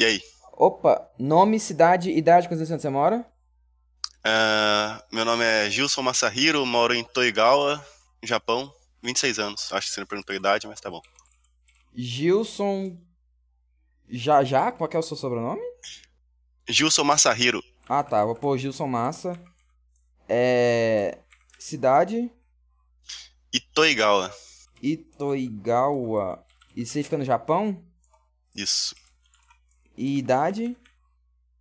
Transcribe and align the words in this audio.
E 0.00 0.04
aí? 0.06 0.22
Opa, 0.54 1.10
nome, 1.18 1.60
cidade, 1.60 2.10
idade, 2.10 2.48
quantos 2.48 2.70
anos 2.70 2.80
você 2.80 2.88
mora? 2.88 3.18
Uh, 4.20 5.14
meu 5.14 5.26
nome 5.26 5.44
é 5.44 5.68
Gilson 5.68 6.00
Masahiro, 6.00 6.64
moro 6.64 6.94
em 6.94 7.04
Toigawa, 7.04 7.86
Japão, 8.22 8.74
26 9.02 9.38
anos. 9.38 9.70
Acho 9.70 9.88
que 9.88 9.92
você 9.92 10.00
não 10.00 10.06
perguntou 10.06 10.32
a 10.32 10.36
idade, 10.36 10.66
mas 10.66 10.80
tá 10.80 10.88
bom. 10.90 11.02
Gilson. 11.94 12.96
Já 14.08 14.42
já? 14.42 14.72
Qual 14.72 14.88
é 14.90 14.96
o 14.96 15.02
seu 15.02 15.18
sobrenome? 15.18 15.60
Gilson 16.66 17.04
Masahiro. 17.04 17.62
Ah 17.86 18.02
tá, 18.02 18.24
vou 18.24 18.34
pôr 18.34 18.56
Gilson 18.56 18.86
Massa. 18.86 19.38
É. 20.26 21.18
Cidade? 21.58 22.32
Itoigawa. 23.52 24.34
Itoigawa. 24.80 26.42
E 26.74 26.86
você 26.86 27.02
fica 27.02 27.18
no 27.18 27.24
Japão? 27.26 27.84
Isso. 28.56 28.94
E 30.00 30.16
idade? 30.16 30.74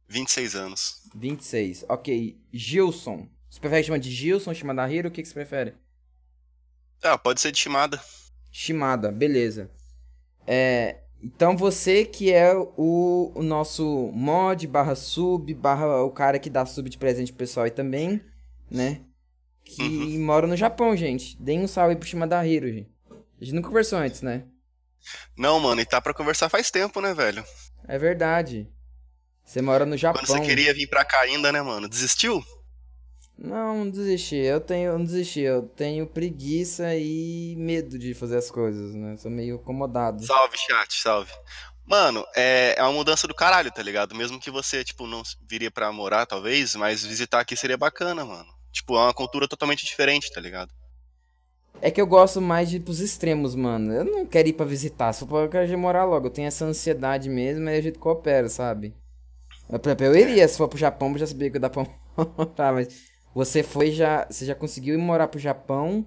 26 0.07 0.55
anos. 0.55 1.01
26. 1.13 1.83
Ok. 1.89 2.39
Gilson. 2.53 3.27
Você 3.49 3.59
prefere 3.59 3.83
chamar 3.83 3.97
de 3.97 4.09
Gilson, 4.09 4.53
Shimada 4.53 4.89
Hiro? 4.89 5.09
O 5.09 5.11
que, 5.11 5.21
que 5.21 5.27
você 5.27 5.33
prefere? 5.33 5.73
Ah, 7.03 7.17
pode 7.17 7.41
ser 7.41 7.51
de 7.51 7.59
Shimada. 7.59 8.01
Shimada, 8.49 9.11
beleza. 9.11 9.69
É, 10.47 11.01
então 11.21 11.57
você 11.57 12.05
que 12.05 12.31
é 12.31 12.55
o, 12.55 13.33
o 13.35 13.43
nosso 13.43 14.09
mod 14.13 14.65
barra 14.67 14.95
sub, 14.95 15.53
barra 15.53 16.01
o 16.03 16.09
cara 16.09 16.39
que 16.39 16.49
dá 16.49 16.65
sub 16.65 16.89
de 16.89 16.97
presente 16.97 17.33
pro 17.33 17.39
pessoal 17.39 17.65
aí 17.65 17.71
também, 17.71 18.21
né? 18.71 19.01
Que 19.65 19.81
uhum. 19.83 20.23
mora 20.23 20.47
no 20.47 20.55
Japão, 20.55 20.95
gente. 20.95 21.35
Deem 21.41 21.59
um 21.59 21.67
salve 21.67 21.97
pro 21.97 22.07
Shimada 22.07 22.47
Hiro, 22.47 22.71
gente. 22.71 22.89
A 23.11 23.43
gente 23.43 23.53
nunca 23.53 23.67
conversou 23.67 23.99
antes, 23.99 24.21
né? 24.21 24.45
Não, 25.37 25.59
mano, 25.59 25.81
e 25.81 25.85
tá 25.85 25.99
pra 25.99 26.13
conversar 26.13 26.47
faz 26.47 26.71
tempo, 26.71 27.01
né, 27.01 27.13
velho? 27.13 27.43
É 27.87 27.97
verdade. 27.97 28.67
Você 29.43 29.61
mora 29.61 29.85
no 29.85 29.97
Japão. 29.97 30.21
Quando 30.21 30.27
você 30.27 30.45
queria 30.47 30.73
vir 30.73 30.87
pra 30.87 31.03
cá 31.03 31.21
ainda, 31.21 31.51
né, 31.51 31.61
mano? 31.61 31.89
Desistiu? 31.89 32.43
Não, 33.37 33.77
não 33.77 33.89
desisti. 33.89 34.35
Eu 34.35 34.59
tenho, 34.59 34.97
não 34.97 35.03
desisti. 35.03 35.39
Eu 35.39 35.63
tenho 35.63 36.05
preguiça 36.05 36.93
e 36.95 37.55
medo 37.57 37.97
de 37.97 38.13
fazer 38.13 38.37
as 38.37 38.51
coisas, 38.51 38.93
né? 38.93 39.15
Sou 39.17 39.31
meio 39.31 39.55
acomodado. 39.55 40.23
Salve, 40.25 40.57
chat, 40.57 40.93
salve. 41.01 41.31
Mano, 41.85 42.23
é, 42.35 42.75
é 42.77 42.83
uma 42.83 42.91
mudança 42.91 43.27
do 43.27 43.33
caralho, 43.33 43.71
tá 43.71 43.81
ligado? 43.81 44.13
Mesmo 44.13 44.39
que 44.39 44.51
você, 44.51 44.83
tipo, 44.83 45.07
não 45.07 45.23
viria 45.49 45.71
pra 45.71 45.91
morar, 45.91 46.25
talvez, 46.25 46.75
mas 46.75 47.03
visitar 47.03 47.39
aqui 47.39 47.55
seria 47.55 47.77
bacana, 47.77 48.23
mano. 48.23 48.53
Tipo, 48.71 48.95
é 48.95 48.99
uma 48.99 49.13
cultura 49.13 49.47
totalmente 49.47 49.85
diferente, 49.85 50.31
tá 50.31 50.39
ligado? 50.39 50.71
É 51.81 51.89
que 51.89 52.01
eu 52.01 52.07
gosto 52.07 52.41
mais 52.41 52.69
de 52.69 52.77
ir 52.77 52.79
pros 52.81 52.99
extremos, 52.99 53.55
mano. 53.55 53.93
Eu 53.93 54.03
não 54.03 54.25
quero 54.25 54.49
ir 54.49 54.53
pra 54.53 54.65
visitar, 54.65 55.13
só 55.13 55.25
pra 55.25 55.39
eu 55.39 55.49
quero 55.49 55.77
morar 55.77 56.05
logo. 56.05 56.27
Eu 56.27 56.31
tenho 56.31 56.47
essa 56.47 56.65
ansiedade 56.65 57.29
mesmo, 57.29 57.69
é 57.69 57.77
a 57.77 57.81
gente 57.81 57.97
coopera, 57.97 58.49
sabe? 58.49 58.93
Eu, 59.69 59.79
eu 60.05 60.15
iria, 60.15 60.47
se 60.47 60.57
for 60.57 60.67
pro 60.67 60.77
Japão, 60.77 61.11
eu 61.11 61.19
já 61.19 61.27
sabia 61.27 61.49
que 61.49 61.59
dá 61.59 61.69
pra 61.69 61.85
morar, 62.17 62.73
mas 62.73 62.87
você 63.33 63.63
foi 63.63 63.91
já. 63.91 64.27
Você 64.29 64.45
já 64.45 64.55
conseguiu 64.55 64.95
ir 64.95 64.97
morar 64.97 65.27
pro 65.27 65.39
Japão. 65.39 66.05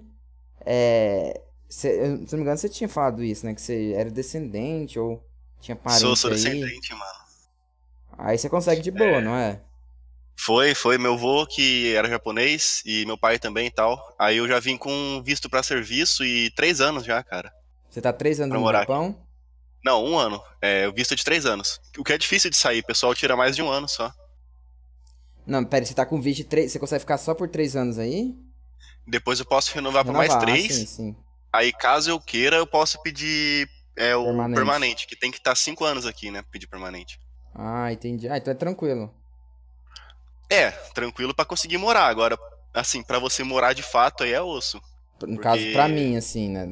É. 0.65 1.41
Cê, 1.69 1.91
se 2.27 2.33
não 2.33 2.37
me 2.37 2.41
engano, 2.41 2.57
você 2.57 2.69
tinha 2.69 2.87
falado 2.87 3.23
isso, 3.23 3.45
né? 3.45 3.55
Que 3.55 3.61
você 3.61 3.93
era 3.93 4.11
descendente 4.11 4.99
ou 4.99 5.23
tinha 5.59 5.75
parente. 5.75 6.01
Sou, 6.01 6.15
sou 6.15 6.29
aí. 6.29 6.35
descendente, 6.35 6.93
mano. 6.93 7.23
Aí 8.17 8.37
você 8.37 8.47
consegue 8.47 8.81
de 8.81 8.91
boa, 8.91 9.17
é... 9.17 9.21
não 9.21 9.35
é? 9.35 9.59
Foi, 10.35 10.73
foi 10.73 10.97
meu 10.97 11.13
avô 11.13 11.45
que 11.45 11.93
era 11.93 12.09
japonês 12.09 12.81
e 12.85 13.05
meu 13.05 13.17
pai 13.17 13.39
também 13.39 13.67
e 13.67 13.71
tal. 13.71 14.15
Aí 14.19 14.37
eu 14.37 14.47
já 14.47 14.59
vim 14.59 14.77
com 14.77 15.21
visto 15.23 15.49
para 15.49 15.63
serviço 15.63 16.23
e 16.25 16.49
três 16.51 16.81
anos 16.81 17.05
já, 17.05 17.23
cara. 17.23 17.51
Você 17.89 18.01
tá 18.01 18.11
três 18.11 18.39
anos 18.39 18.59
no 18.59 18.71
Japão? 18.71 19.23
Não, 19.83 20.03
um 20.03 20.17
ano. 20.17 20.41
É, 20.61 20.87
o 20.87 20.93
visto 20.93 21.13
é 21.13 21.17
de 21.17 21.23
três 21.23 21.45
anos. 21.45 21.79
O 21.97 22.03
que 22.03 22.13
é 22.13 22.17
difícil 22.17 22.49
de 22.49 22.57
sair, 22.57 22.79
o 22.79 22.85
pessoal 22.85 23.13
tira 23.13 23.35
mais 23.35 23.55
de 23.55 23.61
um 23.61 23.69
ano 23.69 23.87
só. 23.87 24.11
Não, 25.45 25.63
pera, 25.63 25.85
você 25.85 25.93
tá 25.93 26.05
com 26.05 26.21
visto 26.21 26.37
de 26.37 26.43
três. 26.45 26.71
Você 26.71 26.79
consegue 26.79 27.01
ficar 27.01 27.17
só 27.17 27.35
por 27.35 27.49
três 27.49 27.75
anos 27.75 27.99
aí? 27.99 28.33
Depois 29.05 29.39
eu 29.39 29.45
posso 29.45 29.73
renovar, 29.73 30.05
renovar 30.05 30.27
por 30.27 30.35
mais 30.35 30.43
três. 30.43 30.71
Ah, 30.71 30.73
sim, 30.73 30.85
sim. 30.85 31.15
Aí, 31.51 31.71
caso 31.73 32.09
eu 32.09 32.19
queira, 32.19 32.55
eu 32.55 32.65
posso 32.65 33.01
pedir 33.01 33.69
é, 33.95 34.15
o 34.15 34.23
permanente. 34.23 34.55
permanente, 34.55 35.07
que 35.07 35.15
tem 35.15 35.29
que 35.29 35.37
estar 35.37 35.51
tá 35.51 35.55
cinco 35.55 35.83
anos 35.83 36.05
aqui, 36.05 36.31
né? 36.31 36.43
Pedir 36.49 36.67
permanente. 36.67 37.19
Ah, 37.53 37.91
entendi. 37.91 38.27
Ah, 38.29 38.37
então 38.37 38.51
é 38.51 38.55
tranquilo. 38.55 39.13
É, 40.49 40.71
tranquilo 40.93 41.33
para 41.33 41.45
conseguir 41.45 41.77
morar. 41.77 42.07
Agora, 42.07 42.37
assim, 42.73 43.01
para 43.01 43.19
você 43.19 43.43
morar 43.43 43.73
de 43.73 43.83
fato 43.83 44.23
aí 44.23 44.33
é 44.33 44.41
osso. 44.41 44.81
No 45.21 45.35
porque... 45.35 45.41
caso, 45.41 45.71
pra 45.71 45.87
mim, 45.87 46.15
assim, 46.15 46.49
né? 46.49 46.65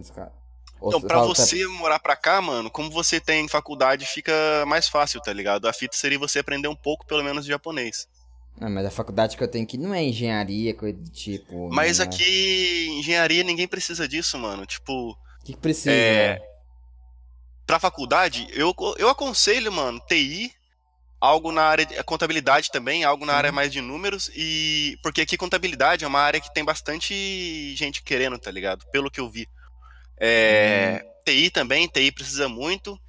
Então, 0.83 0.99
pra 1.01 1.21
você 1.21 1.65
morar 1.67 1.99
pra 1.99 2.15
cá, 2.15 2.41
mano, 2.41 2.69
como 2.69 2.89
você 2.89 3.19
tem 3.19 3.47
faculdade, 3.47 4.05
fica 4.05 4.33
mais 4.65 4.87
fácil, 4.87 5.21
tá 5.21 5.31
ligado? 5.31 5.67
A 5.67 5.73
fita 5.73 5.95
seria 5.95 6.17
você 6.17 6.39
aprender 6.39 6.67
um 6.67 6.75
pouco, 6.75 7.05
pelo 7.05 7.23
menos, 7.23 7.45
de 7.45 7.51
japonês. 7.51 8.07
Não, 8.59 8.69
mas 8.69 8.85
a 8.85 8.91
faculdade 8.91 9.37
que 9.37 9.43
eu 9.43 9.47
tenho 9.47 9.63
aqui 9.63 9.77
não 9.77 9.93
é 9.93 10.03
engenharia, 10.03 10.73
coisa 10.73 10.97
do 10.97 11.09
tipo. 11.09 11.69
Mas 11.71 11.99
é... 11.99 12.03
aqui, 12.03 12.87
engenharia, 12.99 13.43
ninguém 13.43 13.67
precisa 13.67 14.07
disso, 14.07 14.37
mano. 14.37 14.65
Tipo. 14.65 15.11
O 15.11 15.43
que, 15.43 15.53
que 15.53 15.59
precisa? 15.59 15.91
É... 15.91 16.41
Pra 17.65 17.79
faculdade, 17.79 18.47
eu, 18.51 18.75
eu 18.97 19.07
aconselho, 19.07 19.71
mano, 19.71 19.99
TI 20.07 20.51
algo 21.21 21.51
na 21.51 21.61
área 21.61 21.85
de 21.85 22.03
contabilidade 22.03 22.71
também, 22.71 23.03
algo 23.03 23.25
na 23.25 23.33
Sim. 23.33 23.37
área 23.37 23.51
mais 23.51 23.71
de 23.71 23.79
números 23.79 24.31
e 24.35 24.97
porque 25.03 25.21
aqui 25.21 25.37
contabilidade 25.37 26.03
é 26.03 26.07
uma 26.07 26.19
área 26.19 26.41
que 26.41 26.51
tem 26.51 26.65
bastante 26.65 27.75
gente 27.75 28.01
querendo, 28.01 28.39
tá 28.39 28.49
ligado? 28.49 28.83
Pelo 28.91 29.11
que 29.11 29.19
eu 29.19 29.29
vi. 29.29 29.47
É, 30.19 31.05
hum. 31.05 31.11
TI 31.23 31.51
também, 31.51 31.87
TI 31.87 32.11
precisa 32.11 32.49
muito. 32.49 32.99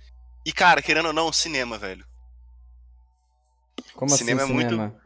E 0.44 0.52
cara, 0.52 0.82
querendo 0.82 1.06
ou 1.06 1.12
não, 1.12 1.32
cinema, 1.32 1.78
velho. 1.78 2.06
Como 3.94 4.10
cinema 4.10 4.42
assim, 4.42 4.52
é 4.52 4.58
cinema? 4.58 4.86
muito 4.86 5.02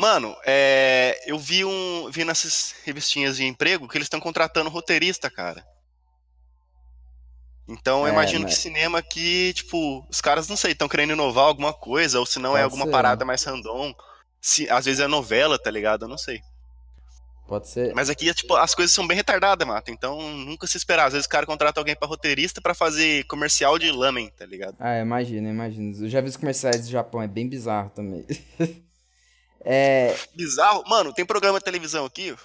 Mano, 0.00 0.36
é, 0.46 1.20
eu 1.26 1.36
vi 1.36 1.64
um 1.64 2.08
vi 2.08 2.24
nessas 2.24 2.76
revistinhas 2.84 3.36
de 3.36 3.44
emprego 3.44 3.88
que 3.88 3.98
eles 3.98 4.06
estão 4.06 4.20
contratando 4.20 4.70
roteirista, 4.70 5.28
cara. 5.28 5.66
Então 7.68 8.00
eu 8.00 8.08
é, 8.08 8.10
imagino 8.10 8.44
mas... 8.44 8.54
que 8.54 8.60
cinema 8.60 8.98
aqui, 8.98 9.52
tipo, 9.52 10.04
os 10.08 10.20
caras, 10.20 10.48
não 10.48 10.56
sei, 10.56 10.72
estão 10.72 10.88
querendo 10.88 11.12
inovar 11.12 11.44
alguma 11.44 11.72
coisa, 11.72 12.18
ou 12.18 12.24
se 12.24 12.38
não 12.38 12.56
é 12.56 12.62
alguma 12.62 12.86
ser. 12.86 12.90
parada 12.90 13.24
mais 13.24 13.44
random. 13.44 13.94
Se, 14.40 14.68
às 14.70 14.86
vezes 14.86 15.00
é 15.00 15.06
novela, 15.06 15.58
tá 15.58 15.70
ligado? 15.70 16.04
Eu 16.04 16.08
não 16.08 16.16
sei. 16.16 16.40
Pode 17.48 17.68
ser. 17.68 17.94
Mas 17.94 18.10
aqui, 18.10 18.32
tipo, 18.34 18.54
as 18.56 18.74
coisas 18.74 18.94
são 18.94 19.06
bem 19.06 19.16
retardadas, 19.16 19.66
mata. 19.66 19.90
Então 19.90 20.20
nunca 20.34 20.66
se 20.66 20.76
esperar. 20.76 21.06
Às 21.06 21.14
vezes 21.14 21.26
o 21.26 21.30
cara 21.30 21.46
contrata 21.46 21.80
alguém 21.80 21.96
para 21.96 22.06
roteirista 22.06 22.60
para 22.60 22.74
fazer 22.74 23.24
comercial 23.24 23.78
de 23.78 23.90
lamen, 23.90 24.30
tá 24.36 24.44
ligado? 24.44 24.76
Ah, 24.78 24.98
imagina, 24.98 25.48
imagina. 25.48 26.04
Eu 26.04 26.10
já 26.10 26.20
vi 26.20 26.28
os 26.28 26.36
comerciais 26.36 26.82
do 26.82 26.90
Japão, 26.90 27.22
é 27.22 27.26
bem 27.26 27.48
bizarro 27.48 27.90
também. 27.90 28.26
é. 29.64 30.14
Bizarro? 30.34 30.84
Mano, 30.86 31.12
tem 31.12 31.24
programa 31.24 31.58
de 31.58 31.64
televisão 31.64 32.04
aqui, 32.04 32.36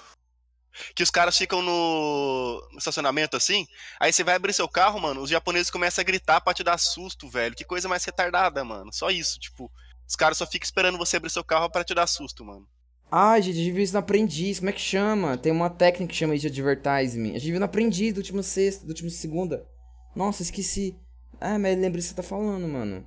que 0.95 1.03
os 1.03 1.09
caras 1.09 1.37
ficam 1.37 1.61
no, 1.61 2.67
no, 2.71 2.77
estacionamento 2.77 3.37
assim, 3.37 3.67
aí 3.99 4.11
você 4.11 4.23
vai 4.23 4.35
abrir 4.35 4.53
seu 4.53 4.67
carro, 4.67 4.99
mano, 4.99 5.21
os 5.21 5.29
japoneses 5.29 5.69
começam 5.69 6.01
a 6.01 6.05
gritar 6.05 6.41
pra 6.41 6.53
te 6.53 6.63
dar 6.63 6.77
susto, 6.77 7.29
velho. 7.29 7.55
Que 7.55 7.63
coisa 7.63 7.87
mais 7.87 8.03
retardada, 8.03 8.63
mano. 8.63 8.91
Só 8.91 9.09
isso, 9.09 9.39
tipo, 9.39 9.71
os 10.07 10.15
caras 10.15 10.37
só 10.37 10.45
ficam 10.45 10.65
esperando 10.65 10.97
você 10.97 11.17
abrir 11.17 11.29
seu 11.29 11.43
carro 11.43 11.69
para 11.69 11.83
te 11.83 11.93
dar 11.93 12.07
susto, 12.07 12.43
mano. 12.43 12.67
Ah, 13.11 13.39
gente, 13.39 13.55
a 13.55 13.63
gente 13.63 13.71
viu 13.71 13.83
isso 13.83 13.93
no 13.93 13.99
aprendiz, 13.99 14.57
como 14.57 14.69
é 14.69 14.73
que 14.73 14.81
chama? 14.81 15.37
Tem 15.37 15.51
uma 15.51 15.69
técnica 15.69 16.11
que 16.11 16.17
chama 16.17 16.33
isso 16.33 16.49
de 16.49 16.61
advertising. 16.61 17.35
A 17.35 17.39
gente 17.39 17.51
viu 17.51 17.59
no 17.59 17.65
aprendiz 17.65 18.13
do 18.13 18.17
último 18.17 18.41
sexta, 18.41 18.85
do 18.85 18.89
último 18.89 19.09
segunda. 19.09 19.67
Nossa, 20.15 20.41
esqueci. 20.41 20.97
Ah, 21.39 21.59
mas 21.59 21.77
lembrei 21.77 21.99
o 21.99 22.03
que 22.03 22.09
você 22.09 22.15
tá 22.15 22.23
falando, 22.23 22.67
mano. 22.67 23.05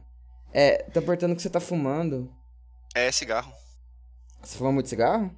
É, 0.52 0.78
tá 0.84 1.00
apertando 1.00 1.34
que 1.34 1.42
você 1.42 1.50
tá 1.50 1.58
fumando. 1.58 2.32
É 2.94 3.10
cigarro. 3.10 3.52
Você 4.42 4.56
fuma 4.56 4.70
muito 4.70 4.88
cigarro? 4.88 5.34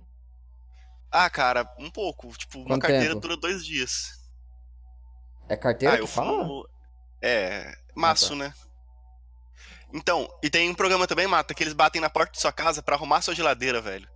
Ah, 1.11 1.29
cara, 1.31 1.71
um 1.79 1.91
pouco. 1.91 2.29
Tipo, 2.37 2.59
Quanto 2.59 2.73
uma 2.73 2.79
carteira 2.79 3.15
tempo? 3.15 3.21
dura 3.21 3.37
dois 3.37 3.65
dias. 3.65 4.19
É 5.49 5.57
carteira 5.57 5.97
ah, 5.97 5.99
que 5.99 6.07
fala? 6.07 6.45
Fumo... 6.45 6.69
É, 7.23 7.75
maço, 7.95 8.35
ah, 8.35 8.39
tá. 8.39 8.45
né? 8.45 8.55
Então, 9.93 10.29
e 10.43 10.51
tem 10.51 10.69
um 10.69 10.75
programa 10.75 11.07
também, 11.07 11.27
Mata, 11.27 11.55
que 11.55 11.63
eles 11.63 11.73
batem 11.73 12.01
na 12.01 12.11
porta 12.11 12.33
de 12.33 12.41
sua 12.41 12.53
casa 12.53 12.83
para 12.83 12.95
arrumar 12.95 13.23
sua 13.23 13.35
geladeira, 13.35 13.81
velho. 13.81 14.09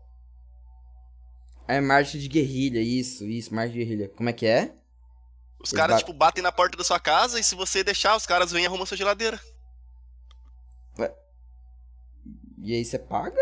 É 1.67 1.81
marcha 1.81 2.19
de 2.19 2.29
guerrilha, 2.29 2.81
isso, 2.81 3.25
isso, 3.25 3.55
marcha 3.55 3.73
de 3.73 3.79
guerrilha. 3.79 4.09
Como 4.11 4.29
é 4.29 4.33
que 4.33 4.47
é? 4.47 4.75
Os 5.59 5.71
eles 5.71 5.81
caras, 5.81 5.97
bat... 5.97 6.05
tipo, 6.05 6.13
batem 6.13 6.43
na 6.43 6.53
porta 6.53 6.77
da 6.77 6.85
sua 6.85 7.01
casa 7.01 7.41
e 7.41 7.45
se 7.45 7.55
você 7.55 7.83
deixar, 7.83 8.17
os 8.17 8.27
caras 8.27 8.53
vêm 8.53 8.65
e 8.65 8.67
arrumam 8.67 8.85
sua 8.85 8.97
geladeira. 8.97 9.41
Ué? 10.99 11.15
E 12.59 12.75
aí 12.75 12.85
você 12.85 12.99
paga? 12.99 13.41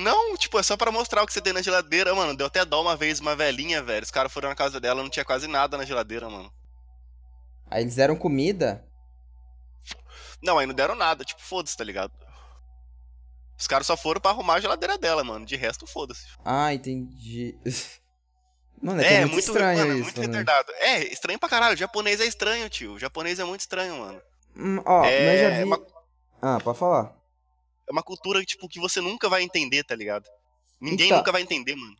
Não, 0.00 0.36
tipo, 0.36 0.58
é 0.58 0.62
só 0.62 0.76
para 0.76 0.90
mostrar 0.90 1.22
o 1.22 1.26
que 1.26 1.32
você 1.32 1.40
tem 1.40 1.52
na 1.52 1.62
geladeira, 1.62 2.14
mano. 2.14 2.36
Deu 2.36 2.46
até 2.46 2.64
dó 2.64 2.80
uma 2.80 2.96
vez 2.96 3.20
uma 3.20 3.36
velhinha, 3.36 3.82
velho. 3.82 4.02
Os 4.02 4.10
caras 4.10 4.32
foram 4.32 4.48
na 4.48 4.54
casa 4.54 4.80
dela, 4.80 5.02
não 5.02 5.10
tinha 5.10 5.24
quase 5.24 5.46
nada 5.46 5.76
na 5.76 5.84
geladeira, 5.84 6.28
mano. 6.28 6.50
Aí 7.70 7.82
eles 7.82 7.96
deram 7.96 8.16
comida? 8.16 8.84
Não, 10.42 10.58
aí 10.58 10.66
não 10.66 10.74
deram 10.74 10.94
nada, 10.94 11.22
tipo, 11.22 11.42
foda-se, 11.42 11.76
tá 11.76 11.84
ligado? 11.84 12.12
Os 13.58 13.66
caras 13.66 13.86
só 13.86 13.96
foram 13.96 14.20
para 14.20 14.30
arrumar 14.30 14.54
a 14.54 14.60
geladeira 14.60 14.96
dela, 14.96 15.22
mano. 15.22 15.44
De 15.44 15.54
resto, 15.54 15.86
foda-se. 15.86 16.26
Ah, 16.44 16.72
entendi. 16.72 17.54
Mano, 18.82 19.02
é, 19.02 19.16
é 19.16 19.20
muito, 19.20 19.32
muito, 19.32 19.46
estranho 19.46 19.78
mano, 19.78 19.92
isso, 19.92 20.04
muito 20.04 20.20
né? 20.20 20.26
retardado. 20.38 20.72
É, 20.78 21.04
estranho 21.12 21.38
pra 21.38 21.50
caralho. 21.50 21.74
O 21.74 21.76
japonês 21.76 22.18
é 22.18 22.24
estranho, 22.24 22.66
tio. 22.70 22.94
O 22.94 22.98
japonês 22.98 23.38
é 23.38 23.44
muito 23.44 23.60
estranho, 23.60 23.94
mano. 23.98 24.22
Hum, 24.56 24.82
ó, 24.86 25.04
é... 25.04 25.26
mas 25.26 25.40
já 25.40 25.50
vi... 25.58 25.64
Uma... 25.64 25.86
Ah, 26.40 26.58
pode 26.64 26.78
falar. 26.78 27.14
É 27.90 27.92
uma 27.92 28.02
cultura, 28.04 28.44
tipo, 28.44 28.68
que 28.68 28.78
você 28.78 29.00
nunca 29.00 29.28
vai 29.28 29.42
entender, 29.42 29.82
tá 29.82 29.96
ligado? 29.96 30.24
Ninguém 30.80 31.06
Então. 31.06 31.18
nunca 31.18 31.32
vai 31.32 31.42
entender, 31.42 31.74
mano. 31.74 31.96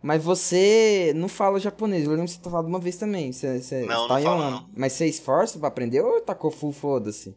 Mas 0.00 0.22
você 0.22 1.12
não 1.16 1.28
fala 1.28 1.58
japonês. 1.58 2.04
Eu 2.04 2.10
lembro 2.10 2.26
que 2.26 2.32
você 2.32 2.40
tá 2.40 2.48
falando 2.50 2.68
uma 2.68 2.78
vez 2.78 2.96
também. 2.96 3.32
Você, 3.32 3.60
você 3.60 3.84
Não, 3.84 4.06
tá 4.08 4.14
não 4.14 4.20
em 4.20 4.24
falo, 4.24 4.50
não. 4.50 4.70
Mas 4.76 4.92
você 4.92 5.06
esforça 5.06 5.58
pra 5.58 5.68
aprender 5.68 6.00
ou 6.00 6.20
tacou 6.20 6.50
full 6.50 6.72
foda-se? 6.72 7.36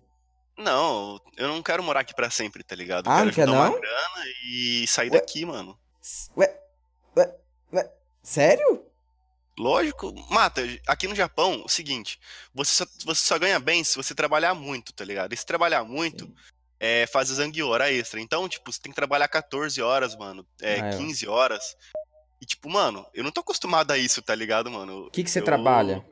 Não, 0.57 1.19
eu 1.35 1.47
não 1.47 1.61
quero 1.61 1.83
morar 1.83 1.99
aqui 2.01 2.13
pra 2.15 2.29
sempre, 2.29 2.63
tá 2.63 2.75
ligado? 2.75 3.07
Eu 3.07 3.11
Ah, 3.11 3.15
quero 3.17 3.25
não 3.27 3.33
quer 3.33 3.45
juntar 3.47 3.59
uma 3.59 3.69
não? 3.71 3.79
grana 3.81 4.25
e 4.47 4.85
sair 4.87 5.11
Ué? 5.11 5.19
daqui, 5.19 5.45
mano. 5.45 5.77
Ué, 6.37 6.59
ué, 7.17 7.35
ué. 7.73 7.91
Sério? 8.23 8.83
Lógico. 9.59 10.13
Mata, 10.29 10.61
aqui 10.87 11.07
no 11.07 11.15
Japão, 11.15 11.63
o 11.65 11.69
seguinte, 11.69 12.19
você 12.53 12.71
só, 12.73 12.85
você 13.05 13.21
só 13.21 13.37
ganha 13.39 13.59
bem 13.59 13.83
se 13.83 13.95
você 13.97 14.13
trabalhar 14.15 14.53
muito, 14.53 14.93
tá 14.93 15.03
ligado? 15.05 15.33
E 15.33 15.37
se 15.37 15.45
trabalhar 15.45 15.83
muito, 15.83 16.29
é, 16.79 17.07
faz 17.07 17.29
zangue 17.29 17.63
hora 17.63 17.91
extra. 17.91 18.19
Então, 18.19 18.47
tipo, 18.49 18.71
você 18.71 18.79
tem 18.81 18.91
que 18.91 18.95
trabalhar 18.95 19.27
14 19.27 19.81
horas, 19.81 20.15
mano. 20.15 20.45
É, 20.61 20.79
Ah, 20.81 20.85
é. 20.87 20.97
15 20.97 21.27
horas. 21.27 21.75
E, 22.41 22.45
tipo, 22.45 22.69
mano, 22.69 23.05
eu 23.13 23.23
não 23.23 23.31
tô 23.31 23.41
acostumado 23.41 23.91
a 23.91 23.97
isso, 23.97 24.21
tá 24.21 24.35
ligado, 24.35 24.69
mano? 24.69 25.05
O 25.07 25.11
que, 25.11 25.23
que 25.23 25.29
você 25.29 25.39
Eu- 25.39 25.45
trabalha? 25.45 26.05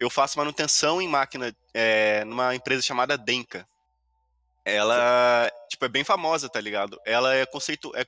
Eu 0.00 0.08
faço 0.10 0.38
manutenção 0.38 1.02
em 1.02 1.08
máquina 1.08 1.54
é, 1.74 2.24
numa 2.24 2.54
empresa 2.54 2.82
chamada 2.82 3.18
Denka. 3.18 3.66
Ela, 4.64 5.50
tipo, 5.68 5.84
é 5.84 5.88
bem 5.88 6.04
famosa, 6.04 6.48
tá 6.48 6.60
ligado? 6.60 7.00
Ela 7.06 7.34
é 7.34 7.46
conceito. 7.46 7.90
É 7.96 8.04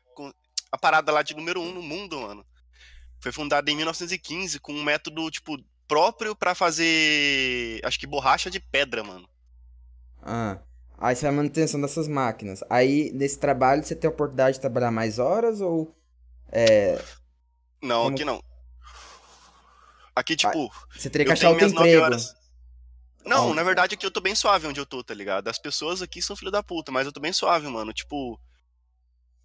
a 0.71 0.79
parada 0.79 1.11
lá 1.11 1.23
de 1.23 1.35
número 1.35 1.61
um 1.61 1.73
no 1.73 1.83
mundo, 1.83 2.21
mano. 2.21 2.45
Foi 3.21 3.33
fundada 3.33 3.71
em 3.71 3.77
1915 3.77 4.61
com 4.61 4.73
um 4.73 4.83
método, 4.85 5.31
tipo, 5.31 5.57
próprio 5.89 6.37
pra 6.37 6.55
fazer. 6.55 7.81
Acho 7.85 7.99
que 7.99 8.07
borracha 8.07 8.51
de 8.51 8.61
pedra, 8.61 9.03
mano. 9.03 9.29
Ah. 10.23 10.59
Aí 11.01 11.17
você 11.17 11.23
faz 11.23 11.35
manutenção 11.35 11.81
dessas 11.81 12.07
máquinas. 12.07 12.63
Aí, 12.69 13.11
nesse 13.15 13.39
trabalho, 13.39 13.83
você 13.83 13.97
tem 13.97 14.07
a 14.09 14.13
oportunidade 14.13 14.57
de 14.57 14.61
trabalhar 14.61 14.91
mais 14.91 15.19
horas 15.19 15.61
ou. 15.61 15.95
Não, 17.83 18.03
Como- 18.05 18.15
aqui 18.17 18.25
não. 18.25 18.43
Aqui, 20.15 20.37
tipo. 20.37 20.71
Você 20.97 21.09
teria 21.09 21.27
que 21.27 21.33
achar 21.33 21.51
outro 21.51 21.67
emprego? 21.67 22.03
horas. 22.03 22.35
Não, 23.25 23.53
Ah. 23.53 23.55
na 23.55 23.63
verdade 23.63 23.95
aqui 23.95 24.05
eu 24.05 24.11
tô 24.11 24.21
bem 24.21 24.35
suave 24.35 24.67
onde 24.67 24.81
eu 24.81 24.87
tô, 24.87 25.03
tá 25.05 25.13
ligado? 25.15 25.49
As 25.49 25.59
pessoas 25.59 26.01
aqui 26.03 26.21
são 26.23 26.35
filho 26.37 26.51
da 26.51 26.63
puta, 26.63 26.91
mas 26.91 27.07
eu 27.07 27.13
tô 27.13 27.21
bem 27.21 27.33
suave, 27.33 27.67
mano. 27.69 27.93
Tipo. 27.93 28.39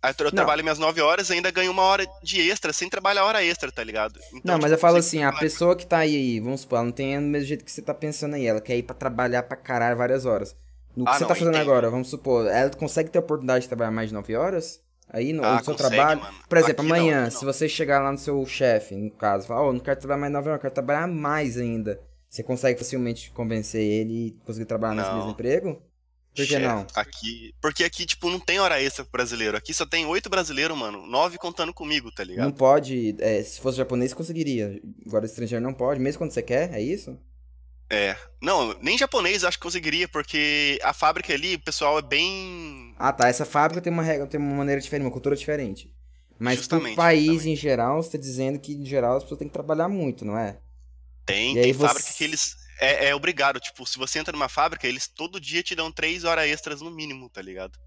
aí 0.02 0.14
Eu, 0.20 0.26
Não. 0.26 0.32
trabalho 0.32 0.62
minhas 0.64 0.78
9 0.78 1.02
horas 1.02 1.30
e 1.30 1.34
ainda 1.34 1.50
ganho 1.50 1.72
uma 1.72 1.82
hora 1.82 2.06
de 2.22 2.40
extra, 2.50 2.72
sem 2.72 2.88
trabalhar 2.90 3.26
hora 3.26 3.44
extra, 3.44 3.72
tá 3.72 3.84
ligado? 3.84 4.20
Então, 4.30 4.42
Não, 4.44 4.54
mas 4.56 4.66
tipo, 4.66 4.74
eu 4.76 4.78
falo 4.78 4.98
assim, 4.98 5.24
a 5.24 5.34
pessoa 5.34 5.76
que 5.76 5.86
tá 5.86 5.98
aí, 5.98 6.40
vamos 6.40 6.62
supor, 6.62 6.78
ela 6.78 6.86
não 6.86 6.92
tem 6.92 7.18
o 7.18 7.22
mesmo 7.22 7.48
jeito 7.48 7.66
que 7.66 7.72
você 7.72 7.82
tá 7.82 7.92
pensando 7.94 8.36
aí, 8.36 8.46
ela 8.46 8.62
quer 8.62 8.78
ir 8.78 8.84
pra 8.84 8.96
trabalhar 8.96 9.42
pra 9.44 9.58
caralho 9.58 9.98
várias 9.98 10.24
horas. 10.26 10.56
No 10.96 11.06
que 11.06 11.12
Ah, 11.12 11.14
você 11.16 11.22
não, 11.22 11.28
tá 11.28 11.36
fazendo 11.36 11.58
agora, 11.58 11.90
vamos 11.90 12.08
supor, 12.10 12.48
ela 12.48 12.70
consegue 12.72 13.10
ter 13.10 13.18
a 13.20 13.22
oportunidade 13.22 13.64
de 13.64 13.68
trabalhar 13.68 13.92
mais 13.92 14.10
de 14.10 14.14
9 14.16 14.36
horas? 14.36 14.80
Aí 15.10 15.34
no, 15.34 15.44
Ah, 15.46 15.62
seu 15.64 15.74
consegue, 15.76 15.96
trabalho? 15.96 16.22
mano. 16.22 16.36
Por 16.50 16.58
exemplo, 16.58 16.82
Aqui 16.82 16.90
não, 16.90 16.96
amanhã, 16.96 17.24
aqui 17.26 17.34
não. 17.34 17.40
se 17.40 17.46
você 17.46 17.70
chegar 17.70 18.00
lá 18.02 18.12
no 18.12 18.18
seu 18.18 18.44
chefe, 18.46 18.96
no 18.96 19.12
caso, 19.12 19.46
falar, 19.48 19.62
ó, 19.64 19.72
não 19.74 19.80
quero 19.80 20.00
trabalhar 20.00 20.20
mais 20.22 20.34
9 20.34 20.48
horas, 20.50 20.58
eu 20.58 20.62
quero 20.62 20.74
trabalhar 20.74 21.08
mais 21.08 21.58
ainda. 21.58 22.00
Você 22.30 22.42
consegue 22.44 22.80
facilmente 22.80 23.30
convencer 23.32 23.82
ele 23.82 24.28
e 24.28 24.32
conseguir 24.46 24.66
trabalhar 24.66 24.96
nesse 24.96 25.10
Não. 25.10 25.18
mesmo 25.18 25.32
emprego? 25.32 25.82
Por 26.36 26.46
que 26.46 26.60
não? 26.60 26.86
Aqui, 26.96 27.54
porque 27.62 27.84
aqui, 27.86 28.06
tipo, 28.06 28.30
não 28.30 28.40
tem 28.42 28.60
hora 28.60 28.82
extra 28.82 29.06
pro 29.06 29.14
brasileiro. 29.14 29.56
Aqui 29.56 29.74
só 29.74 29.86
tem 29.86 30.06
oito 30.06 30.30
brasileiros, 30.30 30.78
mano. 30.78 31.06
Nove 31.08 31.38
contando 31.38 31.74
comigo, 31.74 32.12
tá 32.12 32.26
ligado? 32.26 32.44
Não 32.44 32.52
pode, 32.52 33.16
é, 33.20 33.42
se 33.42 33.62
fosse 33.62 33.78
japonês, 33.78 34.14
conseguiria. 34.14 34.82
Agora 35.08 35.26
estrangeiro 35.26 35.64
não 35.64 35.74
pode, 35.74 35.98
mesmo 36.02 36.18
quando 36.18 36.32
você 36.32 36.42
quer, 36.42 36.74
é 36.74 36.82
isso? 36.82 37.18
É. 37.90 38.16
Não, 38.42 38.74
nem 38.82 38.98
japonês 38.98 39.44
acho 39.44 39.58
que 39.58 39.64
conseguiria, 39.64 40.08
porque 40.08 40.80
a 40.84 40.92
fábrica 40.94 41.34
ali, 41.34 41.56
o 41.56 41.60
pessoal 41.60 42.00
é 42.00 42.02
bem. 42.02 42.96
Ah, 42.98 43.14
tá. 43.14 43.28
Essa 43.28 43.46
fábrica 43.46 43.82
tem 43.82 43.94
uma 43.94 44.02
regra, 44.04 44.26
tem 44.28 44.40
uma 44.40 44.56
maneira 44.56 44.82
diferente, 44.82 45.06
uma 45.06 45.12
cultura 45.12 45.36
diferente. 45.36 45.94
Mas 46.38 46.58
Justamente, 46.58 46.96
país 46.96 47.26
justamente. 47.26 47.50
em 47.52 47.56
geral, 47.56 48.04
você 48.04 48.12
tá 48.12 48.18
dizendo 48.18 48.60
que 48.60 48.74
em 48.74 48.86
geral 48.86 49.18
as 49.18 49.24
pessoas 49.24 49.40
têm 49.40 49.48
que 49.48 49.54
trabalhar 49.54 49.88
muito, 49.88 50.26
não 50.26 50.38
é? 50.38 50.60
Tem, 51.26 51.58
E 51.58 51.62
tem 51.62 51.74
você- 51.74 51.88
fábrica 51.88 52.12
que 52.14 52.24
eles. 52.24 52.56
É, 52.80 53.08
é 53.10 53.16
obrigado. 53.16 53.60
Tipo, 53.60 53.86
se 53.86 53.98
você 53.98 54.20
entra 54.20 54.34
numa 54.34 54.50
fábrica, 54.50 54.86
eles 54.88 55.08
todo 55.08 55.40
dia 55.40 55.64
te 55.64 55.76
dão 55.76 55.92
três 55.92 56.24
horas 56.26 56.46
extras 56.50 56.82
no 56.82 56.92
mínimo, 56.92 57.30
tá 57.30 57.42
ligado? 57.42 57.80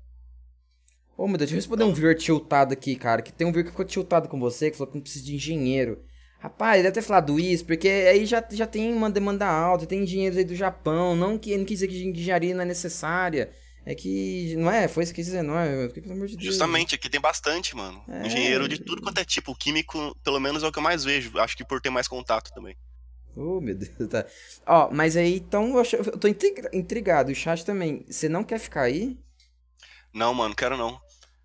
Ô, 1.17 1.27
meu 1.27 1.37
Deus, 1.37 1.51
deixa 1.51 1.55
eu 1.55 1.59
responder 1.59 1.85
um 1.85 1.93
viewer 1.93 2.17
tiltado 2.17 2.73
aqui, 2.73 2.94
cara. 2.97 3.21
Que 3.21 3.33
tem 3.33 3.47
um 3.47 3.51
viewer 3.53 3.65
que 3.67 3.73
ficou 3.73 3.85
tiltado 3.85 4.29
com 4.29 4.39
você, 4.39 4.71
que 4.71 4.77
falou 4.79 4.91
que 4.91 4.97
não 4.97 5.03
precisa 5.03 5.25
de 5.25 5.35
engenheiro. 5.35 6.03
Rapaz, 6.40 6.75
ele 6.75 6.85
deve 6.85 6.94
ter 6.94 7.02
falado 7.02 7.38
isso, 7.40 7.64
porque 7.64 7.88
aí 7.88 8.25
já, 8.25 8.44
já 8.50 8.67
tem 8.67 8.93
uma 8.94 9.11
demanda 9.11 9.44
alta, 9.46 9.87
tem 9.87 10.05
engenheiros 10.05 10.38
aí 10.38 10.44
do 10.44 10.55
Japão. 10.55 11.17
Não 11.17 11.37
que 11.37 11.56
não 11.56 11.64
quis 11.64 11.81
dizer 11.81 11.88
que 11.88 12.05
engenharia 12.05 12.55
não 12.55 12.62
é 12.62 12.64
necessária. 12.64 13.50
É 13.85 13.94
que. 13.94 14.55
Não 14.56 14.70
é? 14.70 14.87
Foi 14.87 15.02
isso 15.02 15.12
que 15.12 15.17
quis 15.17 15.26
dizer, 15.26 15.43
não 15.43 15.58
é? 15.58 15.88
Pelo 15.88 16.12
amor 16.12 16.26
de 16.29 16.35
Deus. 16.37 16.44
Justamente, 16.44 16.94
aqui 16.94 17.08
tem 17.08 17.20
bastante, 17.20 17.75
mano. 17.75 18.02
É. 18.06 18.26
Engenheiro 18.26 18.69
de 18.69 18.79
tudo 18.79 19.02
quanto 19.02 19.19
é 19.19 19.25
tipo. 19.25 19.55
Químico, 19.56 20.14
pelo 20.23 20.38
menos 20.38 20.62
é 20.62 20.67
o 20.69 20.73
que 20.73 20.79
eu 20.79 20.82
mais 20.82 21.05
vejo. 21.05 21.37
Acho 21.38 21.56
que 21.56 21.64
por 21.64 21.81
ter 21.81 21.90
mais 21.90 22.06
contato 22.06 22.50
também. 22.55 22.76
Oh, 23.34 23.61
meu 23.61 23.75
Deus, 23.75 23.91
tá. 24.11 24.26
Ó, 24.67 24.91
mas 24.93 25.17
aí, 25.17 25.37
então, 25.37 25.70
eu, 25.75 25.79
acho- 25.81 25.96
eu 25.96 26.19
tô 26.19 26.29
intriga- 26.29 26.70
intrigado. 26.73 27.32
O 27.32 27.34
chat 27.34 27.64
também. 27.64 28.05
Você 28.08 28.29
não 28.29 28.44
quer 28.44 28.58
ficar 28.58 28.82
aí? 28.82 29.19
Não, 30.12 30.34
mano, 30.34 30.55
quero 30.55 30.76
não. 30.76 31.00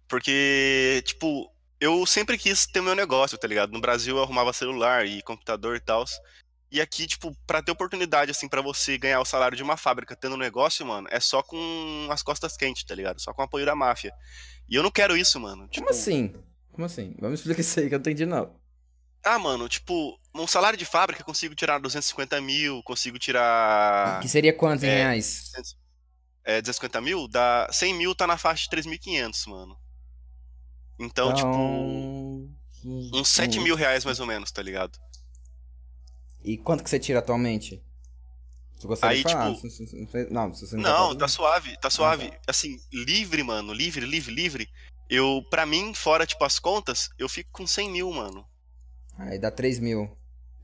Porque, 0.07 1.01
tipo, 1.05 1.49
eu 1.83 2.05
sempre 2.05 2.37
quis 2.37 2.65
ter 2.65 2.81
meu 2.81 2.95
negócio, 2.95 3.37
tá 3.37 3.45
ligado? 3.45 3.73
No 3.73 3.81
Brasil 3.81 4.15
eu 4.15 4.23
arrumava 4.23 4.53
celular 4.53 5.05
e 5.05 5.21
computador 5.21 5.75
e 5.75 5.81
tal. 5.81 6.05
E 6.71 6.79
aqui, 6.79 7.05
tipo, 7.05 7.35
pra 7.45 7.61
ter 7.61 7.71
oportunidade, 7.71 8.31
assim, 8.31 8.47
pra 8.47 8.61
você 8.61 8.97
ganhar 8.97 9.19
o 9.19 9.25
salário 9.25 9.57
de 9.57 9.61
uma 9.61 9.75
fábrica 9.75 10.15
tendo 10.15 10.35
um 10.35 10.39
negócio, 10.39 10.85
mano, 10.85 11.09
é 11.11 11.19
só 11.19 11.43
com 11.43 12.07
as 12.09 12.23
costas 12.23 12.55
quentes, 12.55 12.85
tá 12.85 12.95
ligado? 12.95 13.19
Só 13.19 13.33
com 13.33 13.41
o 13.41 13.45
apoio 13.45 13.65
da 13.65 13.75
máfia. 13.75 14.13
E 14.69 14.75
eu 14.75 14.81
não 14.81 14.89
quero 14.89 15.17
isso, 15.17 15.37
mano. 15.41 15.67
Tipo, 15.67 15.85
Como 15.85 15.89
assim? 15.89 16.33
Como 16.71 16.85
assim? 16.85 17.15
Vamos 17.19 17.41
explicar 17.41 17.59
isso 17.61 17.79
aí 17.81 17.89
que 17.89 17.95
eu 17.95 17.99
não 17.99 18.01
entendi, 18.01 18.25
não. 18.25 18.55
Ah, 19.21 19.37
mano, 19.37 19.67
tipo, 19.67 20.17
um 20.33 20.47
salário 20.47 20.79
de 20.79 20.85
fábrica 20.85 21.21
eu 21.21 21.25
consigo 21.25 21.53
tirar 21.53 21.79
250 21.79 22.39
mil, 22.39 22.81
consigo 22.83 23.19
tirar. 23.19 24.21
que 24.21 24.29
seria 24.29 24.53
quantos 24.53 24.85
em 24.85 24.87
é, 24.87 24.95
reais? 24.95 25.51
É, 26.45 26.61
250 26.61 27.01
mil? 27.01 27.27
Dá 27.27 27.67
100 27.71 27.93
mil 27.93 28.15
tá 28.15 28.25
na 28.25 28.37
faixa 28.37 28.69
de 28.69 28.75
3.500, 28.75 29.49
mano. 29.49 29.82
Então, 30.99 31.33
tipo, 31.33 32.49
tipo. 32.73 33.17
uns 33.17 33.29
7 33.29 33.59
mil 33.59 33.75
reais 33.75 34.05
mais 34.05 34.19
ou 34.19 34.25
menos, 34.25 34.51
tá 34.51 34.61
ligado? 34.61 34.97
E 36.43 36.57
quanto 36.57 36.83
que 36.83 36.89
você 36.89 36.99
tira 36.99 37.19
atualmente? 37.19 37.81
Tu 38.79 38.87
gostaria 38.87 39.17
Aí, 39.17 39.23
de 39.23 39.31
falar? 39.31 39.55
tipo- 39.55 40.25
Não, 40.31 40.47
não, 40.49 41.09
Não, 41.09 41.15
tá 41.15 41.27
suave, 41.27 41.77
tá 41.79 41.89
suave. 41.89 42.29
tá. 42.29 42.39
Assim, 42.47 42.77
livre, 42.91 43.41
mano, 43.43 43.71
livre, 43.73 44.05
livre, 44.05 44.33
livre. 44.33 44.69
Eu, 45.09 45.41
pra 45.49 45.65
mim, 45.65 45.93
fora, 45.93 46.25
tipo, 46.25 46.43
as 46.43 46.59
contas, 46.59 47.09
eu 47.17 47.29
fico 47.29 47.49
com 47.51 47.65
100 47.65 47.89
mil, 47.89 48.11
mano. 48.11 48.45
Aí 49.17 49.39
dá 49.39 49.49
3 49.51 49.79
mil. 49.79 50.17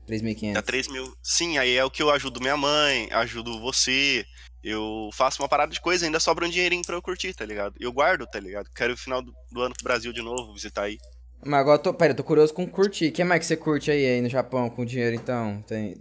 3.500. 0.06 0.54
Dá 0.54 0.62
3 0.62 0.88
mil. 0.88 1.16
Sim, 1.22 1.56
aí 1.58 1.76
é 1.76 1.84
o 1.84 1.90
que 1.90 2.02
eu 2.02 2.10
ajudo 2.10 2.40
minha 2.40 2.56
mãe, 2.56 3.08
ajudo 3.12 3.60
você. 3.60 4.26
Eu 4.62 5.08
faço 5.12 5.42
uma 5.42 5.48
parada 5.48 5.72
de 5.72 5.80
coisa, 5.80 6.04
ainda 6.04 6.20
sobra 6.20 6.46
um 6.46 6.50
dinheirinho 6.50 6.82
pra 6.84 6.94
eu 6.94 7.02
curtir, 7.02 7.32
tá 7.32 7.44
ligado? 7.44 7.74
Eu 7.80 7.92
guardo, 7.92 8.26
tá 8.26 8.38
ligado? 8.38 8.68
Quero 8.74 8.92
o 8.92 8.96
final 8.96 9.22
do, 9.22 9.34
do 9.50 9.62
ano 9.62 9.74
pro 9.74 9.84
Brasil 9.84 10.12
de 10.12 10.20
novo, 10.20 10.52
visitar 10.52 10.82
aí. 10.82 10.98
Mas 11.42 11.60
agora 11.60 11.78
eu 11.78 11.82
tô. 11.82 11.94
Pera, 11.94 12.12
eu 12.12 12.16
tô 12.16 12.22
curioso 12.22 12.52
com 12.52 12.66
curtir. 12.66 13.08
O 13.08 13.12
que 13.12 13.24
mais 13.24 13.40
que 13.40 13.46
você 13.46 13.56
curte 13.56 13.90
aí, 13.90 14.04
aí 14.04 14.20
no 14.20 14.28
Japão 14.28 14.68
com 14.68 14.84
dinheiro 14.84 15.16
então? 15.16 15.62
Tem. 15.62 15.96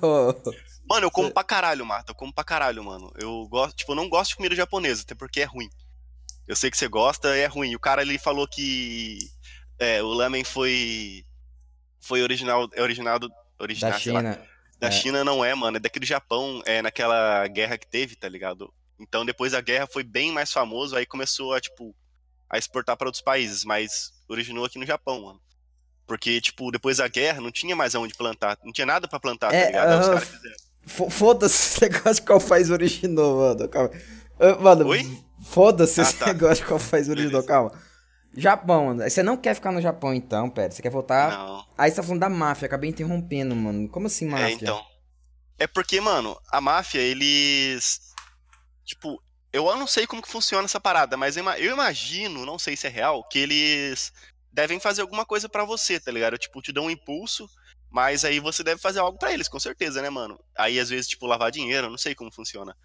Mano, 0.88 1.06
eu 1.06 1.10
como 1.10 1.30
pra 1.30 1.44
caralho, 1.44 1.84
Marta. 1.84 2.12
Eu 2.12 2.14
como 2.14 2.32
pra 2.32 2.44
caralho, 2.44 2.82
mano. 2.84 3.12
Eu 3.18 3.46
gosto, 3.48 3.76
tipo, 3.76 3.90
eu 3.92 3.96
não 3.96 4.08
gosto 4.08 4.30
de 4.30 4.36
comida 4.36 4.54
japonesa, 4.54 5.02
até 5.02 5.14
porque 5.16 5.40
é 5.40 5.44
ruim. 5.44 5.68
Eu 6.46 6.54
sei 6.54 6.70
que 6.70 6.78
você 6.78 6.86
gosta, 6.86 7.36
é 7.36 7.46
ruim. 7.46 7.74
O 7.74 7.80
cara 7.80 8.02
ele 8.02 8.18
falou 8.18 8.46
que 8.46 9.18
é, 9.78 10.00
o 10.00 10.06
lamen 10.06 10.44
foi 10.44 11.24
foi 12.00 12.22
original, 12.22 12.68
é 12.72 12.80
originado, 12.80 13.28
original, 13.58 13.90
da 13.90 13.98
sei 13.98 14.12
lá. 14.12 14.38
Da 14.78 14.88
É. 14.88 14.90
China 14.90 15.24
não 15.24 15.44
é, 15.44 15.54
mano, 15.54 15.76
é 15.76 15.80
daqui 15.80 15.98
do 15.98 16.06
Japão, 16.06 16.62
é 16.66 16.82
naquela 16.82 17.46
guerra 17.48 17.78
que 17.78 17.86
teve, 17.86 18.14
tá 18.16 18.28
ligado? 18.28 18.72
Então 19.00 19.24
depois 19.24 19.52
da 19.52 19.60
guerra 19.60 19.86
foi 19.86 20.02
bem 20.02 20.32
mais 20.32 20.52
famoso, 20.52 20.96
aí 20.96 21.06
começou 21.06 21.54
a 21.54 21.60
tipo 21.60 21.94
a 22.48 22.58
exportar 22.58 22.96
pra 22.96 23.08
outros 23.08 23.22
países, 23.22 23.64
mas 23.64 24.12
originou 24.28 24.64
aqui 24.64 24.78
no 24.78 24.86
Japão, 24.86 25.22
mano. 25.22 25.40
Porque 26.06 26.40
tipo, 26.40 26.70
depois 26.70 26.98
da 26.98 27.08
guerra 27.08 27.40
não 27.40 27.50
tinha 27.50 27.74
mais 27.74 27.94
aonde 27.94 28.14
plantar, 28.14 28.56
não 28.64 28.72
tinha 28.72 28.86
nada 28.86 29.08
pra 29.08 29.18
plantar, 29.18 29.52
É, 29.52 29.62
tá 29.62 29.66
ligado? 29.66 30.26
Fo- 30.86 31.10
Foda-se 31.10 31.54
esse 31.74 31.80
negócio 31.90 32.14
de 32.16 32.22
qual 32.22 32.40
país 32.40 32.70
originou, 32.70 33.38
mano. 33.38 33.68
Calma. 33.68 33.90
Mano, 34.60 34.86
foda-se 35.44 36.00
Ah, 36.00 36.04
esse 36.04 36.16
tá. 36.18 36.26
negócio 36.26 36.62
de 36.62 36.68
qual 36.68 36.78
país 36.78 37.08
originou, 37.08 37.42
Beleza. 37.42 37.48
calma. 37.48 37.72
Japão, 38.36 38.86
mano. 38.86 39.02
Você 39.08 39.22
não 39.22 39.36
quer 39.36 39.54
ficar 39.54 39.72
no 39.72 39.80
Japão 39.80 40.12
então, 40.14 40.50
pera. 40.50 40.70
Você 40.70 40.82
quer 40.82 40.90
voltar. 40.90 41.30
Não. 41.30 41.66
Aí 41.76 41.90
você 41.90 41.96
tá 41.96 42.02
falando 42.02 42.20
da 42.20 42.28
máfia, 42.28 42.66
acabei 42.66 42.90
interrompendo, 42.90 43.54
mano. 43.56 43.88
Como 43.88 44.06
assim, 44.06 44.26
máfia? 44.26 44.46
É, 44.46 44.52
então. 44.52 44.84
É 45.58 45.66
porque, 45.66 46.00
mano, 46.00 46.38
a 46.50 46.60
máfia, 46.60 47.00
eles. 47.00 48.00
Tipo, 48.84 49.22
eu 49.52 49.74
não 49.76 49.86
sei 49.86 50.06
como 50.06 50.20
que 50.22 50.28
funciona 50.28 50.66
essa 50.66 50.78
parada, 50.80 51.16
mas 51.16 51.36
eu 51.36 51.42
ima- 51.42 51.58
eu 51.58 51.72
imagino, 51.72 52.44
não 52.44 52.58
sei 52.58 52.76
se 52.76 52.86
é 52.86 52.90
real, 52.90 53.24
que 53.28 53.38
eles 53.38 54.12
devem 54.52 54.78
fazer 54.78 55.00
alguma 55.00 55.24
coisa 55.24 55.48
pra 55.48 55.64
você, 55.64 55.98
tá 55.98 56.12
ligado? 56.12 56.36
Tipo, 56.38 56.60
te 56.62 56.72
dão 56.72 56.84
um 56.84 56.90
impulso, 56.90 57.48
mas 57.90 58.24
aí 58.24 58.38
você 58.38 58.62
deve 58.62 58.80
fazer 58.80 59.00
algo 59.00 59.18
pra 59.18 59.32
eles, 59.32 59.48
com 59.48 59.58
certeza, 59.58 60.00
né, 60.02 60.10
mano? 60.10 60.38
Aí 60.56 60.78
às 60.78 60.90
vezes, 60.90 61.08
tipo, 61.08 61.26
lavar 61.26 61.50
dinheiro, 61.50 61.88
não 61.90 61.98
sei 61.98 62.14
como 62.14 62.30
funciona. 62.32 62.76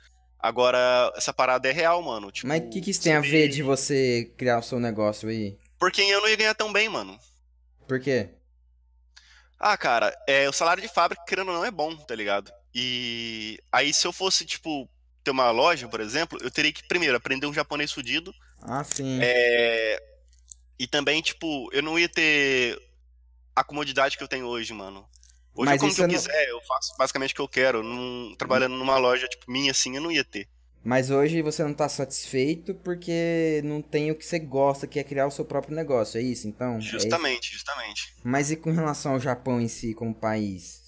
Agora, 0.41 1.13
essa 1.15 1.31
parada 1.31 1.69
é 1.69 1.71
real, 1.71 2.01
mano. 2.01 2.31
Tipo, 2.31 2.47
Mas 2.47 2.63
o 2.63 2.69
que, 2.69 2.81
que 2.81 2.89
isso 2.89 3.03
tem 3.03 3.13
a 3.13 3.19
ver 3.21 3.47
de 3.49 3.61
você 3.61 4.33
criar 4.37 4.57
o 4.57 4.63
seu 4.63 4.79
negócio 4.79 5.29
aí? 5.29 5.57
Porque 5.79 6.01
eu 6.01 6.19
não 6.19 6.27
ia 6.27 6.35
ganhar 6.35 6.55
tão 6.55 6.73
bem, 6.73 6.89
mano. 6.89 7.17
Por 7.87 7.99
quê? 7.99 8.29
Ah, 9.59 9.77
cara, 9.77 10.15
é, 10.27 10.49
o 10.49 10.53
salário 10.53 10.81
de 10.81 10.89
fábrica, 10.89 11.23
querendo 11.27 11.49
ou 11.49 11.53
não, 11.53 11.65
é 11.65 11.69
bom, 11.69 11.95
tá 11.95 12.15
ligado? 12.15 12.51
E 12.73 13.59
aí, 13.71 13.93
se 13.93 14.07
eu 14.07 14.11
fosse, 14.11 14.43
tipo, 14.43 14.89
ter 15.23 15.29
uma 15.29 15.51
loja, 15.51 15.87
por 15.87 15.99
exemplo, 15.99 16.39
eu 16.41 16.49
teria 16.49 16.73
que, 16.73 16.87
primeiro, 16.87 17.15
aprender 17.15 17.45
um 17.45 17.53
japonês 17.53 17.91
fudido. 17.91 18.33
Ah, 18.63 18.83
sim. 18.83 19.19
É... 19.21 20.01
E 20.79 20.87
também, 20.87 21.21
tipo, 21.21 21.69
eu 21.71 21.83
não 21.83 21.99
ia 21.99 22.09
ter 22.09 22.81
a 23.55 23.63
comodidade 23.63 24.17
que 24.17 24.23
eu 24.23 24.27
tenho 24.27 24.47
hoje, 24.47 24.73
mano. 24.73 25.07
Hoje 25.53 25.65
Mas 25.71 25.81
eu 25.81 25.89
como 25.89 26.01
eu 26.01 26.07
não- 26.07 26.15
quiser, 26.15 26.49
eu 26.49 26.61
faço 26.61 26.93
basicamente 26.97 27.31
o 27.31 27.35
que 27.35 27.41
eu 27.41 27.47
quero. 27.47 27.83
Não... 27.83 28.33
Trabalhando 28.35 28.75
numa 28.75 28.97
loja, 28.97 29.27
tipo, 29.27 29.51
minha, 29.51 29.71
assim, 29.71 29.95
eu 29.95 30.01
não 30.01 30.11
ia 30.11 30.23
ter. 30.23 30.47
Mas 30.83 31.11
hoje 31.11 31.41
você 31.43 31.63
não 31.63 31.73
tá 31.73 31.87
satisfeito 31.87 32.73
porque 32.73 33.61
não 33.63 33.81
tem 33.83 34.09
o 34.09 34.15
que 34.15 34.25
você 34.25 34.39
gosta, 34.39 34.87
que 34.87 34.97
é 34.99 35.03
criar 35.03 35.27
o 35.27 35.31
seu 35.31 35.45
próprio 35.45 35.75
negócio, 35.75 36.17
é 36.17 36.23
isso? 36.23 36.47
Então, 36.47 36.75
é 36.75 36.79
isso? 36.79 36.87
Justamente, 36.89 37.51
justamente. 37.51 38.15
Mas 38.23 38.49
e 38.49 38.55
com 38.55 38.71
relação 38.71 39.11
ao 39.13 39.19
Japão 39.19 39.61
em 39.61 39.67
si, 39.67 39.93
como 39.93 40.15
país? 40.15 40.81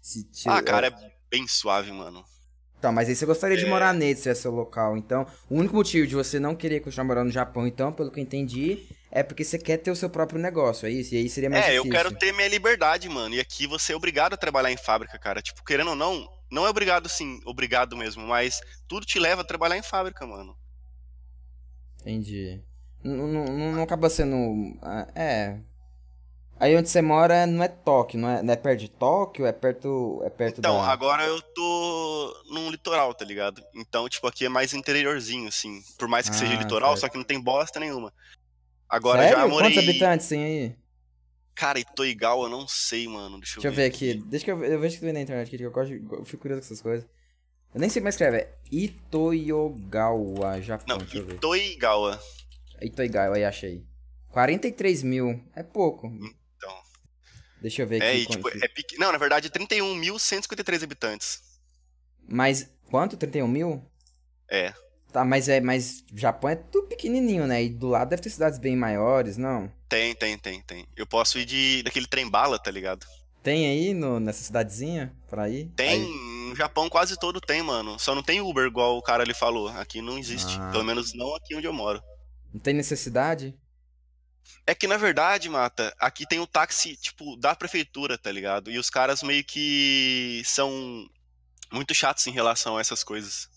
Se 0.00 0.24
te- 0.24 0.48
Ah, 0.48 0.62
cara, 0.62 0.86
é 0.86 0.92
bem 1.30 1.46
suave, 1.46 1.92
mano. 1.92 2.24
Tá, 2.80 2.92
mas 2.92 3.08
aí 3.08 3.16
você 3.16 3.24
gostaria 3.26 3.56
de 3.56 3.64
É. 3.64 3.68
morar 3.68 3.92
nele, 3.94 4.16
se 4.18 4.28
é 4.28 4.34
seu 4.34 4.50
local. 4.50 4.96
Então, 4.96 5.26
o 5.48 5.56
único 5.58 5.74
motivo 5.74 6.06
de 6.06 6.14
você 6.14 6.38
não 6.38 6.54
querer 6.54 6.80
continuar 6.80 7.04
morando 7.06 7.26
no 7.26 7.32
Japão, 7.32 7.66
então, 7.66 7.92
pelo 7.92 8.10
que 8.10 8.20
eu 8.20 8.22
entendi, 8.22 8.86
é 9.14 9.22
porque 9.22 9.44
você 9.44 9.58
quer 9.58 9.78
ter 9.78 9.90
o 9.90 9.96
seu 9.96 10.10
próprio 10.10 10.38
negócio, 10.40 10.86
é 10.86 10.90
isso? 10.90 11.14
E 11.14 11.18
aí 11.18 11.28
seria 11.28 11.48
mais 11.48 11.64
É, 11.64 11.78
eu 11.78 11.84
difícil. 11.84 11.90
quero 11.92 12.18
ter 12.18 12.32
minha 12.32 12.48
liberdade, 12.48 13.08
mano. 13.08 13.34
E 13.34 13.40
aqui 13.40 13.66
você 13.66 13.92
é 13.92 13.96
obrigado 13.96 14.34
a 14.34 14.36
trabalhar 14.36 14.70
em 14.72 14.76
fábrica, 14.76 15.18
cara. 15.18 15.40
Tipo, 15.40 15.62
querendo 15.64 15.90
ou 15.90 15.96
não, 15.96 16.28
não 16.50 16.66
é 16.66 16.68
obrigado, 16.70 17.08
sim, 17.08 17.40
obrigado 17.46 17.96
mesmo, 17.96 18.26
mas 18.26 18.60
tudo 18.88 19.06
te 19.06 19.18
leva 19.18 19.42
a 19.42 19.44
trabalhar 19.46 19.76
em 19.78 19.82
fábrica, 19.82 20.26
mano. 20.26 20.56
Entendi. 22.00 22.62
Não, 23.02 23.26
não, 23.26 23.82
acaba 23.82 24.08
sendo. 24.10 24.36
ah, 24.82 25.06
É. 25.14 25.58
Aí 26.56 26.74
onde 26.76 26.88
você 26.88 27.02
mora 27.02 27.46
não 27.46 27.64
é 27.64 27.68
Tóquio, 27.68 28.18
não 28.18 28.28
é, 28.30 28.40
não 28.42 28.54
é 28.54 28.56
perto 28.56 28.78
de 28.80 28.88
Tóquio? 28.88 29.44
É 29.44 29.52
perto. 29.52 30.22
É 30.24 30.30
perto 30.30 30.58
Então, 30.60 30.76
da. 30.78 30.86
agora 30.86 31.24
eu 31.24 31.42
tô 31.42 32.42
num 32.48 32.70
litoral, 32.70 33.12
tá 33.12 33.24
ligado? 33.24 33.60
Então, 33.74 34.08
tipo, 34.08 34.26
aqui 34.28 34.46
é 34.46 34.48
mais 34.48 34.72
interiorzinho, 34.72 35.48
assim. 35.48 35.82
Por 35.98 36.06
mais 36.06 36.28
que 36.28 36.36
seja 36.36 36.54
Ah, 36.54 36.56
litoral, 36.62 36.90
certo. 36.90 37.00
só 37.00 37.08
que 37.08 37.16
não 37.18 37.24
tem 37.24 37.40
bosta 37.40 37.80
nenhuma. 37.80 38.12
Agora 38.88 39.22
Sério? 39.22 39.38
já 39.38 39.48
morei. 39.48 39.70
Quantos 39.70 39.78
habitantes 39.88 40.28
tem 40.28 40.44
aí? 40.44 40.76
Cara, 41.54 41.78
Itoigawa, 41.78 42.46
eu 42.46 42.50
não 42.50 42.66
sei, 42.66 43.06
mano. 43.06 43.38
Deixa 43.38 43.58
eu, 43.58 43.62
Deixa 43.62 43.68
eu 43.68 43.72
ver 43.72 43.84
aqui. 43.84 44.14
Deixa 44.26 44.44
que 44.44 44.50
eu, 44.50 44.64
eu 44.64 44.80
vejo 44.80 44.94
que 44.94 45.00
tu 45.00 45.04
vê 45.06 45.12
na 45.12 45.20
internet 45.20 45.46
aqui, 45.48 45.56
que 45.58 45.62
eu, 45.64 45.70
gosto, 45.70 45.92
eu 45.92 46.24
fico 46.24 46.42
curioso 46.42 46.60
com 46.62 46.66
essas 46.66 46.82
coisas. 46.82 47.06
Eu 47.72 47.80
nem 47.80 47.88
sei 47.88 48.00
como 48.00 48.08
é 48.08 48.10
escreve. 48.10 48.36
É 48.38 48.54
Itoyogawa, 48.70 50.60
Japão. 50.60 50.98
Não, 50.98 51.04
ver. 51.06 51.34
Itoigawa. 51.34 52.20
Itoigawa, 52.82 53.36
aí 53.36 53.44
achei. 53.44 53.84
43 54.30 55.02
mil. 55.02 55.40
É 55.54 55.62
pouco. 55.62 56.06
Então. 56.08 56.74
Deixa 57.62 57.82
eu 57.82 57.86
ver 57.86 58.02
É, 58.02 58.10
aqui. 58.10 58.22
e, 58.22 58.26
tipo, 58.26 58.48
é 58.48 58.68
pequ... 58.68 58.98
Não, 58.98 59.12
na 59.12 59.18
verdade, 59.18 59.48
31.153 59.50 60.82
habitantes. 60.82 61.40
Mas 62.28 62.68
quanto? 62.90 63.16
31 63.16 63.46
mil? 63.48 63.82
É. 64.48 64.72
Tá, 65.14 65.24
mas 65.24 65.48
é. 65.48 65.60
Mas 65.60 66.02
Japão 66.12 66.50
é 66.50 66.56
tudo 66.56 66.88
pequenininho, 66.88 67.46
né? 67.46 67.62
E 67.62 67.68
do 67.68 67.86
lado 67.86 68.08
deve 68.08 68.20
ter 68.20 68.30
cidades 68.30 68.58
bem 68.58 68.74
maiores, 68.74 69.36
não? 69.36 69.70
Tem, 69.88 70.12
tem, 70.12 70.36
tem, 70.36 70.60
tem. 70.62 70.88
Eu 70.96 71.06
posso 71.06 71.38
ir 71.38 71.44
de 71.44 71.84
daquele 71.84 72.08
trem 72.08 72.28
bala, 72.28 72.58
tá 72.58 72.68
ligado? 72.68 73.06
Tem 73.40 73.64
aí 73.64 73.94
no, 73.94 74.18
nessa 74.18 74.42
cidadezinha 74.42 75.14
pra 75.30 75.48
ir? 75.48 75.70
Tem, 75.76 76.02
Aí- 76.02 76.48
no 76.48 76.56
Japão 76.56 76.88
quase 76.88 77.16
todo 77.16 77.40
tem, 77.40 77.62
mano. 77.62 77.96
Só 77.96 78.12
não 78.12 78.24
tem 78.24 78.40
Uber, 78.40 78.66
igual 78.66 78.98
o 78.98 79.02
cara 79.02 79.22
ali 79.22 79.32
falou. 79.32 79.68
Aqui 79.68 80.02
não 80.02 80.18
existe. 80.18 80.56
Ah. 80.58 80.70
Pelo 80.72 80.82
menos 80.82 81.14
não 81.14 81.32
aqui 81.36 81.54
onde 81.54 81.68
eu 81.68 81.72
moro. 81.72 82.02
Não 82.52 82.58
tem 82.60 82.74
necessidade? 82.74 83.54
É 84.66 84.74
que, 84.74 84.88
na 84.88 84.96
verdade, 84.96 85.48
Mata, 85.48 85.94
aqui 85.96 86.26
tem 86.26 86.40
o 86.40 86.46
táxi, 86.46 86.96
tipo, 86.96 87.36
da 87.36 87.54
prefeitura, 87.54 88.18
tá 88.18 88.32
ligado? 88.32 88.68
E 88.68 88.78
os 88.78 88.90
caras 88.90 89.22
meio 89.22 89.44
que 89.44 90.42
são 90.44 91.08
muito 91.70 91.94
chatos 91.94 92.26
em 92.26 92.32
relação 92.32 92.76
a 92.76 92.80
essas 92.80 93.04
coisas. 93.04 93.53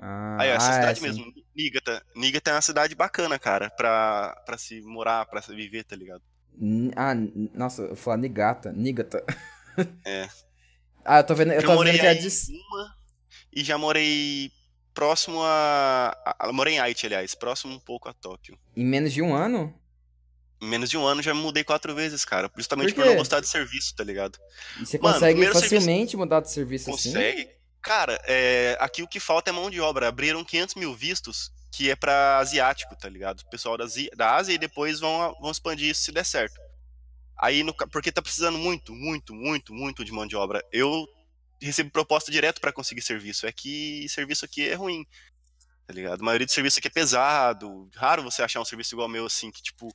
Ah, 0.00 0.36
Aí, 0.40 0.50
ó, 0.50 0.54
essa 0.54 0.68
ah, 0.68 0.70
é, 0.70 0.74
cidade 0.80 0.98
sim. 1.00 1.06
mesmo, 1.06 1.32
Niigata. 1.56 2.02
Niigata 2.14 2.50
é 2.50 2.54
uma 2.54 2.62
cidade 2.62 2.94
bacana, 2.94 3.38
cara, 3.38 3.68
pra, 3.70 4.40
pra 4.46 4.56
se 4.58 4.80
morar, 4.82 5.26
pra 5.26 5.42
se 5.42 5.54
viver, 5.54 5.84
tá 5.84 5.96
ligado? 5.96 6.22
Ah, 6.96 7.14
nossa, 7.54 7.82
eu 7.82 7.96
falar 7.96 8.16
Nigata. 8.16 8.72
Nigata. 8.72 9.24
É. 10.04 10.28
Ah, 11.10 11.20
eu 11.20 11.24
tô 11.24 11.34
vendo, 11.34 11.52
eu 11.54 11.60
Já 11.62 11.66
tô 11.68 11.74
morei 11.74 11.92
vendo 11.92 12.00
que 12.02 12.06
é 12.06 12.14
de. 12.14 12.28
uma 12.52 12.94
e 13.50 13.64
já 13.64 13.78
morei 13.78 14.50
próximo 14.92 15.40
a, 15.42 16.34
a... 16.38 16.52
Morei 16.52 16.74
em 16.74 16.80
Aichi, 16.80 17.06
aliás, 17.06 17.34
próximo 17.34 17.72
um 17.74 17.78
pouco 17.80 18.10
a 18.10 18.12
Tóquio. 18.12 18.58
Em 18.76 18.84
menos 18.84 19.10
de 19.14 19.22
um 19.22 19.34
ano? 19.34 19.74
Em 20.60 20.66
menos 20.68 20.90
de 20.90 20.98
um 20.98 21.06
ano 21.06 21.22
já 21.22 21.32
me 21.32 21.40
mudei 21.40 21.64
quatro 21.64 21.94
vezes, 21.94 22.26
cara. 22.26 22.50
Justamente 22.58 22.92
Por 22.92 23.04
por, 23.04 23.06
não 23.06 23.16
gostar 23.16 23.40
de 23.40 23.48
serviço, 23.48 23.94
tá 23.96 24.04
ligado? 24.04 24.38
E 24.78 24.84
você 24.84 24.98
Mano, 24.98 25.14
consegue 25.14 25.32
primeiro 25.34 25.54
serviço- 25.54 25.74
facilmente 25.76 26.16
mudar 26.16 26.40
de 26.40 26.50
serviço 26.50 26.90
assim? 26.90 27.10
Consegue. 27.12 27.48
Cara, 27.88 28.20
é, 28.26 28.76
aqui 28.80 29.02
o 29.02 29.08
que 29.08 29.18
falta 29.18 29.48
é 29.48 29.52
mão 29.52 29.70
de 29.70 29.80
obra. 29.80 30.08
Abriram 30.08 30.44
500 30.44 30.74
mil 30.74 30.94
vistos, 30.94 31.50
que 31.72 31.90
é 31.90 31.96
pra 31.96 32.36
asiático, 32.36 32.94
tá 32.94 33.08
ligado? 33.08 33.42
Pessoal 33.48 33.78
da, 33.78 33.86
da 34.14 34.34
Ásia 34.34 34.52
e 34.52 34.58
depois 34.58 35.00
vão, 35.00 35.34
vão 35.40 35.50
expandir 35.50 35.88
isso 35.88 36.02
se 36.02 36.12
der 36.12 36.26
certo. 36.26 36.60
Aí, 37.34 37.62
no 37.62 37.72
porque 37.90 38.12
tá 38.12 38.20
precisando 38.20 38.58
muito, 38.58 38.94
muito, 38.94 39.34
muito, 39.34 39.72
muito 39.72 40.04
de 40.04 40.12
mão 40.12 40.26
de 40.26 40.36
obra. 40.36 40.62
Eu 40.70 41.06
recebo 41.62 41.90
proposta 41.90 42.30
direto 42.30 42.60
pra 42.60 42.74
conseguir 42.74 43.00
serviço. 43.00 43.46
É 43.46 43.52
que 43.52 44.06
serviço 44.10 44.44
aqui 44.44 44.68
é 44.68 44.74
ruim, 44.74 45.06
tá 45.86 45.94
ligado? 45.94 46.20
A 46.20 46.24
maioria 46.26 46.46
do 46.46 46.52
serviço 46.52 46.78
aqui 46.78 46.88
é 46.88 46.90
pesado. 46.90 47.88
Raro 47.96 48.22
você 48.22 48.42
achar 48.42 48.60
um 48.60 48.66
serviço 48.66 48.94
igual 48.94 49.08
o 49.08 49.10
meu, 49.10 49.24
assim, 49.24 49.50
que, 49.50 49.62
tipo, 49.62 49.88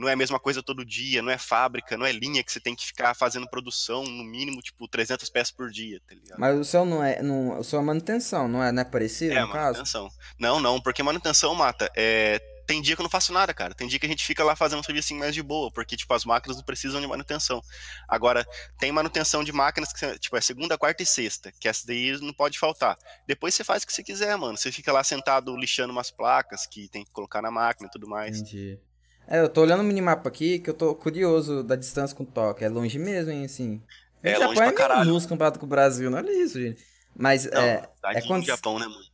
não 0.00 0.08
é 0.08 0.14
a 0.14 0.16
mesma 0.16 0.40
coisa 0.40 0.62
todo 0.62 0.84
dia, 0.84 1.20
não 1.22 1.30
é 1.30 1.36
fábrica, 1.38 1.96
não 1.96 2.06
é 2.06 2.12
linha 2.12 2.42
que 2.42 2.50
você 2.50 2.58
tem 2.58 2.74
que 2.74 2.86
ficar 2.86 3.14
fazendo 3.14 3.48
produção, 3.48 4.02
no 4.02 4.24
mínimo, 4.24 4.60
tipo, 4.62 4.88
300 4.88 5.28
peças 5.28 5.52
por 5.52 5.70
dia, 5.70 6.00
tá 6.08 6.14
ligado? 6.14 6.38
Mas 6.38 6.58
o 6.58 6.64
seu 6.64 6.84
não 6.84 7.04
é. 7.04 7.22
Não, 7.22 7.58
o 7.58 7.64
seu 7.64 7.78
é 7.78 7.82
manutenção, 7.82 8.48
não 8.48 8.62
é, 8.64 8.72
não 8.72 8.80
é 8.82 8.84
parecido, 8.84 9.34
É, 9.34 9.42
no 9.42 9.52
caso? 9.52 9.78
manutenção. 9.78 10.08
Não, 10.38 10.58
não, 10.58 10.80
porque 10.80 11.02
manutenção 11.02 11.54
mata. 11.54 11.90
É, 11.94 12.40
tem 12.66 12.80
dia 12.80 12.94
que 12.94 13.02
eu 13.02 13.04
não 13.04 13.10
faço 13.10 13.32
nada, 13.32 13.52
cara. 13.52 13.74
Tem 13.74 13.88
dia 13.88 13.98
que 13.98 14.06
a 14.06 14.08
gente 14.08 14.24
fica 14.24 14.44
lá 14.44 14.54
fazendo 14.54 14.78
um 14.78 14.82
serviço 14.82 15.12
mais 15.16 15.34
de 15.34 15.42
boa, 15.42 15.70
porque, 15.72 15.96
tipo, 15.96 16.14
as 16.14 16.24
máquinas 16.24 16.56
não 16.56 16.64
precisam 16.64 17.00
de 17.00 17.06
manutenção. 17.06 17.60
Agora, 18.08 18.46
tem 18.78 18.92
manutenção 18.92 19.42
de 19.42 19.52
máquinas 19.52 19.92
que, 19.92 20.18
tipo, 20.20 20.36
é 20.36 20.40
segunda, 20.40 20.78
quarta 20.78 21.02
e 21.02 21.06
sexta, 21.06 21.52
que 21.58 21.68
essa 21.68 21.84
daí 21.86 22.18
não 22.20 22.32
pode 22.32 22.58
faltar. 22.58 22.96
Depois 23.26 23.54
você 23.54 23.64
faz 23.64 23.82
o 23.82 23.86
que 23.86 23.92
você 23.92 24.04
quiser, 24.04 24.36
mano. 24.36 24.56
Você 24.56 24.70
fica 24.70 24.92
lá 24.92 25.02
sentado 25.02 25.54
lixando 25.56 25.92
umas 25.92 26.10
placas 26.12 26.64
que 26.64 26.88
tem 26.88 27.04
que 27.04 27.10
colocar 27.10 27.42
na 27.42 27.50
máquina 27.50 27.88
e 27.88 27.90
tudo 27.90 28.08
mais. 28.08 28.38
Entendi. 28.38 28.78
É, 29.30 29.40
eu 29.40 29.48
tô 29.48 29.62
olhando 29.62 29.80
o 29.80 29.84
minimapa 29.84 30.28
aqui 30.28 30.58
que 30.58 30.68
eu 30.68 30.74
tô 30.74 30.92
curioso 30.94 31.62
da 31.62 31.76
distância 31.76 32.16
com 32.16 32.24
o 32.24 32.26
Tóquio. 32.26 32.64
É 32.66 32.68
longe 32.68 32.98
mesmo, 32.98 33.30
hein, 33.30 33.44
assim. 33.44 33.80
É 34.22 34.36
o 34.36 34.40
Japão 34.40 34.54
é 34.54 34.66
meio 34.66 34.74
caralho. 34.74 35.06
minúsculo 35.06 35.30
comparado 35.36 35.58
com 35.60 35.66
o 35.66 35.68
Brasil, 35.68 36.10
não 36.10 36.18
olha 36.18 36.30
isso, 36.32 36.60
gente. 36.60 36.84
Mas, 37.16 37.44
Não, 37.44 37.60
é, 37.60 37.88
é 38.06 38.20
quando- 38.22 38.40
do 38.42 38.46
Japão, 38.46 38.78
né, 38.78 38.86
mano? 38.86 39.04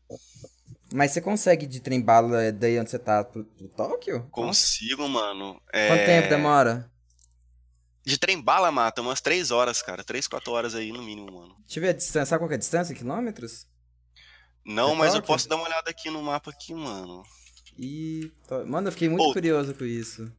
mas 0.92 1.10
você 1.10 1.20
consegue 1.20 1.66
de 1.66 1.80
trem 1.80 2.00
bala 2.00 2.50
daí 2.52 2.78
onde 2.80 2.90
você 2.90 2.98
tá 2.98 3.22
pro, 3.24 3.44
pro 3.44 3.68
Tóquio? 3.68 4.26
Consigo, 4.30 5.06
mano. 5.08 5.60
É... 5.72 5.88
Quanto 5.88 6.06
tempo 6.06 6.28
demora? 6.28 6.90
De 8.04 8.16
trem 8.18 8.40
bala, 8.40 8.70
mata, 8.70 9.02
umas 9.02 9.20
três 9.20 9.50
horas, 9.50 9.82
cara. 9.82 10.02
Três, 10.04 10.26
quatro 10.28 10.52
horas 10.52 10.74
aí, 10.76 10.92
no 10.92 11.02
mínimo, 11.02 11.30
mano. 11.32 11.56
Deixa 11.66 11.78
eu 11.78 11.82
ver 11.82 11.88
a 11.88 11.92
distância. 11.92 12.26
Sabe 12.26 12.40
qual 12.40 12.48
que 12.48 12.54
é 12.54 12.56
a 12.56 12.60
distância? 12.60 12.94
Quilômetros? 12.94 13.66
Não, 14.64 14.92
É 14.92 14.96
mas 14.96 15.08
eu 15.14 15.20
Tóquio? 15.20 15.26
posso 15.34 15.48
dar 15.48 15.56
uma 15.56 15.64
olhada 15.66 15.90
aqui 15.90 16.08
no 16.08 16.22
mapa 16.22 16.50
aqui, 16.50 16.72
mano. 16.72 17.22
E. 17.78 18.30
Mano, 18.66 18.88
eu 18.88 18.92
fiquei 18.92 19.08
muito 19.08 19.32
curioso 19.32 19.74
com 19.74 19.84
isso. 19.84 20.32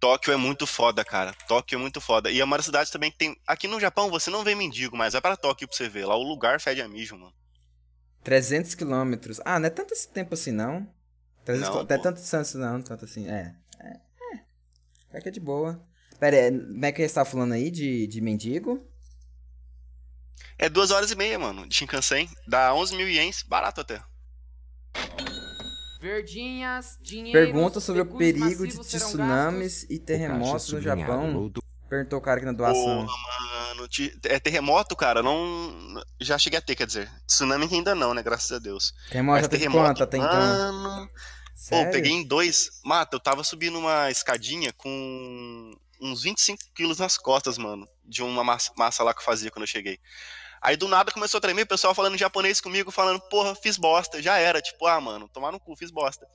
Tóquio 0.00 0.32
é 0.32 0.36
muito 0.36 0.66
foda, 0.66 1.04
cara. 1.04 1.34
Tóquio 1.46 1.76
é 1.76 1.78
muito 1.78 2.00
foda. 2.00 2.30
E 2.30 2.40
é 2.40 2.44
uma 2.44 2.60
cidade 2.62 2.90
também 2.90 3.10
que 3.10 3.18
tem. 3.18 3.36
Aqui 3.46 3.68
no 3.68 3.78
Japão 3.78 4.08
você 4.10 4.30
não 4.30 4.42
vê 4.42 4.54
mendigo, 4.54 4.96
mas 4.96 5.12
vai 5.12 5.20
pra 5.20 5.36
Tóquio 5.36 5.68
pra 5.68 5.76
você 5.76 5.88
ver. 5.88 6.06
Lá 6.06 6.16
o 6.16 6.22
lugar 6.22 6.58
fede 6.60 6.80
a 6.80 6.88
mijo, 6.88 7.16
mano. 7.16 7.34
300 8.24 8.74
quilômetros. 8.74 9.40
Ah, 9.44 9.58
não 9.58 9.66
é 9.66 9.70
tanto 9.70 9.92
esse 9.92 10.08
tempo 10.08 10.34
assim, 10.34 10.52
não. 10.52 10.88
300 11.44 11.68
Não, 11.68 11.86
quilô- 11.86 11.94
é 11.94 12.02
tanto 12.02 12.20
distância, 12.20 12.58
não. 12.58 12.80
Tanto 12.80 13.04
assim. 13.04 13.28
É. 13.28 13.54
É. 13.78 14.00
É. 14.34 15.18
É 15.18 15.20
que 15.20 15.28
é 15.28 15.32
de 15.32 15.40
boa. 15.40 15.82
Pera 16.18 16.36
aí, 16.36 16.50
como 16.50 16.84
é 16.84 16.92
que 16.92 17.06
você 17.06 17.14
tava 17.14 17.28
falando 17.30 17.52
aí 17.52 17.70
de, 17.70 18.06
de 18.06 18.20
mendigo? 18.20 18.86
É 20.58 20.68
duas 20.68 20.90
horas 20.90 21.10
e 21.10 21.16
meia, 21.16 21.38
mano, 21.38 21.66
de 21.66 21.74
Shinkansen. 21.74 22.28
Dá 22.46 22.74
11 22.74 22.94
mil 22.96 23.08
ienes, 23.08 23.42
barato 23.42 23.80
até. 23.80 24.02
Verdinhas, 26.00 26.98
dinheiro. 27.02 27.38
Pergunta 27.38 27.78
sobre 27.78 28.00
o 28.00 28.06
perigo 28.06 28.66
de 28.66 28.78
tsunamis 28.78 29.86
e 29.90 29.98
terremotos 29.98 30.72
no 30.72 30.80
Japão. 30.80 31.52
Perguntou 31.90 32.20
o 32.20 32.22
cara 32.22 32.36
aqui 32.38 32.46
na 32.46 32.52
doação. 32.52 33.04
Porra, 33.04 33.74
mano. 33.74 33.88
É 34.24 34.38
terremoto, 34.38 34.94
cara? 34.94 35.22
Não. 35.22 36.02
Já 36.20 36.38
cheguei 36.38 36.58
a 36.58 36.62
ter, 36.62 36.76
quer 36.76 36.86
dizer. 36.86 37.10
Tsunami 37.26 37.68
ainda 37.70 37.94
não, 37.94 38.14
né? 38.14 38.22
Graças 38.22 38.52
a 38.52 38.58
Deus. 38.58 38.94
Terremoto 39.10 39.38
já 39.38 39.42
Mas 39.42 39.48
teve 39.48 39.64
terremoto, 39.64 39.88
quanto 39.88 40.02
até 40.04 40.16
então? 40.16 40.30
Mano. 40.30 41.06
Pô, 41.06 41.12
Sério? 41.54 41.92
peguei 41.92 42.12
em 42.12 42.24
dois. 42.24 42.80
Mata, 42.84 43.16
eu 43.16 43.20
tava 43.20 43.44
subindo 43.44 43.76
uma 43.76 44.08
escadinha 44.10 44.72
com 44.72 45.76
uns 46.00 46.22
25 46.22 46.62
quilos 46.74 46.98
nas 46.98 47.18
costas, 47.18 47.58
mano. 47.58 47.86
De 48.04 48.22
uma 48.22 48.42
massa, 48.42 48.72
massa 48.76 49.02
lá 49.02 49.12
que 49.12 49.20
eu 49.20 49.24
fazia 49.24 49.50
quando 49.50 49.64
eu 49.64 49.68
cheguei. 49.68 49.98
Aí 50.62 50.76
do 50.76 50.86
nada 50.88 51.10
começou 51.10 51.38
a 51.38 51.40
tremer, 51.40 51.62
o 51.62 51.66
pessoal 51.68 51.94
falando 51.94 52.18
japonês 52.18 52.60
comigo, 52.60 52.90
falando, 52.90 53.20
porra, 53.28 53.54
fiz 53.54 53.76
bosta. 53.78 54.20
Já 54.22 54.36
era, 54.36 54.60
tipo, 54.60 54.86
ah, 54.86 55.00
mano, 55.00 55.28
tomar 55.28 55.50
no 55.52 55.58
cu, 55.60 55.74
fiz 55.76 55.90
bosta. 55.90 56.26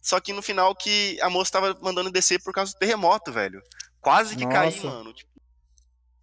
Só 0.00 0.18
que 0.18 0.32
no 0.32 0.40
final 0.40 0.74
que 0.74 1.20
a 1.20 1.28
moça 1.28 1.52
tava 1.52 1.78
mandando 1.82 2.10
descer 2.10 2.42
por 2.42 2.54
causa 2.54 2.72
do 2.72 2.78
terremoto, 2.78 3.30
velho. 3.30 3.60
Quase 4.00 4.34
que 4.34 4.46
caí, 4.46 4.74
Nossa. 4.74 4.86
mano. 4.88 5.12
Tipo, 5.12 5.30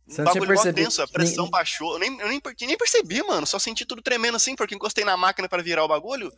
Você 0.07 0.21
um 0.21 0.25
não 0.25 0.33
bagulho 0.33 0.55
mó 0.55 0.63
tenso, 0.73 1.01
a 1.03 1.07
pressão 1.07 1.43
nem- 1.43 1.51
baixou. 1.51 1.93
Eu 1.93 1.99
nem, 1.99 2.19
eu 2.19 2.27
nem, 2.27 2.41
nem 2.61 2.77
percebi, 2.77 3.21
mano. 3.21 3.45
Só 3.45 3.59
senti 3.59 3.85
tudo 3.85 4.01
tremendo 4.01 4.35
assim, 4.35 4.55
porque 4.55 4.73
encostei 4.73 5.05
na 5.05 5.15
máquina 5.15 5.47
pra 5.47 5.61
virar 5.61 5.83
o 5.83 5.87
bagulho 5.87 6.31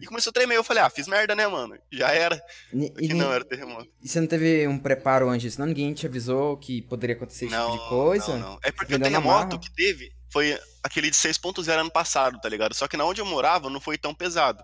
e 0.00 0.06
começou 0.06 0.30
a 0.30 0.32
tremer. 0.34 0.56
Eu 0.56 0.64
falei, 0.64 0.82
ah, 0.82 0.90
fiz 0.90 1.06
merda, 1.06 1.36
né, 1.36 1.46
mano? 1.46 1.78
Já 1.92 2.10
era. 2.10 2.42
Que 2.70 3.04
e, 3.04 3.14
não 3.14 3.32
era 3.32 3.44
terremoto. 3.44 3.88
e 4.02 4.08
você 4.08 4.20
não 4.20 4.26
teve 4.26 4.66
um 4.66 4.78
preparo 4.80 5.28
antes? 5.28 5.56
Não, 5.56 5.66
ninguém 5.66 5.94
te 5.94 6.06
avisou 6.08 6.56
que 6.56 6.82
poderia 6.82 7.14
acontecer 7.14 7.44
esse 7.44 7.54
Não, 7.54 7.70
tipo 7.70 7.84
de 7.84 7.88
coisa? 7.88 8.36
não, 8.36 8.50
não. 8.54 8.58
É 8.64 8.72
porque 8.72 8.96
o 8.96 8.98
terremoto 9.00 9.60
que 9.60 9.72
teve 9.72 10.10
foi 10.30 10.58
aquele 10.82 11.10
de 11.10 11.16
6.0 11.16 11.68
ano 11.80 11.90
passado, 11.90 12.40
tá 12.40 12.48
ligado? 12.48 12.74
Só 12.74 12.86
que 12.88 12.96
na 12.96 13.04
onde 13.04 13.20
eu 13.20 13.26
morava 13.26 13.68
não 13.68 13.80
foi 13.80 13.98
tão 13.98 14.14
pesado. 14.14 14.62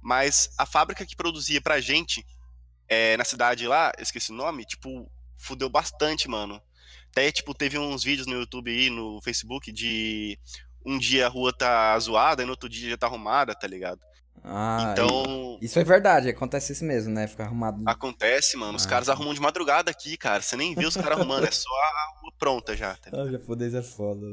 Mas 0.00 0.50
a 0.58 0.66
fábrica 0.66 1.06
que 1.06 1.14
produzia 1.14 1.60
pra 1.60 1.80
gente, 1.80 2.26
é, 2.88 3.16
na 3.16 3.24
cidade 3.24 3.66
lá, 3.68 3.92
esqueci 3.98 4.32
o 4.32 4.34
nome, 4.34 4.64
tipo, 4.64 5.10
fudeu 5.38 5.68
bastante, 5.68 6.28
mano. 6.28 6.60
Até, 7.10 7.30
tipo, 7.30 7.54
teve 7.54 7.78
uns 7.78 8.02
vídeos 8.02 8.26
no 8.26 8.34
YouTube 8.34 8.70
e 8.70 8.90
no 8.90 9.20
Facebook 9.22 9.70
de 9.70 10.38
um 10.84 10.98
dia 10.98 11.26
a 11.26 11.28
rua 11.28 11.52
tá 11.52 11.96
zoada 11.98 12.42
e 12.42 12.46
no 12.46 12.52
outro 12.52 12.68
dia 12.68 12.90
já 12.90 12.96
tá 12.96 13.06
arrumada, 13.06 13.54
tá 13.54 13.66
ligado? 13.68 14.00
Ah, 14.44 14.88
então, 14.90 15.56
isso 15.62 15.78
é 15.78 15.84
verdade, 15.84 16.28
acontece 16.30 16.72
isso 16.72 16.84
mesmo, 16.84 17.12
né? 17.12 17.28
Ficar 17.28 17.44
arrumado. 17.44 17.80
acontece, 17.86 18.56
mano. 18.56 18.76
Os 18.76 18.84
Ah, 18.86 18.88
caras 18.88 19.08
arrumam 19.08 19.34
de 19.34 19.40
madrugada 19.40 19.88
aqui, 19.90 20.16
cara. 20.16 20.42
Você 20.42 20.56
nem 20.56 20.74
vê 20.74 20.84
os 20.84 20.96
caras 20.96 21.18
arrumando, 21.18 21.46
é 21.46 21.50
só 21.52 21.70
a 21.70 22.18
rua 22.20 22.32
pronta 22.38 22.76
já, 22.76 22.96
tá? 22.96 23.10
Ah, 23.12 23.30
japonês 23.30 23.72
é 23.74 23.82
foda. 23.82 24.26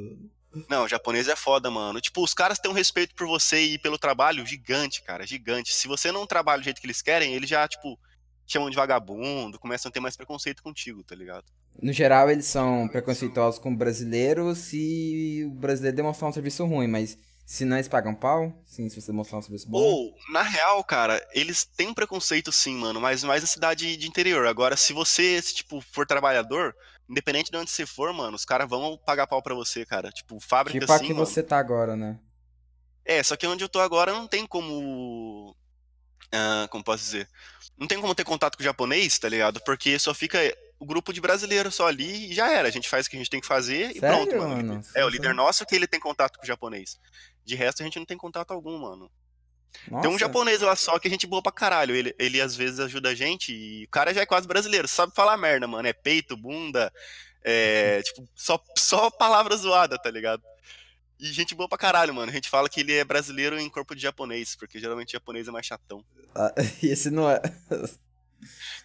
Não, 0.67 0.87
japonês 0.87 1.27
é 1.27 1.35
foda, 1.35 1.69
mano. 1.69 2.01
Tipo, 2.01 2.23
os 2.23 2.33
caras 2.33 2.57
têm 2.59 2.71
um 2.71 2.73
respeito 2.73 3.13
por 3.15 3.27
você 3.27 3.61
e 3.61 3.79
pelo 3.79 3.97
trabalho 3.97 4.45
gigante, 4.45 5.01
cara, 5.03 5.25
gigante. 5.25 5.73
Se 5.73 5.87
você 5.87 6.11
não 6.11 6.25
trabalha 6.25 6.61
do 6.61 6.65
jeito 6.65 6.81
que 6.81 6.87
eles 6.87 7.01
querem, 7.01 7.33
eles 7.33 7.49
já, 7.49 7.67
tipo, 7.67 7.99
chamam 8.47 8.69
de 8.69 8.75
vagabundo, 8.75 9.59
começam 9.59 9.89
a 9.89 9.91
ter 9.91 9.99
mais 9.99 10.17
preconceito 10.17 10.63
contigo, 10.63 11.03
tá 11.03 11.15
ligado? 11.15 11.45
No 11.81 11.93
geral, 11.93 12.29
eles 12.29 12.45
são 12.45 12.87
preconceituosos 12.87 13.59
com 13.59 13.75
brasileiros 13.75 14.57
se 14.57 15.43
o 15.45 15.51
brasileiro 15.51 15.95
demonstrar 15.95 16.29
um 16.29 16.33
serviço 16.33 16.65
ruim, 16.65 16.87
mas 16.87 17.17
se 17.45 17.63
não 17.63 17.77
eles 17.77 17.87
pagam 17.87 18.13
pau, 18.13 18.53
sim, 18.65 18.89
se 18.89 18.99
você 18.99 19.07
demonstrar 19.07 19.39
um 19.39 19.41
serviço 19.41 19.69
bom. 19.69 19.79
Ou, 19.79 20.15
na 20.31 20.41
real, 20.41 20.83
cara, 20.83 21.25
eles 21.33 21.63
têm 21.63 21.87
um 21.87 21.93
preconceito 21.93 22.51
sim, 22.51 22.75
mano, 22.75 22.99
mas 22.99 23.23
mais 23.23 23.41
na 23.41 23.47
cidade 23.47 23.97
de 23.97 24.07
interior. 24.07 24.45
Agora, 24.45 24.75
se 24.75 24.93
você, 24.93 25.41
tipo, 25.41 25.81
for 25.81 26.05
trabalhador, 26.05 26.75
independente 27.09 27.49
de 27.49 27.57
onde 27.57 27.71
você 27.71 27.85
for, 27.85 28.13
mano, 28.13 28.35
os 28.35 28.45
caras 28.45 28.69
vão 28.69 28.97
pagar 28.97 29.25
pau 29.25 29.41
pra 29.41 29.55
você, 29.55 29.85
cara. 29.85 30.11
Tipo, 30.11 30.39
fábrica 30.39 30.79
tipo 30.79 30.91
assim, 30.91 31.05
aqui 31.05 31.13
mano. 31.13 31.25
você 31.25 31.41
tá 31.41 31.57
agora, 31.57 31.95
né? 31.95 32.19
É, 33.03 33.23
só 33.23 33.35
que 33.35 33.47
onde 33.47 33.63
eu 33.63 33.69
tô 33.69 33.79
agora 33.79 34.13
não 34.13 34.27
tem 34.27 34.45
como. 34.45 35.55
ah, 36.31 36.67
como 36.69 36.83
posso 36.83 37.03
dizer? 37.03 37.27
Não 37.77 37.87
tem 37.87 37.99
como 37.99 38.13
ter 38.13 38.23
contato 38.23 38.55
com 38.55 38.61
o 38.61 38.65
japonês, 38.65 39.17
tá 39.17 39.27
ligado? 39.27 39.59
Porque 39.61 39.97
só 39.97 40.13
fica 40.13 40.37
o 40.77 40.85
grupo 40.85 41.11
de 41.11 41.19
brasileiros 41.19 41.75
só 41.75 41.87
ali 41.87 42.29
e 42.31 42.33
já 42.33 42.51
era. 42.51 42.67
A 42.67 42.71
gente 42.71 42.87
faz 42.87 43.07
o 43.07 43.09
que 43.09 43.15
a 43.15 43.19
gente 43.19 43.29
tem 43.29 43.41
que 43.41 43.47
fazer 43.47 43.91
e 43.95 43.99
Sério, 43.99 44.27
pronto, 44.27 44.37
mano. 44.37 44.55
mano? 44.55 44.81
É, 44.95 45.03
o 45.03 45.09
líder 45.09 45.33
nosso 45.33 45.65
que 45.65 45.75
ele 45.75 45.87
tem 45.87 45.99
contato 45.99 46.37
com 46.37 46.43
o 46.43 46.47
japonês. 46.47 46.99
De 47.43 47.55
resto, 47.55 47.81
a 47.81 47.85
gente 47.85 47.97
não 47.97 48.05
tem 48.05 48.17
contato 48.17 48.51
algum, 48.51 48.77
mano. 48.77 49.11
Nossa. 49.87 50.01
Tem 50.01 50.15
um 50.15 50.19
japonês 50.19 50.61
lá 50.61 50.75
só 50.75 50.97
que 50.99 51.07
a 51.07 51.11
gente 51.11 51.27
boa 51.27 51.41
pra 51.41 51.51
caralho. 51.51 51.95
Ele, 51.95 52.13
ele 52.19 52.41
às 52.41 52.55
vezes 52.55 52.79
ajuda 52.79 53.09
a 53.09 53.15
gente 53.15 53.53
e 53.53 53.85
o 53.85 53.89
cara 53.89 54.13
já 54.13 54.21
é 54.21 54.25
quase 54.25 54.47
brasileiro. 54.47 54.87
Sabe 54.87 55.13
falar 55.15 55.37
merda, 55.37 55.67
mano. 55.67 55.87
É 55.87 55.93
peito, 55.93 56.35
bunda, 56.35 56.91
é. 57.43 58.01
tipo, 58.03 58.27
só, 58.35 58.61
só 58.77 59.09
palavra 59.09 59.55
zoada, 59.55 59.97
tá 59.97 60.09
ligado? 60.09 60.43
E 61.19 61.25
gente 61.33 61.53
boa 61.53 61.67
pra 61.67 61.77
caralho, 61.77 62.13
mano. 62.13 62.31
A 62.31 62.35
gente 62.35 62.49
fala 62.49 62.69
que 62.69 62.79
ele 62.79 62.93
é 62.93 63.03
brasileiro 63.03 63.59
em 63.59 63.69
corpo 63.69 63.93
de 63.93 64.01
japonês, 64.01 64.55
porque 64.55 64.79
geralmente 64.79 65.11
japonês 65.11 65.47
é 65.47 65.51
mais 65.51 65.65
chatão. 65.65 66.03
Ah, 66.33 66.53
esse 66.81 67.09
não 67.09 67.29
é. 67.29 67.41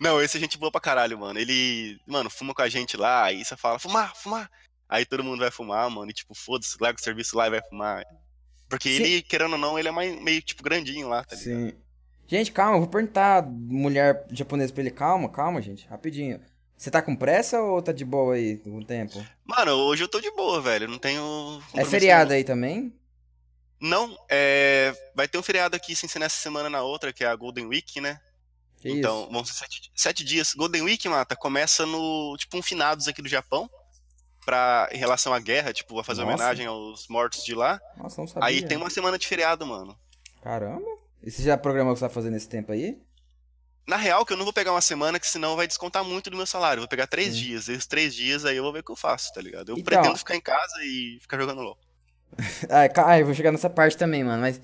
Não, 0.00 0.20
esse 0.20 0.36
é 0.36 0.40
gente 0.40 0.58
boa 0.58 0.72
pra 0.72 0.80
caralho, 0.80 1.18
mano. 1.18 1.38
Ele, 1.38 2.00
mano, 2.06 2.28
fuma 2.28 2.52
com 2.52 2.62
a 2.62 2.68
gente 2.68 2.96
lá, 2.96 3.24
aí 3.24 3.44
você 3.44 3.56
fala, 3.56 3.78
fumar, 3.78 4.14
fumar. 4.16 4.50
Aí 4.88 5.06
todo 5.06 5.24
mundo 5.24 5.40
vai 5.40 5.50
fumar, 5.50 5.88
mano, 5.90 6.10
e 6.10 6.14
tipo, 6.14 6.34
foda-se, 6.34 6.76
larga 6.80 6.98
o 6.98 7.02
serviço 7.02 7.36
lá 7.36 7.46
e 7.46 7.50
vai 7.50 7.62
fumar. 7.62 8.04
Porque 8.68 8.88
Sim. 8.88 9.02
ele, 9.02 9.22
querendo 9.22 9.52
ou 9.52 9.58
não, 9.58 9.78
ele 9.78 9.88
é 9.88 9.90
mais, 9.90 10.20
meio, 10.22 10.42
tipo, 10.42 10.62
grandinho 10.62 11.08
lá, 11.08 11.24
tá 11.24 11.36
ligado? 11.36 11.70
Sim. 11.70 11.72
Gente, 12.26 12.52
calma, 12.52 12.76
eu 12.76 12.80
vou 12.80 12.88
perguntar 12.88 13.42
mulher 13.46 14.26
japonesa 14.30 14.72
pra 14.72 14.82
ele. 14.82 14.90
Calma, 14.90 15.28
calma, 15.28 15.60
gente, 15.60 15.86
rapidinho. 15.86 16.40
Você 16.76 16.90
tá 16.90 17.00
com 17.00 17.14
pressa 17.14 17.60
ou 17.60 17.80
tá 17.80 17.92
de 17.92 18.04
boa 18.04 18.34
aí 18.34 18.58
com 18.58 18.78
o 18.78 18.84
tempo? 18.84 19.24
Mano, 19.44 19.72
hoje 19.72 20.04
eu 20.04 20.08
tô 20.08 20.20
de 20.20 20.30
boa, 20.32 20.60
velho. 20.60 20.88
Não 20.88 20.98
tenho. 20.98 21.62
É 21.74 21.84
feriado 21.84 22.30
nenhum. 22.30 22.38
aí 22.38 22.44
também? 22.44 22.92
Não, 23.80 24.18
é. 24.28 24.92
Vai 25.14 25.28
ter 25.28 25.38
um 25.38 25.42
feriado 25.42 25.76
aqui 25.76 25.94
sem 25.94 26.08
ser 26.08 26.18
nessa 26.18 26.36
semana 26.36 26.68
na 26.70 26.82
outra, 26.82 27.12
que 27.12 27.22
é 27.22 27.26
a 27.26 27.36
Golden 27.36 27.66
Week, 27.66 28.00
né? 28.00 28.20
Que 28.80 28.90
então, 28.90 29.22
isso? 29.22 29.32
vão 29.32 29.44
ser 29.44 29.52
sete, 29.54 29.92
sete 29.94 30.24
dias. 30.24 30.54
Golden 30.54 30.82
Week, 30.82 31.08
mata, 31.08 31.36
começa 31.36 31.86
no. 31.86 32.36
Tipo, 32.38 32.58
um 32.58 32.62
finados 32.62 33.06
aqui 33.06 33.22
do 33.22 33.28
Japão. 33.28 33.70
Pra, 34.44 34.88
em 34.92 34.98
relação 34.98 35.32
à 35.32 35.40
guerra, 35.40 35.72
tipo, 35.72 35.98
a 35.98 36.04
fazer 36.04 36.22
Nossa. 36.22 36.34
homenagem 36.34 36.66
aos 36.66 37.08
mortos 37.08 37.44
de 37.44 37.54
lá. 37.54 37.80
Nossa, 37.96 38.20
não 38.20 38.28
sabia. 38.28 38.46
Aí 38.48 38.62
tem 38.62 38.76
uma 38.76 38.90
semana 38.90 39.18
de 39.18 39.26
feriado, 39.26 39.66
mano. 39.66 39.98
Caramba. 40.42 40.84
E 41.22 41.30
você 41.30 41.42
já 41.42 41.56
programou 41.56 41.92
o 41.92 41.94
que 41.94 42.00
você 42.00 42.06
tá 42.06 42.10
fazendo 42.12 42.34
nesse 42.34 42.48
tempo 42.48 42.70
aí? 42.70 42.98
Na 43.86 43.96
real, 43.96 44.24
que 44.24 44.32
eu 44.32 44.36
não 44.36 44.44
vou 44.44 44.52
pegar 44.52 44.72
uma 44.72 44.80
semana, 44.80 45.18
que 45.18 45.26
senão 45.26 45.56
vai 45.56 45.66
descontar 45.66 46.04
muito 46.04 46.28
do 46.30 46.36
meu 46.36 46.46
salário. 46.46 46.78
Eu 46.78 46.82
vou 46.82 46.88
pegar 46.88 47.06
três 47.06 47.36
dias. 47.36 47.68
Esses 47.68 47.86
três 47.86 48.14
dias 48.14 48.44
aí 48.44 48.56
eu 48.56 48.62
vou 48.62 48.72
ver 48.72 48.80
o 48.80 48.82
que 48.82 48.92
eu 48.92 48.96
faço, 48.96 49.32
tá 49.32 49.40
ligado? 49.40 49.70
Eu 49.70 49.78
Então- 49.78 49.84
pretendo 49.84 50.16
ficar 50.18 50.34
em 50.36 50.40
casa 50.40 50.74
e 50.84 51.18
ficar 51.20 51.38
jogando 51.38 51.62
LOL. 51.62 51.78
Ah, 52.70 52.88
ah, 53.06 53.18
eu 53.18 53.24
vou 53.26 53.34
chegar 53.34 53.52
nessa 53.52 53.70
parte 53.70 53.96
também, 53.96 54.24
mano, 54.24 54.40
mas... 54.40 54.60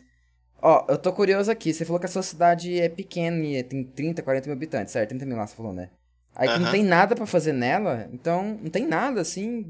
Ó, 0.63 0.85
eu 0.91 0.99
tô 0.99 1.11
curioso 1.13 1.51
aqui. 1.51 1.73
Você 1.73 1.85
falou 1.87 1.99
que 1.99 2.07
a 2.07 2.09
sua 2.09 2.23
cidade 2.23 2.79
é 2.79 2.89
pequena 2.89 3.43
e 3.43 3.63
tem 3.63 3.83
30, 3.83 4.23
40 4.23 4.47
mil 4.47 4.57
habitantes, 4.57 4.93
certo? 4.93 5.09
30 5.11 5.25
mil 5.25 5.37
lá, 5.37 5.47
você 5.47 5.55
falou, 5.57 5.73
né? 5.73 5.91
Aí 6.35 6.49
que 6.49 6.59
não 6.59 6.71
tem 6.71 6.83
nada 6.85 7.15
pra 7.15 7.27
fazer 7.27 7.53
nela, 7.53 8.09
então 8.13 8.59
não 8.63 8.71
tem 8.71 8.87
nada, 8.87 9.21
assim, 9.21 9.65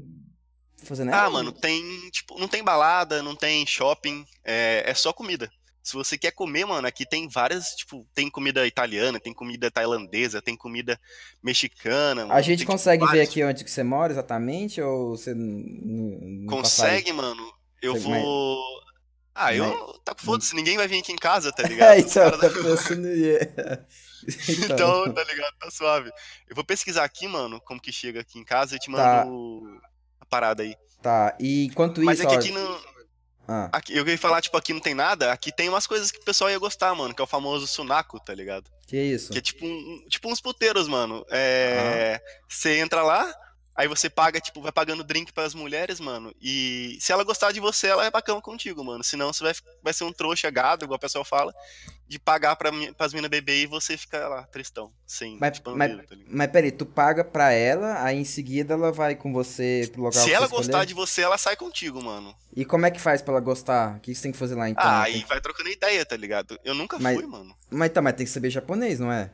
pra 0.77 0.85
fazer 0.85 1.03
nela. 1.05 1.23
Ah, 1.23 1.29
mano, 1.29 1.51
tem, 1.51 1.83
tipo, 2.11 2.39
não 2.39 2.47
tem 2.47 2.63
balada, 2.63 3.21
não 3.23 3.35
tem 3.35 3.65
shopping, 3.65 4.25
é, 4.43 4.83
é 4.85 4.93
só 4.93 5.11
comida. 5.11 5.49
Se 5.83 5.93
você 5.95 6.15
quer 6.15 6.31
comer, 6.31 6.63
mano, 6.65 6.87
aqui 6.87 7.05
tem 7.07 7.27
várias, 7.27 7.69
tipo, 7.75 8.05
tem 8.13 8.29
comida 8.29 8.67
italiana, 8.67 9.19
tem 9.19 9.33
comida 9.33 9.71
tailandesa, 9.71 10.39
tem 10.39 10.55
comida 10.55 10.99
mexicana. 11.41 12.21
A 12.21 12.25
mano, 12.27 12.37
gente 12.41 12.47
tem, 12.49 12.57
tipo, 12.57 12.71
consegue 12.71 13.01
ver 13.03 13.07
vários- 13.07 13.29
aqui 13.29 13.43
onde 13.43 13.63
que 13.63 13.71
você 13.71 13.83
mora 13.83 14.13
exatamente, 14.13 14.79
ou 14.79 15.17
você 15.17 15.33
não, 15.33 16.45
Consegue, 16.47 17.11
mano. 17.11 17.51
Eu 17.81 17.93
Consegue, 17.93 18.21
vou. 18.21 18.61
Ah, 19.33 19.55
eu. 19.55 19.99
Tá 20.05 20.13
com 20.13 20.21
foda-se, 20.21 20.55
ninguém 20.55 20.77
vai 20.77 20.87
vir 20.87 20.99
aqui 20.99 21.11
em 21.11 21.15
casa, 21.15 21.51
tá 21.51 21.63
É, 21.63 21.65
ligado? 21.97 21.97
Os 21.97 22.05
então, 22.11 22.29
tá 22.31 22.37
da- 22.37 22.49
pensando 22.49 23.07
em... 24.27 24.65
Então, 24.65 25.13
tá 25.13 25.23
ligado? 25.23 25.53
Tá 25.59 25.71
suave. 25.71 26.11
Eu 26.47 26.55
vou 26.55 26.63
pesquisar 26.63 27.03
aqui, 27.03 27.27
mano, 27.27 27.59
como 27.61 27.81
que 27.81 27.91
chega 27.91 28.21
aqui 28.21 28.39
em 28.39 28.43
casa 28.43 28.75
e 28.75 28.79
te 28.79 28.89
mando 28.89 29.03
Tá. 29.03 29.87
a 30.21 30.25
parada 30.25 30.63
aí. 30.63 30.75
Tá, 31.01 31.35
e 31.39 31.65
enquanto 31.65 32.01
Mas 32.03 32.19
isso, 32.19 32.27
é 32.27 32.29
que 32.29 32.35
ó, 32.35 32.39
aqui 32.39 32.51
não. 32.51 32.81
ah, 33.47 33.69
Aqui, 33.73 33.95
eu 33.97 34.07
ia 34.07 34.17
falar, 34.17 34.39
tipo, 34.41 34.55
aqui 34.55 34.71
não 34.73 34.79
tem 34.79 34.93
nada. 34.93 35.31
Aqui 35.31 35.51
tem 35.51 35.67
umas 35.67 35.87
coisas 35.87 36.11
que 36.11 36.19
o 36.19 36.23
pessoal 36.23 36.49
ia 36.49 36.59
gostar, 36.59 36.93
mano, 36.93 37.13
que 37.13 37.21
é 37.21 37.23
o 37.23 37.27
famoso 37.27 37.65
sunaco, 37.67 38.19
tá 38.19 38.33
ligado? 38.33 38.69
que 38.87 38.97
isso? 39.01 39.31
Que 39.31 39.37
é 39.39 39.41
tipo, 39.41 39.65
um, 39.65 40.05
tipo 40.09 40.29
uns 40.29 40.41
puteiros, 40.41 40.87
mano. 40.87 41.25
É. 41.29 42.21
Você 42.47 42.77
entra 42.77 43.01
lá, 43.01 43.33
aí 43.75 43.87
você 43.87 44.09
paga, 44.09 44.39
tipo, 44.39 44.61
vai 44.61 44.71
pagando 44.71 45.03
drink 45.03 45.31
pras 45.33 45.53
mulheres, 45.53 45.99
mano. 45.99 46.33
E 46.41 46.97
se 46.99 47.11
ela 47.11 47.23
gostar 47.23 47.51
de 47.51 47.59
você, 47.59 47.87
ela 47.87 48.05
é 48.05 48.11
bacana 48.11 48.41
contigo, 48.41 48.83
mano. 48.83 49.03
Senão 49.03 49.31
você 49.31 49.43
vai, 49.43 49.53
vai 49.83 49.93
ser 49.93 50.03
um 50.03 50.11
trouxa 50.13 50.49
gado, 50.49 50.85
igual 50.85 50.97
o 50.97 50.99
pessoal 50.99 51.23
fala, 51.23 51.53
de 52.07 52.19
pagar 52.19 52.55
pra, 52.55 52.71
pras 52.97 53.13
minas 53.13 53.29
beber 53.29 53.63
e 53.63 53.65
você 53.65 53.97
fica 53.97 54.27
lá, 54.27 54.43
tristão, 54.43 54.91
sem 55.07 55.37
Mas, 55.39 55.53
tipo, 55.53 55.75
mas, 55.75 55.95
tá 55.95 56.15
mas 56.27 56.51
peraí, 56.51 56.71
tu 56.71 56.85
paga 56.85 57.23
pra 57.23 57.51
ela, 57.53 58.03
aí 58.03 58.17
em 58.17 58.25
seguida 58.25 58.73
ela 58.73 58.91
vai 58.91 59.15
com 59.15 59.31
você 59.31 59.89
pro 59.91 60.03
local 60.03 60.21
Se 60.21 60.33
ela 60.33 60.47
gostar 60.47 60.85
de 60.85 60.93
você, 60.93 61.21
ela 61.21 61.37
sai 61.37 61.55
contigo, 61.55 62.01
mano. 62.01 62.35
E 62.53 62.65
como 62.65 62.85
é 62.85 62.91
que 62.91 62.99
faz 62.99 63.21
pra 63.21 63.33
ela 63.33 63.41
gostar? 63.41 63.95
O 63.95 63.99
que 64.01 64.13
você 64.13 64.23
tem 64.23 64.31
que 64.31 64.37
fazer 64.37 64.55
lá 64.55 64.69
então? 64.69 64.83
ah, 64.83 65.03
aí 65.03 65.23
vai 65.27 65.39
trocando 65.39 65.69
ideia, 65.69 66.05
tá 66.05 66.17
ligado? 66.17 66.59
Eu 66.65 66.73
nunca 66.73 66.99
Mas- 66.99 67.15
fui, 67.15 67.25
mano. 67.25 67.55
Mas 67.69 67.91
tá, 67.91 68.01
mas 68.01 68.13
tem 68.13 68.25
que 68.25 68.31
saber 68.31 68.49
japonês, 68.49 68.99
não 68.99 69.11
é? 69.11 69.31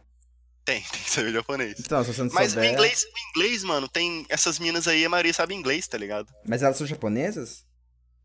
Tem, 0.68 0.82
tem 0.92 1.02
que 1.02 1.10
saber 1.10 1.32
japonês. 1.32 1.80
Então, 1.80 2.04
se 2.04 2.14
você 2.14 2.24
não 2.24 2.30
Mas 2.34 2.52
o 2.52 2.56
souber... 2.56 2.74
inglês, 2.74 3.04
o 3.06 3.30
inglês, 3.30 3.64
mano, 3.64 3.88
tem. 3.88 4.26
Essas 4.28 4.60
minas 4.60 4.86
aí, 4.86 5.06
a 5.06 5.10
maioria 5.10 5.34
sabe 5.34 5.56
inglês, 5.56 5.88
tá 5.88 5.98
ligado? 5.98 6.28
Mas 6.46 6.62
elas 6.62 6.76
são 6.76 6.86
japonesas? 6.86 7.66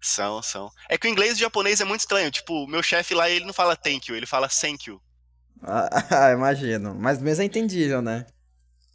São, 0.00 0.42
são. 0.42 0.68
É 0.88 0.98
que 0.98 1.06
o 1.06 1.10
inglês 1.10 1.34
e 1.34 1.36
o 1.36 1.38
japonês 1.38 1.80
é 1.80 1.84
muito 1.84 2.00
estranho. 2.00 2.32
Tipo, 2.32 2.66
meu 2.66 2.82
chefe 2.82 3.14
lá, 3.14 3.30
ele 3.30 3.44
não 3.44 3.52
fala 3.52 3.76
thank 3.76 4.10
you, 4.10 4.16
ele 4.16 4.26
fala 4.26 4.48
thank 4.48 4.90
you. 4.90 5.00
Ah, 5.62 6.32
imagino. 6.34 6.96
Mas 6.96 7.20
mesmo 7.22 7.42
é 7.42 7.46
entendível, 7.46 8.02
né? 8.02 8.26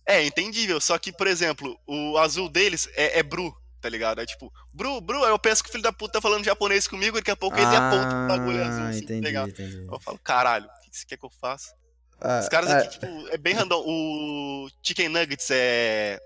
É, 0.05 0.25
entendível. 0.25 0.81
Só 0.81 0.97
que, 0.97 1.13
por 1.13 1.25
exemplo, 1.25 1.79
o 1.87 2.17
azul 2.17 2.49
deles 2.49 2.89
é, 2.95 3.19
é 3.19 3.23
Bru, 3.23 3.55
tá 3.79 3.87
ligado? 3.87 4.19
É 4.19 4.25
tipo, 4.25 4.51
Bru, 4.73 4.99
Bru, 4.99 5.23
aí 5.23 5.31
eu 5.31 5.39
penso 5.39 5.63
que 5.63 5.69
o 5.69 5.71
filho 5.71 5.83
da 5.83 5.93
puta 5.93 6.13
tá 6.13 6.21
falando 6.21 6.43
japonês 6.43 6.85
comigo, 6.85 7.15
daqui 7.15 7.31
a 7.31 7.35
pouco 7.37 7.55
ele 7.55 7.65
aponta 7.65 8.25
o 8.25 8.27
bagulho 8.27 8.61
azul. 8.61 8.83
Ah, 8.83 8.89
Assim, 8.89 9.05
tá 9.05 9.13
entendi, 9.13 9.37
entendi. 9.37 9.87
Eu 9.89 9.99
falo, 10.01 10.19
caralho, 10.19 10.65
o 10.65 10.91
que 10.91 10.97
você 10.97 11.05
quer 11.05 11.17
que 11.17 11.25
eu 11.25 11.31
faça? 11.39 11.73
Ah, 12.19 12.39
Os 12.39 12.49
caras 12.49 12.69
ah, 12.69 12.79
aqui, 12.79 12.89
tipo, 12.89 13.05
é 13.29 13.37
bem 13.37 13.53
random. 13.53 13.83
O 13.85 14.69
Chicken 14.81 15.09
Nuggets 15.09 15.49
é. 15.51 16.19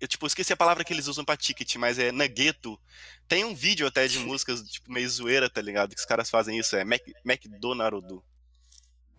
Eu, 0.00 0.06
tipo, 0.06 0.26
esqueci 0.26 0.52
a 0.52 0.56
palavra 0.56 0.84
que 0.84 0.92
eles 0.92 1.08
usam 1.08 1.24
pra 1.24 1.36
ticket, 1.36 1.76
mas 1.76 1.98
é 1.98 2.12
Nuggeto. 2.12 2.78
Tem 3.26 3.44
um 3.44 3.54
vídeo 3.54 3.86
até 3.86 4.06
de 4.06 4.18
músicas, 4.20 4.62
tipo, 4.62 4.90
meio 4.90 5.08
zoeira, 5.08 5.50
tá 5.50 5.60
ligado? 5.60 5.94
Que 5.94 6.00
os 6.00 6.06
caras 6.06 6.30
fazem 6.30 6.58
isso, 6.58 6.76
é 6.76 6.84
Mac, 6.84 7.02
McDonald's. 7.24 8.20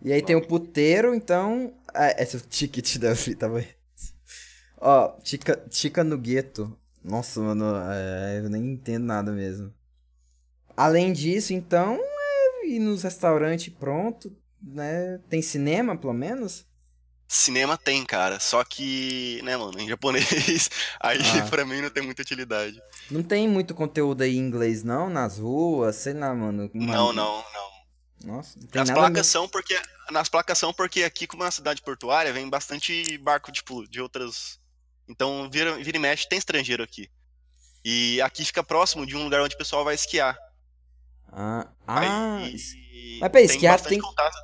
E 0.02 0.12
aí 0.12 0.22
tem 0.22 0.34
o 0.34 0.46
puteiro, 0.46 1.14
então. 1.14 1.74
Ah, 1.92 2.10
esse 2.22 2.36
é 2.36 2.38
o 2.38 2.42
ticket 2.42 2.96
da 2.96 3.14
fita, 3.14 3.48
vai. 3.48 3.68
Ó, 4.78 5.14
Chica, 5.22 5.62
Chica 5.70 6.02
no 6.02 6.16
gueto. 6.16 6.74
Nossa, 7.04 7.40
mano, 7.40 7.64
é, 7.90 8.40
eu 8.42 8.48
nem 8.48 8.72
entendo 8.72 9.04
nada 9.04 9.30
mesmo. 9.32 9.72
Além 10.76 11.12
disso, 11.12 11.52
então, 11.52 11.98
é 12.00 12.66
ir 12.66 12.78
nos 12.78 13.02
restaurantes 13.02 13.72
pronto, 13.72 14.34
né? 14.62 15.18
Tem 15.28 15.40
cinema, 15.42 15.96
pelo 15.96 16.12
menos? 16.12 16.66
Cinema 17.28 17.76
tem, 17.78 18.04
cara. 18.04 18.40
Só 18.40 18.64
que, 18.64 19.40
né, 19.44 19.56
mano, 19.56 19.78
em 19.78 19.88
japonês, 19.88 20.26
aí 21.00 21.18
Ah. 21.40 21.46
pra 21.48 21.64
mim 21.64 21.80
não 21.80 21.90
tem 21.90 22.02
muita 22.02 22.22
utilidade. 22.22 22.80
Não 23.10 23.22
tem 23.22 23.48
muito 23.48 23.74
conteúdo 23.74 24.22
aí 24.22 24.36
em 24.36 24.40
inglês, 24.40 24.82
não? 24.82 25.08
Nas 25.08 25.38
ruas, 25.38 25.94
sei 25.96 26.12
lá, 26.14 26.34
mano. 26.34 26.68
Não, 26.74 26.86
Mano, 26.86 27.12
não, 27.12 27.44
não. 27.52 27.70
Nossa, 28.36 28.58
não 28.58 28.66
tem 28.66 28.80
Nas 28.80 28.88
nada 28.88 29.00
placas 29.00 29.16
mesmo. 29.18 29.32
são 29.32 29.48
porque. 29.48 29.80
Nas 30.10 30.28
placas 30.28 30.58
são 30.58 30.74
porque 30.74 31.04
aqui, 31.04 31.26
como 31.26 31.42
é 31.42 31.46
uma 31.46 31.52
cidade 31.52 31.80
portuária, 31.82 32.32
vem 32.32 32.48
bastante 32.50 33.16
barco, 33.18 33.52
tipo, 33.52 33.88
de 33.88 34.00
outras. 34.00 34.58
Então, 35.08 35.48
vira, 35.50 35.76
vira 35.76 35.96
e 35.96 36.00
mexe, 36.00 36.28
tem 36.28 36.38
estrangeiro 36.38 36.82
aqui. 36.82 37.08
E 37.84 38.20
aqui 38.20 38.44
fica 38.44 38.62
próximo 38.62 39.06
de 39.06 39.16
um 39.16 39.22
lugar 39.24 39.40
onde 39.40 39.54
o 39.54 39.58
pessoal 39.58 39.84
vai 39.84 39.94
esquiar. 39.94 40.36
Ah, 41.32 41.66
ah 41.86 42.36
Aí, 42.38 43.18
Mas 43.20 43.30
peraí, 43.30 43.46
esquiar 43.46 43.74
bastante 43.74 43.90
tem- 43.90 44.00
contato. 44.00 44.36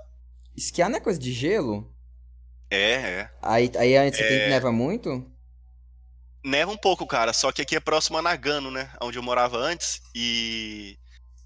Esquiar 0.56 0.88
não 0.88 0.96
é 0.96 1.00
coisa 1.00 1.18
de 1.18 1.32
gelo? 1.32 1.92
É, 2.70 2.92
é. 2.92 3.30
Aí, 3.42 3.70
aí 3.78 3.96
antes 3.96 4.18
você 4.18 4.26
tem 4.26 4.36
É. 4.38 4.44
que 4.44 4.50
neva 4.50 4.72
muito? 4.72 5.24
Neva 6.44 6.70
um 6.70 6.76
pouco, 6.76 7.06
cara, 7.06 7.32
só 7.32 7.50
que 7.50 7.62
aqui 7.62 7.74
é 7.76 7.80
próximo 7.80 8.18
a 8.18 8.22
Nagano, 8.22 8.70
né? 8.70 8.92
Onde 9.00 9.18
eu 9.18 9.22
morava 9.22 9.56
antes. 9.56 10.00
E 10.14 10.96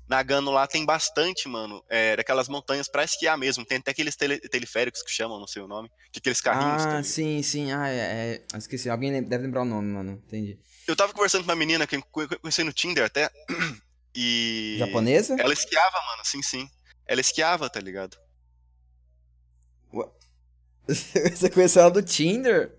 Nagano 0.06 0.50
lá 0.50 0.66
tem 0.66 0.84
bastante, 0.84 1.48
mano. 1.48 1.82
É, 1.88 2.16
daquelas 2.16 2.48
montanhas 2.48 2.86
pra 2.88 3.04
esquiar 3.04 3.38
mesmo. 3.38 3.64
Tem 3.64 3.78
até 3.78 3.92
aqueles 3.92 4.14
tele- 4.14 4.40
teleféricos 4.40 5.02
que 5.02 5.10
chamam, 5.10 5.38
não 5.40 5.46
sei 5.46 5.62
o 5.62 5.68
nome. 5.68 5.90
Que 6.12 6.18
aqueles 6.18 6.40
carrinhos. 6.42 6.84
Ah, 6.84 7.02
sim, 7.02 7.42
sim. 7.42 7.72
Ah, 7.72 7.88
é, 7.88 8.42
é. 8.52 8.58
Esqueci. 8.58 8.90
Alguém 8.90 9.22
deve 9.22 9.44
lembrar 9.44 9.62
o 9.62 9.64
nome, 9.66 9.88
mano. 9.90 10.12
Entendi. 10.26 10.58
Eu 10.86 10.94
tava 10.94 11.14
conversando 11.14 11.44
com 11.44 11.50
uma 11.50 11.56
menina 11.56 11.86
que 11.86 11.96
eu 11.96 12.02
conhe- 12.10 12.28
conheci 12.28 12.62
no 12.62 12.72
Tinder 12.72 13.04
até. 13.04 13.30
E. 14.12 14.74
Japonesa? 14.80 15.36
Ela 15.38 15.52
esquiava, 15.52 15.96
mano, 16.08 16.24
sim, 16.24 16.42
sim. 16.42 16.68
Ela 17.06 17.20
esquiava, 17.20 17.70
tá 17.70 17.78
ligado? 17.78 18.16
você 21.34 21.50
conheceu 21.50 21.82
ela 21.82 21.90
do 21.90 22.02
Tinder? 22.02 22.74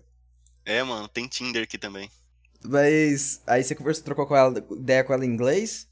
É, 0.64 0.82
mano, 0.82 1.08
tem 1.08 1.26
Tinder 1.26 1.62
aqui 1.64 1.78
também. 1.78 2.10
Mas 2.64 3.42
aí 3.46 3.62
você 3.64 3.74
conversou, 3.74 4.04
trocou 4.04 4.26
com 4.26 4.36
ela, 4.36 4.64
ideia 4.72 5.02
com 5.02 5.12
ela 5.12 5.24
em 5.24 5.28
inglês? 5.28 5.88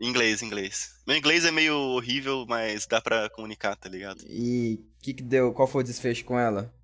Inglês, 0.00 0.42
inglês. 0.42 0.90
Meu 1.06 1.16
inglês 1.16 1.44
é 1.44 1.50
meio 1.50 1.76
horrível, 1.76 2.44
mas 2.48 2.86
dá 2.86 3.00
pra 3.00 3.30
comunicar, 3.30 3.76
tá 3.76 3.88
ligado? 3.88 4.22
E 4.28 4.84
o 4.98 5.02
que 5.02 5.14
que 5.14 5.22
deu? 5.22 5.52
Qual 5.52 5.68
foi 5.68 5.82
o 5.82 5.86
desfecho 5.86 6.24
com 6.24 6.38
ela? 6.38 6.74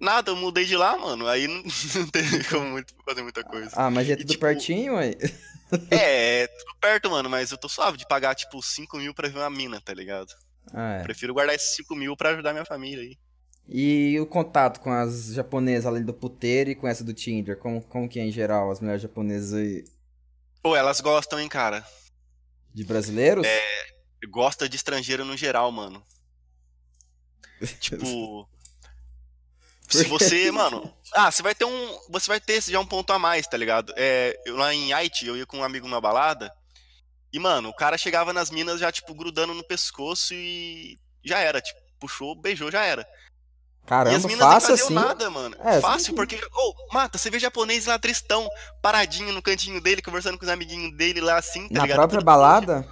Nada, 0.00 0.30
eu 0.30 0.36
mudei 0.36 0.64
de 0.64 0.76
lá, 0.76 0.96
mano. 0.98 1.26
Aí 1.26 1.46
não, 1.48 1.62
não 1.94 2.06
tem 2.08 2.42
como 2.50 2.66
muito- 2.66 2.94
fazer 3.04 3.22
muita 3.22 3.42
coisa. 3.44 3.70
Ah, 3.74 3.90
mas 3.90 4.08
é 4.08 4.12
E, 4.12 4.16
tudo 4.16 4.28
tipo, 4.28 4.40
pertinho, 4.40 4.94
ué. 4.96 5.12
É, 5.90 6.44
é 6.44 6.46
tudo 6.46 6.74
perto, 6.80 7.10
mano, 7.10 7.28
mas 7.28 7.50
eu 7.50 7.58
tô 7.58 7.68
suave 7.68 7.98
de 7.98 8.06
pagar, 8.08 8.34
tipo, 8.34 8.62
5 8.62 8.96
mil 8.96 9.12
pra 9.12 9.28
ver 9.28 9.36
uma 9.38 9.50
mina, 9.50 9.78
tá 9.82 9.92
ligado? 9.92 10.32
Ah, 10.72 10.94
é. 10.94 11.02
Prefiro 11.02 11.34
guardar 11.34 11.54
esses 11.54 11.76
5 11.76 11.94
mil 11.94 12.16
pra 12.16 12.30
ajudar 12.30 12.54
minha 12.54 12.64
família 12.64 13.02
aí. 13.04 13.18
E 13.68 14.18
o 14.18 14.26
contato 14.26 14.80
com 14.80 14.90
as 14.90 15.34
japonesas 15.34 15.84
além 15.84 16.02
do 16.02 16.14
puteiro 16.14 16.70
e 16.70 16.74
com 16.74 16.88
essa 16.88 17.04
do 17.04 17.12
Tinder? 17.12 17.58
Como, 17.58 17.82
como 17.82 18.08
que 18.08 18.18
é 18.18 18.24
em 18.24 18.32
geral, 18.32 18.70
as 18.70 18.80
mulheres 18.80 19.02
japonesas 19.02 19.52
aí? 19.52 19.84
Pô, 20.62 20.74
elas 20.74 21.00
gostam, 21.00 21.38
hein, 21.38 21.48
cara. 21.48 21.86
De 22.72 22.82
brasileiros? 22.82 23.46
Gosta 24.30 24.68
de 24.68 24.76
estrangeiro 24.76 25.24
no 25.24 25.36
geral, 25.36 25.70
mano. 25.70 26.02
Tipo. 27.78 28.48
Se 29.88 30.04
você, 30.04 30.50
mano. 30.50 30.94
Ah, 31.14 31.30
você 31.30 31.42
vai 31.42 31.54
ter 31.54 31.64
um. 31.64 32.00
Você 32.10 32.28
vai 32.28 32.40
ter 32.40 32.62
já 32.62 32.78
um 32.78 32.86
ponto 32.86 33.12
a 33.12 33.18
mais, 33.18 33.46
tá 33.46 33.56
ligado? 33.56 33.92
É, 33.96 34.38
eu, 34.44 34.56
lá 34.56 34.72
em 34.72 34.92
Haiti, 34.92 35.26
eu 35.26 35.36
ia 35.36 35.46
com 35.46 35.58
um 35.58 35.64
amigo 35.64 35.86
numa 35.88 36.00
balada. 36.00 36.52
E, 37.32 37.38
mano, 37.38 37.70
o 37.70 37.74
cara 37.74 37.98
chegava 37.98 38.32
nas 38.32 38.50
minas 38.50 38.80
já, 38.80 38.92
tipo, 38.92 39.14
grudando 39.14 39.54
no 39.54 39.64
pescoço 39.64 40.34
e. 40.34 40.98
Já 41.24 41.38
era, 41.38 41.60
tipo, 41.60 41.80
puxou, 41.98 42.34
beijou, 42.34 42.70
já 42.70 42.84
era. 42.84 43.06
E 44.06 44.14
as 44.14 44.24
Caramba, 44.24 44.26
minas 44.26 44.48
fácil 44.48 44.70
não 44.70 44.78
faziam 44.78 44.86
assim. 44.86 44.94
nada, 44.94 45.30
mano. 45.30 45.56
É, 45.60 45.80
Fácil, 45.80 46.06
sim. 46.06 46.14
porque. 46.14 46.36
Ô, 46.36 46.74
mata, 46.94 47.18
você 47.18 47.30
vê 47.30 47.38
japonês 47.38 47.86
lá 47.86 47.98
tristão, 47.98 48.48
paradinho 48.82 49.32
no 49.32 49.42
cantinho 49.42 49.80
dele, 49.80 50.02
conversando 50.02 50.38
com 50.38 50.44
os 50.44 50.50
amiguinhos 50.50 50.96
dele 50.96 51.20
lá 51.20 51.36
assim, 51.36 51.68
tá 51.68 51.80
Na 51.80 51.82
ligado? 51.82 51.96
própria 51.96 52.20
Tudo 52.20 52.24
balada? 52.24 52.86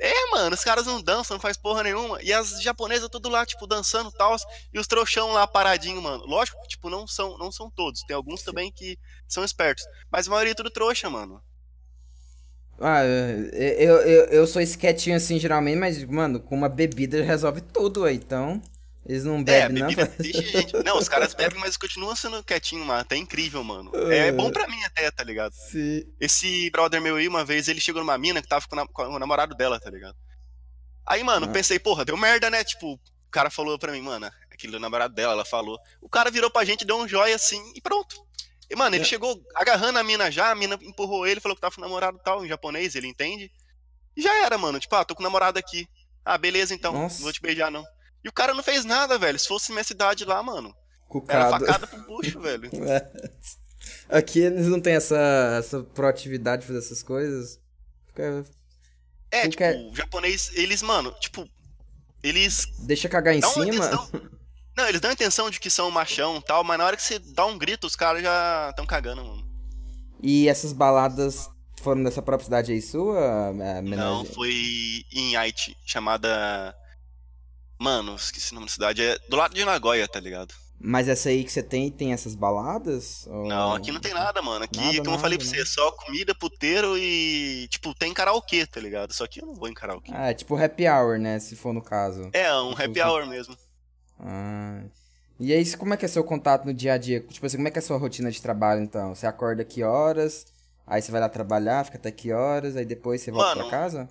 é, 0.00 0.30
mano, 0.30 0.54
os 0.54 0.62
caras 0.62 0.86
não 0.86 1.02
dançam, 1.02 1.36
não 1.36 1.40
faz 1.40 1.56
porra 1.56 1.82
nenhuma. 1.82 2.22
E 2.22 2.32
as 2.32 2.62
japonesas 2.62 3.08
tudo 3.10 3.28
lá, 3.28 3.44
tipo, 3.44 3.66
dançando 3.66 4.10
e 4.10 4.16
tal. 4.16 4.36
E 4.72 4.78
os 4.78 4.86
trouxão 4.86 5.32
lá 5.32 5.46
paradinho, 5.46 6.00
mano. 6.00 6.24
Lógico 6.24 6.60
que, 6.62 6.68
tipo, 6.68 6.88
não 6.88 7.06
são, 7.06 7.36
não 7.38 7.50
são 7.50 7.68
todos. 7.70 8.02
Tem 8.04 8.14
alguns 8.14 8.42
também 8.42 8.70
que 8.72 8.96
são 9.26 9.44
espertos. 9.44 9.84
Mas 10.10 10.28
a 10.28 10.30
maioria 10.30 10.52
é 10.52 10.54
tudo 10.54 10.70
trouxa, 10.70 11.10
mano. 11.10 11.42
Ah, 12.80 13.02
eu, 13.04 13.96
eu, 14.02 14.24
eu 14.26 14.46
sou 14.46 14.62
esse 14.62 14.78
quietinho 14.78 15.16
assim, 15.16 15.38
geralmente, 15.38 15.76
mas, 15.76 16.04
mano, 16.04 16.38
com 16.38 16.54
uma 16.54 16.68
bebida 16.68 17.22
resolve 17.22 17.60
tudo 17.60 18.04
aí, 18.04 18.14
então. 18.16 18.62
Eles 19.08 19.24
não 19.24 19.38
É, 19.38 19.42
bebem, 19.42 19.82
não. 19.82 19.88
a 19.88 20.22
gente. 20.22 20.72
Não, 20.84 20.98
os 20.98 21.08
caras 21.08 21.32
bebem, 21.32 21.58
mas 21.58 21.76
continuam 21.78 22.14
sendo 22.14 22.44
quietinho, 22.44 22.84
mano. 22.84 23.00
Até 23.00 23.16
incrível, 23.16 23.64
mano. 23.64 23.90
É 24.12 24.30
bom 24.30 24.50
pra 24.50 24.68
mim 24.68 24.82
até, 24.84 25.10
tá 25.10 25.24
ligado? 25.24 25.52
Sim. 25.54 26.04
Esse 26.20 26.68
brother 26.70 27.00
meu 27.00 27.16
aí, 27.16 27.26
uma 27.26 27.44
vez, 27.44 27.68
ele 27.68 27.80
chegou 27.80 28.02
numa 28.02 28.18
mina 28.18 28.42
que 28.42 28.48
tava 28.48 28.66
com, 28.68 29.02
o 29.02 29.18
namorado 29.18 29.54
dela, 29.54 29.80
tá 29.80 29.90
ligado? 29.90 30.14
Aí, 31.06 31.24
mano, 31.24 31.46
Ah. 31.46 31.48
pensei, 31.48 31.78
porra, 31.78 32.04
deu 32.04 32.16
merda, 32.18 32.50
né? 32.50 32.62
Tipo, 32.62 32.94
o 32.94 33.30
cara 33.30 33.48
falou 33.50 33.78
pra 33.78 33.92
mim, 33.92 34.02
mano, 34.02 34.30
aquilo 34.52 34.72
do 34.74 34.80
namorado 34.80 35.14
dela, 35.14 35.32
ela 35.32 35.44
falou. 35.44 35.78
O 36.02 36.08
cara 36.08 36.30
virou 36.30 36.50
pra 36.50 36.64
gente, 36.66 36.84
deu 36.84 36.98
um 36.98 37.08
joia 37.08 37.34
assim 37.34 37.62
e 37.74 37.80
pronto. 37.80 38.14
E, 38.70 38.76
mano, 38.76 38.94
ele 38.94 39.02
É. 39.04 39.06
chegou 39.06 39.42
agarrando 39.54 39.98
a 39.98 40.02
mina 40.04 40.30
já, 40.30 40.50
a 40.50 40.54
mina 40.54 40.78
empurrou 40.82 41.26
ele, 41.26 41.40
falou 41.40 41.56
que 41.56 41.62
tava 41.62 41.74
com 41.74 41.80
o 41.80 41.84
namorado 41.84 42.18
e 42.20 42.22
tal, 42.22 42.44
em 42.44 42.48
japonês, 42.48 42.94
ele 42.94 43.06
entende. 43.06 43.50
E 44.14 44.20
já 44.20 44.44
era, 44.44 44.58
mano. 44.58 44.78
Tipo, 44.78 44.96
ah, 44.96 45.04
tô 45.06 45.14
com 45.14 45.22
o 45.22 45.24
namorado 45.24 45.58
aqui. 45.58 45.88
Ah, 46.22 46.36
beleza 46.36 46.74
então, 46.74 46.92
Nossa. 46.92 47.16
não 47.16 47.22
vou 47.22 47.32
te 47.32 47.40
beijar 47.40 47.70
não. 47.70 47.82
E 48.28 48.30
o 48.30 48.32
cara 48.32 48.52
não 48.52 48.62
fez 48.62 48.84
nada, 48.84 49.16
velho. 49.18 49.38
Se 49.38 49.48
fosse 49.48 49.72
minha 49.72 49.82
cidade 49.82 50.22
lá, 50.26 50.42
mano, 50.42 50.68
era 50.68 51.08
Cucado. 51.08 51.50
facada 51.66 51.86
pro 51.86 52.02
bucho, 52.06 52.38
velho. 52.40 52.70
Aqui 54.10 54.40
eles 54.40 54.66
não 54.66 54.78
têm 54.80 54.94
essa, 54.94 55.56
essa 55.58 55.82
proatividade 55.82 56.60
de 56.60 56.66
fazer 56.68 56.78
essas 56.80 57.02
coisas. 57.02 57.58
Fica- 58.06 58.44
É, 59.30 59.42
Tu 59.48 59.50
tipo, 59.50 59.64
o 59.90 59.96
japonês, 59.96 60.50
eles, 60.52 60.82
mano, 60.82 61.10
tipo, 61.20 61.48
eles 62.22 62.66
Deixa 62.80 63.08
cagar 63.08 63.34
em 63.34 63.40
cima. 63.40 63.66
intenção. 63.66 64.10
Não, 64.76 64.86
eles 64.88 65.00
dão 65.00 65.10
a 65.10 65.14
intenção 65.14 65.48
de 65.50 65.58
que 65.58 65.70
são 65.70 65.90
machão 65.90 66.36
e 66.36 66.42
tal, 66.42 66.62
mas 66.62 66.76
na 66.78 66.84
hora 66.84 66.96
que 66.96 67.02
você 67.02 67.18
dá 67.18 67.46
um 67.46 67.56
grito, 67.58 67.86
os 67.86 67.96
caras 67.96 68.22
já 68.22 68.68
estão 68.70 68.84
cagando, 68.86 69.24
mano. 69.24 69.48
E 70.22 70.48
essas 70.48 70.72
baladas 70.74 71.48
foram 71.82 72.02
dessa 72.04 72.20
própria 72.22 72.44
cidade 72.44 72.72
aí 72.72 72.82
sua? 72.82 73.52
menor- 73.54 73.96
Não, 73.96 74.24
foi 74.26 74.52
em 75.12 75.34
Haiti, 75.34 75.74
chamada. 75.86 76.74
Mano, 77.78 78.14
esqueci 78.16 78.52
o 78.52 78.54
nome 78.54 78.66
da 78.66 78.72
cidade. 78.72 79.02
É 79.02 79.18
do 79.28 79.36
lado 79.36 79.54
de 79.54 79.64
Nagoya, 79.64 80.08
tá 80.08 80.18
ligado? 80.18 80.54
Mas 80.80 81.08
essa 81.08 81.28
aí 81.28 81.42
que 81.42 81.50
você 81.50 81.62
tem, 81.62 81.90
tem 81.90 82.12
essas 82.12 82.34
baladas? 82.36 83.26
Ou- 83.26 83.46
Não, 83.48 83.74
aqui 83.74 83.90
não 83.90 84.00
tem 84.00 84.14
nada, 84.14 84.40
mano. 84.40 84.64
Aqui, 84.64 84.78
Nada, 84.78 84.98
como 85.02 85.16
eu 85.16 85.18
falei 85.18 85.36
pra 85.36 85.44
nada, 85.44 85.56
você, 85.56 85.62
é 85.62 85.66
só 85.66 85.90
comida, 85.90 86.34
puteiro 86.34 86.96
e. 86.96 87.66
Tipo, 87.68 87.92
tem 87.94 88.14
karaokê, 88.14 88.64
tá 88.64 88.80
ligado? 88.80 89.12
Só 89.12 89.26
que 89.26 89.40
eu 89.42 89.46
não 89.46 89.54
vou 89.54 89.68
em 89.68 89.74
karaokê. 89.74 90.12
Ah, 90.14 90.30
é 90.30 90.34
tipo 90.34 90.56
happy 90.56 90.88
hour, 90.88 91.18
né? 91.18 91.38
Se 91.40 91.56
for 91.56 91.72
no 91.72 91.82
caso. 91.82 92.30
É, 92.32 92.52
um 92.54 92.72
happy 92.72 93.00
hour 93.00 93.26
mesmo. 93.26 93.56
Ah. 94.20 94.82
E 95.40 95.52
aí, 95.52 95.76
como 95.76 95.94
é 95.94 95.96
que 95.96 96.04
é 96.04 96.08
seu 96.08 96.22
contato 96.24 96.64
no 96.64 96.74
dia 96.74 96.94
a 96.94 96.98
dia? 96.98 97.20
Tipo 97.20 97.46
assim, 97.46 97.56
como 97.56 97.68
é 97.68 97.70
que 97.70 97.78
é 97.78 97.82
a 97.82 97.84
sua 97.84 97.96
rotina 97.96 98.30
de 98.30 98.40
trabalho, 98.42 98.80
então? 98.80 99.14
Você 99.14 99.26
acorda 99.26 99.64
que 99.64 99.82
horas? 99.82 100.46
Aí 100.86 101.02
você 101.02 101.12
vai 101.12 101.20
lá 101.20 101.28
trabalhar, 101.28 101.84
fica 101.84 101.98
até 101.98 102.10
que 102.10 102.32
horas? 102.32 102.76
Aí 102.76 102.84
depois 102.84 103.20
você 103.20 103.30
volta 103.30 103.56
Mano, 103.56 103.68
pra 103.68 103.78
casa? 103.78 104.08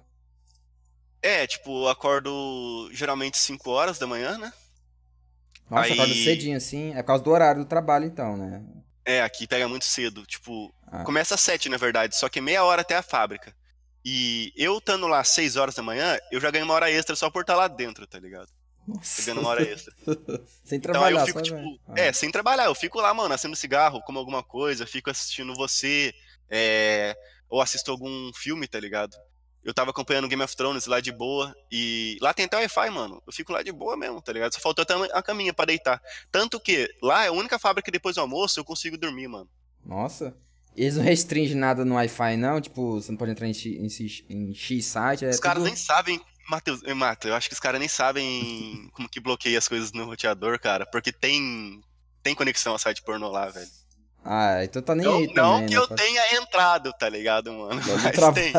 É, 1.21 1.45
tipo, 1.47 1.84
eu 1.84 1.89
acordo 1.89 2.89
geralmente 2.93 3.38
5 3.38 3.69
horas 3.69 3.97
da 3.99 4.08
manhã, 4.08 4.38
né? 4.38 4.51
Nossa, 5.69 5.86
aí- 5.86 5.93
acorda 5.93 6.13
cedinho 6.13 6.58
assim. 6.58 6.91
É 6.93 7.01
por 7.01 7.08
causa 7.08 7.23
do 7.23 7.32
horário 7.32 7.63
do 7.63 7.67
trabalho, 7.67 8.06
então, 8.06 8.38
né? 8.38 8.63
É, 9.06 9.21
aqui 9.21 9.47
pega 9.47 9.67
muito 9.67 9.86
cedo. 9.86 10.25
Tipo, 10.25 10.73
Ah. 10.88 11.03
começa 11.03 11.36
às 11.36 11.41
7, 11.41 11.69
na 11.69 11.77
verdade, 11.77 12.15
só 12.15 12.30
que 12.30 12.39
é 12.39 12.41
meia 12.41 12.63
hora 12.63 12.82
até 12.82 12.95
a 12.95 13.01
fábrica. 13.01 13.53
E 14.06 14.53
eu 14.56 14.77
estando 14.77 15.08
lá 15.08 15.19
às 15.19 15.30
6 15.30 15.56
horas 15.58 15.75
da 15.75 15.84
manhã, 15.84 16.17
eu 16.32 16.39
já 16.39 16.49
ganho 16.51 16.65
uma 16.65 16.73
hora 16.73 16.89
extra 16.89 17.15
só 17.15 17.30
por 17.30 17.41
estar 17.41 17.56
lá 17.56 17.67
dentro, 17.67 18.06
tá 18.08 18.19
ligado? 18.19 18.47
Nossa. 18.88 19.17
Tô 19.21 19.25
ganhando 19.25 19.41
uma 19.41 19.49
hora 19.49 19.63
extra. 19.63 19.93
Sem 20.63 20.77
Então 20.77 20.91
aí 21.03 21.12
trabalhar, 21.12 21.19
eu 21.21 21.25
fico, 21.25 21.41
tipo, 21.41 21.58
velho. 21.58 21.80
Ah. 21.89 21.93
é, 21.97 22.13
sem 22.13 22.32
trabalhar, 22.32 22.65
eu 22.65 22.75
fico 22.75 23.01
lá, 23.01 23.13
mano, 23.13 23.34
acendo 23.34 23.56
cigarro, 23.56 24.01
como 24.06 24.17
alguma 24.19 24.41
coisa, 24.41 24.86
fico 24.88 25.10
assistindo 25.10 25.53
você, 25.56 26.13
é, 26.49 27.13
ou 27.49 27.62
assisto 27.62 27.91
algum 27.91 28.32
filme, 28.34 28.65
tá 28.65 28.80
ligado? 28.80 29.17
Eu 29.67 29.73
tava 29.73 29.91
acompanhando 29.91 30.30
Game 30.30 30.41
of 30.41 30.56
Thrones 30.56 30.86
lá 30.86 31.01
de 31.01 31.12
boa, 31.12 31.53
e 31.69 32.17
lá 32.21 32.34
tem 32.34 32.45
até 32.45 32.56
Wi-Fi, 32.56 32.89
mano. 32.89 33.21
Eu 33.27 33.34
fico 33.34 33.51
lá 33.51 33.62
de 33.62 33.69
boa 33.73 33.97
mesmo, 33.97 34.21
tá 34.21 34.32
ligado? 34.32 34.53
Só 34.53 34.62
faltou 34.62 34.82
até 34.82 34.93
a 35.12 35.21
caminha 35.21 35.53
pra 35.53 35.65
deitar. 35.65 36.01
Tanto 36.32 36.58
que 36.58 36.89
lá 37.03 37.25
é 37.25 37.27
a 37.27 37.34
única 37.34 37.60
fábrica 37.60 37.84
que 37.84 37.91
depois 37.91 38.15
do 38.15 38.21
almoço 38.21 38.58
eu 38.58 38.63
consigo 38.63 38.97
dormir, 38.97 39.27
mano. 39.27 39.49
Nossa. 39.86 40.34
Eles 40.73 40.95
não 40.95 41.03
restringem 41.03 41.58
nada 41.58 41.84
no 41.84 41.95
Wi-Fi, 41.95 42.38
não? 42.38 42.62
Tipo, 42.62 43.01
você 43.01 43.12
não 43.12 43.17
pode 43.17 43.32
entrar 43.32 43.45
em 43.45 43.53
X, 43.53 44.23
em 44.30 44.53
X 44.53 44.86
site? 44.86 45.25
É 45.25 45.30
os 45.32 45.39
caras 45.41 45.58
tudo... 45.58 45.65
nem 45.65 45.75
sabem, 45.75 46.21
Matheus, 46.49 46.82
eh, 46.86 46.93
Mata, 46.93 47.27
eu 47.27 47.36
acho 47.36 47.49
que 47.49 47.53
os 47.53 47.60
caras 47.60 47.77
nem 47.77 47.89
sabem 47.89 48.89
como 48.93 49.10
que 49.10 49.19
bloqueia 49.19 49.58
as 49.58 49.67
coisas 49.67 49.91
no 49.91 50.06
roteador, 50.06 50.58
cara, 50.62 50.86
porque 50.86 51.12
tem 51.12 51.82
tem 52.23 52.34
conexão 52.34 52.73
a 52.73 52.80
site 52.80 53.03
pornô 53.03 53.30
lá, 53.30 53.49
velho. 53.49 53.67
Ah, 54.29 54.61
então 54.63 54.81
tá 54.81 54.93
nem 54.93 55.05
não, 55.05 55.17
aí 55.19 55.27
Não 55.27 55.33
também, 55.33 55.67
que 55.67 55.75
né? 55.75 55.79
eu 55.81 55.87
tenha 55.87 56.35
entrado, 56.35 56.91
tá 56.99 57.07
ligado, 57.07 57.53
mano? 57.53 57.79
Mas 58.03 58.33
tem. 58.33 58.51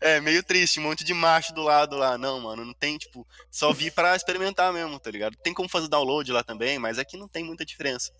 É, 0.00 0.20
meio 0.20 0.42
triste, 0.42 0.80
um 0.80 0.84
monte 0.84 1.04
de 1.04 1.12
macho 1.12 1.52
do 1.54 1.62
lado 1.62 1.96
lá. 1.96 2.16
Não, 2.16 2.40
mano, 2.40 2.64
não 2.64 2.72
tem, 2.74 2.96
tipo, 2.96 3.26
só 3.50 3.72
vi 3.72 3.90
pra 3.90 4.16
experimentar 4.16 4.72
mesmo, 4.72 4.98
tá 4.98 5.10
ligado? 5.10 5.36
Tem 5.42 5.52
como 5.52 5.68
fazer 5.68 5.88
download 5.88 6.30
lá 6.32 6.42
também, 6.42 6.78
mas 6.78 6.98
aqui 6.98 7.16
não 7.16 7.28
tem 7.28 7.44
muita 7.44 7.64
diferença. 7.64 8.10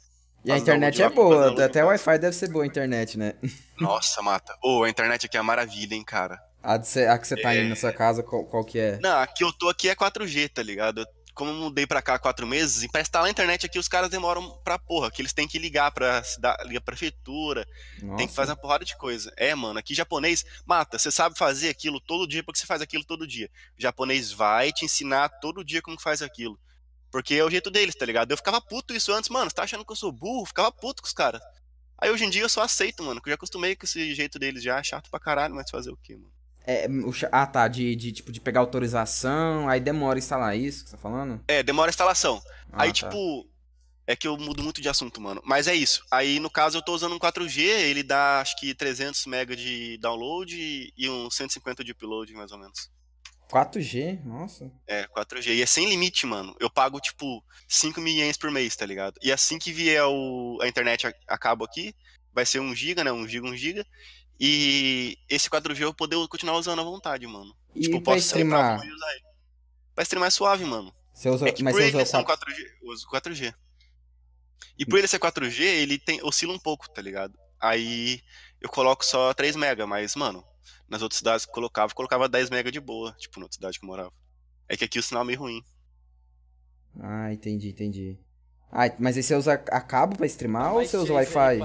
E 0.45 0.53
a 0.53 0.59
internet 0.59 1.03
é 1.03 1.09
boa, 1.09 1.65
até 1.65 1.83
o. 1.85 1.89
Wi-Fi 1.89 2.19
deve 2.19 2.37
ser 2.37 2.49
boa 2.51 2.65
a 2.65 2.67
internet, 2.67 3.19
né? 3.19 3.35
Nossa, 3.81 4.23
mata. 4.23 4.55
Ô, 4.63 4.85
a 4.85 4.89
internet 4.91 5.27
aqui 5.27 5.37
é 5.37 5.41
uma 5.41 5.47
maravilha, 5.47 5.95
hein, 5.95 6.05
cara. 6.05 6.39
A, 6.63 6.77
de 6.77 6.87
cê- 6.87 7.07
a 7.07 7.19
que 7.19 7.27
você 7.27 7.37
tá 7.41 7.55
É. 7.55 7.61
indo 7.61 7.71
na 7.71 7.77
sua 7.77 7.93
casa, 7.93 8.23
qual, 8.23 8.45
qual 8.45 8.65
que 8.65 8.79
é? 8.79 8.99
Não, 9.01 9.19
a 9.19 9.27
que 9.27 9.43
eu 9.43 9.53
tô 9.53 9.69
aqui 9.69 9.89
é 9.89 9.95
4G, 9.95 10.49
tá 10.49 10.63
ligado? 10.63 11.05
Como 11.39 11.53
eu 11.53 11.55
mudei 11.55 11.87
pra 11.87 12.03
cá 12.03 12.15
há 12.15 12.19
quatro 12.19 12.49
meses, 12.49 12.83
e 12.83 12.89
pra 12.89 13.01
instalar 13.01 13.29
a 13.29 13.31
internet 13.31 13.65
aqui 13.65 13.79
os 13.79 13.87
caras 13.87 14.11
demoram 14.11 14.59
pra 14.65 14.77
porra, 14.77 15.09
que 15.09 15.23
eles 15.23 15.33
têm 15.33 15.47
que 15.47 15.57
ligar 15.57 15.93
pra, 15.93 16.21
cida- 16.25 16.57
ligar 16.65 16.81
pra 16.81 16.97
prefeitura, 16.97 17.65
Nossa. 18.03 18.17
tem 18.17 18.27
que 18.27 18.35
fazer 18.35 18.51
uma 18.51 18.57
porrada 18.57 18.85
de 18.85 18.97
coisa. 18.97 19.33
É, 19.37 19.55
mano, 19.55 19.79
aqui 19.79 19.95
japonês, 19.95 20.45
mata, 20.67 20.99
você 20.99 21.13
sabe 21.13 21.39
fazer 21.39 21.69
aquilo 21.69 22.01
todo 22.01 22.27
dia 22.27 22.43
porque 22.43 22.59
você 22.59 22.67
faz 22.67 22.83
aquilo 22.83 23.05
todo 23.05 23.25
dia. 23.25 23.49
O 23.79 23.81
japonês 23.81 24.33
vai 24.33 24.73
te 24.73 24.85
ensinar 24.85 25.29
todo 25.29 25.65
dia 25.65 25.81
como 25.81 25.97
que 25.97 26.03
faz 26.03 26.23
aquilo. 26.23 26.59
Porque 27.11 27.35
é 27.37 27.45
o 27.45 27.51
jeito 27.51 27.71
deles, 27.71 27.95
tá 27.95 28.05
ligado? 28.05 28.33
Eu 28.33 28.37
ficava 28.37 28.61
puto 28.61 28.93
isso 28.93 29.13
antes, 29.13 29.31
mano, 29.31 29.49
você 29.49 29.55
tá 29.55 29.63
achando 29.63 29.85
que 29.85 29.93
eu 29.93 29.97
sou 29.97 30.11
burro? 30.11 30.45
Ficava 30.45 30.73
puto 30.73 31.01
com 31.03 31.07
os 31.07 31.15
caras. 31.15 31.41
Aí 32.01 32.11
hoje 32.11 32.25
em 32.25 32.31
dia 32.31 32.43
eu 32.43 32.49
só 32.49 32.63
aceito, 32.63 33.03
mano, 33.03 33.21
que 33.23 33.29
eu 33.29 33.31
já 33.31 33.35
acostumei 33.37 33.77
com 33.77 33.85
esse 33.87 34.13
jeito 34.15 34.39
deles 34.39 34.63
já, 34.63 34.83
chato 34.83 35.09
pra 35.09 35.21
caralho, 35.21 35.55
mas 35.55 35.71
fazer 35.71 35.91
o 35.91 35.97
quê, 35.97 36.17
mano? 36.17 36.33
É, 36.71 36.87
ah, 37.33 37.47
tá, 37.47 37.67
de, 37.67 37.97
de, 37.97 38.13
tipo, 38.13 38.31
de 38.31 38.43
pegar 38.43 38.61
autorização, 38.61 39.67
aí 39.71 39.81
demora 39.81 40.19
a 40.19 40.21
instalar 40.21 40.55
isso 40.55 40.85
que 40.85 40.91
você 40.91 40.97
tá 40.97 41.03
falando? 41.03 41.43
É, 41.49 41.63
demora 41.63 41.89
a 41.89 41.93
instalação. 41.93 42.43
Ah, 42.71 42.83
Aí, 42.83 42.89
tá. 42.89 42.93
tipo, 42.93 43.49
é 44.07 44.15
que 44.15 44.29
eu 44.29 44.37
mudo 44.37 44.63
muito 44.63 44.83
de 44.83 44.89
assunto, 44.89 45.19
mano. 45.19 45.41
Mas 45.47 45.67
é 45.67 45.75
isso. 45.75 46.05
Aí, 46.11 46.39
no 46.39 46.51
caso, 46.51 46.77
eu 46.77 46.83
tô 46.83 46.93
usando 46.93 47.15
um 47.15 47.19
4G, 47.19 47.61
ele 47.63 48.03
dá 48.03 48.43
acho 48.43 48.55
que 48.59 48.75
300 48.75 49.25
MB 49.27 49.57
de 49.57 49.97
download 49.97 50.93
e 50.95 51.09
uns 51.09 51.35
150 51.37 51.83
de 51.83 51.93
upload, 51.93 52.35
mais 52.35 52.53
ou 52.53 52.59
menos. 52.59 52.91
4G? 53.51 54.23
Nossa. 54.23 54.71
É, 54.87 55.07
4G. 55.07 55.55
E 55.55 55.63
é 55.63 55.67
sem 55.67 55.89
limite, 55.89 56.27
mano. 56.27 56.55
Eu 56.61 56.69
pago, 56.69 57.01
tipo, 57.01 57.43
5 57.67 57.99
mil 57.99 58.13
ienes 58.13 58.37
por 58.37 58.51
mês, 58.51 58.77
tá 58.77 58.85
ligado? 58.85 59.19
E 59.23 59.33
assim 59.33 59.59
que 59.59 59.73
vier 59.73 60.05
o, 60.05 60.59
a 60.61 60.69
internet 60.69 61.07
a, 61.07 61.15
a 61.27 61.39
cabo 61.39 61.65
aqui, 61.65 61.95
vai 62.35 62.45
ser 62.45 62.61
1 62.61 62.75
GB, 62.75 63.05
né? 63.05 63.11
1 63.11 63.27
GB, 63.27 63.49
1 63.49 63.57
GB. 63.57 63.87
E 64.41 65.19
esse 65.29 65.51
4G 65.51 65.81
eu 65.81 65.89
vou 65.89 65.95
poder 65.95 66.29
continuar 66.29 66.57
usando 66.59 66.81
à 66.81 66.85
vontade, 66.85 67.27
mano. 67.27 67.55
E 67.75 67.81
tipo, 67.81 68.01
pra 68.01 68.15
posso 68.15 68.29
sair 68.29 68.49
pra 68.49 68.59
streamar? 68.59 68.87
e 68.87 68.93
usar 68.93 69.13
ele. 69.13 69.25
Pra 69.95 70.03
streamar 70.03 70.27
é 70.29 70.31
suave, 70.31 70.65
mano. 70.65 70.95
Você 71.13 71.29
usa, 71.29 71.49
É 71.49 71.53
que 71.53 71.63
mas 71.63 71.75
por 71.75 71.83
você 71.83 71.89
ele 71.89 71.97
usa 71.97 72.07
ser 72.07 72.17
um 72.17 72.21
o 72.21 72.25
4... 72.25 72.53
4G, 72.53 72.65
eu 72.83 72.89
uso 72.91 73.09
4G. 73.09 73.55
E 74.79 74.87
por 74.87 74.99
ele 74.99 75.09
ser 75.09 75.19
4G, 75.19 75.61
ele 75.63 75.99
tem, 75.99 76.23
oscila 76.23 76.53
um 76.53 76.59
pouco, 76.59 76.89
tá 76.89 77.03
ligado? 77.03 77.37
Aí 77.61 78.23
eu 78.61 78.69
coloco 78.69 79.05
só 79.05 79.35
3 79.35 79.57
MB, 79.57 79.87
mas, 79.87 80.15
mano, 80.15 80.45
nas 80.89 81.03
outras 81.03 81.19
cidades 81.19 81.45
que 81.45 81.51
eu 81.51 81.55
colocava, 81.55 81.91
eu 81.91 81.97
colocava 81.97 82.29
10 82.29 82.51
MB 82.51 82.71
de 82.71 82.81
boa, 82.81 83.13
tipo, 83.19 83.41
na 83.41 83.47
outra 83.47 83.57
cidade 83.57 83.79
que 83.79 83.85
eu 83.85 83.89
morava. 83.89 84.13
É 84.69 84.77
que 84.77 84.85
aqui 84.85 85.01
o 85.01 85.03
sinal 85.03 85.25
é 85.25 85.27
meio 85.27 85.41
ruim. 85.41 85.65
Ah, 87.01 87.33
entendi, 87.33 87.71
entendi. 87.71 88.19
Ah, 88.71 88.85
mas 88.99 89.17
aí 89.17 89.23
você 89.23 89.35
usa 89.35 89.55
a 89.55 89.81
cabo 89.81 90.17
pra 90.17 90.27
streamar 90.27 90.75
ou 90.75 90.85
você 90.85 90.97
usa 90.97 91.13
o 91.13 91.17
Wi-Fi? 91.17 91.59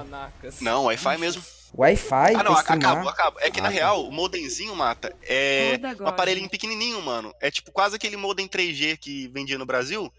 Não, 0.62 0.86
Wi-Fi 0.86 1.18
mesmo. 1.18 1.44
Wi-Fi 1.76 2.36
Ah, 2.36 2.44
não, 2.44 2.54
acabou, 2.56 3.10
acabou. 3.10 3.42
É 3.42 3.50
que 3.50 3.60
na 3.60 3.68
Ah, 3.68 3.72
tá. 3.72 3.76
real, 3.76 4.08
o 4.08 4.12
modemzinho, 4.12 4.76
mata, 4.76 5.16
é 5.24 5.80
um 6.00 6.08
aparelhinho 6.08 6.50
pequenininho, 6.50 7.02
mano. 7.02 7.34
É 7.42 7.50
tipo 7.50 7.72
quase 7.72 7.96
aquele 7.96 8.16
modem 8.16 8.48
3G 8.48 8.98
que 8.98 9.28
vendia 9.30 9.58
no 9.58 9.66
Brasil. 9.66 10.12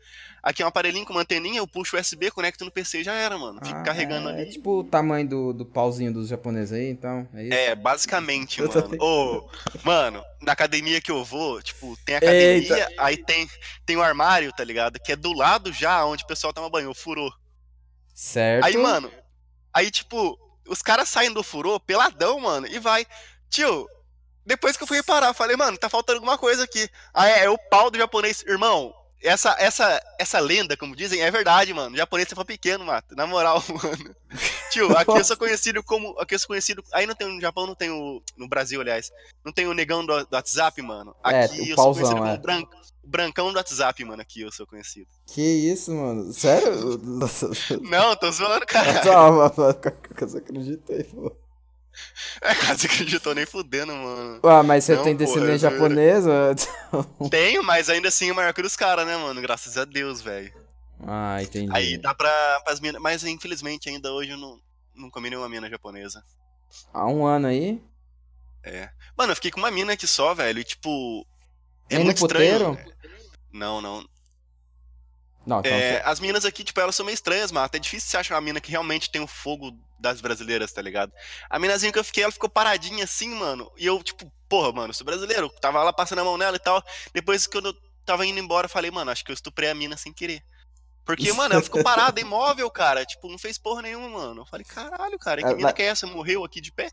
Aqui 0.42 0.62
é 0.62 0.64
um 0.64 0.68
aparelhinho 0.68 1.06
com 1.06 1.12
uma 1.14 1.22
anteninha, 1.22 1.58
eu 1.58 1.66
puxo 1.66 1.96
USB, 1.96 2.30
conecto 2.30 2.64
no 2.66 2.70
PC 2.70 3.00
e 3.00 3.04
já 3.04 3.14
era, 3.14 3.38
mano. 3.38 3.60
Fico 3.64 3.78
Ah, 3.78 3.82
carregando 3.82 4.28
é, 4.28 4.32
ali. 4.32 4.42
É 4.42 4.46
tipo 4.46 4.80
o 4.80 4.84
tamanho 4.84 5.26
do, 5.26 5.52
do 5.54 5.64
pauzinho 5.64 6.12
dos 6.12 6.28
japoneses 6.28 6.72
aí, 6.72 6.90
então. 6.90 7.26
É 7.32 7.42
isso? 7.44 7.54
É, 7.54 7.74
basicamente, 7.74 8.60
Eu 8.60 8.68
mano. 8.68 8.96
Ô, 9.00 9.48
mano, 9.82 10.22
na 10.42 10.52
academia 10.52 11.00
que 11.00 11.10
eu 11.10 11.24
vou, 11.24 11.62
tipo, 11.62 11.96
tem 12.04 12.16
academia, 12.16 12.88
Eita. 12.90 12.92
aí 12.98 13.16
tem, 13.16 13.48
tem 13.86 13.96
um 13.96 14.02
armário, 14.02 14.52
tá 14.52 14.62
ligado? 14.64 14.98
Que 15.00 15.12
é 15.12 15.16
do 15.16 15.32
lado 15.32 15.72
já 15.72 16.04
onde 16.04 16.24
o 16.24 16.26
pessoal 16.26 16.52
toma 16.52 16.68
banho, 16.68 16.90
o 16.90 16.94
furô. 16.94 17.32
Certo. 18.12 18.64
Aí, 18.66 18.76
mano, 18.76 19.10
aí, 19.72 19.90
tipo, 19.90 20.38
os 20.68 20.82
caras 20.82 21.08
saem 21.08 21.32
do 21.32 21.42
furô 21.42 21.78
peladão, 21.80 22.40
mano, 22.40 22.66
e 22.66 22.78
vai. 22.78 23.06
Tio, 23.50 23.88
depois 24.44 24.76
que 24.76 24.82
eu 24.82 24.86
fui 24.86 24.96
reparar, 24.98 25.32
falei, 25.34 25.56
mano, 25.56 25.78
tá 25.78 25.88
faltando 25.88 26.18
alguma 26.18 26.36
coisa 26.38 26.64
aqui. 26.64 26.88
Ah, 27.12 27.28
é, 27.28 27.44
é 27.44 27.50
o 27.50 27.58
pau 27.70 27.90
do 27.90 27.98
japonês. 27.98 28.42
Irmão, 28.46 28.94
essa, 29.22 29.56
essa, 29.58 30.02
essa 30.18 30.38
lenda, 30.38 30.76
como 30.76 30.94
dizem, 30.94 31.22
é 31.22 31.30
verdade, 31.30 31.72
mano. 31.72 31.94
O 31.94 31.96
japonês 31.96 32.28
é 32.30 32.44
pequeno, 32.44 32.84
mato. 32.84 33.14
Na 33.16 33.26
moral, 33.26 33.62
mano. 33.82 34.14
Tio, 34.70 34.96
aqui 34.96 35.10
eu 35.10 35.24
sou 35.24 35.36
conhecido 35.36 35.82
como. 35.82 36.18
Aqui 36.20 36.34
eu 36.34 36.38
sou 36.38 36.48
conhecido. 36.48 36.84
Aí 36.92 37.06
não 37.06 37.14
tem 37.14 37.26
no 37.28 37.40
Japão, 37.40 37.66
não 37.66 37.74
tem 37.74 37.90
o. 37.90 38.22
No 38.36 38.46
Brasil, 38.48 38.80
aliás. 38.80 39.10
Não 39.44 39.52
tem 39.52 39.66
o 39.66 39.72
negão 39.72 40.04
do, 40.04 40.24
do 40.26 40.34
WhatsApp, 40.34 40.80
mano. 40.82 41.16
É, 41.24 41.44
Aqui 41.44 41.60
o 41.62 41.68
eu 41.70 41.76
pauzão, 41.76 42.04
sou 42.06 42.16
conhecido 42.16 42.28
é. 42.28 42.36
como 42.36 42.42
bran- 42.42 42.62
o 42.62 42.93
brancão 43.06 43.52
do 43.52 43.56
WhatsApp, 43.56 44.04
mano. 44.04 44.22
Aqui 44.22 44.40
eu 44.42 44.52
sou 44.52 44.66
conhecido. 44.66 45.08
Que 45.26 45.42
isso, 45.42 45.92
mano? 45.92 46.32
Sério? 46.32 46.98
Nossa. 47.02 47.50
Não, 47.82 48.16
tô 48.16 48.30
zoando, 48.30 48.66
cara. 48.66 49.00
Eu 50.20 50.28
só 50.28 50.38
acreditei, 50.38 51.04
pô. 51.04 51.34
É, 52.40 52.54
você 52.74 52.86
acreditou 52.86 53.34
nem 53.34 53.46
fudendo, 53.46 53.92
mano. 53.92 54.40
Ah, 54.42 54.62
mas 54.62 54.84
você 54.84 54.96
Não, 54.96 55.04
tem 55.04 55.14
descendência 55.14 55.68
é 55.68 55.70
japonesa? 55.70 56.54
Tenho, 57.30 57.62
mas 57.62 57.88
ainda 57.88 58.08
assim 58.08 58.30
é 58.30 58.32
maior 58.32 58.52
que 58.52 58.60
os 58.60 58.76
caras, 58.76 59.06
né, 59.06 59.16
mano? 59.16 59.40
Graças 59.40 59.78
a 59.78 59.84
Deus, 59.84 60.20
velho. 60.20 60.52
Ah, 61.06 61.42
entendi. 61.42 61.70
Aí 61.72 61.96
dá 61.96 62.14
pra, 62.14 62.60
pras 62.64 62.80
minas. 62.80 63.00
Mas 63.00 63.22
infelizmente 63.24 63.88
ainda 63.88 64.12
hoje 64.12 64.30
eu 64.30 64.36
não, 64.36 64.60
não 64.94 65.10
comi 65.10 65.30
nenhuma 65.30 65.48
mina 65.48 65.70
japonesa. 65.70 66.22
Há 66.92 67.06
um 67.06 67.24
ano 67.26 67.46
aí? 67.46 67.80
É. 68.64 68.88
Mano, 69.16 69.32
eu 69.32 69.36
fiquei 69.36 69.50
com 69.50 69.60
uma 69.60 69.70
mina 69.70 69.92
aqui 69.92 70.06
só, 70.06 70.34
velho. 70.34 70.60
E 70.60 70.64
tipo. 70.64 71.26
É 71.90 71.96
Nem 71.96 72.06
muito 72.06 72.16
estranho. 72.16 72.78
Não, 73.54 73.80
não. 73.80 74.04
Não, 75.46 75.60
então 75.60 75.70
É, 75.72 75.98
você- 76.00 76.02
as 76.08 76.20
minas 76.20 76.44
aqui, 76.44 76.64
tipo, 76.64 76.80
elas 76.80 76.96
são 76.96 77.04
meio 77.06 77.14
estranhas, 77.14 77.52
mano. 77.52 77.68
É 77.72 77.78
difícil 77.78 78.08
você 78.10 78.16
achar 78.16 78.34
uma 78.34 78.40
mina 78.40 78.60
que 78.60 78.70
realmente 78.70 79.10
tem 79.10 79.20
o 79.22 79.26
fogo 79.26 79.70
das 80.00 80.20
brasileiras, 80.20 80.72
tá 80.72 80.82
ligado? 80.82 81.12
A 81.48 81.58
minazinha 81.58 81.92
que 81.92 81.98
eu 81.98 82.04
fiquei, 82.04 82.24
ela 82.24 82.32
ficou 82.32 82.48
paradinha 82.48 83.04
assim, 83.04 83.28
mano. 83.28 83.70
E 83.76 83.86
eu, 83.86 84.02
tipo, 84.02 84.30
porra, 84.48 84.72
mano, 84.72 84.92
sou 84.92 85.04
brasileiro. 85.04 85.48
Tava 85.60 85.82
lá 85.82 85.92
passando 85.92 86.18
a 86.20 86.24
mão 86.24 86.36
nela 86.36 86.56
e 86.56 86.60
tal. 86.60 86.82
Depois 87.12 87.46
que 87.46 87.56
eu 87.56 87.62
tava 88.04 88.26
indo 88.26 88.38
embora, 88.40 88.64
eu 88.66 88.70
falei, 88.70 88.90
mano, 88.90 89.10
acho 89.10 89.24
que 89.24 89.30
eu 89.30 89.34
estuprei 89.34 89.70
a 89.70 89.74
mina 89.74 89.96
sem 89.96 90.12
querer. 90.12 90.42
Porque, 91.04 91.24
mano, 91.34 91.54
ela 91.54 91.62
ficou 91.62 91.82
parada, 91.82 92.18
imóvel, 92.20 92.70
cara. 92.70 93.04
Tipo, 93.04 93.28
não 93.30 93.38
fez 93.38 93.58
porra 93.58 93.82
nenhuma, 93.82 94.08
mano. 94.08 94.40
Eu 94.42 94.46
falei, 94.46 94.64
caralho, 94.64 95.18
cara, 95.18 95.42
que 95.42 95.46
Ela- 95.46 95.56
mina 95.56 95.72
que 95.74 95.82
é 95.82 95.86
essa? 95.86 96.06
Morreu 96.06 96.42
aqui 96.42 96.60
de 96.60 96.72
pé? 96.72 96.90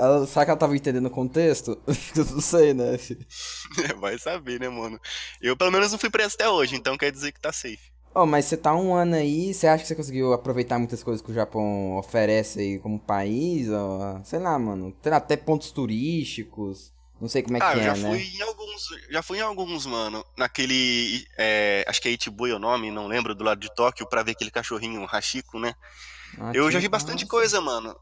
Ela, 0.00 0.26
será 0.26 0.46
que 0.46 0.50
ela 0.50 0.58
tava 0.58 0.74
entendendo 0.74 1.06
o 1.06 1.10
contexto? 1.10 1.78
Eu 2.16 2.24
não 2.24 2.40
sei, 2.40 2.72
né? 2.72 2.98
Vai 4.00 4.18
saber, 4.18 4.58
né, 4.58 4.68
mano? 4.68 4.98
Eu, 5.42 5.54
pelo 5.56 5.70
menos, 5.70 5.92
não 5.92 5.98
fui 5.98 6.08
preso 6.08 6.34
até 6.36 6.48
hoje, 6.48 6.74
então 6.74 6.96
quer 6.96 7.12
dizer 7.12 7.32
que 7.32 7.40
tá 7.40 7.52
safe. 7.52 7.90
Oh, 8.14 8.26
mas 8.26 8.46
você 8.46 8.56
tá 8.56 8.74
um 8.74 8.94
ano 8.94 9.14
aí, 9.14 9.52
você 9.52 9.66
acha 9.66 9.82
que 9.82 9.88
você 9.88 9.94
conseguiu 9.94 10.32
aproveitar 10.32 10.78
muitas 10.78 11.02
coisas 11.02 11.22
que 11.22 11.30
o 11.30 11.34
Japão 11.34 11.96
oferece 11.96 12.58
aí 12.58 12.78
como 12.78 12.98
país? 12.98 13.68
Ou, 13.68 14.24
sei 14.24 14.38
lá, 14.38 14.58
mano. 14.58 14.90
Tem 15.02 15.12
até 15.12 15.36
pontos 15.36 15.70
turísticos. 15.70 16.92
Não 17.20 17.28
sei 17.28 17.42
como 17.42 17.58
é 17.58 17.60
ah, 17.62 17.70
que 17.72 17.76
eu 17.76 17.82
é, 17.82 17.84
já 17.84 17.96
né? 17.96 18.08
fui 18.08 18.22
em 18.22 18.40
alguns. 18.40 18.88
Já 19.10 19.22
fui 19.22 19.38
em 19.38 19.42
alguns, 19.42 19.84
mano. 19.84 20.24
Naquele. 20.36 21.24
é, 21.36 21.84
acho 21.86 22.00
que 22.00 22.08
é 22.08 22.12
Ichibui 22.12 22.52
o 22.52 22.58
nome, 22.58 22.90
não 22.90 23.06
lembro, 23.06 23.34
do 23.34 23.44
lado 23.44 23.60
de 23.60 23.72
Tóquio, 23.74 24.08
pra 24.08 24.22
ver 24.22 24.32
aquele 24.32 24.50
cachorrinho 24.50 25.04
Hashiko, 25.04 25.60
né? 25.60 25.74
Ah, 26.38 26.52
eu 26.54 26.70
já 26.70 26.78
vi 26.78 26.88
bastante 26.88 27.24
nossa. 27.24 27.30
coisa, 27.30 27.60
mano. 27.60 27.94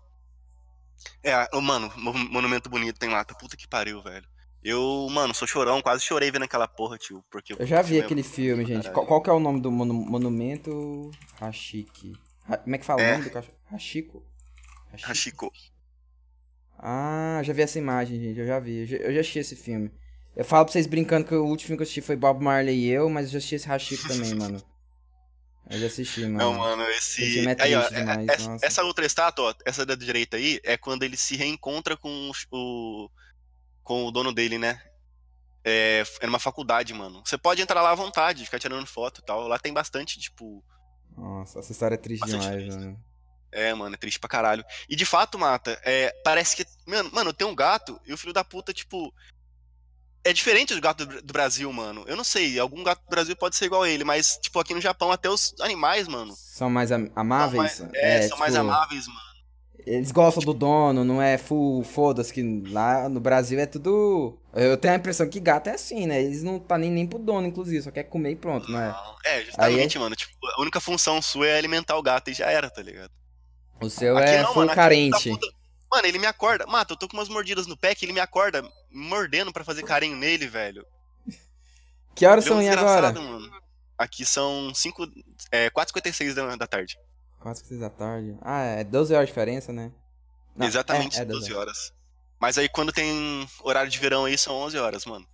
É, 1.23 1.33
mano, 1.61 1.93
mo- 1.97 2.13
monumento 2.13 2.69
bonito 2.69 2.99
tem 2.99 3.09
lá, 3.09 3.25
tá 3.25 3.35
puta 3.35 3.57
que 3.57 3.67
pariu, 3.69 4.03
velho. 4.03 4.27
Eu, 4.63 5.07
mano, 5.11 5.33
sou 5.35 5.47
chorão, 5.47 5.81
quase 5.81 6.03
chorei 6.03 6.31
vendo 6.31 6.43
aquela 6.45 6.67
porra, 6.67 6.99
tio. 6.99 7.25
Porque 7.31 7.55
Eu 7.59 7.67
já 7.67 7.81
vi 7.81 7.89
filme 7.89 8.01
é 8.03 8.05
aquele 8.05 8.23
filme, 8.23 8.65
gente. 8.65 8.77
caralho. 8.85 8.95
Qual, 8.95 9.07
qual 9.07 9.23
que 9.23 9.31
é 9.31 9.33
o 9.33 9.39
nome 9.41 9.61
do 9.61 9.71
monu- 9.71 9.95
monumento 10.05 11.11
Hashiki? 11.41 12.13
Ha- 12.49 12.57
como 12.59 12.75
é 12.75 12.79
que 12.79 12.85
fala 12.85 13.01
É. 13.03 13.11
o 13.11 13.13
nome 13.19 13.25
do 13.25 13.31
cachorro? 13.33 13.55
Hashiko? 13.71 14.27
Hashiko? 14.93 15.09
Hashiko. 15.09 15.53
Ah, 16.79 17.39
eu 17.41 17.45
já 17.45 17.53
vi 17.53 17.63
essa 17.63 17.79
imagem, 17.79 18.21
gente. 18.21 18.39
Eu 18.39 18.47
já 18.47 18.59
vi. 18.61 18.81
Eu 18.81 18.87
já, 18.87 18.97
eu 18.97 19.15
já 19.15 19.21
assisti 19.21 19.39
esse 19.39 19.57
filme. 19.57 19.91
Eu 20.37 20.45
falo 20.45 20.65
pra 20.65 20.73
vocês 20.73 20.87
brincando 20.87 21.27
que 21.27 21.35
o 21.35 21.45
último 21.45 21.67
filme 21.69 21.77
que 21.77 21.83
eu 21.83 21.85
assisti 21.85 22.01
foi 22.01 22.15
Bob 22.17 22.43
Marley 22.43 22.77
e 22.79 22.89
eu, 22.89 23.09
mas 23.11 23.27
eu 23.27 23.33
já 23.33 23.39
assisti 23.39 23.55
esse 23.57 23.67
Hashiko 23.69 24.09
também, 24.09 24.35
mano. 24.35 24.63
Eu 25.71 25.79
já 25.81 25.87
assisti, 25.87 26.21
mano. 26.23 26.39
Não, 26.39 26.55
mano, 26.55 26.83
Esse 26.91 27.23
esse. 27.23 27.33
filme 27.35 27.53
é 27.53 27.57
aí, 27.63 27.75
ó, 27.75 27.89
demais, 27.89 28.29
é- 28.29 28.33
essa, 28.35 28.49
nossa. 28.49 28.67
essa 28.67 28.85
outra 28.85 29.05
estátua, 29.07 29.51
ó, 29.51 29.55
essa 29.65 29.85
da 29.85 29.95
direita 29.95 30.37
aí, 30.37 30.61
é 30.65 30.77
quando 30.77 31.03
ele 31.03 31.17
se 31.17 31.37
reencontra 31.37 31.97
com 31.97 32.31
o. 32.51 33.11
com 33.83 34.05
o 34.07 34.11
dono 34.11 34.33
dele, 34.33 34.59
né? 34.59 34.83
É, 35.65 36.03
é 36.21 36.27
numa 36.27 36.39
faculdade, 36.39 36.95
mano. 36.95 37.23
Você 37.25 37.37
pode 37.37 37.61
entrar 37.61 37.83
lá 37.83 37.91
à 37.91 37.95
vontade, 37.95 38.45
ficar 38.45 38.59
tirando 38.59 38.87
foto 38.87 39.21
e 39.21 39.25
tal. 39.25 39.47
Lá 39.47 39.59
tem 39.59 39.73
bastante, 39.73 40.19
tipo. 40.19 40.65
Nossa, 41.17 41.59
essa 41.59 41.73
história 41.73 41.95
é 41.97 41.99
triste 41.99 42.25
demais, 42.27 42.47
triste. 42.63 42.79
mano. 42.79 43.05
É, 43.51 43.75
mano, 43.75 43.95
é 43.95 43.99
triste 43.99 44.21
pra 44.21 44.29
caralho. 44.29 44.65
E 44.89 44.95
de 44.95 45.05
fato, 45.05 45.39
Mata, 45.39 45.79
é, 45.85 46.15
parece 46.25 46.57
que. 46.57 46.67
Mano, 46.87 47.11
mano, 47.13 47.33
tem 47.33 47.47
um 47.47 47.55
gato 47.55 48.01
e 48.07 48.13
o 48.13 48.17
filho 48.19 48.33
da 48.33 48.45
puta, 48.45 48.73
tipo. 48.73 49.13
É 50.25 50.33
diferente 50.33 50.75
do 50.75 50.81
gato 50.81 51.07
do, 51.07 51.33
Brasil, 51.33 51.73
mano. 51.73 52.05
Eu 52.07 52.17
não 52.17 52.25
sei, 52.25 52.59
algum 52.59 52.83
gato 52.83 53.03
do 53.03 53.09
Brasil 53.09 53.37
pode 53.37 53.57
ser 53.57 53.67
igual 53.67 53.83
a 53.83 53.89
ele, 53.89 54.05
mas, 54.05 54.39
tipo, 54.43 54.59
aqui 54.59 54.75
no 54.75 54.81
Japão, 54.81 55.11
até 55.11 55.31
os 55.31 55.55
animais, 55.61 56.07
mano. 56.09 56.35
São 56.37 56.69
mais 56.69 56.91
am 56.93 57.11
amáveis? 57.15 57.73
São 57.73 57.87
mais, 57.87 57.95
é, 57.97 58.17
é, 58.17 58.21
são 58.21 58.29
tipo, 58.31 58.41
mais 58.41 58.55
amáveis, 58.55 59.07
mano. 59.07 59.29
Eles 59.87 60.13
gostam 60.13 60.43
do 60.45 60.53
dono, 60.53 61.03
não 61.03 61.23
é 61.23 61.39
full 61.39 61.83
foda-se, 61.83 62.33
que 62.33 62.43
lá 62.69 63.09
no 63.09 63.21
Brasil 63.21 63.59
é 63.59 63.65
tudo. 63.65 64.39
Eu 64.53 64.77
tenho 64.77 64.93
a 64.93 64.97
impressão 64.99 65.27
que 65.27 65.41
gato 65.41 65.69
é 65.69 65.75
assim, 65.75 66.07
né? 66.07 66.23
Eles 66.23 66.43
não 66.43 66.59
tá 66.59 66.77
nem, 66.77 66.91
nem 66.91 67.07
pro 67.07 67.19
dono, 67.19 67.47
inclusive, 67.47 67.83
só 67.83 67.91
quer 67.91 68.03
comer 68.03 68.33
e 68.33 68.37
pronto, 68.37 68.71
não 68.71 68.79
é? 68.79 68.95
É, 69.25 69.45
justamente, 69.45 69.97
Aí, 69.97 70.03
mano. 70.03 70.15
Tipo, 70.15 70.35
a 70.57 70.61
única 70.61 70.79
função 70.79 71.23
sua 71.23 71.47
é 71.47 71.57
alimentar 71.57 71.97
o 71.97 72.03
gato 72.03 72.29
e 72.29 72.35
já 72.35 72.51
era, 72.51 72.69
tá 72.69 72.83
ligado? 72.83 73.11
O 73.81 73.89
seu 73.89 74.19
aqui 74.19 74.29
é 74.29 74.43
não, 74.43 74.53
full 74.53 74.65
mano, 74.65 74.75
carente. 74.75 75.31
Tá 75.31 75.47
mano, 75.91 76.07
ele 76.07 76.19
me 76.19 76.27
acorda. 76.27 76.67
Mata, 76.67 76.93
eu 76.93 76.97
tô 76.97 77.09
com 77.09 77.17
umas 77.17 77.29
mordidas 77.29 77.67
no 77.67 77.77
pé 77.77 77.95
que 77.95 78.05
ele 78.05 78.13
me 78.13 78.21
acorda 78.21 78.63
mordendo 78.91 79.53
para 79.53 79.65
fazer 79.65 79.83
carinho 79.83 80.17
nele, 80.17 80.47
velho. 80.47 80.87
Que 82.15 82.27
horas 82.27 82.45
são 82.45 82.59
aí 82.59 82.69
agora? 82.69 83.13
Mano. 83.13 83.51
Aqui 83.97 84.25
são 84.25 84.73
5. 84.75 85.07
É, 85.51 85.71
4h56 85.71 86.35
da, 86.35 86.57
da 86.57 86.67
tarde. 86.67 86.99
4h56 87.41 87.79
da 87.79 87.91
tarde. 87.91 88.37
Ah, 88.43 88.63
é 88.63 88.85
12 88.85 89.15
horas 89.15 89.27
de 89.27 89.33
diferença, 89.33 89.73
né? 89.73 89.93
Não, 90.57 90.67
Exatamente, 90.67 91.19
é, 91.19 91.23
é 91.23 91.25
12 91.25 91.53
horas. 91.55 91.93
Mas 92.41 92.59
aí 92.59 92.69
quando 92.69 92.93
tem 92.93 93.49
horário 93.63 93.91
de 93.91 93.99
verão 93.99 94.25
aí 94.25 94.37
são 94.37 94.55
11 94.55 94.79
horas, 94.79 95.05
mano. 95.05 95.27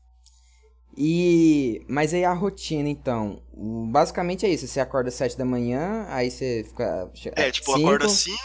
E. 0.96 1.84
Mas 1.88 2.14
aí 2.14 2.24
a 2.24 2.32
rotina, 2.32 2.88
então. 2.88 3.42
Basicamente 3.90 4.46
é 4.46 4.48
isso. 4.48 4.66
Você 4.66 4.80
acorda 4.80 5.08
às 5.08 5.14
7 5.14 5.36
da 5.36 5.44
manhã, 5.44 6.06
aí 6.08 6.30
você 6.30 6.64
fica. 6.68 7.10
É, 7.34 7.50
tipo, 7.50 7.72
cinco... 7.74 7.86
acorda 7.86 8.06
às 8.06 8.12
5, 8.12 8.38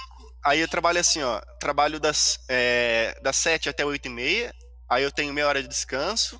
aí 0.43 0.59
eu 0.59 0.67
trabalho 0.67 0.99
assim, 0.99 1.21
ó. 1.21 1.39
Trabalho 1.59 1.99
das, 1.99 2.39
é, 2.47 3.19
das 3.21 3.35
7 3.37 3.69
até 3.69 3.85
8 3.85 4.05
e 4.05 4.09
meia. 4.09 4.55
Aí 4.87 5.03
eu 5.03 5.11
tenho 5.11 5.33
meia 5.33 5.47
hora 5.47 5.61
de 5.61 5.67
descanso. 5.67 6.39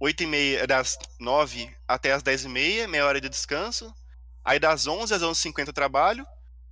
8 0.00 0.22
e 0.22 0.26
meia, 0.26 0.66
das 0.66 0.98
9 1.20 1.74
até 1.86 2.12
as 2.12 2.22
10 2.22 2.46
e 2.46 2.48
meia, 2.48 2.88
meia 2.88 3.06
hora 3.06 3.20
de 3.20 3.28
descanso. 3.28 3.94
Aí 4.44 4.58
das 4.58 4.86
11 4.86 5.14
às 5.14 5.22
11h50 5.22 5.68
eu 5.68 5.72
trabalho. 5.72 6.26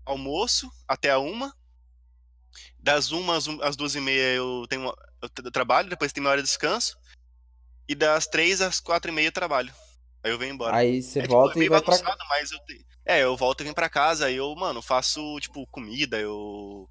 Almoço 0.04 0.70
até 0.88 1.10
a 1.10 1.18
1. 1.18 1.50
Das 2.78 3.12
1 3.12 3.30
às, 3.30 3.48
às 3.62 3.76
2 3.76 3.94
e 3.96 4.00
meia 4.00 4.34
eu 4.34 4.66
tenho 4.68 4.92
eu 5.22 5.50
trabalho, 5.52 5.90
depois 5.90 6.12
tem 6.12 6.22
meia 6.22 6.32
hora 6.32 6.42
de 6.42 6.48
descanso. 6.48 6.98
E 7.88 7.94
das 7.94 8.26
3 8.26 8.62
às 8.62 8.80
4 8.80 9.10
e 9.10 9.14
meia 9.14 9.28
eu 9.28 9.32
trabalho. 9.32 9.72
Aí 10.22 10.30
eu 10.30 10.38
venho 10.38 10.54
embora. 10.54 10.76
Aí 10.76 11.02
você 11.02 11.20
é, 11.20 11.22
tipo, 11.22 11.34
volta 11.34 11.52
tipo, 11.54 11.62
é 11.62 11.66
e 11.66 11.68
vai 11.68 11.80
pra... 11.80 12.16
mas 12.28 12.52
eu 12.52 12.58
te... 12.60 12.86
É, 13.04 13.22
eu 13.22 13.36
volto 13.36 13.60
e 13.60 13.64
venho 13.64 13.74
pra 13.74 13.88
casa, 13.88 14.26
aí 14.26 14.36
eu, 14.36 14.54
mano, 14.54 14.82
faço, 14.82 15.38
tipo, 15.40 15.66
comida, 15.66 16.18
eu... 16.18 16.88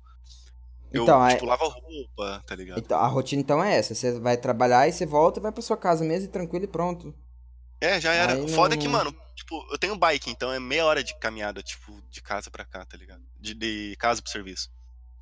Eu, 0.92 1.04
então, 1.04 1.28
tipo, 1.30 1.46
é... 1.46 1.48
lavo 1.48 1.68
roupa, 1.68 2.44
tá 2.48 2.56
ligado? 2.56 2.80
Então, 2.80 3.00
a 3.00 3.08
rotina 3.08 3.42
então 3.42 3.64
é 3.64 3.78
essa, 3.78 3.94
você 3.94 4.20
vai 4.20 4.36
trabalhar 4.36 4.88
e 4.88 4.92
você 4.92 5.06
volta 5.06 5.40
e 5.40 5.44
vai 5.44 5.52
pra 5.52 5.62
sua 5.62 5.78
casa 5.78 6.04
mesmo 6.04 6.32
tranquilo 6.32 6.66
e 6.66 6.68
pronto. 6.68 7.14
É, 7.80 8.02
já 8.02 8.12
era. 8.12 8.34
Aí 8.34 8.48
Foda 8.50 8.76
não... 8.76 8.82
é 8.82 8.84
que, 8.84 8.88
mano, 8.88 9.16
tipo, 9.36 9.66
eu 9.72 9.78
tenho 9.78 9.96
bike, 9.96 10.32
então 10.32 10.52
é 10.52 10.60
meia 10.60 10.86
hora 10.86 11.04
de 11.04 11.18
caminhada, 11.20 11.62
tipo, 11.62 12.02
de 12.10 12.22
casa 12.22 12.50
pra 12.50 12.66
cá, 12.66 12.84
tá 12.84 12.98
ligado? 12.98 13.22
De, 13.40 13.54
de 13.54 13.96
casa 13.98 14.22
pro 14.22 14.32
serviço. 14.32 14.70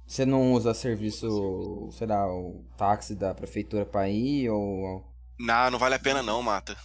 Você 0.08 0.26
não 0.26 0.54
usa 0.54 0.74
serviço, 0.74 1.89
sei 1.91 2.08
lá, 2.08 2.26
o 2.26 2.63
táxi 2.78 3.13
da 3.13 3.36
prefeitura 3.36 3.86
pra 3.86 4.10
ir 4.10 4.50
ou... 4.50 5.06
Não, 5.38 5.70
não 5.70 5.78
vale 5.78 5.96
a 5.96 6.00
pena 6.00 6.24
não, 6.24 6.41
Mata. 6.41 6.78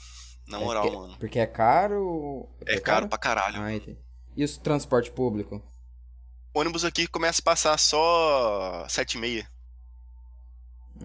Na 0.52 0.60
é 0.60 0.64
moral, 0.64 0.82
porque, 0.82 0.96
mano. 0.96 1.16
Porque 1.18 1.38
é 1.38 1.46
caro? 1.46 2.48
É, 2.66 2.74
é 2.74 2.80
caro, 2.80 2.82
caro 2.82 3.08
pra 3.08 3.18
caralho. 3.18 3.56
Ah, 3.60 3.72
e 4.36 4.44
o 4.44 4.58
transporte 4.58 5.10
público? 5.10 5.62
O 6.54 6.60
ônibus 6.60 6.84
aqui 6.84 7.06
começa 7.06 7.40
a 7.40 7.44
passar 7.44 7.78
só 7.78 8.86
sete 8.88 9.14
e 9.14 9.18
meia. 9.18 9.48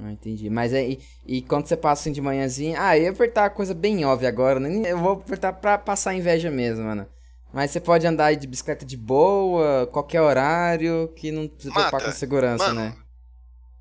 Ah, 0.03 0.11
entendi. 0.11 0.49
Mas 0.49 0.73
aí, 0.73 0.99
e, 1.25 1.37
e 1.37 1.41
quando 1.41 1.65
você 1.65 1.77
passa 1.77 2.01
assim 2.01 2.11
de 2.11 2.21
manhãzinha. 2.21 2.81
Ah, 2.81 2.97
eu 2.97 3.03
ia 3.03 3.11
apertar 3.11 3.43
uma 3.43 3.49
coisa 3.49 3.73
bem 3.73 4.03
óbvia 4.05 4.27
agora, 4.27 4.59
né? 4.59 4.91
Eu 4.91 4.97
vou 4.97 5.13
apertar 5.13 5.53
pra 5.53 5.77
passar 5.77 6.13
inveja 6.13 6.51
mesmo, 6.51 6.83
mano. 6.83 7.07
Mas 7.53 7.71
você 7.71 7.79
pode 7.79 8.05
andar 8.05 8.35
de 8.35 8.45
bicicleta 8.45 8.85
de 8.85 8.97
boa, 8.97 9.87
qualquer 9.87 10.21
horário, 10.21 11.11
que 11.15 11.31
não 11.31 11.47
precisa 11.47 11.73
preocupar 11.73 12.03
com 12.03 12.11
segurança, 12.11 12.73
mano, 12.73 12.81
né? 12.81 12.97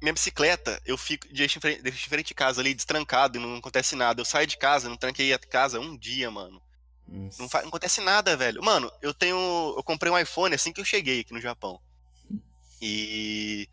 Minha 0.01 0.13
bicicleta, 0.13 0.81
eu 0.85 0.97
fico 0.99 1.27
deixo 1.33 1.59
em, 1.59 1.61
frente, 1.61 1.83
deixo 1.83 2.07
em 2.07 2.11
frente 2.11 2.29
de 2.29 2.35
casa 2.35 2.61
ali, 2.61 2.75
destrancado, 2.75 3.39
e 3.39 3.41
não 3.41 3.57
acontece 3.57 3.97
nada. 3.97 4.21
Eu 4.21 4.25
saio 4.25 4.47
de 4.47 4.59
casa, 4.59 4.89
não 4.89 4.97
tranquei 4.97 5.33
a 5.33 5.39
casa 5.39 5.81
um 5.81 5.97
dia, 5.97 6.31
mano. 6.31 6.61
Não, 7.09 7.31
não, 7.39 7.47
acontece 7.47 8.01
nada, 8.01 8.37
velho. 8.37 8.63
Mano, 8.63 8.91
eu 9.01 9.15
tenho. 9.15 9.75
Eu 9.77 9.83
comprei 9.83 10.11
um 10.11 10.19
iPhone 10.19 10.55
assim 10.55 10.73
que 10.73 10.81
eu 10.81 10.85
cheguei 10.85 11.21
aqui 11.21 11.33
no 11.33 11.41
Japão. 11.41 11.81
E 12.81 13.69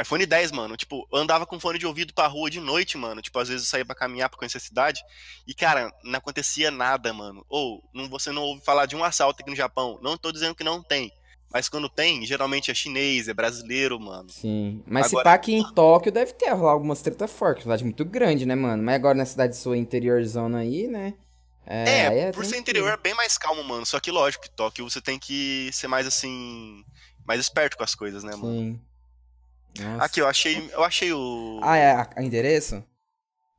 iPhone 0.00 0.26
10, 0.26 0.52
mano. 0.52 0.76
Tipo, 0.76 1.08
eu 1.12 1.18
andava 1.18 1.46
com 1.46 1.58
fone 1.58 1.78
de 1.78 1.86
ouvido 1.86 2.12
pra 2.12 2.26
rua 2.26 2.50
de 2.50 2.60
noite, 2.60 2.98
mano. 2.98 3.22
Tipo, 3.22 3.38
às 3.38 3.48
vezes 3.48 3.66
eu 3.66 3.70
saía 3.70 3.84
pra 3.84 3.94
caminhar 3.94 4.28
pra 4.28 4.38
conhecer 4.38 4.58
a 4.58 4.60
cidade. 4.60 5.00
E, 5.46 5.54
cara, 5.54 5.92
não 6.02 6.18
acontecia 6.18 6.70
nada, 6.70 7.12
mano. 7.12 7.44
Ou, 7.48 7.82
não, 7.92 8.08
você 8.08 8.30
não 8.30 8.42
ouve 8.42 8.64
falar 8.64 8.86
de 8.86 8.96
um 8.96 9.04
assalto 9.04 9.40
aqui 9.40 9.50
no 9.50 9.56
Japão. 9.56 9.98
Não 10.02 10.16
tô 10.16 10.30
dizendo 10.32 10.54
que 10.54 10.64
não 10.64 10.82
tem. 10.82 11.12
Mas 11.54 11.68
quando 11.68 11.88
tem, 11.88 12.26
geralmente 12.26 12.72
é 12.72 12.74
chinês, 12.74 13.28
é 13.28 13.32
brasileiro, 13.32 14.00
mano. 14.00 14.28
Sim. 14.28 14.82
Mas 14.84 15.06
agora... 15.06 15.20
se 15.20 15.24
pá 15.24 15.34
aqui 15.34 15.54
em 15.54 15.72
Tóquio 15.72 16.10
deve 16.10 16.32
ter 16.32 16.50
rolar 16.50 16.72
algumas 16.72 17.00
treta 17.00 17.28
fortes. 17.28 17.62
Cidade 17.62 17.84
muito 17.84 18.04
grande, 18.04 18.44
né, 18.44 18.56
mano? 18.56 18.82
Mas 18.82 18.96
agora 18.96 19.16
na 19.16 19.24
cidade 19.24 19.56
sua 19.56 19.78
interiorzona 19.78 20.58
aí, 20.58 20.88
né? 20.88 21.14
É, 21.64 21.90
é, 21.90 22.18
é 22.18 22.32
por 22.32 22.44
ser 22.44 22.56
interior 22.56 22.92
é 22.92 22.96
bem 22.96 23.14
mais 23.14 23.38
calmo, 23.38 23.62
mano. 23.62 23.86
Só 23.86 24.00
que 24.00 24.10
lógico, 24.10 24.50
Tóquio 24.50 24.90
você 24.90 25.00
tem 25.00 25.16
que 25.16 25.70
ser 25.72 25.86
mais 25.86 26.08
assim. 26.08 26.84
Mais 27.24 27.40
esperto 27.40 27.76
com 27.76 27.84
as 27.84 27.94
coisas, 27.94 28.24
né, 28.24 28.34
mano? 28.34 28.58
Sim. 28.58 28.80
Nossa. 29.78 30.04
Aqui, 30.04 30.20
eu 30.20 30.26
achei, 30.26 30.70
eu 30.72 30.82
achei 30.82 31.12
o. 31.12 31.60
Ah, 31.62 31.76
é 31.76 31.92
a, 31.92 32.10
a 32.16 32.22
endereço? 32.24 32.84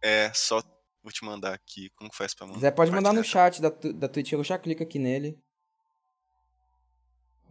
É, 0.03 0.29
só 0.33 0.61
vou 1.01 1.13
te 1.13 1.23
mandar 1.23 1.53
aqui. 1.53 1.89
Como 1.95 2.09
que 2.09 2.17
faz 2.17 2.33
pra 2.33 2.45
mandar? 2.45 2.59
Zé, 2.59 2.71
pode 2.71 2.91
mandar 2.91 3.13
no 3.13 3.23
chat 3.23 3.61
da, 3.61 3.69
da 3.69 4.09
Twitch, 4.09 4.33
eu 4.33 4.43
já 4.43 4.57
clico 4.57 4.83
aqui 4.83 4.99
nele. 4.99 5.39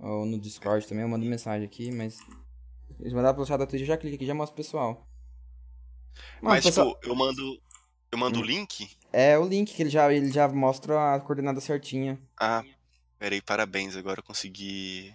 Ou 0.01 0.27
no 0.27 0.39
Discord 0.39 0.87
também, 0.87 1.03
eu 1.03 1.09
mando 1.09 1.25
mensagem 1.25 1.67
aqui, 1.67 1.91
mas. 1.91 2.19
Eles 3.01 3.13
mandaram 3.13 3.35
pelo 3.35 3.47
chat 3.47 3.59
da 3.59 3.67
Twitch, 3.67 3.83
eu 3.83 3.87
já 3.87 3.97
clico 3.97 4.17
aqui, 4.17 4.27
já 4.27 4.35
mostro 4.35 4.55
pro 4.55 4.65
pessoal. 4.65 5.07
Mano, 6.41 6.55
mas, 6.55 6.65
pessoal... 6.65 6.95
tipo, 6.95 7.09
eu 7.09 7.15
mando. 7.15 7.61
Eu 8.13 8.19
mando 8.19 8.39
o 8.39 8.45
link? 8.45 8.97
É, 9.13 9.37
o 9.37 9.45
link 9.45 9.75
que 9.75 9.83
ele 9.83 9.91
já, 9.91 10.13
ele 10.13 10.31
já 10.31 10.47
mostra 10.49 11.15
a 11.15 11.21
coordenada 11.21 11.61
certinha. 11.61 12.21
Ah, 12.39 12.63
peraí, 13.19 13.43
parabéns, 13.43 13.97
agora 13.97 14.21
eu 14.21 14.25
consegui 14.25 15.13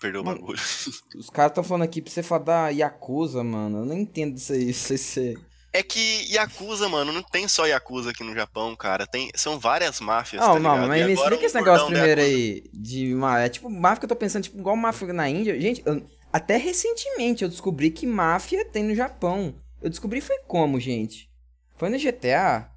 Perdeu 0.00 0.20
o 0.20 0.24
bagulho. 0.24 0.58
Os 1.16 1.30
caras 1.30 1.52
estão 1.52 1.64
falando 1.64 1.82
aqui 1.84 2.02
pra 2.02 2.12
você 2.12 2.22
falar 2.22 2.44
da 2.44 2.68
Yakuza, 2.68 3.42
mano. 3.42 3.78
Eu 3.78 3.84
não 3.86 3.94
entendo 3.94 4.36
isso 4.36 4.52
aí. 4.52 4.70
Isso 4.70 5.20
aí. 5.20 5.38
É 5.76 5.82
que 5.82 6.26
Yakuza, 6.32 6.88
mano, 6.88 7.12
não 7.12 7.22
tem 7.22 7.46
só 7.46 7.66
Yakuza 7.66 8.10
aqui 8.10 8.24
no 8.24 8.34
Japão, 8.34 8.74
cara. 8.74 9.06
Tem, 9.06 9.30
são 9.34 9.58
várias 9.58 10.00
máfias, 10.00 10.40
não, 10.40 10.54
tá 10.54 10.58
não, 10.58 10.88
mas 10.88 11.04
me 11.04 11.12
explica 11.12 11.44
esse 11.44 11.54
negócio 11.54 11.86
primeiro 11.88 12.18
aí. 12.18 12.64
De 12.72 13.14
uma, 13.14 13.40
é 13.40 13.48
tipo 13.50 13.68
máfia 13.68 14.00
que 14.00 14.04
eu 14.06 14.08
tô 14.08 14.16
pensando, 14.16 14.44
tipo, 14.44 14.58
igual 14.58 14.74
máfia 14.74 15.12
na 15.12 15.28
Índia. 15.28 15.60
Gente, 15.60 15.82
eu, 15.84 16.02
até 16.32 16.56
recentemente 16.56 17.44
eu 17.44 17.50
descobri 17.50 17.90
que 17.90 18.06
máfia 18.06 18.64
tem 18.64 18.84
no 18.84 18.94
Japão. 18.94 19.54
Eu 19.82 19.90
descobri 19.90 20.22
foi 20.22 20.38
como, 20.46 20.80
gente? 20.80 21.30
Foi 21.76 21.90
no 21.90 21.98
GTA? 21.98 22.70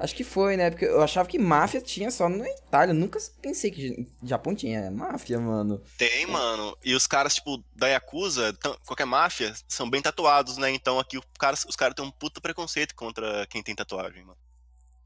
Acho 0.00 0.16
que 0.16 0.24
foi, 0.24 0.56
né? 0.56 0.70
Porque 0.70 0.86
eu 0.86 1.02
achava 1.02 1.28
que 1.28 1.38
máfia 1.38 1.78
tinha 1.78 2.10
só 2.10 2.26
na 2.26 2.48
Itália. 2.48 2.92
Eu 2.92 2.96
nunca 2.96 3.18
pensei 3.42 3.70
que 3.70 4.08
Japão 4.24 4.54
tinha 4.54 4.90
máfia, 4.90 5.38
mano. 5.38 5.82
Tem, 5.98 6.26
mano. 6.26 6.74
E 6.82 6.94
os 6.94 7.06
caras, 7.06 7.34
tipo, 7.34 7.62
da 7.76 7.86
Yakuza, 7.86 8.56
qualquer 8.86 9.04
máfia, 9.04 9.52
são 9.68 9.90
bem 9.90 10.00
tatuados, 10.00 10.56
né? 10.56 10.70
Então 10.70 10.98
aqui 10.98 11.18
os 11.18 11.24
caras, 11.38 11.66
os 11.66 11.76
caras 11.76 11.94
têm 11.94 12.04
um 12.04 12.10
puta 12.10 12.40
preconceito 12.40 12.94
contra 12.94 13.46
quem 13.48 13.62
tem 13.62 13.74
tatuagem, 13.74 14.24
mano. 14.24 14.38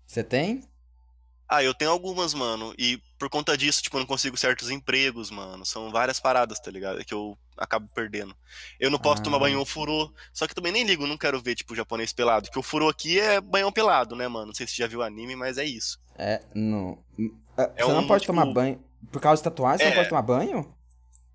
Você 0.07 0.23
tem? 0.23 0.63
Ah, 1.55 1.63
eu 1.63 1.73
tenho 1.73 1.93
algumas, 1.93 2.35
mano. 2.35 2.75
E 2.77 3.01
por 3.17 3.31
conta 3.31 3.57
disso, 3.57 3.81
tipo, 3.81 3.97
eu 3.97 4.01
não 4.01 4.07
consigo 4.07 4.37
certos 4.37 4.71
empregos, 4.71 5.31
mano. 5.31 5.65
São 5.65 5.89
várias 5.93 6.19
paradas, 6.19 6.59
tá 6.59 6.69
ligado? 6.69 7.05
Que 7.05 7.15
eu 7.15 7.39
acabo 7.57 7.89
perdendo. 7.95 8.35
Eu 8.81 8.91
não 8.91 8.99
posso 8.99 9.21
ah. 9.21 9.25
tomar 9.25 9.39
banho 9.39 9.65
furô. 9.65 10.13
Só 10.33 10.49
que 10.49 10.55
também 10.55 10.73
nem 10.73 10.83
ligo, 10.83 11.07
não 11.07 11.17
quero 11.17 11.41
ver, 11.41 11.55
tipo, 11.55 11.77
japonês 11.77 12.13
pelado. 12.13 12.51
Que 12.51 12.59
o 12.59 12.63
furô 12.63 12.89
aqui 12.89 13.21
é 13.21 13.41
banhão 13.41 13.71
pelado, 13.71 14.17
né, 14.17 14.27
mano? 14.27 14.47
Não 14.47 14.55
sei 14.55 14.67
se 14.67 14.75
você 14.75 14.83
já 14.83 14.89
viu 14.89 15.01
anime, 15.01 15.37
mas 15.37 15.57
é 15.57 15.65
isso. 15.65 16.01
É, 16.19 16.43
não. 16.57 16.99
É, 17.57 17.85
você 17.85 17.93
um, 17.93 17.95
não 17.95 18.07
pode 18.09 18.23
tipo... 18.23 18.33
tomar 18.33 18.53
banho. 18.53 18.83
Por 19.13 19.21
causa 19.21 19.41
de 19.41 19.45
tatuagem, 19.45 19.87
é... 19.87 19.91
você 19.91 19.95
não 19.95 20.03
é. 20.03 20.05
pode 20.05 20.09
tomar 20.09 20.23
banho? 20.23 20.75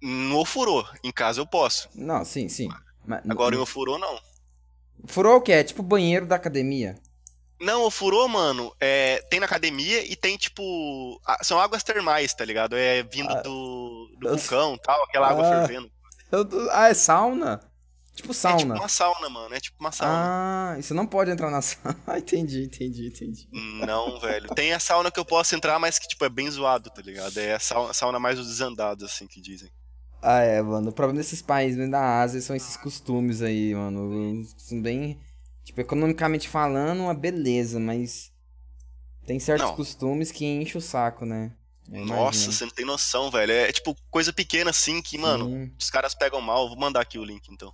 No 0.02 0.44
furô. 0.44 0.86
Em 1.02 1.14
casa 1.14 1.40
eu 1.40 1.48
posso. 1.48 1.88
Não, 1.96 2.26
sim, 2.26 2.50
sim. 2.50 2.68
Mas, 3.06 3.22
Agora 3.30 3.56
no... 3.56 3.64
em 3.64 3.66
furô, 3.66 3.98
não. 3.98 4.20
Furô 5.06 5.38
o 5.38 5.42
quê? 5.42 5.54
É 5.54 5.64
tipo 5.64 5.82
banheiro 5.82 6.26
da 6.26 6.36
academia. 6.36 6.98
Não, 7.60 7.84
o 7.84 7.92
furô, 7.92 8.28
mano, 8.28 8.74
é, 8.80 9.22
tem 9.30 9.40
na 9.40 9.46
academia 9.46 10.04
e 10.10 10.16
tem, 10.16 10.38
tipo. 10.38 11.20
São 11.42 11.60
águas 11.60 11.84
termais, 11.84 12.34
tá 12.34 12.46
ligado? 12.46 12.76
É 12.76 13.04
vindo 13.04 13.32
ah, 13.32 13.42
do, 13.42 14.10
do 14.18 14.30
vulcão 14.30 14.76
e 14.76 14.80
tal, 14.80 15.04
aquela 15.04 15.30
água 15.30 15.46
ah, 15.46 15.68
fervendo. 15.68 15.92
Eu, 16.32 16.48
ah, 16.72 16.88
é 16.88 16.94
sauna? 16.94 17.60
Tipo 18.16 18.34
sauna. 18.34 18.56
É 18.56 18.60
tipo 18.60 18.74
uma 18.74 18.88
sauna, 18.88 19.30
mano. 19.30 19.56
É 19.56 19.60
tipo 19.60 19.78
uma 19.80 19.92
sauna. 19.92 20.14
Ah, 20.14 20.76
e 20.78 20.84
você 20.84 20.94
não 20.94 21.08
pode 21.08 21.32
entrar 21.32 21.50
na 21.50 21.60
sauna. 21.62 21.98
entendi, 22.18 22.64
entendi, 22.64 23.08
entendi. 23.08 23.50
Não, 23.86 24.20
velho. 24.20 24.50
Tem 24.56 24.74
a 24.74 24.80
sauna 24.80 25.12
que 25.12 25.20
eu 25.20 25.26
posso 25.26 25.56
entrar, 25.56 25.80
mas 25.80 25.98
que, 26.00 26.08
tipo, 26.08 26.24
é 26.26 26.30
bem 26.30 26.50
zoado, 26.50 26.90
tá 26.90 27.02
ligado? 27.02 27.38
É 27.38 27.56
a 27.56 27.60
sauna, 27.60 27.92
a 27.92 27.94
sauna 27.94 28.20
mais 28.20 28.38
dos 28.38 28.48
desandados, 28.48 29.04
assim, 29.04 29.28
que 29.28 29.42
dizem. 29.42 29.70
Ah, 30.22 30.42
é, 30.42 30.62
mano. 30.62 30.90
O 30.90 30.94
problema 30.94 31.22
desses 31.22 31.42
países 31.42 31.90
da 31.90 32.22
Ásia 32.22 32.42
são 32.42 32.56
esses 32.56 32.76
costumes 32.78 33.42
aí, 33.42 33.74
mano. 33.74 34.46
São 34.58 34.82
bem. 34.82 35.20
Tipo, 35.70 35.82
economicamente 35.82 36.50
falando, 36.50 37.02
uma 37.02 37.14
beleza, 37.14 37.80
mas. 37.80 38.34
Tem 39.28 39.40
certos 39.40 39.68
Não. 39.68 39.76
costumes 39.76 40.32
que 40.32 40.44
enchem 40.44 40.80
o 40.80 40.82
saco, 40.82 41.26
né? 41.26 41.52
Eu 41.92 42.08
Nossa, 42.08 42.22
imagino. 42.22 42.52
você 42.54 42.66
não 42.66 42.72
tem 42.72 42.86
noção, 42.88 43.30
velho. 43.30 43.52
É, 43.52 43.72
tipo 43.72 43.96
coisa 44.10 44.34
pequena 44.34 44.72
assim 44.72 45.00
que, 45.00 45.16
mano, 45.16 45.46
Sim. 45.46 45.72
os 45.80 45.92
caras 45.92 46.16
pegam 46.16 46.42
mal. 46.42 46.68
Vou 46.70 46.76
mandar 46.76 47.02
aqui 47.02 47.20
o 47.20 47.24
link 47.24 47.50
então. 47.50 47.72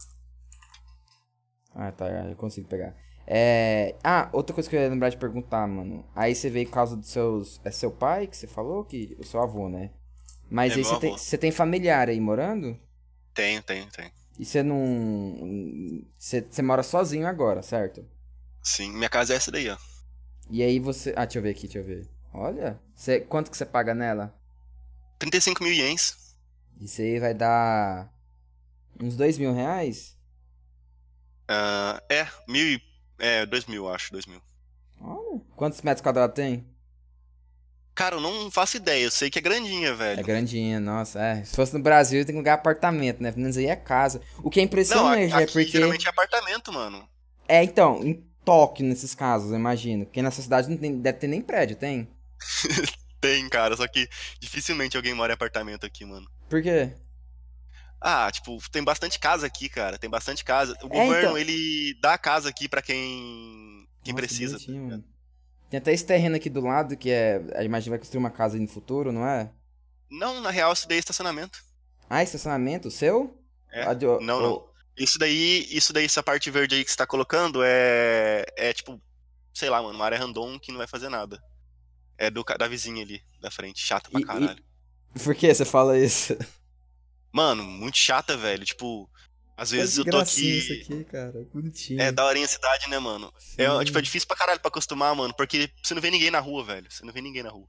Ah, 1.73 1.89
tá, 1.93 2.05
eu 2.29 2.35
consigo 2.35 2.67
pegar. 2.67 2.93
É... 3.25 3.95
Ah, 4.03 4.29
outra 4.33 4.53
coisa 4.53 4.69
que 4.69 4.75
eu 4.75 4.81
ia 4.81 4.89
lembrar 4.89 5.07
de 5.07 5.15
perguntar, 5.15 5.65
mano. 5.65 6.05
Aí 6.13 6.35
você 6.35 6.49
veio 6.49 6.65
por 6.67 6.73
causa 6.73 6.97
dos 6.97 7.07
seus. 7.07 7.61
É 7.63 7.71
seu 7.71 7.91
pai 7.91 8.27
que 8.27 8.35
você 8.35 8.45
falou? 8.45 8.83
que 8.83 9.15
O 9.17 9.23
seu 9.23 9.41
avô, 9.41 9.69
né? 9.69 9.91
Mas 10.49 10.73
É 10.73 10.75
aí 10.75 10.83
você 10.83 10.99
tem, 10.99 11.17
você 11.17 11.37
tem 11.37 11.49
familiar 11.51 12.09
aí 12.09 12.19
morando? 12.19 12.77
Tenho, 13.33 13.63
tenho, 13.63 13.89
tenho. 13.89 14.11
E 14.37 14.45
você 14.45 14.61
não. 14.61 16.03
Você, 16.17 16.41
você 16.41 16.61
mora 16.61 16.83
sozinho 16.83 17.27
agora, 17.27 17.61
certo? 17.61 18.05
Sim, 18.61 18.91
minha 18.91 19.09
casa 19.09 19.33
é 19.33 19.37
essa 19.37 19.51
daí, 19.51 19.69
ó. 19.69 19.77
E 20.49 20.61
aí 20.61 20.79
você. 20.79 21.13
Ah, 21.15 21.25
deixa 21.25 21.39
eu 21.39 21.43
ver 21.43 21.51
aqui, 21.51 21.67
deixa 21.67 21.79
eu 21.79 21.83
ver. 21.83 22.09
Olha. 22.33 22.79
Você... 22.93 23.21
Quanto 23.21 23.49
que 23.49 23.57
você 23.57 23.65
paga 23.65 23.93
nela? 23.93 24.35
35 25.19 25.63
mil 25.63 25.71
ienes. 25.71 26.35
Isso 26.79 27.01
aí 27.01 27.19
vai 27.19 27.33
dar. 27.33 28.13
Uns 29.01 29.15
dois 29.15 29.37
mil 29.37 29.53
reais? 29.53 30.17
Ah, 31.47 32.01
é, 32.09 32.27
mil 32.47 32.65
e. 32.65 32.81
É, 33.17 33.45
dois 33.45 33.65
mil, 33.65 33.87
acho, 33.87 34.11
dois 34.11 34.25
mil. 34.25 34.41
Olha. 34.99 35.41
Quantos 35.55 35.81
metros 35.81 36.01
quadrados 36.01 36.35
tem? 36.35 36.67
Cara, 37.95 38.15
eu 38.17 38.21
não 38.21 38.51
faço 38.51 38.75
ideia, 38.75 39.05
eu 39.05 39.11
sei 39.11 39.29
que 39.29 39.39
é 39.39 39.41
grandinha, 39.41 39.89
É 39.89 39.93
velho. 39.95 40.23
grandinha, 40.25 40.79
nossa. 40.81 41.17
É. 41.19 41.43
Se 41.45 41.55
fosse 41.55 41.73
no 41.73 41.81
Brasil, 41.81 42.25
tem 42.25 42.33
que 42.35 42.37
lugar 42.39 42.55
apartamento, 42.55 43.23
né? 43.23 43.31
Pelo 43.31 43.41
menos 43.43 43.55
aí 43.57 43.67
é 43.67 43.75
casa. 43.75 44.21
O 44.43 44.49
que 44.49 44.59
é 44.59 44.63
Não, 44.63 44.65
impressionante 44.67 45.33
aqui 45.33 45.43
é 45.43 45.45
porque. 45.47 45.65
geralmente 45.71 46.05
é 46.05 46.09
apartamento, 46.09 46.73
mano. 46.73 47.07
É, 47.47 47.63
então, 47.63 48.03
em 48.03 48.21
Tóquio, 48.43 48.85
nesses 48.85 49.15
casos, 49.15 49.51
eu 49.51 49.55
imagino. 49.57 50.05
Porque 50.05 50.21
nessa 50.21 50.41
cidade 50.41 50.69
não 50.69 50.75
tem, 50.77 50.99
deve 50.99 51.17
ter 51.19 51.27
nem 51.27 51.41
prédio, 51.41 51.77
tem? 51.77 52.07
Tem, 53.21 53.47
cara, 53.49 53.75
só 53.75 53.87
que 53.87 54.07
dificilmente 54.39 54.95
alguém 54.95 55.13
mora 55.15 55.31
em 55.31 55.35
apartamento 55.35 55.83
aqui, 55.83 56.05
mano. 56.05 56.29
Por 56.47 56.61
quê? 56.61 56.91
Ah, 57.99 58.29
tipo, 58.31 58.57
tem 58.69 58.83
bastante 58.83 59.17
casa 59.17 59.47
aqui, 59.47 59.67
cara. 59.67 59.97
Tem 59.97 60.07
bastante 60.09 60.43
casa. 60.43 60.73
O 60.83 60.85
É, 60.87 60.89
governo, 60.89 61.17
então. 61.17 61.37
ele 61.37 61.97
dá 62.01 62.19
casa 62.19 62.49
aqui 62.49 62.69
pra 62.69 62.83
quem, 62.83 63.87
quem 64.03 64.13
Nossa, 64.13 64.15
precisa. 64.27 64.53
bonitinho, 64.57 64.83
tá 64.83 64.89
mano. 64.97 65.03
Tem 65.69 65.77
até 65.79 65.91
esse 65.93 66.05
terreno 66.05 66.35
aqui 66.35 66.49
do 66.49 66.61
lado 66.61 66.95
que 66.95 67.09
é. 67.09 67.41
A 67.55 67.63
imagem 67.63 67.89
vai 67.89 67.99
construir 67.99 68.19
uma 68.19 68.29
casa 68.29 68.55
aí 68.55 68.61
no 68.61 68.67
futuro, 68.67 69.11
não 69.11 69.25
é? 69.27 69.51
Não, 70.09 70.39
na 70.41 70.49
real, 70.51 70.71
isso 70.73 70.87
daí 70.87 70.97
é 70.97 70.99
estacionamento. 70.99 71.59
Ah, 72.09 72.21
estacionamento? 72.23 72.91
seu? 72.91 73.35
É. 73.71 73.83
Ah, 73.83 73.93
de- 73.93 74.05
Não, 74.05 74.19
não. 74.41 74.65
Isso 74.97 75.17
daí, 75.19 75.67
isso 75.69 75.91
daí, 75.91 76.05
essa 76.05 76.23
parte 76.23 76.49
verde 76.49 76.75
aí 76.75 76.85
que 76.85 76.91
você 76.91 76.97
tá 76.97 77.05
colocando 77.07 77.61
é. 77.63 78.45
É 78.55 78.71
tipo, 78.73 79.01
sei 79.53 79.69
lá, 79.69 79.81
mano, 79.81 79.95
uma 79.95 80.05
área 80.05 80.17
random 80.17 80.57
que 80.59 80.71
não 80.71 80.77
vai 80.77 80.87
fazer 80.87 81.09
nada. 81.09 81.41
É 82.17 82.29
do, 82.29 82.43
da 82.43 82.67
vizinha 82.67 83.03
ali, 83.03 83.21
da 83.41 83.51
frente. 83.51 83.81
Chata 83.85 84.09
pra 84.09 84.19
E- 84.19 84.23
e- 84.23 84.25
caralho. 84.25 84.63
Por 85.21 85.33
que 85.35 85.53
você 85.53 85.65
fala 85.65 85.97
isso? 85.97 86.37
Mano, 87.31 87.63
muito 87.63 87.97
chata, 87.97 88.37
velho. 88.37 88.63
Tipo, 88.63 89.09
às 89.57 89.71
vezes 89.71 89.97
eu 89.97 90.05
tô 90.05 90.17
aqui. 90.17 90.57
isso 90.57 90.73
aqui, 90.73 91.03
cara. 91.05 91.45
Bonitinho. 91.53 92.01
É 92.01 92.11
daorinha 92.11 92.45
a 92.45 92.49
cidade, 92.49 92.89
né, 92.89 92.99
mano? 92.99 93.33
É, 93.57 93.83
tipo, 93.85 93.97
é 93.97 94.01
difícil 94.01 94.27
pra 94.27 94.37
caralho 94.37 94.59
pra 94.59 94.69
acostumar, 94.69 95.15
mano, 95.15 95.33
porque 95.33 95.69
você 95.83 95.93
não 95.93 96.01
vê 96.01 96.11
ninguém 96.11 96.29
na 96.31 96.39
rua, 96.39 96.63
velho. 96.63 96.91
Você 96.91 97.05
não 97.05 97.13
vê 97.13 97.21
ninguém 97.21 97.43
na 97.43 97.49
rua. 97.49 97.67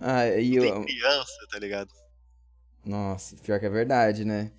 Ah, 0.00 0.26
e 0.28 0.58
Tem 0.58 0.68
eu... 0.68 0.84
criança, 0.84 1.46
tá 1.50 1.58
ligado? 1.58 1.90
Nossa, 2.84 3.36
pior 3.36 3.60
que 3.60 3.66
é 3.66 3.70
verdade, 3.70 4.24
né? 4.24 4.50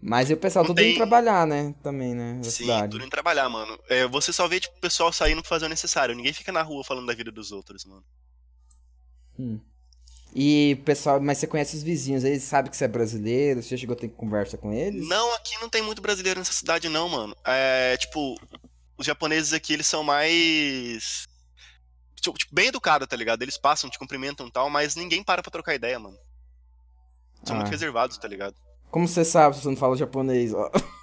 Mas 0.00 0.30
e 0.30 0.34
o 0.34 0.36
pessoal 0.36 0.64
Não 0.64 0.68
todo 0.74 0.80
indo 0.80 0.88
tem- 0.88 0.96
trabalhar, 0.96 1.46
né? 1.46 1.74
Também, 1.82 2.14
né? 2.14 2.34
Na 2.34 2.44
Sim, 2.44 2.50
cidade. 2.50 2.90
tudo 2.90 3.04
em 3.04 3.08
trabalhar, 3.08 3.48
mano. 3.48 3.78
É, 3.88 4.06
você 4.06 4.32
só 4.32 4.48
vê, 4.48 4.58
tipo, 4.60 4.76
o 4.76 4.80
pessoal 4.80 5.12
saindo 5.12 5.40
pra 5.42 5.48
fazer 5.48 5.66
o 5.66 5.68
necessário. 5.68 6.14
Ninguém 6.14 6.32
fica 6.32 6.50
na 6.50 6.62
rua 6.62 6.82
falando 6.84 7.06
da 7.06 7.14
vida 7.14 7.30
dos 7.30 7.52
outros, 7.52 7.84
mano. 7.84 8.04
Hum. 9.38 9.60
E 10.34 10.76
pessoal, 10.84 11.20
mas 11.20 11.38
você 11.38 11.46
conhece 11.46 11.76
os 11.76 11.82
vizinhos, 11.82 12.24
eles 12.24 12.42
sabem 12.42 12.70
que 12.70 12.76
você 12.76 12.84
é 12.84 12.88
brasileiro, 12.88 13.62
você 13.62 13.70
já 13.70 13.76
chegou 13.76 13.94
a 13.94 13.98
ter 13.98 14.08
conversa 14.08 14.56
com 14.56 14.72
eles? 14.72 15.06
Não, 15.06 15.34
aqui 15.34 15.58
não 15.60 15.68
tem 15.68 15.82
muito 15.82 16.00
brasileiro 16.00 16.38
nessa 16.40 16.52
cidade, 16.54 16.88
não, 16.88 17.08
mano. 17.08 17.36
É, 17.44 17.96
tipo, 17.98 18.34
os 18.96 19.04
japoneses 19.04 19.52
aqui, 19.52 19.74
eles 19.74 19.86
são 19.86 20.02
mais. 20.02 21.26
Tipo, 22.16 22.38
tipo, 22.38 22.54
bem 22.54 22.68
educados, 22.68 23.06
tá 23.08 23.16
ligado? 23.16 23.42
Eles 23.42 23.58
passam, 23.58 23.90
te 23.90 23.98
cumprimentam 23.98 24.46
e 24.46 24.50
tal, 24.50 24.70
mas 24.70 24.94
ninguém 24.96 25.22
para 25.22 25.42
pra 25.42 25.50
trocar 25.50 25.74
ideia, 25.74 25.98
mano. 25.98 26.16
São 27.44 27.56
Ah. 27.56 27.58
muito 27.58 27.70
reservados, 27.70 28.16
tá 28.16 28.26
ligado? 28.28 28.54
Como 28.90 29.06
você 29.08 29.24
sabe 29.24 29.56
se 29.56 29.62
você 29.62 29.68
não 29.68 29.76
fala 29.76 29.96
japonês? 29.96 30.54
ó? 30.54 30.70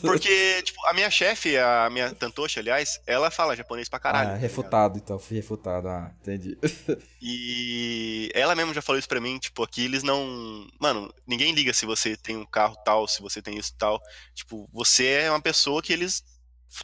Porque, 0.00 0.62
tipo, 0.62 0.84
a 0.86 0.92
minha 0.92 1.10
chefe, 1.10 1.56
a 1.56 1.88
minha 1.90 2.14
Tantoshi, 2.14 2.58
aliás, 2.58 3.00
ela 3.06 3.30
fala 3.30 3.56
japonês 3.56 3.88
pra 3.88 3.98
caralho. 3.98 4.30
ah, 4.30 4.32
tá 4.32 4.38
refutado 4.38 4.98
então, 4.98 5.18
fui 5.18 5.36
refutado. 5.36 5.88
Ah, 5.88 6.12
entendi. 6.20 6.58
E 7.26 8.30
ela 8.34 8.54
mesmo 8.54 8.74
já 8.74 8.82
falou 8.82 8.98
isso 8.98 9.08
pra 9.08 9.18
mim, 9.18 9.38
tipo, 9.38 9.62
aqui 9.62 9.86
eles 9.86 10.02
não. 10.02 10.66
Mano, 10.78 11.10
ninguém 11.26 11.54
liga 11.54 11.72
se 11.72 11.86
você 11.86 12.18
tem 12.18 12.36
um 12.36 12.44
carro 12.44 12.76
tal, 12.84 13.08
se 13.08 13.22
você 13.22 13.40
tem 13.40 13.56
isso 13.56 13.74
tal. 13.78 13.98
Tipo, 14.34 14.68
você 14.70 15.06
é 15.06 15.30
uma 15.30 15.40
pessoa 15.40 15.80
que 15.80 15.90
eles 15.90 16.22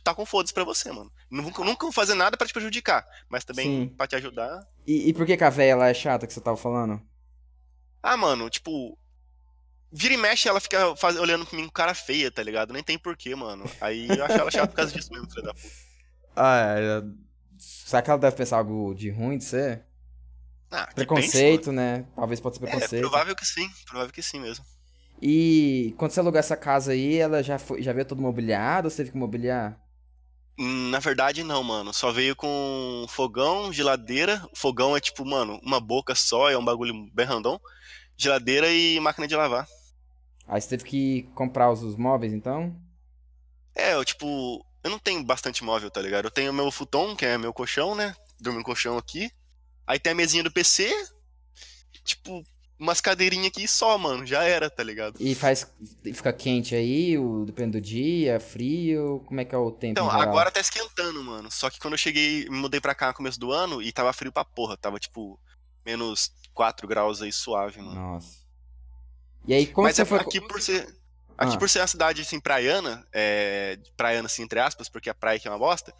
tá 0.03 0.15
com 0.15 0.25
foda-se 0.25 0.55
pra 0.55 0.65
você, 0.65 0.91
mano. 0.91 1.13
Nunca, 1.31 1.63
nunca 1.63 1.85
vão 1.85 1.93
fazer 1.93 2.15
nada 2.15 2.39
pra 2.39 2.47
te 2.47 2.55
prejudicar, 2.55 3.05
mas 3.29 3.45
também 3.45 3.67
Sim. 3.67 3.95
pra 3.95 4.07
te 4.07 4.17
ajudar. 4.17 4.67
E, 4.87 5.11
e 5.11 5.13
por 5.13 5.27
que 5.27 5.37
que 5.37 5.45
a 5.45 5.51
véia 5.51 5.77
lá 5.77 5.89
é 5.89 5.95
chata 5.95 6.27
que 6.27 6.33
você 6.33 6.41
tava 6.41 6.57
falando? 6.57 7.01
Ah, 8.03 8.17
mano, 8.17 8.49
tipo. 8.49 8.97
Vira 9.93 10.15
e 10.15 10.17
mexe, 10.17 10.49
ela 10.49 10.61
fica 10.61 10.95
faz- 10.97 11.17
olhando 11.17 11.45
pra 11.45 11.57
mim 11.59 11.65
com 11.67 11.73
cara 11.73 11.95
feia, 11.95 12.31
tá 12.31 12.43
ligado? 12.43 12.73
Nem 12.73 12.83
tem 12.83 12.99
porquê, 12.99 13.35
mano. 13.35 13.65
Aí 13.81 14.09
eu 14.09 14.25
acho 14.25 14.35
ela 14.39 14.51
chata 14.51 14.69
por 14.69 14.77
causa 14.77 14.93
disso 14.93 15.13
mesmo, 15.13 15.29
filha 15.31 15.43
da 15.47 15.55
puta. 15.55 15.69
Ah, 16.37 16.59
é... 16.79 17.03
Será 17.59 18.01
que 18.01 18.11
ela 18.11 18.19
deve 18.19 18.37
pensar 18.37 18.59
algo 18.59 18.95
de 18.95 19.11
ruim 19.11 19.37
de 19.37 19.45
você? 19.45 19.83
Ah, 20.71 20.89
Preconceito, 20.95 21.73
né? 21.73 22.07
Talvez 22.15 22.41
pode 22.41 22.57
ser 22.57 22.61
pense. 22.61 22.73
É 22.73 22.79
preconceito. 22.79 23.03
provável 23.03 23.35
que 23.35 23.45
sim, 23.45 23.69
provável 23.87 24.13
que 24.13 24.23
sim 24.23 24.39
mesmo. 24.41 24.65
E 25.21 25.93
quando 25.99 26.13
você 26.13 26.21
alugou 26.21 26.39
essa 26.39 26.57
casa 26.57 26.93
aí, 26.93 27.17
ela 27.19 27.43
já, 27.43 27.59
foi, 27.59 27.83
já 27.83 27.93
veio 27.93 28.07
todo 28.07 28.23
mobiliado 28.23 28.87
ou 28.87 28.91
você 28.91 28.99
teve 28.99 29.11
que 29.11 29.19
mobiliar? 29.19 29.79
Na 30.57 30.99
verdade, 30.99 31.43
não, 31.43 31.63
mano. 31.63 31.93
Só 31.93 32.13
veio 32.13 32.37
com 32.37 33.05
fogão, 33.09 33.73
geladeira. 33.73 34.43
O 34.53 34.57
fogão 34.57 34.97
é 34.97 35.01
tipo, 35.01 35.25
mano, 35.27 35.59
uma 35.63 35.81
boca 35.81 36.15
só, 36.15 36.49
é 36.51 36.57
um 36.57 36.65
bagulho 36.65 36.95
bem 37.13 37.27
random. 37.27 37.59
Geladeira 38.17 38.71
e 38.71 38.99
máquina 39.01 39.27
de 39.27 39.35
lavar. 39.35 39.67
Aí 40.51 40.61
você 40.61 40.69
teve 40.69 40.83
que 40.83 41.23
comprar 41.33 41.71
os, 41.71 41.81
os 41.81 41.95
móveis, 41.95 42.33
então? 42.33 42.77
É, 43.73 43.95
eu, 43.95 44.05
tipo, 44.05 44.67
eu 44.83 44.91
não 44.91 44.99
tenho 44.99 45.23
bastante 45.23 45.63
móvel, 45.63 45.93
tá 45.93 46.03
ligado? 46.03 46.25
Eu 46.25 46.31
tenho 46.31 46.53
meu 46.53 46.69
futon, 46.73 47.15
que 47.15 47.25
é 47.25 47.39
meu 47.39 47.53
colchão, 47.53 47.95
né? 47.95 48.17
Durmo 48.41 48.59
no 48.59 48.65
colchão 48.65 48.99
aqui. 48.99 49.31
Aí 49.87 50.01
tem 50.01 50.13
a 50.13 50.17
mesinha 50.17 50.43
do 50.43 50.51
PC. 50.51 50.93
Tipo, 52.03 52.45
umas 52.81 53.01
cadeirinhas 53.01 53.47
aqui 53.47 53.69
só, 53.69 53.97
mano. 53.97 54.27
Já 54.27 54.43
era, 54.43 54.69
tá 54.69 54.83
ligado? 54.83 55.15
E 55.21 55.37
faz. 55.37 55.73
Fica 56.03 56.33
quente 56.33 56.75
aí, 56.75 57.17
o, 57.17 57.45
depende 57.45 57.79
do 57.79 57.81
dia, 57.81 58.41
frio, 58.41 59.23
como 59.27 59.41
é 59.41 59.45
que 59.45 59.55
é 59.55 59.59
o 59.59 59.71
tempo 59.71 59.93
Então, 59.93 60.11
agora 60.11 60.51
tá 60.51 60.59
esquentando, 60.59 61.23
mano. 61.23 61.49
Só 61.49 61.71
que 61.71 61.79
quando 61.79 61.95
eu 61.95 61.99
cheguei, 61.99 62.49
me 62.49 62.57
mudei 62.57 62.81
pra 62.81 62.95
cá 62.95 63.09
no 63.09 63.15
começo 63.15 63.39
do 63.39 63.53
ano 63.53 63.81
e 63.81 63.93
tava 63.93 64.13
frio 64.13 64.33
pra 64.33 64.45
porra. 64.45 64.77
Tava, 64.77 64.99
tipo, 64.99 65.39
menos 65.87 66.33
4 66.55 66.89
graus 66.89 67.23
aí, 67.23 67.31
suave, 67.31 67.81
mano. 67.81 67.95
Nossa. 67.95 68.40
E 69.47 69.55
aí, 69.55 69.67
como 69.67 69.87
Mas 69.87 69.97
você 69.97 70.03
é 70.03 70.05
foi... 70.05 70.19
aqui 70.19 70.41
por 70.41 70.61
ser. 70.61 70.83
Aqui 71.37 71.57
Ah. 71.57 71.59
por 71.59 71.69
ser 71.71 71.81
uma 71.81 71.87
cidade 71.87 72.21
assim, 72.21 72.39
praiana, 72.39 73.07
é, 73.13 73.79
praiana 73.97 74.27
assim, 74.27 74.43
entre 74.43 74.61
aspas, 74.61 74.89
porque 74.89 75.09
a 75.09 75.15
praia 75.15 75.37
aqui 75.39 75.49
é 75.49 75.51
uma 75.51 75.59
bosta. 75.59 75.93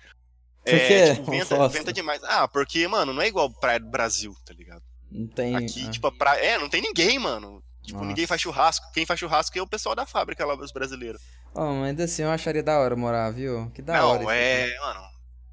Por 0.63 0.75
é, 0.75 1.15
tipo, 1.15 1.31
venta, 1.31 1.69
venta 1.69 1.93
demais. 1.93 2.23
Ah, 2.25 2.47
porque, 2.47 2.87
mano, 2.87 3.15
não 3.15 3.23
é 3.23 3.29
igual 3.29 3.51
praia 3.51 3.81
do 3.81 3.91
Brasil, 3.91 4.37
tá 4.45 4.53
ligado? 4.53 4.83
Não 5.11 5.27
tem... 5.27 5.57
Aqui, 5.57 5.87
ah, 5.87 5.91
tipo, 5.91 6.07
a 6.07 6.13
praia. 6.13 6.41
É, 6.41 6.59
não 6.59 6.69
tem 6.69 6.83
ninguém, 6.83 7.19
mano. 7.19 7.63
Tipo, 7.83 7.99
Nossa. 7.99 8.09
ninguém 8.09 8.27
faz 8.27 8.41
churrasco. 8.43 8.93
Quem 8.93 9.07
faz 9.07 9.19
churrasco 9.19 9.59
é 9.59 9.63
o 9.63 9.67
pessoal 9.67 9.95
da 9.95 10.05
fábrica 10.05 10.45
lá, 10.45 10.55
os 10.55 10.71
brasileiros. 10.71 11.23
Oh, 11.55 11.73
mas 11.73 11.89
ainda 11.89 12.05
assim 12.05 12.23
eu 12.23 12.31
acharia 12.31 12.63
da 12.63 12.79
hora 12.79 12.95
morar, 12.95 13.31
viu? 13.31 13.71
Que 13.75 13.81
da 13.81 14.05
hora 14.05 14.23
não, 14.23 14.31
é. 14.31 14.79
Mano, 14.79 15.01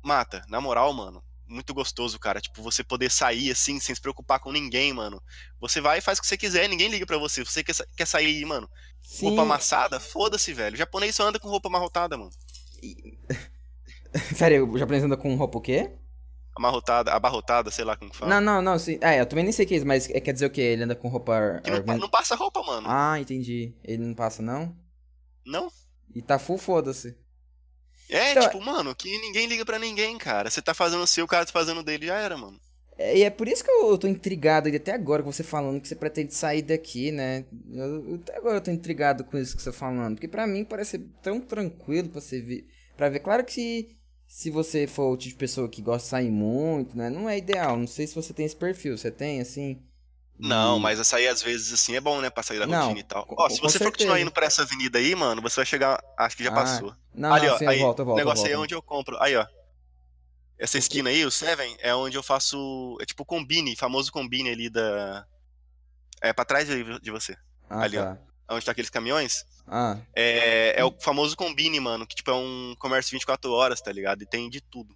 mata. 0.04 0.44
Na 0.50 0.60
moral, 0.60 0.92
mano. 0.94 1.24
Muito 1.48 1.74
gostoso, 1.74 2.20
cara. 2.20 2.42
Tipo, 2.42 2.62
você 2.62 2.84
poder 2.84 3.10
sair 3.10 3.52
assim, 3.52 3.80
sem 3.80 3.96
se 3.96 4.02
preocupar 4.02 4.40
com 4.40 4.52
ninguém, 4.52 4.94
mano. 4.94 5.22
Você 5.60 5.80
vai 5.80 6.00
e 6.00 6.02
faz 6.02 6.18
o 6.18 6.22
que 6.22 6.28
você 6.28 6.38
quiser, 6.38 6.68
ninguém 6.68 6.90
liga 6.90 7.06
pra 7.06 7.18
você. 7.18 7.44
Você 7.44 7.64
quer, 7.64 7.74
quer 7.96 8.06
sair, 8.06 8.44
mano, 8.46 8.70
Sim, 9.02 9.28
roupa 9.28 9.44
amassada? 9.44 10.00
Foda-se, 10.00 10.54
velho. 10.54 10.76
O 10.76 10.78
japonês 10.78 11.16
só 11.16 11.28
anda 11.28 11.40
com 11.40 11.48
roupa 11.50 11.70
amarrotada, 11.70 12.18
mano. 12.18 12.32
Pera 14.38 14.56
aí, 14.56 14.62
o 14.62 14.78
japonês 14.78 15.04
anda 15.04 15.18
com 15.18 15.36
roupa 15.36 15.58
o 15.58 15.62
quê? 15.62 15.92
Amarrotada, 16.56 17.14
abarrotada, 17.14 17.70
sei 17.70 17.86
lá 17.86 17.96
como 17.96 18.10
que 18.10 18.18
fala. 18.18 18.36
Não, 18.36 18.42
não, 18.42 18.62
não, 18.62 18.80
sim. 18.80 18.98
É, 19.02 19.22
eu 19.22 19.26
também 19.28 19.44
nem 19.44 19.54
sei 19.54 19.64
o 19.66 19.68
que 19.68 19.76
é 19.76 19.78
isso, 19.78 19.86
mas 19.86 20.10
é- 20.10 20.20
quer 20.20 20.34
dizer 20.34 20.48
o 20.48 20.50
quê? 20.50 20.62
Ele 20.62 20.84
anda 20.84 20.96
com 20.96 21.08
roupa... 21.08 21.62
Que 21.64 21.70
não, 21.70 21.98
não 22.00 22.10
passa 22.10 22.36
roupa, 22.36 22.64
mano. 22.64 22.88
Ah, 22.90 23.20
entendi. 23.20 23.76
Ele 23.84 24.04
não 24.04 24.16
passa, 24.16 24.42
não? 24.42 24.76
Não? 25.46 25.72
E 26.16 26.22
tá 26.22 26.40
full, 26.40 26.58
foda-se. 26.58 27.16
É, 28.10 28.32
Então- 28.32 28.44
tipo, 28.44 28.62
mano, 28.62 28.96
que 28.96 29.10
ninguém 29.20 29.48
liga 29.48 29.66
pra 29.66 29.80
ninguém, 29.80 30.18
cara. 30.18 30.50
Você 30.50 30.62
tá 30.62 30.74
fazendo 30.74 31.04
o 31.04 31.08
seu, 31.08 31.26
o 31.26 31.28
cara 31.28 31.46
tá 31.46 31.52
fazendo 31.52 31.80
o 31.80 31.84
dele, 31.84 32.08
já 32.08 32.18
era, 32.18 32.38
mano. 32.38 32.60
É, 32.98 33.16
e 33.18 33.24
é 33.24 33.30
por 33.30 33.48
isso 33.48 33.64
que 33.64 33.70
eu, 33.70 33.92
eu 33.92 33.98
tô 33.98 34.08
intrigado 34.08 34.70
até 34.70 34.94
agora 34.94 35.22
com 35.22 35.32
você 35.32 35.44
falando 35.44 35.80
que 35.80 35.88
você 35.88 35.96
pretende 35.96 36.34
sair 36.34 36.64
daqui, 36.64 37.12
né? 37.12 37.46
Eu, 37.72 38.16
até 38.16 38.38
agora 38.38 38.58
eu 38.58 38.62
tô 38.62 38.72
intrigado 38.72 39.24
com 39.24 39.38
isso 39.38 39.56
que 39.56 39.62
você 39.62 39.72
tá 39.72 39.78
falando. 39.78 40.16
Porque 40.16 40.28
pra 40.28 40.48
mim 40.48 40.66
parece 40.66 40.98
tão 41.22 41.40
tranquilo 41.40 42.10
pra 42.10 42.20
você 42.20 42.42
ver. 42.42 42.68
Pra 42.96 43.10
ver. 43.10 43.20
Claro 43.20 43.46
que 43.46 43.96
se, 44.28 44.50
você 44.50 44.88
for 44.88 45.12
o 45.12 45.18
tipo 45.18 45.34
de 45.34 45.40
pessoa 45.40 45.70
que 45.70 45.82
gosta 45.82 46.04
de 46.06 46.10
sair 46.10 46.32
muito, 46.32 46.98
né? 46.98 47.10
Não 47.10 47.30
é 47.30 47.38
ideal. 47.38 47.78
Não 47.78 47.88
sei 47.88 48.08
se 48.08 48.16
você 48.16 48.34
tem 48.34 48.48
esse 48.48 48.56
perfil. 48.56 48.98
Você 48.98 49.12
tem, 49.12 49.42
assim? 49.42 49.80
Não, 50.40 50.80
mas 50.80 51.06
sair 51.08 51.28
às 51.28 51.42
vezes 51.42 51.74
assim 51.74 51.96
é 51.96 52.02
bom, 52.02 52.20
né? 52.22 52.30
Pra 52.30 52.44
sair 52.44 52.60
da 52.60 52.68
não, 52.68 52.82
rotina 52.82 53.00
e 53.00 53.04
tal. 53.04 53.28
Ó, 53.30 53.50
se 53.50 53.60
você 53.60 53.78
for 53.78 53.92
continuar 53.92 54.20
indo 54.20 54.32
pra 54.32 54.46
essa 54.46 54.64
avenida 54.64 54.98
aí, 54.98 55.16
mano, 55.16 55.42
você 55.42 55.58
vai 55.58 55.66
chegar. 55.66 56.04
Acho 56.18 56.38
que 56.38 56.44
já 56.44 56.52
ah, 56.52 56.56
passou. 56.56 56.96
Não, 57.18 57.34
Ali, 57.34 57.48
não, 57.48 57.56
ó, 57.56 57.58
sim, 57.58 57.66
aí, 57.66 57.80
volto, 57.80 58.06
volto, 58.06 58.16
o 58.16 58.20
negócio 58.20 58.38
volto. 58.44 58.48
aí 58.48 58.54
é 58.54 58.58
onde 58.58 58.76
eu 58.76 58.82
compro. 58.82 59.18
Aí, 59.20 59.36
ó. 59.36 59.46
Essa 60.58 60.78
esquina 60.78 61.10
aí, 61.10 61.26
o 61.26 61.32
Seven, 61.32 61.76
é 61.80 61.94
onde 61.96 62.16
eu 62.16 62.24
faço. 62.24 62.98
É 63.02 63.06
tipo 63.06 63.26
combine, 63.26 63.76
famoso 63.76 64.12
combine 64.12 64.50
ali 64.50 64.70
da. 64.70 65.26
É 66.22 66.32
pra 66.32 66.46
trás 66.46 66.68
de 66.68 67.12
você. 67.12 67.36
Ah, 67.70 67.82
ali, 67.82 67.98
tá. 67.98 68.18
ó. 68.48 68.56
Onde 68.56 68.66
tá 68.66 68.72
aqueles 68.72 68.90
caminhões. 68.90 69.46
Ah. 69.68 69.98
É, 70.16 70.80
é 70.80 70.86
o 70.86 70.96
famoso 71.02 71.36
combine, 71.36 71.80
mano, 71.80 72.08
que 72.08 72.16
tipo 72.16 72.32
é 72.32 72.36
um 72.36 72.76
comércio 72.80 73.12
24 73.12 73.52
horas, 73.52 73.82
tá 73.82 73.92
ligado? 73.92 74.22
E 74.22 74.26
tem 74.26 74.50
de 74.50 74.62
tudo. 74.62 74.96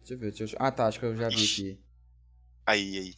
Deixa 0.00 0.14
eu 0.14 0.18
ver, 0.18 0.32
deixa 0.32 0.54
eu... 0.54 0.58
Ah, 0.60 0.70
tá, 0.70 0.86
acho 0.86 0.98
que 0.98 1.06
eu 1.06 1.16
já 1.16 1.28
vi 1.28 1.34
aqui. 1.34 1.80
Aí, 2.66 2.98
aí. 2.98 3.14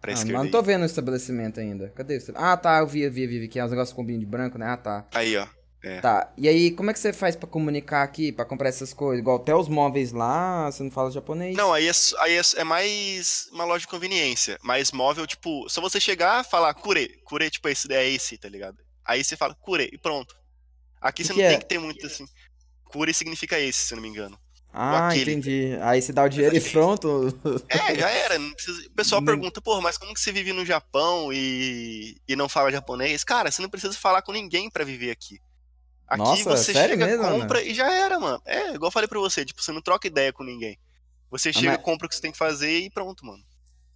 Pra 0.00 0.12
ah, 0.12 0.16
mas 0.16 0.24
não 0.24 0.50
tô 0.50 0.60
vendo 0.62 0.82
o 0.82 0.86
estabelecimento 0.86 1.60
ainda. 1.60 1.90
Cadê 1.90 2.16
o 2.16 2.22
Ah, 2.34 2.56
tá, 2.56 2.80
eu 2.80 2.88
vi, 2.88 3.08
vi, 3.08 3.26
vi, 3.26 3.38
vi, 3.40 3.48
que 3.48 3.60
é 3.60 3.64
uns 3.64 3.70
negócios 3.70 3.94
com 3.94 4.04
de 4.04 4.26
branco, 4.26 4.58
né? 4.58 4.66
Ah, 4.66 4.76
tá. 4.76 5.06
Aí, 5.14 5.36
ó. 5.36 5.46
É. 5.84 6.00
Tá, 6.00 6.32
e 6.36 6.48
aí, 6.48 6.70
como 6.70 6.90
é 6.90 6.92
que 6.92 7.00
você 7.00 7.12
faz 7.12 7.34
para 7.34 7.48
comunicar 7.48 8.04
aqui, 8.04 8.30
para 8.30 8.44
comprar 8.44 8.68
essas 8.68 8.94
coisas? 8.94 9.20
Igual 9.20 9.38
até 9.38 9.54
os 9.54 9.68
móveis 9.68 10.12
lá, 10.12 10.70
você 10.70 10.82
não 10.84 10.90
fala 10.92 11.10
japonês? 11.10 11.56
Não, 11.56 11.72
aí 11.72 11.88
é, 11.88 11.92
aí 12.20 12.36
é, 12.36 12.42
é, 12.56 12.64
mais 12.64 13.48
uma 13.50 13.64
loja 13.64 13.80
de 13.80 13.88
conveniência. 13.88 14.56
Mais 14.62 14.92
móvel, 14.92 15.26
tipo, 15.26 15.68
só 15.68 15.80
você 15.80 15.98
chegar 15.98 16.44
falar 16.44 16.72
cure. 16.74 17.08
Cure, 17.24 17.50
tipo, 17.50 17.68
esse 17.68 17.92
é 17.92 18.08
esse, 18.08 18.38
tá 18.38 18.48
ligado? 18.48 18.78
Aí 19.04 19.24
você 19.24 19.36
fala 19.36 19.56
cure 19.56 19.90
e 19.92 19.98
pronto. 19.98 20.36
Aqui 21.00 21.22
que 21.22 21.28
você 21.28 21.34
que 21.34 21.40
não 21.40 21.46
é? 21.46 21.50
tem 21.50 21.58
que 21.58 21.66
ter 21.66 21.78
muito 21.80 22.06
assim. 22.06 22.26
Cure 22.84 23.12
significa 23.12 23.58
esse, 23.58 23.80
se 23.80 23.94
não 23.96 24.02
me 24.02 24.08
engano. 24.08 24.38
Ah, 24.72 25.14
entendi. 25.14 25.76
Aí 25.82 26.00
você 26.00 26.12
dá 26.12 26.24
o 26.24 26.28
dinheiro 26.28 26.56
e 26.56 26.60
pronto. 26.60 27.38
É, 27.68 27.94
já 27.94 28.08
era. 28.08 28.38
Precisa... 28.54 28.86
O 28.86 28.92
pessoal 28.92 29.20
não... 29.20 29.26
pergunta, 29.26 29.60
pô, 29.60 29.80
mas 29.80 29.98
como 29.98 30.14
que 30.14 30.20
você 30.20 30.32
vive 30.32 30.52
no 30.52 30.64
Japão 30.64 31.30
e... 31.32 32.16
e 32.26 32.36
não 32.36 32.48
fala 32.48 32.70
japonês? 32.70 33.22
Cara, 33.24 33.50
você 33.50 33.60
não 33.60 33.68
precisa 33.68 33.92
falar 33.94 34.22
com 34.22 34.32
ninguém 34.32 34.70
para 34.70 34.84
viver 34.84 35.10
aqui. 35.10 35.40
Aqui 36.12 36.18
Nossa, 36.18 36.42
você 36.44 36.74
chega, 36.74 37.06
mesmo, 37.06 37.24
compra 37.26 37.60
Ana? 37.60 37.66
e 37.66 37.72
já 37.72 37.90
era, 37.90 38.20
mano. 38.20 38.38
É, 38.44 38.74
igual 38.74 38.88
eu 38.88 38.92
falei 38.92 39.08
pra 39.08 39.18
você, 39.18 39.46
tipo, 39.46 39.62
você 39.62 39.72
não 39.72 39.80
troca 39.80 40.06
ideia 40.06 40.30
com 40.30 40.44
ninguém. 40.44 40.78
Você 41.30 41.48
ah, 41.48 41.52
chega, 41.54 41.72
mas... 41.72 41.80
compra 41.80 42.04
o 42.06 42.08
que 42.10 42.14
você 42.14 42.20
tem 42.20 42.32
que 42.32 42.36
fazer 42.36 42.80
e 42.80 42.90
pronto, 42.90 43.24
mano. 43.24 43.42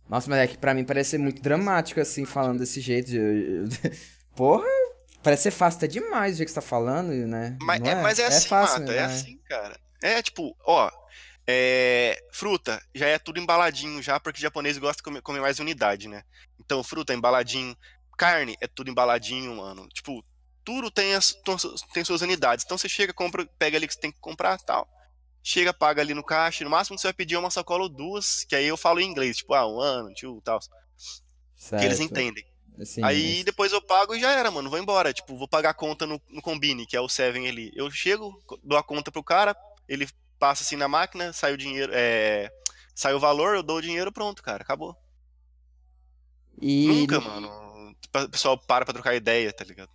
Nossa, 0.09 0.31
mas 0.31 0.39
é 0.39 0.47
que 0.47 0.57
pra 0.57 0.73
mim 0.73 0.83
parece 0.83 1.11
ser 1.11 1.19
muito 1.19 1.43
dramático, 1.43 2.01
assim, 2.01 2.25
falando 2.25 2.61
desse 2.61 2.81
jeito. 2.81 3.11
De... 3.11 3.65
Porra, 4.35 4.65
parece 5.23 5.43
ser 5.43 5.51
fácil 5.51 5.77
até 5.77 5.89
demais 5.89 6.33
o 6.33 6.37
jeito 6.39 6.49
que 6.49 6.55
você 6.55 6.61
tá 6.61 6.67
falando, 6.67 7.11
né? 7.11 7.59
Mas 7.61 7.83
é, 7.83 7.89
é, 7.89 7.95
mas 7.97 8.19
é, 8.19 8.23
é 8.23 8.27
assim, 8.29 8.49
fácil, 8.49 8.81
Mata, 8.81 8.93
é 8.93 8.97
né? 8.97 9.05
assim, 9.05 9.39
cara. 9.47 9.79
É 10.03 10.23
tipo, 10.23 10.57
ó, 10.65 10.91
é, 11.47 12.19
fruta 12.33 12.83
já 12.95 13.09
é 13.09 13.19
tudo 13.19 13.39
embaladinho 13.39 14.03
já, 14.03 14.19
porque 14.19 14.39
o 14.39 14.43
japonês 14.43 14.79
gosta 14.79 14.97
de 14.97 15.03
comer, 15.03 15.21
comer 15.21 15.41
mais 15.43 15.59
unidade, 15.59 16.09
né? 16.09 16.23
Então, 16.59 16.83
fruta 16.83 17.13
é 17.13 17.17
embaladinho. 17.17 17.77
Carne 18.17 18.57
é 18.63 18.67
tudo 18.67 18.91
embaladinho, 18.91 19.55
mano. 19.57 19.87
Tipo, 19.89 20.25
tudo 20.67 20.91
tem, 20.91 21.15
as, 21.15 21.33
tem 21.95 22.05
suas 22.05 22.23
unidades. 22.23 22.65
Então 22.65 22.77
você 22.77 22.89
chega, 22.89 23.15
compra, 23.15 23.47
pega 23.57 23.79
ali 23.79 23.87
que 23.87 23.95
você 23.95 24.01
tem 24.01 24.11
que 24.11 24.19
comprar 24.19 24.59
tal. 24.59 24.87
Chega, 25.41 25.73
paga 25.73 26.03
ali 26.03 26.13
no 26.13 26.25
caixa. 26.25 26.65
No 26.65 26.71
máximo 26.71 26.99
você 26.99 27.07
vai 27.07 27.15
pedir 27.15 27.37
uma 27.37 27.53
sacola 27.53 27.85
ou 27.85 27.89
duas, 27.89 28.45
que 28.45 28.57
aí 28.57 28.67
eu 28.67 28.77
falo 28.77 28.99
em 28.99 29.09
inglês, 29.09 29.37
tipo, 29.37 29.55
ah, 29.55 29.65
um 29.65 29.81
ano, 29.81 30.13
tio, 30.13 30.43
tal. 30.45 30.59
Certo. 31.55 31.81
Que 31.81 31.87
eles 31.87 32.01
entendem. 32.01 32.45
Aí 33.05 33.37
mas... 33.37 33.45
depois 33.45 33.73
eu 33.73 33.81
pago 33.81 34.13
e 34.13 34.21
já 34.21 34.33
era, 34.33 34.51
mano. 34.51 34.69
Vou 34.69 34.79
embora. 34.79 35.13
Tipo, 35.13 35.39
vou 35.39 35.47
pagar 35.47 35.71
a 35.71 35.75
conta 35.75 36.05
no, 36.05 36.21
no 36.29 36.43
Combine, 36.43 36.85
que 36.85 36.97
é 36.97 37.01
o 37.01 37.09
Seven 37.09 37.47
ali. 37.47 37.71
Eu 37.77 37.89
chego, 37.89 38.43
dou 38.65 38.77
a 38.77 38.83
conta 38.83 39.13
pro 39.13 39.23
cara, 39.23 39.57
ele 39.89 40.09
passa 40.37 40.65
assim 40.65 40.77
na 40.77 40.89
máquina, 40.89 41.33
sai 41.33 41.53
o 41.53 41.57
dinheiro, 41.57 41.93
é, 41.95 42.51
sai 42.93 43.15
o 43.15 43.21
valor, 43.21 43.55
eu 43.55 43.63
dou 43.63 43.77
o 43.77 43.83
dinheiro, 43.83 44.11
pronto, 44.11 44.43
cara, 44.43 44.65
acabou. 44.65 44.97
E 46.61 46.89
Nunca, 46.89 47.21
mano. 47.21 47.49
O 48.17 48.29
pessoal 48.29 48.59
para 48.59 48.85
pra 48.85 48.93
trocar 48.93 49.15
ideia, 49.15 49.53
tá 49.53 49.65
ligado? 49.65 49.91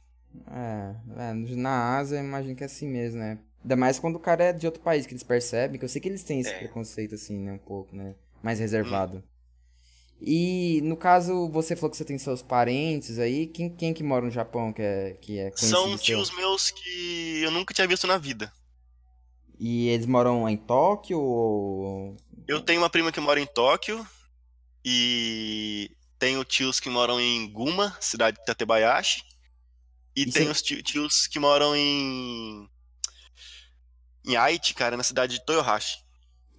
É, 0.48 0.96
é, 1.18 1.34
na 1.56 1.98
Ásia 1.98 2.18
eu 2.18 2.24
imagino 2.24 2.56
que 2.56 2.64
é 2.64 2.66
assim 2.66 2.88
mesmo, 2.88 3.20
né? 3.20 3.40
Ainda 3.62 3.76
mais 3.76 4.00
quando 4.00 4.16
o 4.16 4.20
cara 4.20 4.46
é 4.46 4.54
de 4.54 4.66
outro 4.66 4.82
país, 4.82 5.06
que 5.06 5.14
eles 5.14 5.24
percebem, 5.24 5.78
que 5.78 5.86
eu 5.86 5.90
sei 5.90 6.02
que 6.02 6.08
eles 6.08 6.24
têm 6.24 6.40
esse 6.40 6.50
é. 6.50 6.58
preconceito 6.58 7.16
assim, 7.16 7.38
né, 7.38 7.54
um 7.54 7.58
pouco, 7.58 7.96
né? 7.96 8.16
Mais 8.42 8.60
reservado. 8.60 9.18
Hum. 9.18 9.24
E 10.22 10.82
no 10.84 10.96
caso, 10.96 11.50
você 11.50 11.76
falou 11.76 11.90
que 11.90 11.98
você 11.98 12.06
tem 12.06 12.18
seus 12.18 12.44
parentes 12.44 13.18
aí, 13.18 13.48
quem, 13.48 13.76
quem 13.76 13.94
que 13.94 14.04
mora 14.04 14.26
no 14.26 14.32
Japão 14.32 14.72
que 14.72 14.82
é, 14.82 15.18
que 15.20 15.40
é 15.40 15.52
São 15.56 15.98
tios 15.98 16.28
seu? 16.28 16.38
meus 16.38 16.70
que 16.70 17.42
eu 17.44 17.50
nunca 17.50 17.74
tinha 17.74 17.88
visto 17.88 18.06
na 18.06 18.18
vida. 18.18 18.52
E 19.60 19.90
eles 19.90 20.06
moram 20.06 20.48
em 20.48 20.58
Tóquio 20.58 21.20
ou... 21.20 22.18
Eu 22.48 22.62
tenho 22.62 22.82
uma 22.82 22.90
prima 22.90 23.12
que 23.12 23.20
mora 23.20 23.40
em 23.40 23.46
Tóquio 23.48 24.06
e 24.86 25.92
tenho 26.20 26.44
tios 26.44 26.80
que 26.80 26.90
moram 26.90 27.20
em 27.20 27.52
Guma, 27.52 27.96
cidade 28.00 28.38
de 28.38 28.46
Tatebayashi. 28.46 29.24
E, 30.16 30.24
e 30.24 30.32
tem 30.32 30.50
os 30.50 30.62
tios 30.62 31.28
que 31.28 31.40
moram 31.40 31.76
em. 31.76 32.70
Em 34.26 34.36
Aichi, 34.36 34.74
cara, 34.74 34.96
na 34.96 35.04
cidade 35.04 35.36
de 35.36 35.46
Toyohashi. 35.46 36.00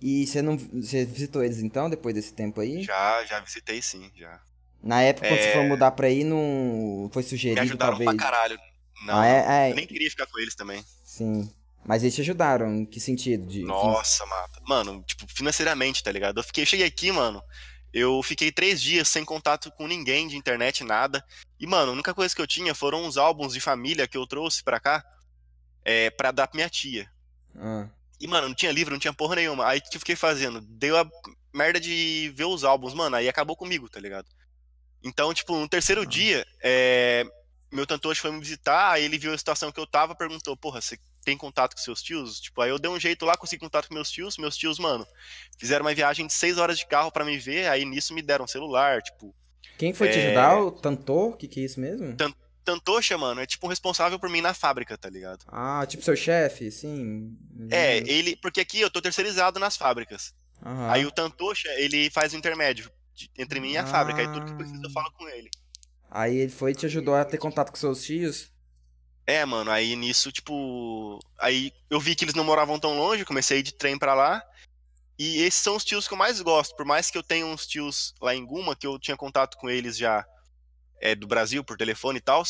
E 0.00 0.26
você 0.26 0.42
não. 0.42 0.56
Você 0.56 1.04
visitou 1.04 1.44
eles 1.44 1.58
então, 1.58 1.88
depois 1.88 2.14
desse 2.14 2.32
tempo 2.32 2.60
aí? 2.60 2.82
Já, 2.82 3.24
já 3.24 3.40
visitei 3.40 3.80
sim, 3.80 4.10
já. 4.16 4.40
Na 4.82 5.00
época, 5.00 5.28
quando 5.28 5.38
é... 5.38 5.42
você 5.42 5.52
foi 5.52 5.68
mudar 5.68 5.92
pra 5.92 6.08
aí, 6.08 6.24
não 6.24 7.08
foi 7.12 7.22
sugerido. 7.22 7.60
Me 7.60 7.66
ajudaram 7.66 7.92
talvez... 7.92 8.10
pra 8.10 8.18
caralho. 8.18 8.58
Não, 9.06 9.18
ah, 9.18 9.26
é, 9.26 9.68
é... 9.68 9.70
eu 9.70 9.76
nem 9.76 9.86
queria 9.86 10.10
ficar 10.10 10.26
com 10.26 10.38
eles 10.40 10.54
também. 10.54 10.84
Sim. 11.04 11.48
Mas 11.84 12.02
eles 12.02 12.14
te 12.14 12.20
ajudaram, 12.20 12.72
em 12.74 12.86
que 12.86 13.00
sentido? 13.00 13.46
De... 13.46 13.62
Nossa, 13.62 14.24
mata. 14.26 14.60
Mano, 14.66 15.02
tipo, 15.04 15.26
financeiramente, 15.28 16.02
tá 16.02 16.12
ligado? 16.12 16.38
Eu 16.38 16.44
fiquei, 16.44 16.62
eu 16.62 16.66
cheguei 16.66 16.86
aqui, 16.86 17.10
mano. 17.10 17.42
Eu 17.92 18.22
fiquei 18.22 18.50
três 18.50 18.80
dias 18.80 19.08
sem 19.08 19.24
contato 19.24 19.70
com 19.72 19.86
ninguém 19.86 20.26
de 20.26 20.36
internet, 20.36 20.82
nada. 20.82 21.24
E, 21.60 21.66
mano, 21.66 21.90
a 21.90 21.94
única 21.94 22.14
coisa 22.14 22.34
que 22.34 22.40
eu 22.40 22.46
tinha 22.46 22.74
foram 22.74 23.04
uns 23.04 23.16
álbuns 23.16 23.52
de 23.52 23.60
família 23.60 24.08
que 24.08 24.16
eu 24.16 24.26
trouxe 24.26 24.62
pra 24.62 24.80
cá 24.80 25.04
é, 25.84 26.10
pra 26.10 26.30
dar 26.30 26.46
pra 26.46 26.56
minha 26.56 26.70
tia. 26.70 27.10
Ah. 27.54 27.88
E, 28.18 28.26
mano, 28.26 28.48
não 28.48 28.54
tinha 28.54 28.72
livro, 28.72 28.92
não 28.92 29.00
tinha 29.00 29.12
porra 29.12 29.36
nenhuma. 29.36 29.66
Aí 29.66 29.78
o 29.78 29.82
que 29.82 29.96
eu 29.96 30.00
fiquei 30.00 30.16
fazendo? 30.16 30.60
Deu 30.60 30.96
a 30.96 31.06
merda 31.52 31.78
de 31.78 32.32
ver 32.34 32.44
os 32.44 32.64
álbuns, 32.64 32.94
mano, 32.94 33.16
aí 33.16 33.28
acabou 33.28 33.54
comigo, 33.54 33.88
tá 33.88 34.00
ligado? 34.00 34.26
Então, 35.04 35.34
tipo, 35.34 35.54
no 35.54 35.68
terceiro 35.68 36.02
ah. 36.02 36.06
dia, 36.06 36.46
é, 36.62 37.24
meu 37.70 37.86
tantoche 37.86 38.20
foi 38.20 38.30
me 38.30 38.40
visitar, 38.40 38.92
aí 38.92 39.04
ele 39.04 39.18
viu 39.18 39.34
a 39.34 39.38
situação 39.38 39.70
que 39.70 39.80
eu 39.80 39.86
tava, 39.86 40.14
perguntou, 40.14 40.56
porra, 40.56 40.80
você 40.80 40.98
tem 41.24 41.36
contato 41.36 41.74
com 41.74 41.80
seus 41.80 42.02
tios? 42.02 42.40
Tipo, 42.40 42.60
aí 42.60 42.70
eu 42.70 42.78
dei 42.78 42.90
um 42.90 42.98
jeito 42.98 43.24
lá, 43.24 43.36
consegui 43.36 43.60
contato 43.60 43.88
com 43.88 43.94
meus 43.94 44.10
tios. 44.10 44.36
Meus 44.36 44.56
tios, 44.56 44.78
mano, 44.78 45.06
fizeram 45.58 45.84
uma 45.84 45.94
viagem 45.94 46.26
de 46.26 46.32
seis 46.32 46.58
horas 46.58 46.78
de 46.78 46.86
carro 46.86 47.10
para 47.10 47.24
me 47.24 47.38
ver. 47.38 47.68
Aí 47.68 47.84
nisso 47.84 48.14
me 48.14 48.22
deram 48.22 48.44
um 48.44 48.48
celular, 48.48 49.02
tipo. 49.02 49.34
Quem 49.78 49.92
foi 49.92 50.08
é... 50.08 50.12
te 50.12 50.18
ajudar? 50.18 50.60
O 50.60 50.70
Tantor? 50.72 51.30
O 51.30 51.36
que, 51.36 51.48
que 51.48 51.60
é 51.60 51.64
isso 51.64 51.80
mesmo? 51.80 52.16
Tan 52.16 52.32
Tantocha, 52.64 53.18
mano, 53.18 53.40
é 53.40 53.46
tipo 53.46 53.66
um 53.66 53.70
responsável 53.70 54.20
por 54.20 54.28
mim 54.28 54.40
na 54.40 54.54
fábrica, 54.54 54.96
tá 54.96 55.10
ligado? 55.10 55.44
Ah, 55.48 55.84
tipo 55.88 56.04
seu 56.04 56.14
chefe, 56.14 56.70
sim. 56.70 57.36
É, 57.70 57.98
ele. 57.98 58.36
Porque 58.36 58.60
aqui 58.60 58.80
eu 58.80 58.90
tô 58.90 59.02
terceirizado 59.02 59.58
nas 59.58 59.76
fábricas. 59.76 60.32
Uhum. 60.64 60.90
Aí 60.90 61.04
o 61.04 61.10
Tantocha, 61.10 61.68
ele 61.78 62.08
faz 62.10 62.32
o 62.32 62.36
intermédio 62.36 62.88
entre 63.36 63.58
mim 63.58 63.72
e 63.72 63.76
a 63.76 63.82
ah. 63.82 63.86
fábrica. 63.86 64.20
Aí 64.20 64.32
tudo 64.32 64.46
que 64.46 64.54
precisa 64.54 64.80
eu 64.82 64.90
falo 64.90 65.10
com 65.12 65.28
ele. 65.28 65.50
Aí 66.08 66.36
ele 66.36 66.52
foi 66.52 66.70
e 66.72 66.74
te 66.74 66.86
ajudou 66.86 67.14
a 67.14 67.24
ter 67.24 67.38
contato 67.38 67.70
com 67.70 67.76
seus 67.76 68.04
tios? 68.04 68.51
É, 69.26 69.44
mano, 69.44 69.70
aí 69.70 69.94
nisso, 69.94 70.32
tipo. 70.32 71.20
Aí 71.38 71.72
eu 71.88 72.00
vi 72.00 72.14
que 72.14 72.24
eles 72.24 72.34
não 72.34 72.44
moravam 72.44 72.78
tão 72.78 72.96
longe, 72.98 73.24
comecei 73.24 73.58
a 73.58 73.60
ir 73.60 73.62
de 73.62 73.74
trem 73.74 73.98
pra 73.98 74.14
lá. 74.14 74.42
E 75.18 75.42
esses 75.42 75.62
são 75.62 75.76
os 75.76 75.84
tios 75.84 76.08
que 76.08 76.14
eu 76.14 76.18
mais 76.18 76.40
gosto. 76.40 76.74
Por 76.74 76.84
mais 76.84 77.10
que 77.10 77.16
eu 77.16 77.22
tenha 77.22 77.46
uns 77.46 77.66
tios 77.66 78.14
lá 78.20 78.34
em 78.34 78.44
Guma, 78.44 78.74
que 78.74 78.86
eu 78.86 78.98
tinha 78.98 79.16
contato 79.16 79.56
com 79.56 79.70
eles 79.70 79.96
já 79.96 80.26
é, 81.00 81.14
do 81.14 81.26
Brasil, 81.26 81.62
por 81.62 81.76
telefone 81.76 82.18
e 82.18 82.22
tal. 82.22 82.42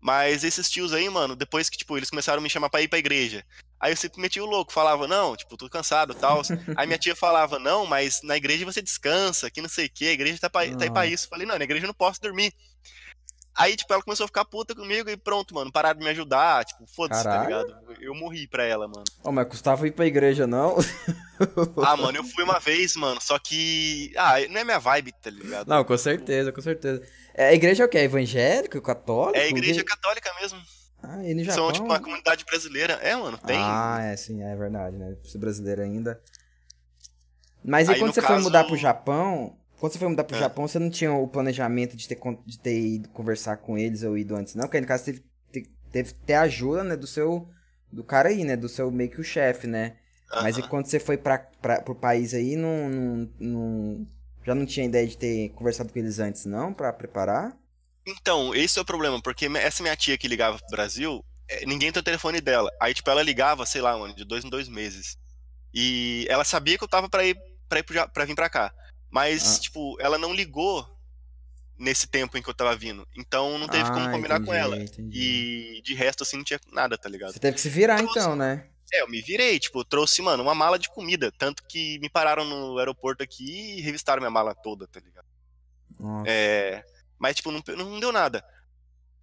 Mas 0.00 0.44
esses 0.44 0.68
tios 0.68 0.92
aí, 0.92 1.08
mano, 1.08 1.34
depois 1.34 1.70
que, 1.70 1.78
tipo, 1.78 1.96
eles 1.96 2.10
começaram 2.10 2.38
a 2.38 2.42
me 2.42 2.50
chamar 2.50 2.68
pra 2.68 2.82
ir 2.82 2.88
pra 2.88 2.98
igreja. 2.98 3.44
Aí 3.80 3.90
eu 3.90 3.96
sempre 3.96 4.20
meti 4.20 4.38
o 4.38 4.46
louco, 4.46 4.72
falava, 4.72 5.08
não, 5.08 5.34
tipo, 5.34 5.56
tô 5.56 5.68
cansado 5.68 6.12
e 6.12 6.16
tal. 6.16 6.42
aí 6.76 6.86
minha 6.86 6.98
tia 6.98 7.16
falava, 7.16 7.58
não, 7.58 7.86
mas 7.86 8.20
na 8.22 8.36
igreja 8.36 8.66
você 8.66 8.82
descansa, 8.82 9.50
que 9.50 9.62
não 9.62 9.68
sei 9.68 9.86
o 9.86 9.90
que, 9.90 10.06
a 10.06 10.12
igreja 10.12 10.38
tá, 10.38 10.50
pra, 10.50 10.60
tá 10.76 10.84
aí 10.84 10.90
pra 10.90 11.06
isso. 11.06 11.24
Eu 11.24 11.30
falei, 11.30 11.46
não, 11.46 11.56
na 11.56 11.64
igreja 11.64 11.84
eu 11.84 11.88
não 11.88 11.94
posso 11.94 12.20
dormir. 12.20 12.52
Aí, 13.56 13.76
tipo, 13.76 13.92
ela 13.92 14.02
começou 14.02 14.24
a 14.24 14.26
ficar 14.26 14.44
puta 14.44 14.74
comigo 14.74 15.08
e 15.08 15.16
pronto, 15.16 15.54
mano, 15.54 15.70
pararam 15.70 15.98
de 15.98 16.04
me 16.04 16.10
ajudar. 16.10 16.64
Tipo, 16.64 16.84
foda-se, 16.88 17.22
tá 17.22 17.44
ligado? 17.44 17.76
Eu 18.00 18.12
morri 18.14 18.48
pra 18.48 18.64
ela, 18.64 18.88
mano. 18.88 19.04
Ô, 19.22 19.28
oh, 19.28 19.32
mas 19.32 19.46
custava 19.46 19.86
ir 19.86 19.92
pra 19.92 20.06
igreja, 20.06 20.44
não? 20.44 20.76
ah, 21.84 21.96
mano, 21.96 22.18
eu 22.18 22.24
fui 22.24 22.42
uma 22.42 22.58
vez, 22.58 22.96
mano, 22.96 23.20
só 23.20 23.38
que. 23.38 24.12
Ah, 24.16 24.34
não 24.50 24.60
é 24.60 24.64
minha 24.64 24.78
vibe, 24.80 25.12
tá 25.12 25.30
ligado? 25.30 25.68
Não, 25.68 25.84
com 25.84 25.96
certeza, 25.96 26.50
com 26.50 26.60
certeza. 26.60 27.00
É, 27.32 27.50
a 27.50 27.54
igreja 27.54 27.84
é 27.84 27.86
o 27.86 27.88
quê? 27.88 27.98
Evangélico, 27.98 28.80
católico? 28.82 29.38
É 29.38 29.42
a 29.42 29.48
igreja 29.48 29.84
católica 29.84 30.32
mesmo. 30.40 30.60
Ah, 31.00 31.22
e 31.22 31.34
no 31.34 31.44
Japão? 31.44 31.64
São, 31.66 31.72
tipo, 31.72 31.84
uma 31.84 32.00
comunidade 32.00 32.44
brasileira. 32.44 32.94
É, 32.94 33.14
mano, 33.14 33.38
tem. 33.38 33.58
Ah, 33.60 34.00
é, 34.02 34.16
sim, 34.16 34.42
é 34.42 34.56
verdade, 34.56 34.96
né? 34.96 35.16
Ser 35.22 35.38
brasileiro 35.38 35.82
ainda. 35.82 36.20
Mas 37.64 37.88
e 37.88 37.92
Aí, 37.92 37.98
quando 37.98 38.12
você 38.12 38.20
foi 38.20 38.28
caso- 38.30 38.44
mudar 38.44 38.64
pro 38.64 38.76
Japão? 38.76 39.56
Quando 39.78 39.92
você 39.92 39.98
foi 39.98 40.08
mudar 40.08 40.24
pro 40.24 40.36
É. 40.36 40.40
Japão, 40.40 40.66
você 40.66 40.78
não 40.78 40.88
tinha 40.90 41.12
o 41.12 41.28
planejamento 41.28 41.96
de 41.96 42.08
ter, 42.08 42.18
de 42.46 42.58
ter 42.58 42.80
ido 42.80 43.08
conversar 43.10 43.56
com 43.58 43.76
eles 43.76 44.02
ou 44.02 44.16
ido 44.16 44.34
antes, 44.36 44.54
não? 44.54 44.64
Porque 44.64 44.76
aí, 44.78 44.80
no 44.80 44.86
caso, 44.88 45.04
teve, 45.04 45.24
te- 45.52 45.70
teve 45.92 46.12
ter 46.12 46.34
ajuda, 46.34 46.82
né, 46.84 46.96
do 46.96 47.06
seu. 47.06 47.48
Do 47.92 48.02
cara 48.02 48.28
aí, 48.28 48.44
né? 48.44 48.56
Do 48.56 48.68
seu 48.68 48.90
meio 48.90 49.10
que 49.10 49.20
o 49.20 49.24
chefe, 49.24 49.66
né? 49.66 49.96
Mas 50.42 50.58
e 50.58 50.62
quando 50.62 50.86
você 50.86 50.98
foi 50.98 51.16
pra, 51.16 51.38
pra, 51.38 51.80
pro 51.80 51.94
país 51.94 52.34
aí, 52.34 52.56
não, 52.56 52.88
não, 52.90 53.30
não- 53.38 54.06
Já 54.44 54.54
não 54.54 54.66
tinha 54.66 54.84
ideia 54.84 55.06
de 55.06 55.16
ter 55.16 55.50
conversado 55.50 55.92
com 55.92 55.98
eles 55.98 56.18
antes, 56.18 56.44
não? 56.44 56.72
Pra 56.74 56.92
preparar? 56.92 57.56
Então, 58.06 58.54
esse 58.54 58.78
é 58.78 58.82
o 58.82 58.84
problema, 58.84 59.22
porque 59.22 59.46
essa 59.46 59.82
minha 59.82 59.96
tia 59.96 60.18
que 60.18 60.28
ligava 60.28 60.58
pro 60.58 60.68
Brasil, 60.70 61.24
é, 61.48 61.64
ninguém 61.64 61.90
tem 61.92 62.00
o 62.00 62.04
telefone 62.04 62.40
dela. 62.40 62.68
Aí, 62.80 62.92
tipo, 62.92 63.08
ela 63.10 63.22
ligava, 63.22 63.64
sei 63.64 63.80
lá, 63.80 63.96
mano, 63.96 64.14
de 64.14 64.24
dois 64.24 64.44
em 64.44 64.50
dois 64.50 64.68
meses. 64.68 65.16
E 65.72 66.26
ela 66.28 66.44
sabia 66.44 66.76
que 66.76 66.84
eu 66.84 66.88
tava 66.88 67.08
pra 67.08 67.24
ir 67.24 67.36
pra, 67.68 67.78
ir 67.78 67.82
pro 67.84 68.08
pra 68.10 68.24
vir 68.24 68.34
pra 68.34 68.50
cá. 68.50 68.72
Mas, 69.14 69.58
Ah. 69.58 69.60
tipo, 69.60 69.96
ela 70.00 70.18
não 70.18 70.34
ligou 70.34 70.84
nesse 71.78 72.08
tempo 72.08 72.36
em 72.36 72.42
que 72.42 72.50
eu 72.50 72.54
tava 72.54 72.74
vindo. 72.74 73.06
Então 73.16 73.56
não 73.58 73.68
teve 73.68 73.84
como 73.84 74.08
Ah, 74.08 74.10
combinar 74.10 74.38
com 74.40 74.46
entendi, 74.52 74.58
ela. 74.58 74.76
entendi. 74.82 75.76
E 75.78 75.82
de 75.82 75.94
resto, 75.94 76.24
assim, 76.24 76.36
não 76.36 76.42
tinha 76.44 76.58
nada, 76.72 76.98
tá 76.98 77.08
ligado? 77.08 77.32
Você 77.32 77.38
teve 77.38 77.54
que 77.54 77.60
se 77.60 77.68
virar 77.68 77.98
Trouxe- 77.98 78.18
então, 78.18 78.34
né? 78.34 78.66
É, 78.92 79.02
eu 79.02 79.08
me 79.08 79.22
virei, 79.22 79.58
tipo, 79.60 79.78
eu 79.78 79.84
trouxe, 79.84 80.20
mano, 80.20 80.42
uma 80.42 80.54
mala 80.54 80.78
de 80.80 80.88
comida. 80.90 81.30
Tanto 81.38 81.62
que 81.64 81.96
me 82.00 82.08
pararam 82.08 82.44
no 82.44 82.76
aeroporto 82.78 83.22
aqui 83.22 83.78
e 83.78 83.80
revistaram 83.82 84.20
minha 84.20 84.30
mala 84.30 84.52
toda, 84.52 84.86
tá 84.88 84.98
ligado? 84.98 85.26
Nossa. 85.98 86.28
É, 86.28 86.84
mas, 87.16 87.36
tipo, 87.36 87.52
não, 87.52 87.62
não 87.76 88.00
deu 88.00 88.10
nada. 88.10 88.44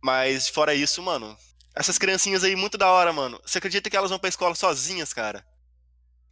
Mas, 0.02 0.48
fora 0.48 0.74
isso, 0.74 1.02
mano, 1.02 1.38
essas 1.76 1.98
criancinhas 1.98 2.44
aí, 2.46 2.56
muito 2.56 2.78
da 2.78 2.90
hora, 2.90 3.12
mano. 3.12 3.40
Você 3.46 3.58
acredita 3.58 3.90
que 3.90 3.98
elas 3.98 4.10
vão 4.10 4.20
pra 4.20 4.30
escola 4.30 4.56
sozinhas, 4.56 5.14
cara? 5.14 5.46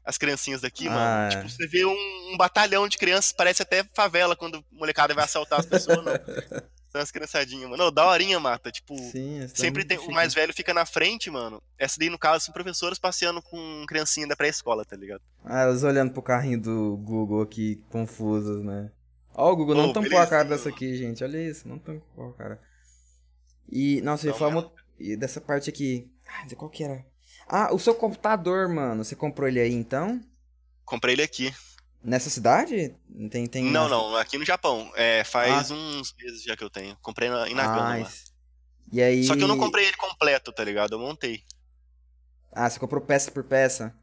As 0.09 0.17
criancinhas 0.17 0.61
daqui, 0.61 0.87
Ah, 0.87 0.91
mano. 0.91 1.25
é. 1.25 1.29
Tipo, 1.29 1.49
você 1.49 1.67
vê 1.67 1.85
um, 1.85 2.33
um 2.33 2.35
batalhão 2.35 2.87
de 2.87 2.97
crianças, 2.97 3.31
parece 3.31 3.61
até 3.61 3.83
favela 3.93 4.35
quando 4.35 4.57
a 4.57 4.61
molecada 4.71 5.13
vai 5.13 5.23
assaltar 5.23 5.59
as 5.59 5.67
pessoas, 5.67 5.97
não. 6.03 6.13
São 6.91 6.99
as 6.99 7.11
criançadinhas, 7.11 7.69
mano. 7.69 7.83
Ô, 7.83 7.91
daorinha, 7.91 8.39
mata. 8.39 8.71
Tipo, 8.71 8.97
Sim, 8.97 9.41
essa 9.43 9.55
sempre 9.55 9.83
é 9.83 9.85
tem. 9.85 9.99
O 9.99 10.11
mais 10.11 10.33
velho 10.33 10.51
fica 10.51 10.73
na 10.73 10.83
frente, 10.87 11.29
mano. 11.29 11.61
Essa 11.77 11.99
daí, 11.99 12.09
no 12.09 12.17
caso, 12.17 12.45
são 12.45 12.51
professoras 12.51 12.97
passeando 12.97 13.39
com 13.43 13.85
criancinha 13.87 14.25
da 14.27 14.35
pré-escola, 14.35 14.83
tá 14.83 14.95
ligado? 14.95 15.21
Ah, 15.45 15.61
elas 15.61 15.83
olhando 15.83 16.11
pro 16.11 16.23
carrinho 16.23 16.59
do 16.59 16.97
Google 16.97 17.43
aqui, 17.43 17.75
confusas, 17.91 18.63
né? 18.63 18.89
Ó, 19.35 19.51
o 19.51 19.55
Google 19.55 19.75
não 19.75 19.89
Ô, 19.91 19.93
tampou 19.93 20.17
a 20.17 20.25
cara 20.25 20.45
dessa 20.45 20.69
aqui, 20.69 20.97
gente. 20.97 21.23
Olha 21.23 21.37
isso, 21.37 21.67
não 21.67 21.77
tampou 21.77 22.29
a 22.29 22.33
cara. 22.33 22.59
E, 23.71 24.01
nossa, 24.01 24.25
eu 24.25 24.31
Não, 24.31 24.39
falar 24.39 24.51
não. 24.53 24.61
uma- 24.61 24.71
e 24.99 25.15
dessa 25.15 25.39
parte 25.39 25.69
aqui. 25.69 26.11
Ah, 26.27 26.47
qual 26.55 26.71
que 26.71 26.83
era? 26.83 27.05
Ah, 27.49 27.73
o 27.73 27.79
seu 27.79 27.95
computador, 27.95 28.69
mano. 28.69 29.03
Você 29.03 29.15
comprou 29.15 29.47
ele 29.47 29.59
aí 29.59 29.73
então? 29.73 30.21
Comprei 30.85 31.15
ele 31.15 31.23
aqui. 31.23 31.53
Nessa 32.03 32.29
cidade? 32.29 32.95
Tem, 33.29 33.47
tem 33.47 33.65
Não, 33.65 33.89
não, 33.89 34.15
aqui 34.15 34.37
no 34.37 34.45
Japão. 34.45 34.91
É, 34.95 35.23
faz 35.23 35.71
uns 35.71 36.13
meses 36.13 36.43
já 36.43 36.55
que 36.55 36.63
eu 36.63 36.69
tenho. 36.69 36.95
Comprei 37.01 37.27
na, 37.29 37.49
em 37.49 37.55
Nagano 37.55 37.81
Ah, 37.81 37.97
lá. 37.97 38.11
E 38.91 39.01
aí. 39.01 39.23
Só 39.23 39.35
que 39.35 39.43
eu 39.43 39.47
não 39.47 39.57
comprei 39.57 39.85
ele 39.85 39.97
completo, 39.97 40.53
tá 40.53 40.63
ligado? 40.63 40.93
Eu 40.93 40.99
montei. 40.99 41.43
Ah, 42.51 42.69
você 42.69 42.79
comprou 42.79 43.01
peça 43.01 43.31
por 43.31 43.43
peça? 43.43 43.93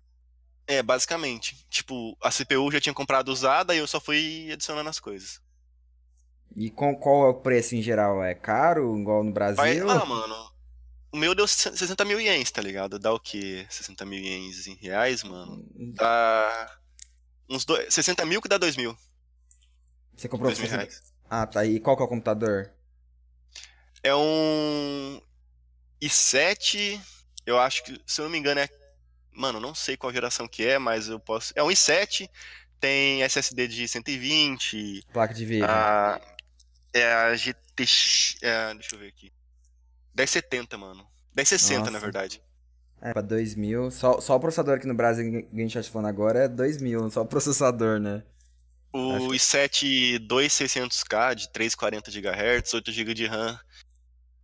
É, 0.66 0.82
basicamente. 0.82 1.64
Tipo, 1.70 2.16
a 2.20 2.30
CPU 2.30 2.70
já 2.72 2.80
tinha 2.80 2.94
comprado 2.94 3.28
usada 3.28 3.74
e 3.74 3.78
eu 3.78 3.86
só 3.86 4.00
fui 4.00 4.50
adicionando 4.52 4.90
as 4.90 4.98
coisas. 4.98 5.40
E 6.56 6.70
com, 6.70 6.94
qual 6.96 7.26
é 7.26 7.28
o 7.28 7.34
preço 7.34 7.76
em 7.76 7.82
geral? 7.82 8.22
É 8.22 8.34
caro, 8.34 8.98
igual 8.98 9.22
no 9.22 9.32
Brasil? 9.32 9.56
Vai, 9.56 9.78
ah, 9.78 10.04
mano. 10.04 10.55
O 11.16 11.18
meu 11.18 11.34
deu 11.34 11.48
60 11.48 12.04
mil 12.04 12.20
ienes, 12.20 12.50
tá 12.50 12.60
ligado? 12.60 12.98
Dá 12.98 13.10
o 13.10 13.18
quê? 13.18 13.66
60 13.70 14.04
mil 14.04 14.20
ienes 14.20 14.66
em 14.66 14.74
reais, 14.74 15.22
mano? 15.22 15.66
Dá. 15.94 16.78
Uns 17.48 17.64
dois, 17.64 17.94
60 17.94 18.26
mil 18.26 18.42
que 18.42 18.48
dá 18.48 18.58
2 18.58 18.76
mil. 18.76 18.94
Você 20.14 20.28
comprou 20.28 20.50
2 20.50 20.58
mil 20.58 20.68
60... 20.68 20.76
reais. 20.76 21.02
Ah, 21.30 21.46
tá. 21.46 21.64
E 21.64 21.80
qual 21.80 21.96
que 21.96 22.02
é 22.02 22.04
o 22.04 22.08
computador? 22.08 22.70
É 24.02 24.14
um. 24.14 25.18
i7. 26.02 27.00
Eu 27.46 27.58
acho 27.58 27.82
que, 27.84 27.98
se 28.06 28.20
eu 28.20 28.24
não 28.24 28.30
me 28.30 28.36
engano, 28.36 28.60
é. 28.60 28.68
Mano, 29.32 29.58
não 29.58 29.74
sei 29.74 29.96
qual 29.96 30.12
geração 30.12 30.46
que 30.46 30.66
é, 30.66 30.78
mas 30.78 31.08
eu 31.08 31.18
posso. 31.18 31.50
É 31.56 31.62
um 31.62 31.68
i7. 31.68 32.28
Tem 32.78 33.22
SSD 33.22 33.68
de 33.68 33.88
120. 33.88 35.02
Placa 35.14 35.32
de 35.32 35.46
vídeo. 35.46 35.64
A, 35.66 36.20
é 36.92 37.10
a 37.10 37.34
GTX. 37.34 38.36
É, 38.42 38.74
deixa 38.74 38.96
eu 38.96 38.98
ver 38.98 39.08
aqui. 39.08 39.32
1070, 40.16 40.78
mano. 40.78 41.06
1060, 41.36 41.84
na 41.84 41.90
Nossa. 41.90 42.00
verdade. 42.00 42.42
É, 43.00 43.12
pra 43.12 43.22
2 43.22 43.54
mil. 43.54 43.90
Só, 43.90 44.20
só 44.20 44.36
o 44.36 44.40
processador 44.40 44.76
aqui 44.76 44.86
no 44.86 44.94
Brasil 44.94 45.30
que 45.30 45.48
a 45.52 45.58
gente 45.58 45.74
tá 45.74 45.82
falando 45.82 46.08
agora 46.08 46.44
é 46.44 46.48
2 46.48 46.80
mil, 46.80 47.10
só 47.10 47.22
o 47.22 47.26
processador, 47.26 48.00
né? 48.00 48.22
O 48.92 49.30
i7 49.32 50.26
2600K 50.26 51.34
de 51.34 51.52
340 51.52 52.10
GHz, 52.10 52.74
8 52.74 52.92
GB 52.92 53.14
de 53.14 53.26
RAM. 53.26 53.58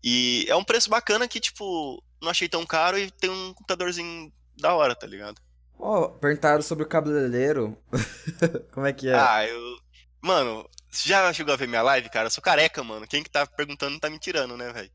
E 0.05 0.45
é 0.49 0.55
um 0.55 0.65
preço 0.65 0.91
bacana 0.91 1.27
que, 1.27 1.41
tipo, 1.41 2.03
não 2.21 2.31
achei 2.31 2.49
tão 2.49 2.67
caro 2.67 2.99
e 2.99 3.11
tem 3.11 3.31
um 3.31 3.55
computadorzinho 3.55 4.31
da 4.61 4.75
hora, 4.75 4.95
tá 4.95 5.07
ligado? 5.07 5.41
Ó, 5.79 6.09
perguntaram 6.09 6.61
sobre 6.61 6.85
o 6.85 6.89
cabeleireiro. 6.89 7.79
Como 8.73 8.87
é 8.87 8.93
que 8.93 9.09
é? 9.09 9.15
Ah, 9.15 9.47
eu. 9.47 9.79
Mano, 10.21 10.69
você 10.91 11.09
já 11.09 11.33
chegou 11.33 11.55
a 11.55 11.57
ver 11.57 11.67
minha 11.67 11.83
live, 11.83 12.11
cara? 12.11 12.27
Eu 12.27 12.31
sou 12.31 12.43
careca, 12.43 12.85
mano. 12.85 13.07
Quem 13.07 13.23
que 13.23 13.31
tá 13.31 13.47
perguntando 13.47 13.99
tá 13.99 14.11
me 14.11 14.19
tirando, 14.19 14.57
né, 14.57 14.73
velho? 14.73 14.91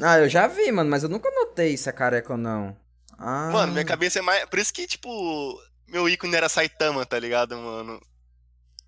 Ah, 0.00 0.18
eu 0.18 0.28
já 0.28 0.46
vi, 0.46 0.70
mano, 0.70 0.90
mas 0.90 1.02
eu 1.02 1.08
nunca 1.08 1.30
notei 1.30 1.76
se 1.76 1.88
é 1.88 1.92
careca 1.92 2.32
ou 2.32 2.38
não. 2.38 2.76
Ah, 3.18 3.50
Mano, 3.52 3.72
minha 3.72 3.84
cabeça 3.84 4.20
é 4.20 4.22
mais. 4.22 4.44
Por 4.46 4.58
isso 4.60 4.72
que, 4.72 4.86
tipo, 4.86 5.60
meu 5.88 6.08
ícone 6.08 6.36
era 6.36 6.48
Saitama, 6.48 7.04
tá 7.04 7.18
ligado, 7.18 7.56
mano? 7.56 8.00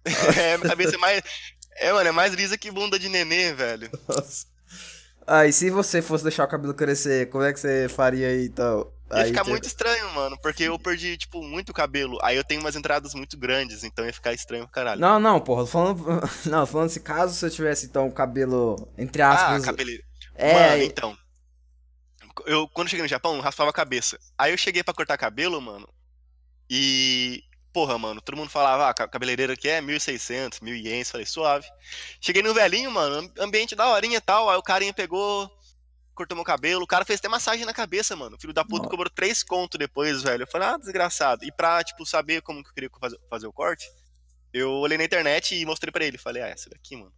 é, 0.39 0.57
minha 0.57 0.71
cabeça 0.71 0.95
é 0.95 0.99
mais. 0.99 1.23
É, 1.77 1.93
mano, 1.93 2.09
é 2.09 2.13
mais 2.13 2.33
lisa 2.35 2.57
que 2.57 2.71
bunda 2.71 2.99
de 2.99 3.09
nenê, 3.09 3.53
velho. 3.53 3.91
Nossa. 4.09 4.47
Ah, 5.27 5.47
e 5.47 5.53
se 5.53 5.71
você 5.71 6.01
fosse 6.01 6.25
deixar 6.25 6.45
o 6.45 6.49
cabelo 6.49 6.75
crescer, 6.75 7.29
como 7.31 7.45
é 7.45 7.53
que 7.53 7.61
você 7.61 7.89
faria 7.89 8.29
aí, 8.29 8.47
então? 8.47 8.91
Ia 9.13 9.17
Aí 9.23 9.27
ficar 9.29 9.43
tem- 9.43 9.53
muito 9.53 9.65
estranho, 9.67 10.09
mano, 10.15 10.39
porque 10.41 10.65
eu 10.65 10.79
perdi, 10.79 11.17
tipo, 11.17 11.43
muito 11.43 11.73
cabelo. 11.73 12.17
Aí 12.23 12.37
eu 12.37 12.45
tenho 12.45 12.61
umas 12.61 12.77
entradas 12.77 13.15
muito 13.15 13.37
grandes, 13.37 13.83
então 13.83 14.07
ia 14.07 14.13
ficar 14.13 14.33
estranho 14.33 14.65
pra 14.65 14.73
caralho. 14.73 15.01
Não, 15.01 15.19
não, 15.19 15.41
porra, 15.41 15.67
falando... 15.67 16.05
Não, 16.47 16.65
falando 16.67 16.91
se 16.91 17.01
caso 17.01 17.35
você 17.35 17.51
tivesse, 17.51 17.87
então, 17.87 18.07
o 18.07 18.13
cabelo, 18.13 18.89
entre 18.97 19.23
ah, 19.23 19.33
aspas... 19.33 19.75
É, 20.41 20.53
Mano, 20.71 20.83
então. 20.83 21.19
Eu, 22.47 22.67
quando 22.69 22.89
cheguei 22.89 23.03
no 23.03 23.09
Japão, 23.09 23.37
eu 23.37 23.43
raspava 23.43 23.71
a 23.71 23.73
cabeça. 23.75 24.19
Aí 24.39 24.53
eu 24.53 24.57
cheguei 24.59 24.83
pra 24.83 24.95
cortar 24.95 25.19
cabelo, 25.19 25.61
mano. 25.61 25.89
E. 26.69 27.45
Porra, 27.73 27.97
mano, 27.99 28.21
todo 28.21 28.37
mundo 28.37 28.51
falava, 28.51 28.89
ah, 28.89 28.95
ca- 28.95 29.07
cabeleireiro 29.07 29.53
aqui 29.53 29.69
é 29.69 29.81
1.600, 29.81 30.59
1.000 30.61 30.75
ienes. 30.75 31.11
Falei, 31.11 31.25
suave. 31.27 31.69
Cheguei 32.21 32.43
no 32.43 32.53
velhinho, 32.53 32.91
mano, 32.91 33.17
am- 33.19 33.33
ambiente 33.45 33.77
da 33.77 33.89
horinha 33.89 34.17
e 34.17 34.21
tal. 34.21 34.51
Aí 34.51 34.57
o 34.57 34.63
carinha 34.63 34.93
pegou, 34.93 35.49
cortou 36.15 36.35
meu 36.35 36.45
cabelo. 36.45 36.83
O 36.83 36.87
cara 36.87 37.05
fez 37.05 37.21
até 37.21 37.29
massagem 37.29 37.65
na 37.65 37.73
cabeça, 37.73 38.17
mano. 38.17 38.37
O 38.37 38.41
filho 38.41 38.53
da 38.53 38.65
puta 38.65 38.79
Nossa. 38.79 38.91
cobrou 38.91 39.09
três 39.11 39.43
conto 39.45 39.79
depois, 39.79 40.21
velho. 40.23 40.43
Eu 40.43 40.49
falei, 40.49 40.67
ah, 40.69 40.77
desgraçado. 40.79 41.45
E 41.45 41.53
pra, 41.53 41.85
tipo, 41.85 42.05
saber 42.05 42.43
como 42.43 42.63
que 42.63 42.71
eu 42.71 42.75
queria 42.75 42.91
fazer, 43.01 43.19
fazer 43.29 43.47
o 43.47 43.53
corte, 43.53 43.87
eu 44.53 44.71
olhei 44.73 44.99
na 44.99 45.05
internet 45.05 45.55
e 45.55 45.65
mostrei 45.65 45.93
pra 45.93 46.05
ele. 46.05 46.19
Falei, 46.19 46.43
ah, 46.43 46.49
essa 46.49 46.69
daqui, 46.71 46.97
mano. 46.97 47.13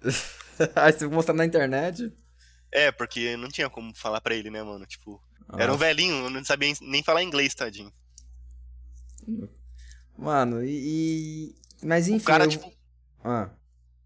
Aí 0.76 0.92
você 0.92 1.06
mostrar 1.06 1.34
na 1.34 1.44
internet... 1.44 2.10
É, 2.72 2.92
porque 2.92 3.36
não 3.36 3.48
tinha 3.48 3.68
como 3.68 3.94
falar 3.94 4.20
pra 4.20 4.34
ele, 4.34 4.50
né, 4.50 4.62
mano? 4.62 4.86
Tipo, 4.86 5.20
Era 5.54 5.64
um 5.64 5.74
Nossa. 5.74 5.78
velhinho, 5.78 6.14
eu 6.26 6.30
não 6.30 6.44
sabia 6.44 6.72
nem 6.80 7.02
falar 7.02 7.24
inglês, 7.24 7.54
tadinho. 7.54 7.92
Mano, 10.16 10.62
e... 10.64 11.54
Mas 11.82 12.06
enfim, 12.08 12.22
O 12.22 12.26
cara, 12.26 12.44
eu- 12.44 12.48
tipo, 12.48 12.72
Ah. 13.24 13.50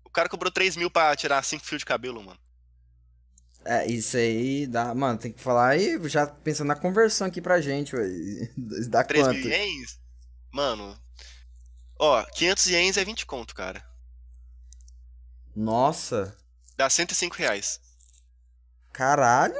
o 0.05 0.11
cara 0.11 0.29
cobrou 0.29 0.51
3 0.51 0.77
mil 0.77 0.91
pra 0.91 1.15
tirar 1.17 1.43
5 1.45 1.65
fios 1.65 1.81
de 1.81 1.85
cabelo, 1.87 2.23
mano. 2.23 2.39
É, 3.67 3.87
isso 3.87 4.17
aí 4.17 4.67
dá. 4.67 4.95
Mano, 4.95 5.19
tem 5.19 5.33
que 5.33 5.41
falar 5.41 5.69
aí, 5.71 5.99
já 6.09 6.27
pensando 6.27 6.69
na 6.69 6.77
conversão 6.77 7.27
aqui 7.27 7.41
pra 7.41 7.61
gente, 7.61 7.97
ué. 7.97 8.07
Isso 8.07 8.55
Dá 8.91 9.03
3 9.03 9.27
quanto? 9.27 9.39
mil 9.41 9.49
ienes? 9.49 9.99
Mano. 10.53 10.99
Ó, 11.99 12.23
500 12.25 12.67
ienes 12.67 12.97
é 12.97 13.05
20 13.05 13.25
conto, 13.27 13.55
cara. 13.55 13.85
Nossa, 15.55 16.37
Dá 16.77 16.91
105 16.91 17.37
reais. 17.37 17.81
Caralho! 18.95 19.55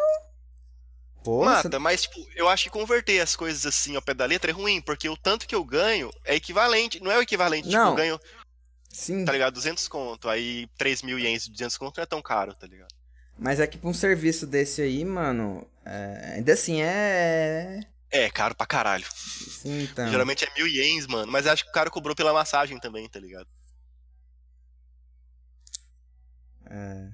Pô, 1.23 1.45
Mata, 1.45 1.71
você- 1.71 1.79
mas, 1.79 2.03
tipo, 2.03 2.27
eu 2.37 2.49
acho 2.49 2.65
que 2.65 2.71
converter 2.71 3.19
as 3.21 3.35
coisas 3.35 3.65
assim 3.67 3.97
ao 3.97 4.03
pé 4.03 4.13
da 4.15 4.27
letra 4.27 4.51
é 4.51 4.55
ruim, 4.55 4.81
porque 4.81 5.09
o 5.09 5.17
tanto 5.17 5.47
que 5.47 5.55
eu 5.55 5.65
ganho 5.65 6.11
é 6.25 6.35
equivalente. 6.35 7.01
Não 7.01 7.11
é 7.11 7.19
o 7.19 7.23
equivalente, 7.23 7.69
tipo, 7.69 7.77
Não. 7.81 7.91
eu 7.91 7.95
ganho, 7.97 8.21
sim, 8.91 9.25
tá 9.25 9.33
ligado? 9.33 9.55
200 9.55 9.89
conto. 9.89 10.29
Aí 10.29 10.67
3 10.79 11.01
mil 11.03 11.19
ienes 11.19 11.45
de 11.45 11.51
200 11.53 11.77
conto 11.79 11.97
não 11.97 12.03
é 12.03 12.07
tão 12.07 12.23
caro, 12.23 12.55
tá 12.55 12.67
ligado? 12.67 12.93
mas 13.37 13.59
é 13.59 13.67
que 13.67 13.77
pra 13.77 13.89
um 13.91 13.95
serviço 13.95 14.47
desse 14.47 14.81
aí, 14.81 15.05
mano, 15.05 15.67
é, 15.85 16.35
ainda 16.37 16.53
assim 16.53 16.83
é. 16.83 17.81
É, 18.11 18.31
caro 18.31 18.55
pra 18.55 18.65
caralho. 18.67 19.05
Sim, 19.13 19.83
então. 19.83 20.07
Geralmente 20.09 20.45
é 20.45 20.55
mil 20.57 20.69
ienes, 20.69 21.07
mano. 21.09 21.33
Mas 21.33 21.45
acho 21.47 21.65
que 21.65 21.71
o 21.71 21.73
cara 21.73 21.91
cobrou 21.91 22.15
pela 22.15 22.33
massagem 22.33 22.79
também, 22.79 23.09
tá 23.09 23.19
ligado? 23.19 23.49
É, 26.71 27.09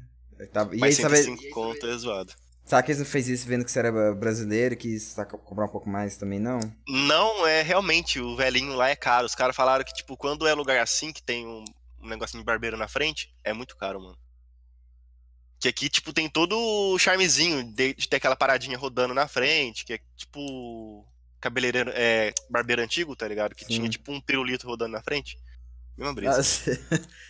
tá- 0.46 0.68
E 0.70 0.74
aí, 0.74 0.80
Mas 0.80 0.96
sabe, 0.96 1.16
105 1.16 1.50
conto 1.54 1.86
é 1.86 1.96
zoado. 1.96 2.32
Será 2.64 2.82
que 2.82 2.92
eles 2.92 3.00
não 3.00 3.06
fez 3.06 3.28
isso 3.28 3.48
vendo 3.48 3.64
que 3.64 3.70
você 3.72 3.80
era 3.80 4.14
brasileiro 4.14 4.74
e 4.74 4.76
quis 4.76 5.16
cobrar 5.44 5.64
um 5.64 5.68
pouco 5.68 5.88
mais 5.88 6.16
também, 6.16 6.38
não? 6.38 6.60
Não, 6.86 7.44
é 7.46 7.62
realmente, 7.62 8.20
o 8.20 8.36
velhinho 8.36 8.74
lá 8.74 8.88
é 8.90 8.94
caro. 8.94 9.26
Os 9.26 9.34
caras 9.34 9.56
falaram 9.56 9.84
que, 9.84 9.92
tipo, 9.92 10.16
quando 10.16 10.46
é 10.46 10.54
lugar 10.54 10.80
assim, 10.80 11.12
que 11.12 11.20
tem 11.22 11.44
um, 11.46 11.64
um 12.00 12.08
negocinho 12.08 12.42
de 12.42 12.46
barbeiro 12.46 12.76
na 12.76 12.86
frente, 12.86 13.34
é 13.42 13.52
muito 13.52 13.76
caro, 13.76 14.00
mano. 14.00 14.16
Que 15.58 15.68
aqui, 15.68 15.88
tipo, 15.88 16.12
tem 16.12 16.28
todo 16.28 16.56
o 16.56 16.98
charmezinho 16.98 17.64
de, 17.74 17.92
de 17.92 18.08
ter 18.08 18.16
aquela 18.16 18.36
paradinha 18.36 18.78
rodando 18.78 19.12
na 19.14 19.26
frente, 19.26 19.84
que 19.84 19.94
é 19.94 20.00
tipo 20.16 21.04
cabeleireiro, 21.40 21.90
é, 21.94 22.32
barbeiro 22.48 22.82
antigo, 22.82 23.16
tá 23.16 23.26
ligado? 23.26 23.54
Que 23.54 23.64
Sim. 23.64 23.74
tinha 23.74 23.88
tipo 23.88 24.12
um 24.12 24.20
pirulito 24.20 24.66
rodando 24.66 24.92
na 24.92 25.02
frente. 25.02 25.36
Mesma 25.96 26.14
brisa. 26.14 26.40
Ah, 26.40 26.96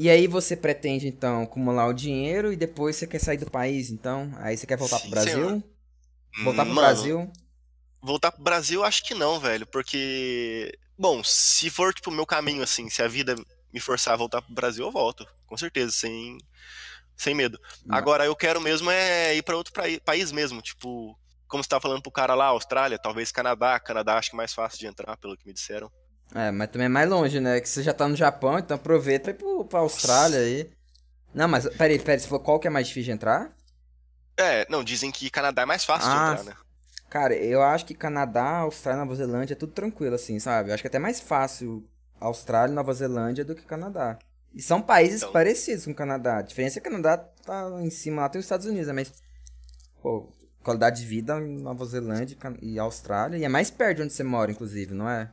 e 0.00 0.08
aí 0.08 0.26
você 0.26 0.56
pretende, 0.56 1.06
então, 1.08 1.42
acumular 1.42 1.86
o 1.86 1.92
dinheiro 1.92 2.50
e 2.50 2.56
depois 2.56 2.96
você 2.96 3.06
quer 3.06 3.18
sair 3.18 3.36
do 3.36 3.50
país, 3.50 3.90
então? 3.90 4.32
Aí 4.38 4.56
você 4.56 4.66
quer 4.66 4.78
voltar 4.78 4.96
Sim, 4.96 5.02
pro 5.02 5.10
Brasil? 5.10 5.32
Senhor. 5.34 5.62
Voltar 6.42 6.64
pro 6.64 6.74
Mano, 6.74 6.86
Brasil? 6.86 7.32
Voltar 8.00 8.32
pro 8.32 8.42
Brasil, 8.42 8.82
acho 8.82 9.04
que 9.04 9.12
não, 9.12 9.38
velho, 9.38 9.66
porque... 9.66 10.72
Bom, 10.98 11.22
se 11.22 11.68
for, 11.68 11.92
tipo, 11.92 12.08
o 12.08 12.14
meu 12.14 12.24
caminho, 12.24 12.62
assim, 12.62 12.88
se 12.88 13.02
a 13.02 13.08
vida 13.08 13.34
me 13.70 13.78
forçar 13.78 14.14
a 14.14 14.16
voltar 14.16 14.40
pro 14.40 14.54
Brasil, 14.54 14.86
eu 14.86 14.90
volto, 14.90 15.26
com 15.46 15.56
certeza, 15.58 15.92
sem, 15.92 16.38
sem 17.14 17.34
medo. 17.34 17.60
Não. 17.84 17.94
Agora, 17.94 18.24
eu 18.24 18.34
quero 18.34 18.58
mesmo 18.58 18.90
é 18.90 19.36
ir 19.36 19.42
para 19.42 19.54
outro 19.54 19.74
país 20.02 20.32
mesmo, 20.32 20.62
tipo, 20.62 21.14
como 21.46 21.62
você 21.62 21.68
tava 21.68 21.82
falando 21.82 22.00
pro 22.00 22.10
cara 22.10 22.34
lá, 22.34 22.46
Austrália, 22.46 22.98
talvez 22.98 23.30
Canadá, 23.30 23.78
Canadá 23.78 24.16
acho 24.16 24.30
que 24.30 24.36
é 24.36 24.38
mais 24.38 24.54
fácil 24.54 24.78
de 24.78 24.86
entrar, 24.86 25.14
pelo 25.18 25.36
que 25.36 25.46
me 25.46 25.52
disseram. 25.52 25.92
É, 26.34 26.50
mas 26.50 26.70
também 26.70 26.86
é 26.86 26.88
mais 26.88 27.08
longe, 27.08 27.40
né? 27.40 27.60
Que 27.60 27.68
você 27.68 27.82
já 27.82 27.92
tá 27.92 28.06
no 28.06 28.16
Japão, 28.16 28.58
então 28.58 28.76
aproveita 28.76 29.30
e 29.30 29.34
ir 29.34 29.36
pro, 29.36 29.64
pra 29.64 29.80
Austrália 29.80 30.38
aí. 30.38 30.70
Não, 31.34 31.48
mas 31.48 31.68
peraí, 31.76 31.98
peraí, 31.98 32.20
você 32.20 32.28
falou 32.28 32.44
qual 32.44 32.58
que 32.58 32.66
é 32.66 32.70
mais 32.70 32.86
difícil 32.88 33.06
de 33.06 33.12
entrar? 33.12 33.52
É, 34.36 34.66
não, 34.70 34.82
dizem 34.82 35.10
que 35.10 35.30
Canadá 35.30 35.62
é 35.62 35.66
mais 35.66 35.84
fácil 35.84 36.10
ah, 36.10 36.14
de 36.14 36.40
entrar, 36.40 36.44
né? 36.44 36.56
Cara, 37.08 37.34
eu 37.34 37.62
acho 37.62 37.84
que 37.84 37.94
Canadá, 37.94 38.58
Austrália, 38.58 39.02
Nova 39.04 39.14
Zelândia 39.14 39.54
é 39.54 39.56
tudo 39.56 39.72
tranquilo, 39.72 40.14
assim, 40.14 40.38
sabe? 40.38 40.70
Eu 40.70 40.74
acho 40.74 40.82
que 40.82 40.86
é 40.86 40.90
até 40.90 40.98
mais 40.98 41.20
fácil 41.20 41.84
Austrália 42.20 42.72
e 42.72 42.74
Nova 42.74 42.94
Zelândia 42.94 43.44
do 43.44 43.54
que 43.54 43.62
Canadá. 43.62 44.18
E 44.54 44.62
são 44.62 44.80
países 44.80 45.22
então... 45.22 45.32
parecidos 45.32 45.84
com 45.84 45.90
o 45.90 45.94
Canadá. 45.94 46.38
A 46.38 46.42
diferença 46.42 46.78
é 46.78 46.82
que 46.82 46.88
o 46.88 46.92
Canadá 46.92 47.18
tá 47.44 47.68
em 47.82 47.90
cima, 47.90 48.22
lá 48.22 48.28
tem 48.28 48.38
os 48.38 48.44
Estados 48.44 48.66
Unidos, 48.66 48.86
né? 48.86 48.92
Mas, 48.92 49.12
pô, 50.00 50.32
qualidade 50.62 51.00
de 51.00 51.06
vida 51.06 51.38
em 51.40 51.58
Nova 51.58 51.84
Zelândia 51.84 52.36
e 52.62 52.78
Austrália. 52.78 53.36
E 53.36 53.44
é 53.44 53.48
mais 53.48 53.70
perto 53.70 53.98
de 53.98 54.02
onde 54.04 54.12
você 54.12 54.22
mora, 54.22 54.50
inclusive, 54.50 54.94
não 54.94 55.08
é? 55.08 55.32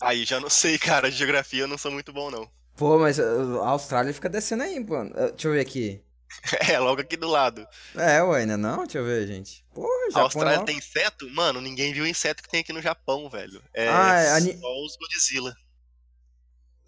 Aí 0.00 0.24
já 0.24 0.40
não 0.40 0.50
sei, 0.50 0.78
cara. 0.78 1.10
Geografia 1.10 1.62
eu 1.62 1.68
não 1.68 1.78
sou 1.78 1.90
muito 1.90 2.12
bom, 2.12 2.30
não. 2.30 2.48
Pô, 2.76 2.98
mas 2.98 3.18
uh, 3.18 3.60
a 3.62 3.70
Austrália 3.70 4.14
fica 4.14 4.28
descendo 4.28 4.62
aí, 4.62 4.78
mano. 4.80 5.10
Uh, 5.10 5.30
deixa 5.30 5.48
eu 5.48 5.52
ver 5.52 5.60
aqui. 5.60 6.02
É, 6.66 6.78
logo 6.78 7.00
aqui 7.02 7.14
do 7.14 7.28
lado. 7.28 7.66
É, 7.94 8.22
ué, 8.22 8.40
ainda 8.40 8.56
não? 8.56 8.78
Deixa 8.84 8.98
eu 8.98 9.04
ver, 9.04 9.26
gente. 9.26 9.62
Porra, 9.74 10.06
Japão. 10.06 10.22
A 10.22 10.24
Austrália 10.24 10.54
logo... 10.54 10.66
tem 10.66 10.78
inseto? 10.78 11.28
Mano, 11.30 11.60
ninguém 11.60 11.92
viu 11.92 12.04
o 12.04 12.06
inseto 12.06 12.42
que 12.42 12.48
tem 12.48 12.60
aqui 12.60 12.72
no 12.72 12.80
Japão, 12.80 13.28
velho. 13.28 13.62
É 13.74 13.86
ah, 13.86 14.18
é 14.18 14.30
ani... 14.30 14.58
só 14.58 14.82
os 14.82 14.96
Godzilla. 14.96 15.54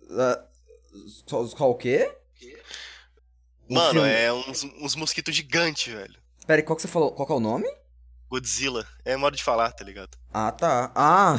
Uh, 0.01 1.09
só, 1.27 1.47
só 1.47 1.71
o 1.71 1.75
quê? 1.75 2.11
Mano, 3.69 4.05
é 4.05 4.33
uns, 4.33 4.65
uns 4.65 4.97
mosquitos 4.97 5.35
gigantes, 5.35 5.93
velho. 5.93 6.19
Pera 6.47 6.61
aí, 6.61 6.65
qual 6.65 6.77
que 6.77 6.83
você 6.83 6.89
falou? 6.89 7.13
Qual 7.13 7.27
que 7.27 7.33
é 7.33 7.37
o 7.37 7.41
nome? 7.41 7.69
Godzilla. 8.29 8.87
É 9.05 9.16
modo 9.16 9.37
de 9.37 9.45
falar, 9.45 9.72
tá 9.72 9.85
ligado? 9.85 10.16
Ah, 10.33 10.51
tá. 10.51 10.91
Ah! 10.95 11.37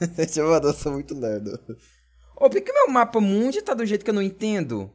eu 0.62 0.72
sou 0.72 0.92
muito 0.92 1.18
lerdo. 1.18 1.58
Ô, 2.36 2.48
por 2.48 2.60
que 2.60 2.72
meu 2.72 2.88
mapa 2.88 3.20
mundi 3.20 3.60
tá 3.62 3.74
do 3.74 3.84
jeito 3.84 4.04
que 4.04 4.10
eu 4.10 4.14
não 4.14 4.22
entendo? 4.22 4.94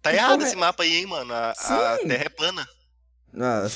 Tá 0.00 0.10
que 0.10 0.16
errado 0.16 0.42
esse 0.42 0.54
é... 0.54 0.58
mapa 0.58 0.82
aí, 0.82 0.96
hein, 0.96 1.06
mano? 1.06 1.32
A, 1.32 1.50
a, 1.50 1.98
Terra 1.98 2.24
é 2.24 2.28
plana. 2.28 2.68
Ah. 3.38 3.66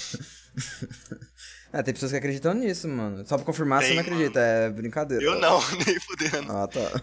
é, 1.72 1.82
tem 1.82 1.94
pessoas 1.94 2.12
que 2.12 2.18
acreditam 2.18 2.54
nisso, 2.54 2.88
mano. 2.88 3.26
Só 3.26 3.36
pra 3.36 3.46
confirmar, 3.46 3.80
tem, 3.80 3.88
você 3.88 3.94
não 3.94 4.02
acredita, 4.02 4.40
mano. 4.40 4.52
é 4.52 4.70
brincadeira. 4.70 5.24
Eu 5.24 5.38
não, 5.38 5.60
nem 5.86 6.00
fudendo. 6.00 6.50
Ah, 6.50 6.66
tá. 6.66 7.02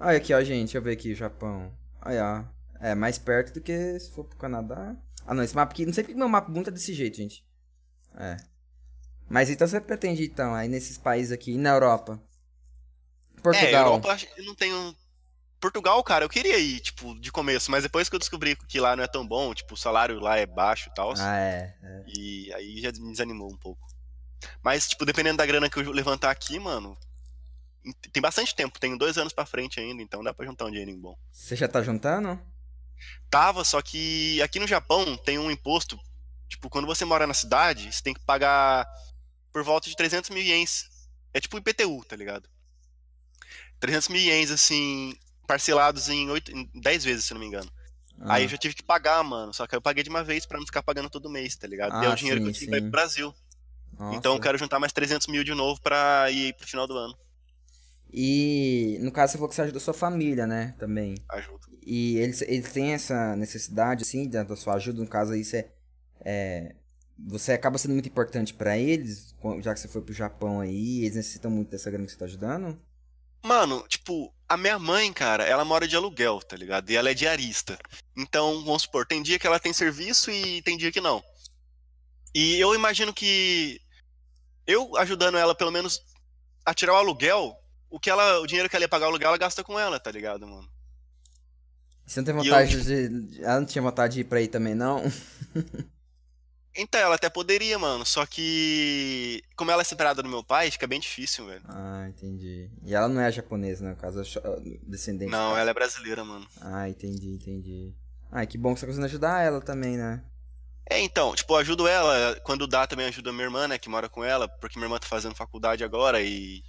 Olha 0.00 0.16
aqui, 0.16 0.34
ó, 0.34 0.42
gente, 0.42 0.64
deixa 0.64 0.78
eu 0.78 0.82
ver 0.82 0.92
aqui, 0.92 1.14
Japão. 1.14 1.72
Aí, 2.00 2.18
ó. 2.18 2.44
É, 2.80 2.94
mais 2.94 3.18
perto 3.18 3.54
do 3.54 3.60
que 3.60 3.98
se 3.98 4.10
for 4.12 4.24
pro 4.24 4.36
Canadá. 4.36 4.94
Ah, 5.26 5.32
não, 5.32 5.42
esse 5.42 5.56
mapa 5.56 5.72
aqui, 5.72 5.86
não 5.86 5.92
sei 5.92 6.04
porque 6.04 6.18
meu 6.18 6.28
mapa 6.28 6.50
mundo 6.50 6.66
tá 6.66 6.70
desse 6.70 6.92
jeito, 6.92 7.16
gente. 7.16 7.44
É. 8.16 8.36
Mas 9.28 9.50
então 9.50 9.66
você 9.66 9.80
pretende, 9.80 10.24
então, 10.24 10.54
aí 10.54 10.68
nesses 10.68 10.98
países 10.98 11.32
aqui, 11.32 11.52
e 11.52 11.58
na 11.58 11.70
Europa? 11.70 12.20
Portugal. 13.42 13.68
É, 13.68 13.74
Europa 13.74 14.16
eu 14.36 14.44
não 14.44 14.54
tenho. 14.54 14.96
Portugal, 15.60 16.02
cara, 16.04 16.24
eu 16.24 16.28
queria 16.28 16.58
ir, 16.58 16.80
tipo, 16.80 17.18
de 17.18 17.32
começo, 17.32 17.70
mas 17.70 17.82
depois 17.82 18.08
que 18.08 18.14
eu 18.14 18.18
descobri 18.18 18.54
que 18.54 18.78
lá 18.78 18.94
não 18.94 19.02
é 19.02 19.06
tão 19.06 19.26
bom, 19.26 19.54
tipo, 19.54 19.74
o 19.74 19.76
salário 19.76 20.20
lá 20.20 20.36
é 20.36 20.44
baixo 20.44 20.90
e 20.90 20.94
tal. 20.94 21.14
Ah, 21.16 21.38
é, 21.38 21.74
é. 21.82 22.04
E 22.06 22.52
aí 22.52 22.80
já 22.82 22.92
me 22.92 23.10
desanimou 23.10 23.50
um 23.50 23.56
pouco. 23.56 23.86
Mas, 24.62 24.88
tipo, 24.88 25.06
dependendo 25.06 25.38
da 25.38 25.46
grana 25.46 25.70
que 25.70 25.78
eu 25.78 25.90
levantar 25.90 26.30
aqui, 26.30 26.58
mano, 26.58 26.96
tem 28.12 28.20
bastante 28.20 28.54
tempo, 28.54 28.78
tenho 28.78 28.98
dois 28.98 29.16
anos 29.16 29.32
pra 29.32 29.46
frente 29.46 29.80
ainda, 29.80 30.02
então 30.02 30.22
dá 30.22 30.34
pra 30.34 30.44
juntar 30.44 30.66
um 30.66 30.70
dinheirinho 30.70 30.98
bom. 30.98 31.16
Você 31.32 31.56
já 31.56 31.66
tá 31.66 31.82
juntando? 31.82 32.38
Tava, 33.30 33.64
só 33.64 33.80
que 33.82 34.40
aqui 34.42 34.58
no 34.58 34.66
Japão 34.66 35.16
tem 35.16 35.38
um 35.38 35.50
imposto 35.50 35.98
Tipo, 36.54 36.70
quando 36.70 36.86
você 36.86 37.04
mora 37.04 37.26
na 37.26 37.34
cidade, 37.34 37.92
você 37.92 38.00
tem 38.00 38.14
que 38.14 38.20
pagar 38.20 38.86
por 39.52 39.64
volta 39.64 39.88
de 39.88 39.96
300 39.96 40.30
mil 40.30 40.40
ienes. 40.40 40.88
É 41.32 41.40
tipo 41.40 41.58
IPTU, 41.58 42.04
tá 42.04 42.14
ligado? 42.14 42.48
300 43.80 44.08
mil 44.08 44.20
ienes, 44.20 44.52
assim, 44.52 45.16
parcelados 45.48 46.08
em, 46.08 46.30
8, 46.30 46.52
em 46.52 46.70
10 46.80 47.04
vezes, 47.04 47.24
se 47.24 47.34
não 47.34 47.40
me 47.40 47.46
engano. 47.48 47.68
Ah. 48.20 48.34
Aí 48.34 48.44
eu 48.44 48.48
já 48.48 48.56
tive 48.56 48.72
que 48.72 48.84
pagar, 48.84 49.20
mano. 49.24 49.52
Só 49.52 49.66
que 49.66 49.74
eu 49.74 49.82
paguei 49.82 50.04
de 50.04 50.10
uma 50.10 50.22
vez 50.22 50.46
para 50.46 50.58
não 50.58 50.64
ficar 50.64 50.84
pagando 50.84 51.10
todo 51.10 51.28
mês, 51.28 51.56
tá 51.56 51.66
ligado? 51.66 51.92
Ah, 51.92 52.04
e 52.04 52.06
é 52.06 52.08
o 52.08 52.14
dinheiro 52.14 52.38
sim, 52.38 52.44
que 52.44 52.50
eu 52.50 52.54
tive 52.54 52.80
pro 52.82 52.90
Brasil. 52.90 53.34
Nossa. 53.98 54.16
Então 54.16 54.34
eu 54.34 54.40
quero 54.40 54.56
juntar 54.56 54.78
mais 54.78 54.92
300 54.92 55.26
mil 55.26 55.42
de 55.42 55.54
novo 55.54 55.80
pra 55.80 56.30
ir 56.30 56.54
pro 56.54 56.68
final 56.68 56.86
do 56.86 56.96
ano. 56.96 57.18
E 58.12 58.96
no 59.00 59.10
caso 59.10 59.32
você 59.32 59.38
falou 59.38 59.48
que 59.48 59.56
você 59.56 59.62
ajuda 59.62 59.78
a 59.78 59.80
sua 59.80 59.92
família, 59.92 60.46
né? 60.46 60.76
Também. 60.78 61.16
Ajuda. 61.28 61.66
E 61.84 62.16
eles, 62.18 62.42
eles 62.42 62.72
têm 62.72 62.92
essa 62.92 63.34
necessidade, 63.34 64.04
assim, 64.04 64.30
da 64.30 64.54
sua 64.54 64.74
ajuda. 64.74 65.02
No 65.02 65.08
caso 65.08 65.32
aí, 65.32 65.44
você 65.44 65.73
é, 66.24 66.74
você 67.18 67.52
acaba 67.52 67.78
sendo 67.78 67.92
muito 67.92 68.08
importante 68.08 68.52
para 68.52 68.76
eles, 68.76 69.34
já 69.60 69.74
que 69.74 69.80
você 69.80 69.88
foi 69.88 70.02
pro 70.02 70.14
Japão 70.14 70.60
aí, 70.60 71.04
eles 71.04 71.16
necessitam 71.16 71.50
muito 71.50 71.70
dessa 71.70 71.90
grana 71.90 72.06
que 72.06 72.12
você 72.12 72.18
tá 72.18 72.24
ajudando? 72.24 72.80
Mano, 73.42 73.84
tipo, 73.88 74.34
a 74.48 74.56
minha 74.56 74.78
mãe, 74.78 75.12
cara, 75.12 75.44
ela 75.44 75.64
mora 75.64 75.86
de 75.86 75.94
aluguel, 75.94 76.40
tá 76.40 76.56
ligado? 76.56 76.90
E 76.90 76.96
ela 76.96 77.10
é 77.10 77.14
diarista. 77.14 77.78
Então, 78.16 78.64
vamos 78.64 78.82
supor, 78.82 79.06
tem 79.06 79.22
dia 79.22 79.38
que 79.38 79.46
ela 79.46 79.60
tem 79.60 79.72
serviço 79.72 80.30
e 80.30 80.62
tem 80.62 80.78
dia 80.78 80.90
que 80.90 81.00
não. 81.00 81.22
E 82.34 82.58
eu 82.58 82.74
imagino 82.74 83.12
que 83.12 83.80
eu 84.66 84.96
ajudando 84.96 85.36
ela, 85.36 85.54
pelo 85.54 85.70
menos, 85.70 86.02
a 86.64 86.72
tirar 86.72 86.94
o 86.94 86.96
aluguel, 86.96 87.54
o 87.90 88.00
que 88.00 88.10
ela, 88.10 88.40
o 88.40 88.46
dinheiro 88.46 88.68
que 88.68 88.74
ela 88.74 88.84
ia 88.84 88.88
pagar 88.88 89.06
o 89.06 89.08
aluguel, 89.10 89.28
ela 89.28 89.38
gasta 89.38 89.62
com 89.62 89.78
ela, 89.78 90.00
tá 90.00 90.10
ligado, 90.10 90.46
mano? 90.46 90.68
Você 92.06 92.20
não 92.20 92.24
tem 92.24 92.34
vontade 92.34 92.76
eu... 92.76 92.82
de. 92.82 93.42
Ela 93.42 93.60
não 93.60 93.66
tinha 93.66 93.82
vontade 93.82 94.14
de 94.14 94.20
ir 94.20 94.24
pra 94.24 94.38
aí 94.38 94.48
também, 94.48 94.74
não? 94.74 95.02
Então, 96.76 97.00
ela 97.00 97.14
até 97.14 97.30
poderia, 97.30 97.78
mano. 97.78 98.04
Só 98.04 98.26
que. 98.26 99.42
Como 99.56 99.70
ela 99.70 99.82
é 99.82 99.84
separada 99.84 100.22
do 100.22 100.28
meu 100.28 100.42
pai, 100.42 100.70
fica 100.70 100.86
bem 100.86 100.98
difícil, 100.98 101.46
velho. 101.46 101.62
Ah, 101.68 102.06
entendi. 102.08 102.68
E 102.82 102.94
ela 102.94 103.08
não 103.08 103.20
é 103.20 103.30
japonesa, 103.30 103.84
né? 103.84 103.90
No 103.90 103.96
caso, 103.96 104.20
é 104.20 104.78
descendente. 104.82 105.30
Não, 105.30 105.56
ela 105.56 105.70
é 105.70 105.74
brasileira, 105.74 106.24
mano. 106.24 106.46
Ah, 106.60 106.88
entendi, 106.88 107.30
entendi. 107.30 107.94
Ah, 108.30 108.44
que 108.44 108.58
bom 108.58 108.74
que 108.74 108.80
você 108.80 108.86
tá 108.86 108.90
conseguindo 108.90 109.06
ajudar 109.06 109.42
ela 109.42 109.60
também, 109.60 109.96
né? 109.96 110.24
É, 110.90 111.00
então, 111.00 111.34
tipo, 111.34 111.52
eu 111.54 111.58
ajudo 111.58 111.86
ela. 111.86 112.38
Quando 112.42 112.66
dá, 112.66 112.86
também 112.86 113.06
ajuda 113.06 113.30
a 113.30 113.32
minha 113.32 113.44
irmã, 113.44 113.68
né? 113.68 113.78
Que 113.78 113.88
mora 113.88 114.08
com 114.08 114.24
ela, 114.24 114.48
porque 114.48 114.76
minha 114.76 114.86
irmã 114.86 114.98
tá 114.98 115.06
fazendo 115.06 115.34
faculdade 115.34 115.84
agora 115.84 116.20
e. 116.20 116.62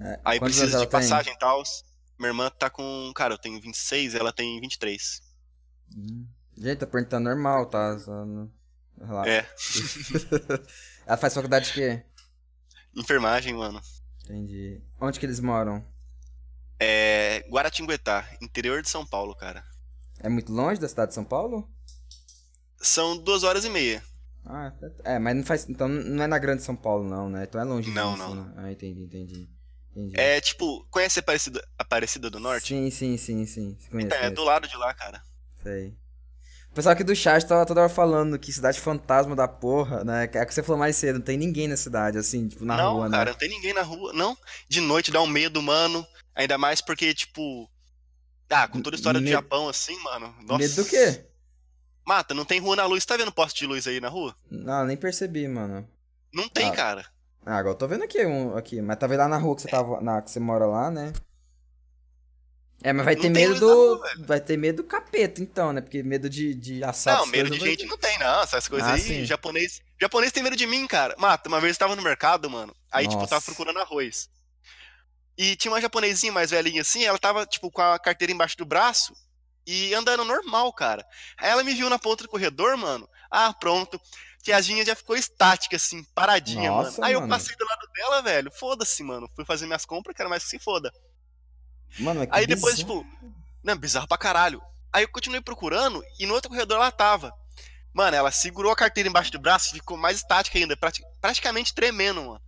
É, 0.00 0.20
aí 0.24 0.40
precisa 0.40 0.78
de 0.78 0.86
passagem 0.86 1.34
e 1.34 1.38
tal. 1.38 1.62
Minha 2.18 2.30
irmã 2.30 2.50
tá 2.50 2.70
com. 2.70 3.12
Cara, 3.14 3.34
eu 3.34 3.38
tenho 3.38 3.60
26, 3.60 4.14
ela 4.14 4.32
tem 4.32 4.60
23. 4.60 5.20
Hum. 5.94 6.26
Gente, 6.56 6.78
tá 6.78 6.86
perguntando 6.86 7.28
normal, 7.28 7.66
tá? 7.66 7.98
Só 7.98 8.24
não... 8.24 8.50
É. 9.26 9.46
Ela 11.06 11.16
faz 11.16 11.34
faculdade 11.34 11.66
de 11.66 11.72
quê? 11.72 12.02
Enfermagem, 12.94 13.54
mano. 13.54 13.80
Entendi. 14.24 14.80
Onde 15.00 15.18
que 15.18 15.26
eles 15.26 15.40
moram? 15.40 15.84
É. 16.78 17.44
Guaratinguetá, 17.48 18.28
interior 18.40 18.82
de 18.82 18.88
São 18.88 19.06
Paulo, 19.06 19.34
cara. 19.34 19.64
É 20.20 20.28
muito 20.28 20.52
longe 20.52 20.80
da 20.80 20.88
cidade 20.88 21.08
de 21.10 21.14
São 21.14 21.24
Paulo? 21.24 21.68
São 22.78 23.16
duas 23.16 23.42
horas 23.42 23.64
e 23.64 23.70
meia. 23.70 24.02
Ah, 24.44 24.72
é, 25.04 25.18
mas 25.18 25.36
não 25.36 25.44
faz. 25.44 25.68
Então 25.68 25.88
não 25.88 26.24
é 26.24 26.26
na 26.26 26.38
Grande 26.38 26.62
São 26.62 26.74
Paulo, 26.74 27.08
não, 27.08 27.28
né? 27.28 27.44
Então 27.44 27.60
é 27.60 27.64
longe 27.64 27.90
Não, 27.92 28.14
disso, 28.14 28.28
não. 28.28 28.34
Né? 28.34 28.52
Ah, 28.56 28.72
entendi, 28.72 29.04
entendi, 29.04 29.48
entendi. 29.90 30.18
É 30.18 30.40
tipo, 30.40 30.84
conhece 30.90 31.20
a 31.20 31.22
Aparecida, 31.22 31.68
Aparecida 31.78 32.30
do 32.30 32.40
Norte? 32.40 32.68
Sim, 32.68 32.90
sim, 32.90 33.16
sim, 33.16 33.46
sim. 33.46 33.78
Conheço, 33.88 34.06
então, 34.08 34.18
é 34.18 34.30
do 34.30 34.42
lado 34.42 34.66
de 34.66 34.76
lá, 34.76 34.92
cara. 34.94 35.22
Sei. 35.62 35.96
O 36.72 36.74
pessoal 36.74 36.94
aqui 36.94 37.04
do 37.04 37.14
chat 37.14 37.46
tava 37.46 37.66
toda 37.66 37.82
hora 37.82 37.90
falando 37.90 38.38
que 38.38 38.50
cidade 38.50 38.80
fantasma 38.80 39.36
da 39.36 39.46
porra, 39.46 40.02
né? 40.04 40.26
É 40.32 40.42
o 40.42 40.46
que 40.46 40.54
você 40.54 40.62
falou 40.62 40.78
mais 40.78 40.96
cedo, 40.96 41.16
não 41.16 41.24
tem 41.24 41.36
ninguém 41.36 41.68
na 41.68 41.76
cidade, 41.76 42.16
assim, 42.16 42.48
tipo, 42.48 42.64
na 42.64 42.78
não, 42.78 42.94
rua, 42.94 43.02
né? 43.04 43.08
Não, 43.10 43.18
cara, 43.18 43.30
não 43.32 43.38
tem 43.38 43.50
ninguém 43.50 43.74
na 43.74 43.82
rua, 43.82 44.10
não. 44.14 44.34
De 44.70 44.80
noite 44.80 45.10
dá 45.10 45.20
um 45.20 45.26
medo, 45.26 45.60
mano. 45.60 46.06
Ainda 46.34 46.56
mais 46.56 46.80
porque, 46.80 47.12
tipo. 47.12 47.68
Ah, 48.48 48.66
com 48.66 48.80
toda 48.80 48.96
a 48.96 48.98
história 48.98 49.20
do 49.20 49.26
Japão, 49.26 49.68
assim, 49.68 49.98
mano. 50.02 50.34
Nossa. 50.46 50.58
Medo 50.58 50.74
do 50.76 50.84
quê? 50.86 51.26
Mata, 52.06 52.32
não 52.32 52.44
tem 52.46 52.58
rua 52.58 52.74
na 52.74 52.86
luz. 52.86 53.04
Tá 53.04 53.18
vendo 53.18 53.30
poste 53.32 53.60
de 53.60 53.66
luz 53.66 53.86
aí 53.86 54.00
na 54.00 54.08
rua? 54.08 54.34
Não, 54.50 54.86
nem 54.86 54.96
percebi, 54.96 55.46
mano. 55.46 55.86
Não 56.32 56.48
tem, 56.48 56.68
Ah. 56.70 56.72
cara. 56.72 57.06
Ah, 57.44 57.56
agora 57.58 57.74
eu 57.74 57.78
tô 57.78 57.86
vendo 57.86 58.04
aqui 58.04 58.24
um 58.24 58.56
aqui, 58.56 58.80
mas 58.80 58.96
tá 58.96 59.06
vendo 59.06 59.18
lá 59.18 59.28
na 59.28 59.36
rua 59.36 59.54
que 59.56 59.62
você 59.62 59.68
tava, 59.68 60.00
na 60.00 60.22
que 60.22 60.30
você 60.30 60.40
mora 60.40 60.64
lá, 60.64 60.90
né? 60.90 61.12
É, 62.82 62.92
mas 62.92 63.04
vai 63.04 63.14
Não 63.14 63.22
ter 63.22 63.28
medo 63.30 63.60
do 63.60 63.66
rua, 63.96 64.10
vai 64.26 64.40
ter 64.40 64.56
medo 64.56 64.82
do 64.82 64.88
capeta 64.88 65.40
então, 65.40 65.72
né? 65.72 65.80
Porque 65.80 66.02
medo 66.02 66.28
de 66.28 66.54
de 66.54 66.82
assalto. 66.82 67.26
Não, 67.26 67.26
medo 67.32 67.50
de 67.50 67.58
vai 67.58 67.68
gente 67.70 67.86
não 67.86 67.96
tem, 67.96 68.18
não. 68.18 68.42
Essas 68.42 68.66
coisas 68.66 68.88
Ah, 68.88 68.94
aí, 68.94 69.00
sim. 69.00 69.24
japonês. 69.24 69.80
Japonês 70.00 70.32
tem 70.32 70.42
medo 70.42 70.56
de 70.56 70.66
mim, 70.66 70.86
cara. 70.86 71.14
Mata, 71.18 71.48
uma 71.48 71.60
vez 71.60 71.74
eu 71.74 71.78
tava 71.78 71.94
no 71.94 72.02
mercado, 72.02 72.50
mano. 72.50 72.74
Aí, 72.90 73.06
tipo, 73.06 73.22
eu 73.22 73.26
tava 73.26 73.36
Nossa. 73.36 73.46
procurando 73.46 73.78
arroz. 73.78 74.28
E 75.38 75.56
tinha 75.56 75.70
uma 75.72 75.80
japonesinha 75.80 76.32
mais 76.32 76.50
velhinha 76.50 76.82
assim, 76.82 77.04
ela 77.04 77.18
tava, 77.18 77.46
tipo, 77.46 77.70
com 77.70 77.80
a 77.80 77.98
carteira 77.98 78.32
embaixo 78.32 78.56
do 78.56 78.66
braço 78.66 79.14
e 79.66 79.94
andando 79.94 80.24
normal, 80.24 80.72
cara. 80.72 81.04
Aí 81.38 81.50
ela 81.50 81.62
me 81.62 81.72
viu 81.74 81.88
na 81.88 81.98
ponta 81.98 82.24
do 82.24 82.28
corredor, 82.28 82.76
mano. 82.76 83.08
Ah, 83.30 83.52
pronto. 83.52 84.00
Tiazinha 84.42 84.84
já 84.84 84.96
ficou 84.96 85.16
estática, 85.16 85.76
assim, 85.76 86.02
paradinha, 86.14 86.68
Nossa, 86.70 86.92
mano. 87.00 87.04
Aí 87.04 87.12
eu 87.12 87.20
mano. 87.20 87.32
passei 87.32 87.54
do 87.56 87.64
lado 87.64 87.86
dela, 87.94 88.22
velho. 88.22 88.50
Foda-se, 88.52 89.02
mano. 89.04 89.28
Fui 89.36 89.44
fazer 89.44 89.66
minhas 89.66 89.86
compras, 89.86 90.16
quero 90.16 90.28
mais 90.28 90.42
que 90.42 90.50
se 90.50 90.58
foda. 90.58 90.92
Mano, 91.98 92.20
mas 92.20 92.28
que 92.30 92.36
Aí 92.36 92.46
depois, 92.46 92.76
bizarro. 92.76 93.02
tipo, 93.04 93.28
não, 93.62 93.76
bizarro 93.76 94.08
pra 94.08 94.18
caralho. 94.18 94.60
Aí 94.92 95.04
eu 95.04 95.08
continuei 95.08 95.40
procurando 95.40 96.02
e 96.18 96.26
no 96.26 96.34
outro 96.34 96.50
corredor 96.50 96.76
ela 96.76 96.90
tava. 96.90 97.32
Mano, 97.94 98.16
ela 98.16 98.30
segurou 98.30 98.72
a 98.72 98.76
carteira 98.76 99.08
embaixo 99.08 99.30
do 99.32 99.38
braço 99.38 99.68
e 99.74 99.78
ficou 99.78 99.96
mais 99.96 100.16
estática 100.18 100.58
ainda, 100.58 100.76
prati- 100.76 101.02
praticamente 101.20 101.74
tremendo, 101.74 102.22
mano. 102.22 102.40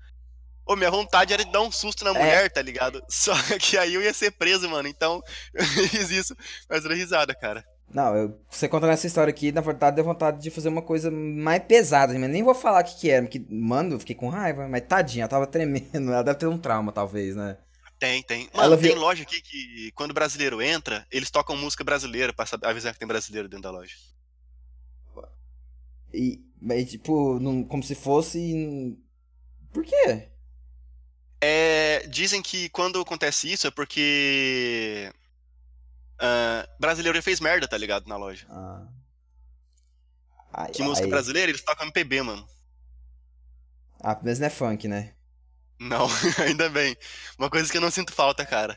Ô, 0.67 0.75
minha 0.77 0.91
vontade 0.91 1.33
era 1.35 1.45
de 1.45 1.53
dar 1.53 1.61
um 1.61 1.71
susto 1.71 2.05
na 2.05 2.11
É. 2.11 2.15
mulher, 2.15 2.51
tá 2.51 2.63
ligado? 2.63 3.03
Só 3.09 3.35
que 3.61 3.77
aí 3.77 3.95
eu 3.95 4.03
ia 4.03 4.15
ser 4.15 4.31
preso, 4.31 4.69
mano. 4.71 4.89
Então, 4.89 5.23
eu 5.53 5.65
fiz 5.89 6.11
isso, 6.11 6.35
mas 6.69 6.85
era 6.85 6.95
risada, 6.95 7.35
cara. 7.35 7.63
Não, 7.93 8.17
eu, 8.17 8.41
você 8.51 8.67
contando 8.67 8.93
essa 8.93 9.07
história 9.07 9.31
aqui, 9.31 9.53
na 9.53 9.61
verdade, 9.61 9.97
deu 9.97 10.05
vontade 10.05 10.41
de 10.41 10.51
fazer 10.51 10.71
uma 10.71 10.81
coisa 10.81 11.11
mais 11.11 11.63
pesada, 11.65 12.19
mas 12.19 12.31
nem 12.31 12.43
vou 12.43 12.55
falar 12.55 12.81
o 12.83 12.85
que 12.85 12.99
que 12.99 13.11
era, 13.11 13.23
porque, 13.23 13.45
mano, 13.51 13.95
eu 13.97 14.01
fiquei 14.01 14.15
com 14.17 14.31
raiva, 14.31 14.67
mas 14.67 14.83
tadinha, 14.89 15.25
ela 15.25 15.29
tava 15.29 15.47
tremendo, 15.47 15.87
ela 16.13 16.23
deve 16.25 16.39
ter 16.39 16.47
um 16.47 16.57
trauma, 16.59 16.91
talvez, 16.91 17.37
né? 17.37 17.59
Tem, 17.99 18.23
tem. 18.23 18.49
Ela 18.53 18.65
Mano, 18.65 18.77
viu- 18.77 18.91
tem 18.91 18.99
loja 18.99 19.23
aqui 19.23 19.41
que 19.41 19.91
quando 19.93 20.11
o 20.11 20.15
brasileiro 20.15 20.61
entra, 20.61 21.07
eles 21.11 21.31
tocam 21.31 21.57
música 21.57 21.83
brasileira 21.85 22.33
pra 22.33 22.45
saber- 22.47 22.67
avisar 22.67 22.93
que 22.93 22.99
tem 22.99 23.09
brasileiro 23.09 23.49
dentro 23.49 23.63
da 23.63 23.71
loja. 23.71 23.95
E, 26.13 26.41
mas, 26.61 26.91
tipo, 26.91 27.39
não- 27.41 27.65
como 27.65 27.83
se 27.83 27.95
fosse... 27.95 28.97
Por 29.73 29.85
quê? 29.85 30.29
É, 31.41 32.07
dizem 32.07 32.41
que 32.43 32.69
quando 32.69 33.01
acontece 33.01 33.51
isso 33.53 33.67
é 33.67 33.71
porque. 33.71 35.13
ah, 36.19 36.67
brasileiro 36.79 37.17
já 37.19 37.23
fez 37.23 37.41
merda, 37.41 37.67
tá 37.69 37.77
ligado? 37.77 38.07
Na 38.07 38.17
loja. 38.17 38.47
Ah. 38.49 38.87
Ai, 40.53 40.71
Que 40.71 40.83
música 40.83 41.07
ai. 41.07 41.11
brasileira, 41.11 41.51
eles 41.51 41.63
tocam 41.63 41.85
MPB, 41.87 42.23
mano. 42.23 42.49
Ah, 44.01 44.19
mas 44.23 44.39
não 44.39 44.47
é 44.47 44.51
funk, 44.51 44.87
né? 44.87 45.14
Não, 45.85 46.07
ainda 46.45 46.69
bem. 46.69 46.97
Uma 47.39 47.51
coisa 47.51 47.71
que 47.71 47.77
eu 47.77 47.81
não 47.81 47.91
sinto 47.91 48.13
falta, 48.13 48.45
cara. 48.45 48.77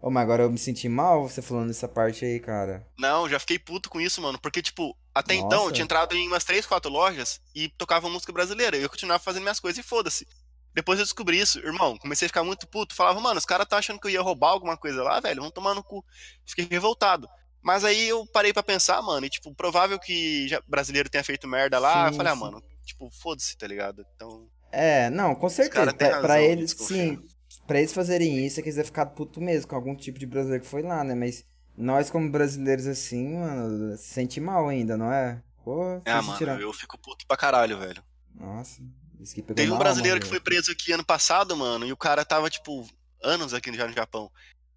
Ô, 0.00 0.10
mas 0.10 0.22
agora 0.24 0.42
eu 0.42 0.50
me 0.50 0.58
senti 0.58 0.88
mal 0.88 1.28
você 1.28 1.40
falando 1.40 1.70
essa 1.70 1.86
parte 1.86 2.24
aí, 2.24 2.40
cara. 2.40 2.84
Não, 2.98 3.28
já 3.28 3.38
fiquei 3.38 3.58
puto 3.58 3.88
com 3.88 4.00
isso, 4.00 4.20
mano. 4.20 4.38
Porque, 4.40 4.60
tipo, 4.60 4.96
até 5.14 5.34
então 5.34 5.50
eu 5.50 5.58
Nossa. 5.58 5.72
tinha 5.72 5.84
entrado 5.84 6.16
em 6.16 6.26
umas 6.26 6.42
3, 6.42 6.66
4 6.66 6.90
lojas 6.90 7.40
e 7.54 7.68
tocava 7.68 8.08
música 8.08 8.32
brasileira. 8.32 8.76
E 8.76 8.82
eu 8.82 8.90
continuava 8.90 9.22
fazendo 9.22 9.42
minhas 9.42 9.60
coisas 9.60 9.78
e 9.78 9.88
foda-se. 9.88 10.26
Depois 10.74 10.98
eu 10.98 11.04
descobri 11.04 11.38
isso, 11.38 11.60
irmão. 11.60 11.96
Comecei 11.98 12.26
a 12.26 12.28
ficar 12.28 12.42
muito 12.42 12.66
puto. 12.66 12.94
Falava, 12.94 13.20
mano, 13.20 13.38
os 13.38 13.44
caras 13.44 13.68
tá 13.68 13.76
achando 13.76 14.00
que 14.00 14.08
eu 14.08 14.10
ia 14.10 14.22
roubar 14.22 14.50
alguma 14.50 14.76
coisa 14.76 15.02
lá, 15.04 15.20
velho. 15.20 15.42
Vão 15.42 15.50
tomar 15.50 15.74
no 15.74 15.84
cu. 15.84 16.04
Fiquei 16.44 16.66
revoltado. 16.68 17.28
Mas 17.62 17.84
aí 17.84 18.08
eu 18.08 18.26
parei 18.26 18.52
pra 18.52 18.62
pensar, 18.62 19.00
mano, 19.02 19.24
e, 19.24 19.30
tipo, 19.30 19.54
provável 19.54 20.00
que 20.00 20.48
brasileiro 20.66 21.08
tenha 21.08 21.22
feito 21.22 21.46
merda 21.46 21.78
lá. 21.78 22.06
Sim, 22.06 22.10
eu 22.10 22.16
falei, 22.16 22.32
ah, 22.32 22.34
sim. 22.34 22.40
mano, 22.40 22.62
tipo, 22.84 23.10
foda-se, 23.10 23.56
tá 23.56 23.66
ligado? 23.66 24.04
Então. 24.14 24.48
É, 24.70 25.10
não, 25.10 25.34
com 25.34 25.48
certeza. 25.48 25.92
Pra, 25.92 26.08
pra 26.08 26.20
razão, 26.20 26.36
eles, 26.38 26.70
desconfiar. 26.70 27.16
sim. 27.16 27.22
Pra 27.66 27.78
eles 27.78 27.92
fazerem 27.92 28.44
isso, 28.44 28.58
é 28.58 28.62
que 28.62 28.70
eles 28.70 28.86
ficar 28.86 29.06
puto 29.06 29.40
mesmo 29.40 29.68
com 29.68 29.76
algum 29.76 29.94
tipo 29.94 30.18
de 30.18 30.26
brasileiro 30.26 30.64
que 30.64 30.70
foi 30.70 30.82
lá, 30.82 31.04
né? 31.04 31.14
Mas 31.14 31.44
nós, 31.76 32.10
como 32.10 32.30
brasileiros 32.30 32.86
assim, 32.86 33.38
mano, 33.38 33.96
se 33.96 34.08
sente 34.08 34.40
mal 34.40 34.68
ainda, 34.68 34.96
não 34.96 35.12
é? 35.12 35.42
Pô, 35.64 36.00
se 36.00 36.10
mano, 36.10 36.38
tirar. 36.38 36.60
eu 36.60 36.72
fico 36.72 36.98
puto 36.98 37.26
pra 37.26 37.36
caralho, 37.36 37.78
velho. 37.78 38.02
Nossa, 38.34 38.82
isso 39.20 39.34
que 39.34 39.42
pegou 39.42 39.54
Teve 39.54 39.70
um 39.70 39.78
brasileiro 39.78 40.16
alma, 40.16 40.22
que 40.22 40.28
foi 40.28 40.40
preso 40.40 40.72
aqui 40.72 40.92
ano 40.92 41.04
passado, 41.04 41.56
mano, 41.56 41.86
e 41.86 41.92
o 41.92 41.96
cara 41.96 42.24
tava, 42.24 42.50
tipo, 42.50 42.86
anos 43.22 43.54
aqui 43.54 43.72
já 43.74 43.86
no 43.86 43.92
Japão. 43.92 44.30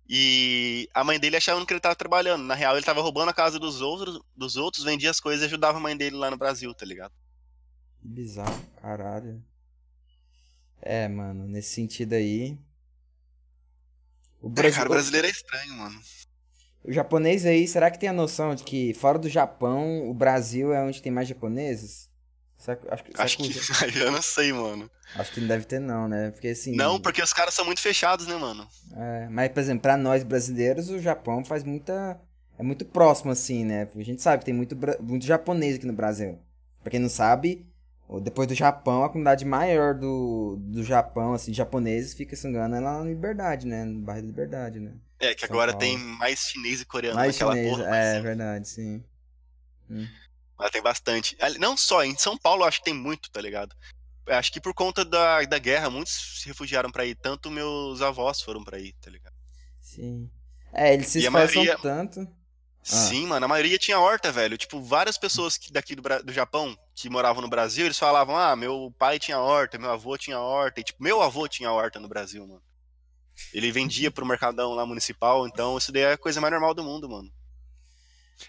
E 0.08 0.88
a 0.94 1.04
mãe 1.04 1.20
dele 1.20 1.38
achava 1.38 1.66
que 1.66 1.74
ele 1.74 1.80
tava 1.80 1.96
trabalhando. 1.96 2.44
Na 2.44 2.54
real, 2.54 2.76
ele 2.76 2.86
tava 2.86 3.02
roubando 3.02 3.30
a 3.30 3.34
casa 3.34 3.58
dos 3.58 3.82
outros, 3.82 4.20
dos 4.38 4.56
outros, 4.56 4.84
vendia 4.84 5.10
as 5.10 5.20
coisas 5.20 5.42
e 5.42 5.46
ajudava 5.46 5.78
a 5.78 5.82
mãe 5.82 5.98
dele 5.98 6.16
lá 6.16 6.30
no 6.30 6.38
Brasil, 6.38 6.74
tá 6.76 6.86
ligado? 6.86 7.12
Que 8.06 8.12
bizarro, 8.12 8.62
caralho. 8.82 9.42
É, 10.82 11.08
mano, 11.08 11.48
nesse 11.48 11.74
sentido 11.74 12.14
aí. 12.14 12.56
O, 14.40 14.48
É, 14.48 14.52
Brasil, 14.52 14.76
cara, 14.78 14.90
o 14.90 14.92
brasileiro 14.94 15.26
é 15.28 15.30
estranho, 15.32 15.74
mano. 15.74 16.00
o 16.84 16.92
japonês 16.94 17.46
aí, 17.48 17.68
será 17.68 17.90
que 17.90 18.00
tem 18.00 18.08
a 18.10 18.14
noção 18.14 18.54
de 18.54 18.64
que 18.64 18.94
fora 18.94 19.18
do 19.18 19.28
Japão, 19.28 20.08
o 20.08 20.14
Brasil 20.14 20.72
é 20.72 20.84
onde 20.84 21.02
tem 21.02 21.12
mais 21.12 21.28
japoneses? 21.28 22.08
Será 22.58 22.78
acho, 22.92 23.04
que- 23.04 23.12
Acho 23.22 23.38
que 23.38 23.50
que. 23.50 23.60
eu 24.00 24.12
não 24.12 24.22
sei, 24.22 24.54
mano. 24.54 24.90
acho 25.16 25.32
que 25.32 25.42
não 25.42 25.48
deve 25.48 25.66
ter, 25.66 25.80
não, 25.80 26.08
né? 26.08 26.30
Porque 26.30 26.50
assim. 26.50 26.76
Não, 26.76 27.00
porque 27.02 27.22
os 27.24 27.34
caras 27.34 27.56
são 27.56 27.66
muito 27.66 27.82
fechados, 27.82 28.28
né, 28.28 28.36
mano? 28.36 28.68
É, 28.96 29.28
mas, 29.30 29.50
por 29.52 29.60
exemplo, 29.62 29.82
pra 29.82 29.98
nós 29.98 30.24
brasileiros, 30.24 30.90
o 30.90 31.00
Japão 31.00 31.44
faz 31.44 31.64
muita. 31.64 32.22
É 32.58 32.62
muito 32.64 32.86
próximo, 32.86 33.32
assim, 33.32 33.66
né? 33.66 33.90
A 33.96 34.04
gente 34.04 34.22
sabe 34.22 34.40
que 34.40 34.46
tem 34.46 34.54
muito, 34.54 34.78
muito 35.02 35.26
japonês 35.26 35.76
aqui 35.76 35.86
no 35.88 35.92
Brasil. 35.94 36.40
Pra 36.82 36.92
quem 36.92 37.00
não 37.00 37.10
sabe, 37.10 37.66
depois 38.22 38.48
do 38.48 38.54
Japão, 38.54 39.04
a 39.04 39.10
comunidade 39.10 39.44
maior 39.46 39.94
do, 39.96 40.58
do 40.60 40.84
Japão, 40.84 41.34
assim, 41.34 41.54
japoneses, 41.54 42.14
fica, 42.14 42.36
se 42.36 42.48
engano, 42.48 42.76
é 42.76 42.80
lá 42.80 43.00
na 43.00 43.06
Liberdade, 43.10 43.66
né? 43.66 43.84
No 43.84 44.00
bairro 44.02 44.22
da 44.22 44.28
Liberdade, 44.28 44.80
né? 44.80 44.94
É, 45.20 45.34
que 45.34 45.42
São 45.42 45.50
agora 45.50 45.72
Paulo. 45.72 45.86
tem 45.88 45.98
mais 45.98 46.40
chinês 46.40 46.82
e 46.82 46.86
coreano 46.86 47.16
Mais 47.18 47.36
naquela 47.36 47.54
chinês, 47.56 47.78
porra. 47.78 47.96
é 47.96 48.16
sim, 48.16 48.22
verdade, 48.22 48.68
sim. 48.70 49.04
Mas 50.58 50.72
tem 50.72 50.82
bastante. 50.82 51.38
Não 51.60 51.76
só, 51.76 52.04
em 52.04 52.18
São 52.18 52.38
Paulo 52.38 52.64
acho 52.64 52.80
que 52.80 52.86
tem 52.86 52.94
muito, 52.94 53.30
tá 53.32 53.42
ligado? 53.42 53.76
Acho 54.28 54.52
que 54.52 54.60
por 54.62 54.74
conta 54.74 55.06
da, 55.06 55.42
da 55.44 55.60
guerra, 55.60 55.90
muitos 55.90 56.42
se 56.42 56.48
refugiaram 56.48 56.90
pra 56.92 57.06
ir. 57.06 57.16
Tanto 57.16 57.52
meus 57.52 58.02
avós 58.02 58.42
foram 58.42 58.64
pra 58.64 58.80
ir, 58.80 58.94
tá 59.02 59.10
ligado? 59.12 59.34
Sim. 59.80 60.30
É, 60.74 60.94
eles 60.94 61.08
se 61.08 61.20
esforçam 61.20 61.64
maioria- 61.64 61.78
tanto. 61.82 62.22
Ah. 62.22 62.84
Sim, 62.84 63.28
mano, 63.28 63.46
a 63.46 63.50
maioria 63.50 63.78
tinha 63.78 64.00
horta, 64.00 64.32
velho. 64.32 64.58
Tipo, 64.58 64.82
várias 64.82 65.18
pessoas 65.18 65.58
que 65.58 65.72
daqui 65.72 65.96
do, 65.96 66.02
do 66.24 66.34
Japão 66.34 66.78
que 66.96 67.10
moravam 67.10 67.42
no 67.42 67.50
Brasil, 67.50 67.86
eles 67.86 68.00
falavam: 68.00 68.38
ah, 68.38 68.56
meu 68.56 68.94
pai 68.98 69.20
tinha 69.20 69.38
horta, 69.38 69.78
meu 69.78 69.92
avô 69.92 70.18
tinha 70.18 70.40
horta. 70.40 70.80
E, 70.80 70.84
tipo, 70.84 71.04
meu 71.04 71.22
avô 71.22 71.48
tinha 71.48 71.72
horta 71.72 72.00
no 72.00 72.08
Brasil, 72.08 72.48
mano. 72.48 72.64
Ele 73.54 73.70
vendia 73.70 74.10
pro 74.10 74.26
mercadão 74.26 74.74
lá 74.74 74.86
municipal, 74.86 75.46
então 75.46 75.78
isso 75.78 75.92
daí 75.92 76.04
é 76.04 76.14
a 76.14 76.18
coisa 76.18 76.40
mais 76.40 76.54
normal 76.54 76.74
do 76.74 76.84
mundo, 76.84 77.10
mano. 77.10 77.30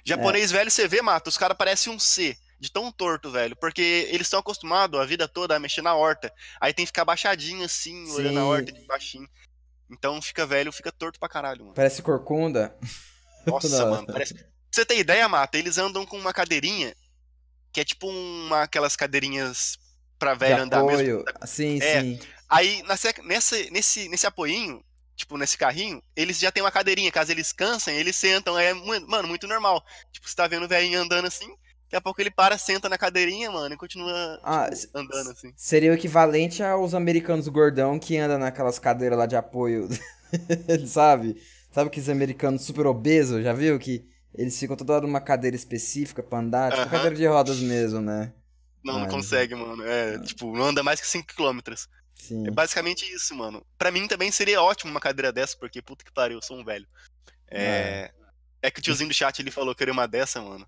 Japonês 0.05 0.53
velho, 0.53 0.71
você 0.71 0.87
vê, 0.87 1.03
mata, 1.03 1.29
os 1.29 1.37
caras 1.37 1.57
parecem 1.57 1.93
um 1.93 1.99
C, 1.99 2.37
de 2.61 2.71
tão 2.71 2.93
torto, 2.93 3.31
velho. 3.31 3.57
Porque 3.57 4.09
eles 4.11 4.29
estão 4.29 4.39
acostumados 4.39 4.99
a 4.99 5.05
vida 5.05 5.27
toda 5.27 5.57
a 5.57 5.59
mexer 5.59 5.83
na 5.83 5.95
horta. 5.95 6.33
Aí 6.61 6.73
tem 6.73 6.85
que 6.85 6.91
ficar 6.91 7.05
baixadinho 7.05 7.65
assim, 7.65 8.09
olhando 8.13 8.39
a 8.39 8.43
Sim. 8.43 8.47
horta 8.47 8.73
de 8.73 8.87
baixinho. 8.87 9.29
Então 9.91 10.23
fica 10.23 10.47
velho, 10.47 10.73
fica 10.73 10.93
torto 10.93 11.19
pra 11.19 11.29
caralho, 11.29 11.63
mano. 11.63 11.75
Parece 11.75 12.01
corcunda. 12.01 12.77
Nossa, 13.45 13.87
mano, 13.87 14.07
parece. 14.07 14.35
Pra 14.35 14.45
você 14.71 14.85
ter 14.85 14.99
ideia, 14.99 15.29
Mata, 15.29 15.59
eles 15.59 15.79
andam 15.79 16.07
com 16.07 16.19
uma 16.19 16.33
cadeirinha 16.33 16.95
que 17.77 17.81
é 17.81 17.85
tipo 17.85 18.09
uma 18.09 18.63
aquelas 18.63 18.97
cadeirinhas 18.97 19.77
pra 20.19 20.33
velho 20.33 20.63
andar 20.63 20.83
mesmo. 20.83 21.21
apoio. 21.21 21.25
Sim, 21.45 21.79
É. 21.83 22.01
sim. 22.01 22.19
Aí 22.49 22.83
nessa, 22.85 23.13
nesse, 23.69 24.09
nesse, 24.09 24.27
apoinho, 24.27 24.83
tipo, 25.15 25.37
nesse 25.37 25.59
carrinho, 25.59 26.03
eles 26.17 26.39
já 26.39 26.51
tem 26.51 26.63
uma 26.63 26.73
cadeirinha. 26.73 27.13
Caso 27.13 27.33
eles 27.33 27.53
cansem, 27.53 27.95
eles 27.99 28.17
sentam. 28.17 28.59
É, 28.59 28.73
mano, 28.73 29.29
muito 29.29 29.47
normal. 29.47 29.85
Tipo, 30.11 30.27
você 30.27 30.35
tá 30.35 30.47
vendo 30.49 30.65
o 30.65 30.69
velhinho 30.69 30.99
andando 31.03 31.27
assim, 31.27 31.49
daqui 31.83 31.97
a 31.97 32.01
pouco 32.01 32.19
ele 32.19 32.31
para, 32.31 32.57
senta 32.57 32.89
na 32.89 32.97
cadeirinha, 32.97 33.51
mano, 33.51 33.75
e 33.75 33.77
continua 33.77 34.41
Ah, 34.43 34.71
tipo, 34.71 34.97
andando 34.97 35.33
assim. 35.33 35.53
Seria 35.55 35.91
o 35.91 35.95
equivalente 35.95 36.63
aos 36.63 36.95
americanos 36.95 37.47
gordão 37.47 37.99
que 37.99 38.17
andam 38.17 38.39
naquelas 38.39 38.79
cadeiras 38.79 39.19
lá 39.19 39.27
de 39.27 39.37
apoio, 39.37 39.87
sabe? 40.89 41.37
Sabe 41.71 41.89
aqueles 41.89 42.09
americanos 42.09 42.63
super 42.63 42.87
obesos, 42.87 43.45
já 43.45 43.53
viu? 43.53 43.79
Que 43.79 44.09
eles 44.37 44.59
ficam 44.59 44.77
toda 44.77 44.95
hora 44.95 45.07
numa 45.07 45.21
cadeira 45.21 45.57
específica 45.57 46.23
pra 46.23 46.39
andar, 46.39 46.71
tipo 46.71 46.83
Aham. 46.83 46.91
cadeira 46.91 47.17
de 47.17 47.27
rodas 47.27 47.59
mesmo, 47.59 48.01
né? 48.01 48.33
Não, 48.85 49.01
não 49.01 49.07
Ah, 49.07 49.09
consegue, 49.09 49.55
mano. 49.55 49.83
É, 49.85 50.19
tipo, 50.21 50.57
não 50.57 50.67
anda 50.67 50.83
mais 50.83 51.01
que 51.01 51.07
5km. 51.07 51.89
Sim. 52.15 52.47
É 52.47 52.51
basicamente 52.51 53.03
isso, 53.13 53.35
mano. 53.35 53.65
Pra 53.77 53.91
mim 53.91 54.07
também 54.07 54.31
seria 54.31 54.63
ótimo 54.63 54.91
uma 54.91 55.01
cadeira 55.01 55.33
dessa, 55.33 55.57
porque 55.59 55.83
puta 55.83 56.05
que 56.05 56.13
pariu, 56.13 56.39
eu 56.39 56.43
sou 56.43 56.59
um 56.59 56.65
velho. 56.65 56.87
É. 57.49 58.11
É 58.63 58.71
que 58.71 58.81
o 58.81 58.83
tiozinho 58.83 59.09
do 59.09 59.15
chat 59.15 59.39
ele 59.39 59.51
falou 59.51 59.75
que 59.75 59.79
queria 59.79 59.93
uma 59.93 60.07
dessa, 60.09 60.41
mano. 60.41 60.67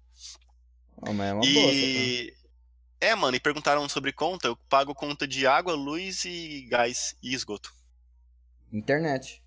Oh, 0.96 1.12
mas 1.12 1.28
é 1.30 1.32
uma 1.34 1.40
boa, 1.40 1.72
e. 1.72 2.34
É, 3.00 3.14
mano, 3.14 3.36
e 3.36 3.40
perguntaram 3.40 3.88
sobre 3.88 4.12
conta. 4.12 4.48
Eu 4.48 4.56
pago 4.68 4.94
conta 4.94 5.26
de 5.26 5.46
água, 5.46 5.74
luz 5.74 6.24
e 6.24 6.66
gás 6.68 7.16
e 7.22 7.32
esgoto. 7.32 7.72
Internet. 8.72 9.42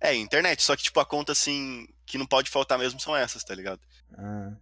É, 0.00 0.14
internet. 0.14 0.62
Só 0.62 0.74
que, 0.74 0.82
tipo, 0.82 0.98
a 0.98 1.04
conta, 1.04 1.32
assim, 1.32 1.86
que 2.06 2.16
não 2.16 2.26
pode 2.26 2.50
faltar 2.50 2.78
mesmo 2.78 2.98
são 2.98 3.16
essas, 3.16 3.44
tá 3.44 3.54
ligado? 3.54 3.80
Ah. 4.16 4.52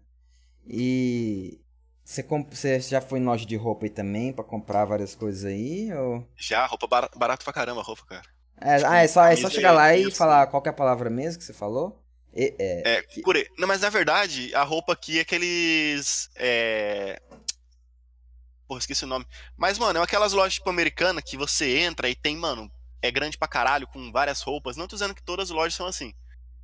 E 0.67 1.61
você, 2.05 2.23
comp... 2.23 2.53
você 2.53 2.81
já 2.81 3.01
foi 3.01 3.19
em 3.19 3.25
loja 3.25 3.47
de 3.47 3.57
roupa 3.57 3.87
aí 3.87 3.91
também 3.91 4.33
pra 4.33 4.45
comprar 4.45 4.85
várias 4.85 5.15
coisas 5.15 5.45
aí? 5.45 5.93
Ou... 5.93 6.27
Já, 6.37 6.67
roupa 6.67 6.87
bar... 6.87 7.11
barato 7.15 7.45
pra 7.45 7.53
caramba, 7.53 7.83
roupa, 7.83 8.05
cara. 8.07 8.27
É, 8.61 8.85
ah, 8.85 8.97
é 8.97 9.07
só, 9.07 9.25
é 9.25 9.37
só 9.37 9.49
chegar 9.49 9.73
lá 9.73 9.95
e 9.95 10.11
falar 10.11 10.47
qual 10.49 10.63
é 10.67 10.69
a 10.69 10.73
palavra 10.73 11.09
mesmo 11.09 11.39
que 11.39 11.45
você 11.45 11.53
falou? 11.53 12.03
E, 12.35 12.55
é, 12.59 12.95
é 12.95 13.03
que... 13.03 13.23
Não, 13.57 13.69
mas 13.69 13.83
na 13.83 13.91
verdade, 13.91 14.55
a 14.55 14.63
roupa 14.63 14.93
aqui 14.93 15.19
é 15.19 15.21
aqueles. 15.21 16.29
É... 16.35 17.21
Porra, 18.67 18.81
esqueci 18.81 19.05
o 19.05 19.09
nome. 19.09 19.27
Mas, 19.57 19.79
mano, 19.79 19.99
é 19.99 20.03
aquelas 20.03 20.33
lojas 20.33 20.55
tipo 20.55 20.69
americanas 20.69 21.23
que 21.25 21.37
você 21.37 21.79
entra 21.79 22.09
e 22.09 22.15
tem, 22.15 22.37
mano, 22.37 22.71
é 23.03 23.11
grande 23.11 23.39
pra 23.39 23.49
caralho, 23.49 23.87
com 23.87 24.11
várias 24.13 24.41
roupas. 24.41 24.77
Não 24.77 24.87
tô 24.87 24.97
dizendo 24.97 25.15
que 25.15 25.23
todas 25.23 25.51
as 25.51 25.55
lojas 25.55 25.75
são 25.75 25.87
assim. 25.87 26.15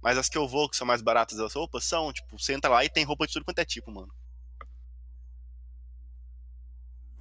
Mas 0.03 0.19
as 0.19 0.29
que 0.29 0.37
eu 0.37 0.47
vou, 0.47 0.69
que 0.69 0.77
são 0.77 0.87
mais 0.87 1.01
baratas 1.01 1.39
as 1.41 1.55
roupas, 1.55 1.85
são, 1.85 2.13
tipo, 2.13 2.39
você 2.39 2.53
entra 2.53 2.71
lá 2.71 2.85
e 2.85 2.91
tem 2.91 3.05
roupa 3.05 3.27
de 3.27 3.33
tudo 3.33 3.45
quanto 3.45 3.59
é 3.59 3.65
tipo, 3.65 3.91
mano. 3.91 4.13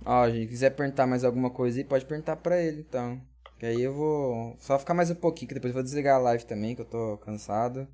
Ó, 0.05 0.29
gente, 0.29 0.49
quiser 0.49 0.71
perguntar 0.71 1.07
mais 1.07 1.23
alguma 1.23 1.49
coisa 1.49 1.79
aí, 1.79 1.85
pode 1.85 2.05
perguntar 2.05 2.35
pra 2.35 2.61
ele, 2.61 2.81
então. 2.81 3.21
Que 3.57 3.67
aí 3.67 3.81
eu 3.81 3.93
vou 3.93 4.57
só 4.59 4.77
ficar 4.77 4.93
mais 4.93 5.09
um 5.09 5.15
pouquinho, 5.15 5.47
que 5.47 5.53
depois 5.53 5.69
eu 5.71 5.75
vou 5.75 5.83
desligar 5.83 6.17
a 6.17 6.19
live 6.19 6.45
também, 6.45 6.75
que 6.75 6.81
eu 6.81 6.85
tô 6.85 7.17
cansado. 7.19 7.87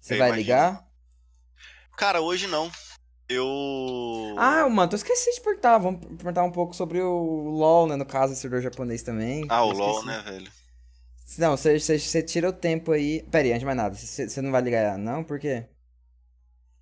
Você 0.00 0.14
eu 0.14 0.18
vai 0.18 0.28
imagino. 0.30 0.36
ligar? 0.36 0.84
Cara, 1.96 2.20
hoje 2.20 2.48
não. 2.48 2.70
Eu. 3.28 4.34
Ah, 4.36 4.68
mano, 4.68 4.92
eu 4.92 4.96
esqueci 4.96 5.34
de 5.34 5.40
perguntar. 5.40 5.78
Vamos 5.78 6.04
perguntar 6.04 6.44
um 6.44 6.52
pouco 6.52 6.74
sobre 6.74 7.00
o 7.00 7.50
LOL, 7.50 7.86
né? 7.86 7.96
No 7.96 8.04
caso, 8.04 8.32
o 8.32 8.36
servidor 8.36 8.62
japonês 8.62 9.02
também. 9.02 9.46
Ah, 9.48 9.64
o 9.64 9.72
LOL, 9.72 10.04
né, 10.04 10.22
velho? 10.24 10.50
Não, 11.38 11.56
você, 11.56 12.22
tira 12.22 12.50
o 12.50 12.52
tempo 12.52 12.92
aí. 12.92 13.22
Pera 13.30 13.44
aí, 13.44 13.50
antes 13.50 13.60
de 13.60 13.66
mais 13.66 13.76
nada, 13.76 13.94
você, 13.94 14.28
você 14.28 14.42
não 14.42 14.52
vai 14.52 14.60
ligar, 14.60 14.98
não? 14.98 15.24
Por 15.24 15.38
quê? 15.38 15.66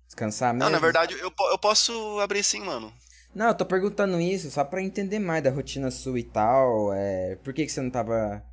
Descansar 0.05 0.53
mesmo? 0.53 0.65
Não, 0.65 0.71
na 0.71 0.79
verdade, 0.79 1.13
eu, 1.13 1.33
eu 1.51 1.57
posso 1.57 2.19
abrir 2.19 2.43
sim, 2.43 2.59
mano. 2.59 2.93
Não, 3.33 3.47
eu 3.47 3.55
tô 3.55 3.65
perguntando 3.65 4.19
isso 4.19 4.51
só 4.51 4.63
pra 4.63 4.81
entender 4.81 5.17
mais 5.17 5.41
da 5.41 5.49
rotina 5.49 5.89
sua 5.89 6.19
e 6.19 6.23
tal. 6.23 6.93
É... 6.93 7.37
Por 7.37 7.53
que, 7.53 7.65
que 7.65 7.71
você 7.71 7.81
não 7.81 7.89
tava 7.89 8.43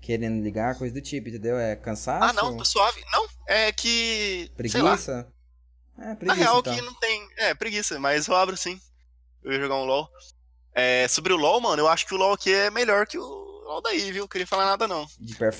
querendo 0.00 0.42
ligar, 0.42 0.78
coisa 0.78 0.94
do 0.94 1.00
tipo, 1.00 1.28
entendeu? 1.28 1.58
É 1.58 1.74
cansaço? 1.74 2.24
Ah, 2.24 2.32
não, 2.32 2.56
tô 2.56 2.64
suave. 2.64 3.02
Não, 3.12 3.26
é 3.48 3.72
que. 3.72 4.50
Preguiça? 4.56 5.26
É, 5.98 6.14
preguiça. 6.14 6.24
Na 6.26 6.34
real, 6.34 6.58
então. 6.60 6.74
que 6.74 6.82
não 6.82 6.94
tem. 6.94 7.28
É, 7.36 7.54
preguiça, 7.54 7.98
mas 7.98 8.28
eu 8.28 8.36
abro 8.36 8.56
sim. 8.56 8.80
Eu 9.42 9.52
ia 9.52 9.60
jogar 9.60 9.76
um 9.76 9.84
LOL. 9.84 10.08
É, 10.74 11.08
sobre 11.08 11.32
o 11.32 11.36
LOL, 11.36 11.60
mano, 11.60 11.82
eu 11.82 11.88
acho 11.88 12.06
que 12.06 12.14
o 12.14 12.16
LOL 12.16 12.32
aqui 12.32 12.52
é 12.52 12.70
melhor 12.70 13.06
que 13.06 13.18
o 13.18 13.24
LOL 13.24 13.82
daí, 13.82 14.12
viu? 14.12 14.28
Queria 14.28 14.46
falar 14.46 14.66
nada, 14.66 14.86
não. 14.86 15.06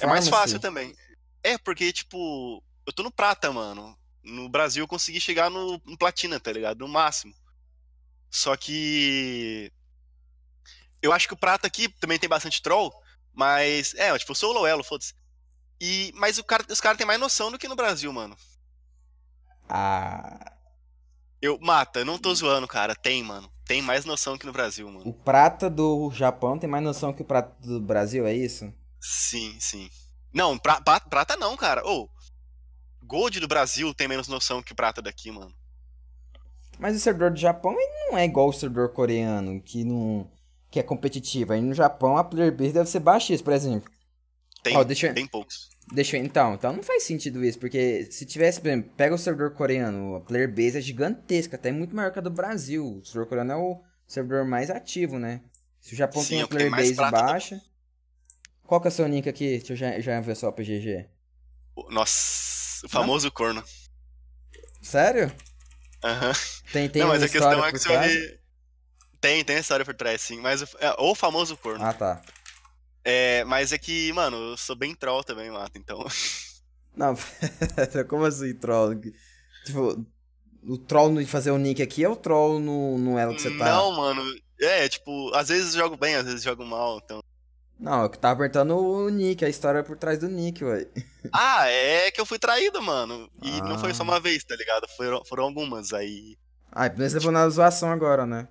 É 0.00 0.06
mais 0.06 0.28
fácil 0.28 0.60
também. 0.60 0.94
É, 1.42 1.58
porque, 1.58 1.92
tipo, 1.92 2.62
eu 2.86 2.92
tô 2.92 3.02
no 3.02 3.10
prata, 3.10 3.52
mano. 3.52 3.98
No 4.22 4.48
Brasil 4.48 4.84
eu 4.84 4.88
consegui 4.88 5.20
chegar 5.20 5.50
no, 5.50 5.80
no 5.84 5.98
platina, 5.98 6.38
tá 6.38 6.52
ligado? 6.52 6.78
No 6.78 6.88
máximo. 6.88 7.34
Só 8.30 8.56
que. 8.56 9.72
Eu 11.00 11.12
acho 11.12 11.28
que 11.28 11.34
o 11.34 11.38
prata 11.38 11.66
aqui 11.66 11.88
também 11.88 12.18
tem 12.18 12.28
bastante 12.28 12.62
troll, 12.62 12.92
mas. 13.32 13.94
É, 13.94 14.16
tipo, 14.18 14.32
eu 14.32 14.36
sou 14.36 14.50
o 14.50 14.52
Loelo, 14.54 14.84
foda-se. 14.84 15.14
E, 15.80 16.12
mas 16.14 16.38
o 16.38 16.44
cara, 16.44 16.64
os 16.68 16.80
caras 16.80 16.98
têm 16.98 17.06
mais 17.06 17.20
noção 17.20 17.50
do 17.50 17.58
que 17.58 17.68
no 17.68 17.76
Brasil, 17.76 18.12
mano. 18.12 18.36
Ah. 19.68 20.52
Eu, 21.40 21.58
mata, 21.60 22.04
não 22.04 22.18
tô 22.18 22.34
zoando, 22.34 22.66
cara. 22.66 22.94
Tem, 22.94 23.22
mano. 23.22 23.50
Tem 23.64 23.82
mais 23.82 24.04
noção 24.04 24.38
que 24.38 24.46
no 24.46 24.52
Brasil, 24.52 24.90
mano. 24.90 25.08
O 25.08 25.12
prata 25.12 25.68
do 25.68 26.10
Japão 26.12 26.58
tem 26.58 26.68
mais 26.68 26.82
noção 26.82 27.12
que 27.12 27.22
o 27.22 27.24
prata 27.24 27.54
do 27.60 27.80
Brasil, 27.80 28.26
é 28.26 28.32
isso? 28.32 28.72
Sim, 29.00 29.56
sim. 29.60 29.90
Não, 30.32 30.58
pra, 30.58 30.80
pra, 30.80 30.98
prata 31.00 31.36
não, 31.36 31.56
cara. 31.56 31.86
Ô, 31.86 32.04
oh, 32.04 32.08
Gold 33.04 33.38
do 33.40 33.48
Brasil 33.48 33.94
tem 33.94 34.08
menos 34.08 34.28
noção 34.28 34.62
que 34.62 34.72
o 34.72 34.76
prata 34.76 35.00
daqui, 35.00 35.30
mano. 35.30 35.54
Mas 36.78 36.96
o 36.96 37.00
servidor 37.00 37.30
do 37.30 37.38
Japão 37.38 37.74
não 38.08 38.16
é 38.16 38.24
igual 38.24 38.48
o 38.48 38.52
servidor 38.52 38.90
coreano, 38.92 39.60
que 39.60 39.84
não 39.84 40.30
que 40.70 40.78
é 40.78 40.82
competitivo. 40.82 41.52
Aí 41.52 41.60
no 41.60 41.74
Japão 41.74 42.16
a 42.16 42.24
player 42.24 42.54
base 42.54 42.72
deve 42.72 42.88
ser 42.88 43.00
baixíssima, 43.00 43.44
por 43.44 43.54
exemplo. 43.54 43.90
Tem, 44.62 44.84
deixa, 44.84 45.12
tem 45.12 45.26
poucos. 45.26 45.70
Deixa 45.92 46.16
eu, 46.16 46.24
então, 46.24 46.54
então 46.54 46.72
não 46.72 46.82
faz 46.82 47.04
sentido 47.04 47.44
isso, 47.44 47.58
porque 47.58 48.06
se 48.10 48.26
tivesse, 48.26 48.60
por 48.60 48.68
exemplo, 48.68 48.90
pega 48.96 49.14
o 49.14 49.18
servidor 49.18 49.52
coreano, 49.52 50.16
a 50.16 50.20
player 50.20 50.48
base 50.48 50.76
é 50.78 50.80
gigantesca, 50.80 51.56
até 51.56 51.72
muito 51.72 51.96
maior 51.96 52.12
que 52.12 52.18
a 52.18 52.22
do 52.22 52.30
Brasil. 52.30 52.98
O 52.98 53.04
servidor 53.04 53.26
coreano 53.26 53.52
é 53.52 53.56
o 53.56 53.82
servidor 54.06 54.44
mais 54.44 54.70
ativo, 54.70 55.18
né? 55.18 55.40
Se 55.80 55.94
o 55.94 55.96
Japão 55.96 56.22
Sim, 56.22 56.28
tem 56.28 56.38
uma 56.38 56.48
player 56.48 56.70
base 56.70 56.94
baixa. 56.94 57.60
Qual 58.64 58.80
que 58.80 58.88
é 58.88 58.90
o 58.90 58.92
seu 58.92 59.08
nick 59.08 59.28
aqui? 59.28 59.56
Deixa 59.58 59.72
eu 59.72 59.76
já, 59.76 59.98
já 59.98 60.20
ver 60.20 60.36
só 60.36 60.52
pro 60.52 60.62
GG. 60.62 61.08
Nossa, 61.88 62.84
o 62.84 62.88
famoso 62.88 63.30
corno. 63.32 63.64
Sério? 64.82 65.32
Aham. 66.04 66.28
Uhum. 66.28 66.34
Tem, 66.72 66.88
tem 66.88 67.02
Não, 67.02 67.08
mas 67.08 67.22
a 67.22 67.28
questão 67.28 67.64
é 67.64 67.72
que 67.72 67.78
se 67.78 67.90
eu 67.90 68.38
Tem, 69.20 69.42
tem 69.42 69.58
história 69.58 69.84
por 69.84 69.94
trás, 69.94 70.20
sim. 70.20 70.38
Mas 70.40 70.62
o, 70.62 70.68
é, 70.80 70.94
o 70.98 71.14
famoso 71.14 71.56
corno. 71.56 71.82
Ah, 71.82 71.94
tá. 71.94 72.20
É, 73.10 73.42
mas 73.44 73.72
é 73.72 73.78
que, 73.78 74.12
mano, 74.12 74.36
eu 74.36 74.56
sou 74.58 74.76
bem 74.76 74.94
troll 74.94 75.24
também, 75.24 75.50
Mato, 75.50 75.78
então. 75.78 76.04
Não, 76.94 77.16
como 78.06 78.26
assim, 78.26 78.52
troll? 78.52 79.00
Tipo, 79.64 80.04
o 80.62 80.76
troll 80.76 81.14
de 81.14 81.24
fazer 81.24 81.50
o 81.50 81.56
nick 81.56 81.80
aqui 81.80 82.04
é 82.04 82.08
o 82.08 82.14
troll 82.14 82.60
no, 82.60 82.98
no 82.98 83.18
elo 83.18 83.34
que 83.34 83.40
você 83.40 83.56
tá? 83.56 83.64
Não, 83.64 83.92
mano. 83.92 84.22
É, 84.60 84.86
tipo, 84.90 85.34
às 85.34 85.48
vezes 85.48 85.72
jogo 85.72 85.96
bem, 85.96 86.16
às 86.16 86.26
vezes 86.26 86.42
jogo 86.42 86.66
mal, 86.66 87.00
então. 87.02 87.22
Não, 87.80 88.02
eu 88.02 88.10
tava 88.10 88.34
apertando 88.34 88.76
o 88.76 89.08
nick, 89.08 89.42
a 89.42 89.48
história 89.48 89.78
é 89.78 89.82
por 89.82 89.96
trás 89.96 90.18
do 90.18 90.28
nick, 90.28 90.62
ué. 90.62 90.86
Ah, 91.32 91.66
é 91.66 92.10
que 92.10 92.20
eu 92.20 92.26
fui 92.26 92.38
traído, 92.38 92.82
mano. 92.82 93.30
E 93.42 93.58
ah. 93.58 93.64
não 93.64 93.78
foi 93.78 93.94
só 93.94 94.02
uma 94.02 94.20
vez, 94.20 94.44
tá 94.44 94.54
ligado? 94.54 94.86
Foram, 94.98 95.24
foram 95.24 95.44
algumas, 95.44 95.94
aí. 95.94 96.36
Ah, 96.70 96.88
e 96.88 96.90
você 96.90 97.14
levou 97.14 97.32
na 97.32 97.48
zoação 97.48 97.90
agora, 97.90 98.26
né? 98.26 98.48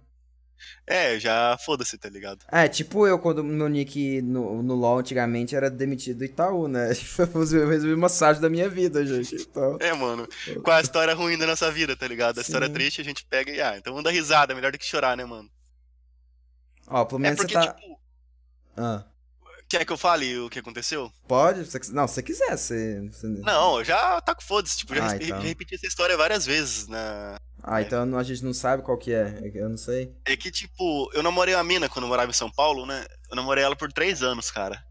É, 0.85 1.19
já 1.19 1.57
foda-se, 1.63 1.97
tá 1.97 2.09
ligado? 2.09 2.45
É, 2.51 2.67
tipo 2.67 3.05
eu, 3.07 3.19
quando 3.19 3.43
meu 3.43 3.67
nick 3.67 4.21
no, 4.21 4.63
no 4.63 4.75
LoL 4.75 4.99
antigamente 4.99 5.55
era 5.55 5.69
demitido 5.69 6.19
do 6.19 6.25
Itaú, 6.25 6.67
né? 6.67 6.89
Eu 7.19 7.67
resolvi 7.67 7.93
uma 7.93 8.01
massagem 8.01 8.41
da 8.41 8.49
minha 8.49 8.69
vida, 8.69 9.05
gente. 9.05 9.35
Então... 9.35 9.77
É, 9.79 9.93
mano. 9.93 10.27
Com 10.63 10.71
a 10.71 10.81
história 10.81 11.13
ruim 11.13 11.37
da 11.37 11.45
nossa 11.45 11.71
vida, 11.71 11.95
tá 11.95 12.07
ligado? 12.07 12.39
A 12.39 12.43
Sim. 12.43 12.47
história 12.47 12.69
triste 12.69 13.01
a 13.01 13.03
gente 13.03 13.25
pega 13.25 13.51
e, 13.51 13.61
ah, 13.61 13.77
então 13.77 13.93
vamos 13.93 14.03
dar 14.03 14.11
risada, 14.11 14.55
melhor 14.55 14.71
do 14.71 14.77
que 14.77 14.85
chorar, 14.85 15.17
né, 15.17 15.25
mano? 15.25 15.49
Ó, 16.87 17.03
pelo 17.05 17.19
menos 17.19 17.39
é 17.39 17.41
porque, 17.41 17.53
você 17.53 17.67
tá... 17.67 17.73
Tipo... 17.73 17.99
Ah. 18.77 19.03
Quer 19.69 19.83
que 19.83 19.91
eu 19.91 19.97
fale 19.97 20.39
o 20.39 20.49
que 20.49 20.59
aconteceu? 20.59 21.11
Pode, 21.27 21.65
se 21.65 21.93
não, 21.93 22.07
se 22.07 22.13
você 22.15 22.23
quiser, 22.23 22.57
você... 22.57 23.09
Não, 23.43 23.83
já 23.83 24.21
tá 24.21 24.33
com 24.33 24.41
foda-se, 24.41 24.77
tipo, 24.77 24.95
já, 24.95 25.11
ah, 25.11 25.15
então. 25.15 25.27
já 25.27 25.39
repeti 25.39 25.75
essa 25.75 25.87
história 25.87 26.15
várias 26.15 26.45
vezes 26.45 26.87
na, 26.87 27.37
ah, 27.63 27.81
é. 27.81 27.83
então 27.83 28.17
a 28.17 28.23
gente 28.23 28.43
não 28.43 28.53
sabe 28.53 28.83
qual 28.83 28.97
que 28.97 29.11
é. 29.11 29.39
é 29.43 29.51
eu 29.53 29.69
não 29.69 29.77
sei. 29.77 30.15
É 30.25 30.35
que, 30.37 30.51
tipo, 30.51 31.09
eu 31.13 31.23
namorei 31.23 31.53
a 31.53 31.63
mina 31.63 31.89
quando 31.89 32.05
eu 32.05 32.09
morava 32.09 32.29
em 32.29 32.33
São 32.33 32.51
Paulo, 32.51 32.85
né? 32.85 33.05
Eu 33.29 33.35
namorei 33.35 33.63
ela 33.63 33.75
por 33.75 33.91
três 33.91 34.21
anos, 34.21 34.51
cara. 34.51 34.83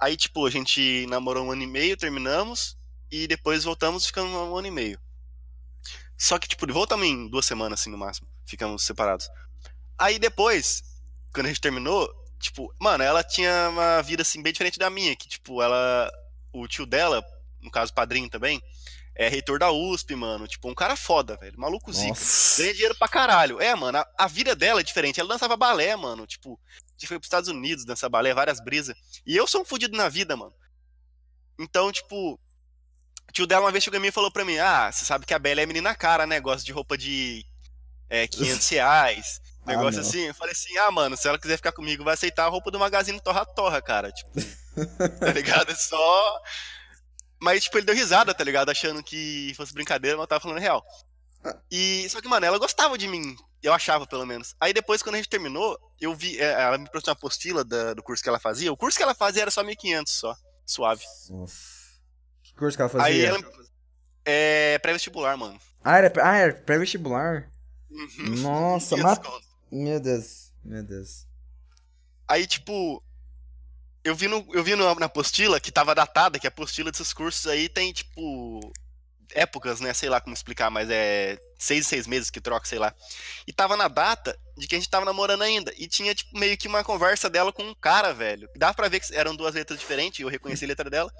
Aí, 0.00 0.16
tipo, 0.16 0.46
a 0.46 0.50
gente 0.50 1.06
namorou 1.08 1.46
um 1.46 1.52
ano 1.52 1.62
e 1.62 1.66
meio, 1.66 1.96
terminamos. 1.96 2.76
E 3.10 3.26
depois 3.26 3.64
voltamos 3.64 4.06
ficando 4.06 4.28
um 4.28 4.56
ano 4.56 4.68
e 4.68 4.70
meio. 4.70 5.00
Só 6.16 6.38
que, 6.38 6.48
tipo, 6.48 6.70
voltamos 6.72 7.06
em 7.06 7.28
duas 7.28 7.46
semanas, 7.46 7.80
assim, 7.80 7.90
no 7.90 7.98
máximo. 7.98 8.28
Ficamos 8.46 8.84
separados. 8.84 9.28
Aí 9.98 10.18
depois, 10.18 10.82
quando 11.32 11.46
a 11.46 11.48
gente 11.48 11.60
terminou, 11.60 12.08
tipo, 12.38 12.72
mano, 12.80 13.02
ela 13.02 13.24
tinha 13.24 13.68
uma 13.70 14.02
vida, 14.02 14.22
assim, 14.22 14.42
bem 14.42 14.52
diferente 14.52 14.78
da 14.78 14.90
minha. 14.90 15.16
Que, 15.16 15.28
tipo, 15.28 15.62
ela. 15.62 16.10
O 16.52 16.66
tio 16.66 16.86
dela, 16.86 17.22
no 17.60 17.70
caso, 17.70 17.92
padrinho 17.92 18.28
também 18.28 18.62
é 19.18 19.28
reitor 19.28 19.58
da 19.58 19.72
USP, 19.72 20.14
mano. 20.14 20.46
Tipo, 20.46 20.70
um 20.70 20.74
cara 20.74 20.94
foda, 20.94 21.36
velho. 21.36 21.58
Maluco 21.58 21.92
zica. 21.92 22.14
Ganha 22.56 22.72
dinheiro 22.72 22.94
pra 22.94 23.08
caralho. 23.08 23.60
É, 23.60 23.74
mano, 23.74 23.98
a, 23.98 24.08
a, 24.16 24.28
vida 24.28 24.54
dela 24.54 24.80
é 24.80 24.84
diferente. 24.84 25.18
Ela 25.18 25.30
dançava 25.30 25.56
balé, 25.56 25.96
mano. 25.96 26.24
Tipo, 26.24 26.58
a 26.78 26.92
gente 26.92 27.08
foi 27.08 27.18
pros 27.18 27.26
Estados 27.26 27.48
Unidos 27.48 27.84
dançar 27.84 28.08
balé, 28.08 28.32
várias 28.32 28.60
brisas. 28.60 28.96
E 29.26 29.36
eu 29.36 29.44
sou 29.48 29.62
um 29.62 29.64
fudido 29.64 29.96
na 29.96 30.08
vida, 30.08 30.36
mano. 30.36 30.54
Então, 31.58 31.90
tipo, 31.90 32.34
o 32.34 33.32
tio 33.32 33.44
dela 33.44 33.64
uma 33.64 33.72
vez 33.72 33.82
chegou 33.82 33.98
em 33.98 34.02
mim 34.02 34.08
e 34.08 34.12
falou 34.12 34.30
pra 34.30 34.44
mim: 34.44 34.56
Ah, 34.58 34.90
você 34.92 35.04
sabe 35.04 35.26
que 35.26 35.34
a 35.34 35.38
Bela 35.38 35.60
é 35.60 35.66
menina 35.66 35.96
cara, 35.96 36.24
né? 36.24 36.38
Gosta 36.38 36.64
de 36.64 36.70
roupa 36.70 36.96
de 36.96 37.44
é, 38.08 38.26
500 38.28 38.68
reais. 38.68 39.40
Ah, 39.66 39.72
negócio 39.72 39.98
ah, 39.98 40.02
assim. 40.02 40.20
Eu 40.26 40.34
falei 40.34 40.52
assim: 40.52 40.78
Ah, 40.78 40.92
mano, 40.92 41.16
se 41.16 41.26
ela 41.26 41.40
quiser 41.40 41.56
ficar 41.56 41.72
comigo, 41.72 42.04
vai 42.04 42.14
aceitar 42.14 42.44
a 42.44 42.48
roupa 42.48 42.70
do 42.70 42.78
Magazine 42.78 43.20
Torra 43.20 43.44
Torra, 43.44 43.82
cara. 43.82 44.12
Tipo, 44.12 44.30
tá 45.18 45.32
ligado? 45.32 45.72
É 45.72 45.74
só 45.74 46.40
mas, 47.40 47.64
tipo, 47.64 47.78
ele 47.78 47.86
deu 47.86 47.94
risada, 47.94 48.34
tá 48.34 48.44
ligado? 48.44 48.70
Achando 48.70 49.02
que 49.02 49.52
fosse 49.56 49.72
brincadeira, 49.72 50.16
mas 50.16 50.24
eu 50.24 50.28
tava 50.28 50.40
falando 50.40 50.58
real. 50.58 50.84
E, 51.70 52.08
só 52.08 52.20
que, 52.20 52.28
mano, 52.28 52.44
ela 52.44 52.58
gostava 52.58 52.98
de 52.98 53.06
mim. 53.06 53.36
Eu 53.62 53.72
achava, 53.72 54.06
pelo 54.06 54.26
menos. 54.26 54.54
Aí 54.60 54.72
depois, 54.72 55.02
quando 55.02 55.16
a 55.16 55.18
gente 55.18 55.28
terminou, 55.28 55.78
eu 56.00 56.14
vi. 56.14 56.38
É, 56.38 56.62
ela 56.62 56.78
me 56.78 56.88
trouxe 56.88 57.08
uma 57.08 57.12
apostila 57.12 57.64
da, 57.64 57.94
do 57.94 58.02
curso 58.02 58.22
que 58.22 58.28
ela 58.28 58.38
fazia. 58.38 58.72
O 58.72 58.76
curso 58.76 58.96
que 58.96 59.02
ela 59.02 59.14
fazia 59.14 59.42
era 59.42 59.50
só 59.50 59.62
1.500 59.64 60.08
só. 60.08 60.36
Suave. 60.64 61.02
Nossa. 61.30 61.56
Que 62.42 62.54
curso 62.54 62.76
que 62.76 62.82
ela 62.82 62.88
fazia? 62.88 63.06
Aí 63.06 63.24
ela. 63.24 63.38
É. 64.24 64.78
Pré-vestibular, 64.78 65.36
mano. 65.36 65.58
Ah, 65.82 65.98
era, 65.98 66.12
ah, 66.22 66.36
era 66.36 66.52
pré-vestibular? 66.54 67.50
Uhum. 67.90 68.42
Nossa, 68.42 68.96
mas. 68.96 69.18
Meu 69.70 69.98
Deus. 69.98 70.52
Meu 70.64 70.82
Deus. 70.82 71.26
Aí, 72.28 72.46
tipo, 72.46 73.02
eu 74.08 74.14
vi, 74.14 74.26
no, 74.26 74.46
eu 74.52 74.64
vi 74.64 74.74
no, 74.74 74.94
na 74.94 75.06
apostila 75.06 75.60
que 75.60 75.70
tava 75.70 75.94
datada, 75.94 76.38
que 76.38 76.46
a 76.46 76.48
apostila 76.48 76.90
desses 76.90 77.12
cursos 77.12 77.46
aí 77.46 77.68
tem, 77.68 77.92
tipo, 77.92 78.72
épocas, 79.34 79.80
né? 79.80 79.92
Sei 79.92 80.08
lá 80.08 80.20
como 80.20 80.34
explicar, 80.34 80.70
mas 80.70 80.88
é 80.90 81.38
seis 81.58 81.86
seis 81.86 82.06
meses 82.06 82.30
que 82.30 82.40
troca, 82.40 82.66
sei 82.66 82.78
lá. 82.78 82.94
E 83.46 83.52
tava 83.52 83.76
na 83.76 83.86
data 83.86 84.38
de 84.56 84.66
que 84.66 84.74
a 84.74 84.78
gente 84.78 84.90
tava 84.90 85.04
namorando 85.04 85.42
ainda. 85.42 85.72
E 85.76 85.86
tinha, 85.86 86.14
tipo, 86.14 86.38
meio 86.38 86.56
que 86.56 86.68
uma 86.68 86.82
conversa 86.82 87.28
dela 87.28 87.52
com 87.52 87.62
um 87.62 87.74
cara, 87.74 88.14
velho. 88.14 88.48
Dá 88.56 88.72
pra 88.72 88.88
ver 88.88 89.00
que 89.00 89.14
eram 89.14 89.36
duas 89.36 89.54
letras 89.54 89.78
diferentes, 89.78 90.20
eu 90.20 90.28
reconheci 90.28 90.64
a 90.64 90.68
letra 90.68 90.88
dela. 90.88 91.12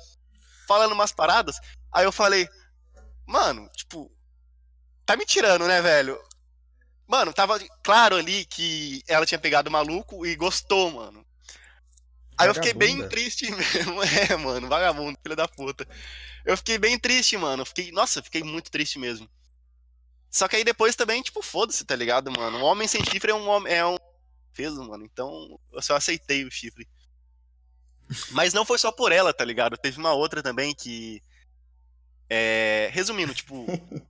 Falando 0.66 0.92
umas 0.92 1.12
paradas. 1.12 1.58
Aí 1.92 2.04
eu 2.04 2.12
falei, 2.12 2.48
mano, 3.26 3.68
tipo, 3.76 4.10
tá 5.04 5.16
me 5.16 5.26
tirando, 5.26 5.66
né, 5.66 5.82
velho? 5.82 6.18
Mano, 7.06 7.32
tava 7.32 7.58
claro 7.82 8.16
ali 8.16 8.44
que 8.46 9.02
ela 9.08 9.26
tinha 9.26 9.38
pegado 9.38 9.68
o 9.68 9.72
maluco 9.72 10.26
e 10.26 10.36
gostou, 10.36 10.90
mano. 10.90 11.27
Aí 12.38 12.48
eu 12.48 12.54
fiquei 12.54 12.72
bem 12.72 13.06
triste 13.08 13.50
mesmo. 13.50 14.02
É, 14.02 14.36
mano, 14.36 14.68
vagabundo, 14.68 15.18
filho 15.22 15.34
da 15.34 15.48
puta. 15.48 15.86
Eu 16.44 16.56
fiquei 16.56 16.78
bem 16.78 16.98
triste, 16.98 17.36
mano. 17.36 17.64
Fiquei, 17.64 17.90
nossa, 17.90 18.22
fiquei 18.22 18.42
muito 18.42 18.70
triste 18.70 18.98
mesmo. 18.98 19.28
Só 20.30 20.46
que 20.46 20.56
aí 20.56 20.64
depois 20.64 20.94
também, 20.94 21.20
tipo, 21.22 21.42
foda-se, 21.42 21.84
tá 21.84 21.96
ligado, 21.96 22.30
mano? 22.30 22.58
Um 22.58 22.62
homem 22.62 22.86
sem 22.86 23.04
chifre 23.04 23.32
é 23.32 23.34
um 23.34 23.48
homem. 23.48 23.72
É 23.72 23.84
um. 23.84 23.96
Peso, 24.54 24.82
mano. 24.84 25.04
Então, 25.04 25.58
eu 25.72 25.82
só 25.82 25.96
aceitei 25.96 26.44
o 26.44 26.50
chifre. 26.50 26.86
Mas 28.30 28.52
não 28.52 28.64
foi 28.64 28.78
só 28.78 28.90
por 28.90 29.12
ela, 29.12 29.34
tá 29.34 29.44
ligado? 29.44 29.76
Teve 29.76 29.98
uma 29.98 30.12
outra 30.12 30.42
também 30.42 30.74
que. 30.74 31.22
É... 32.30 32.88
Resumindo, 32.92 33.34
tipo. 33.34 33.66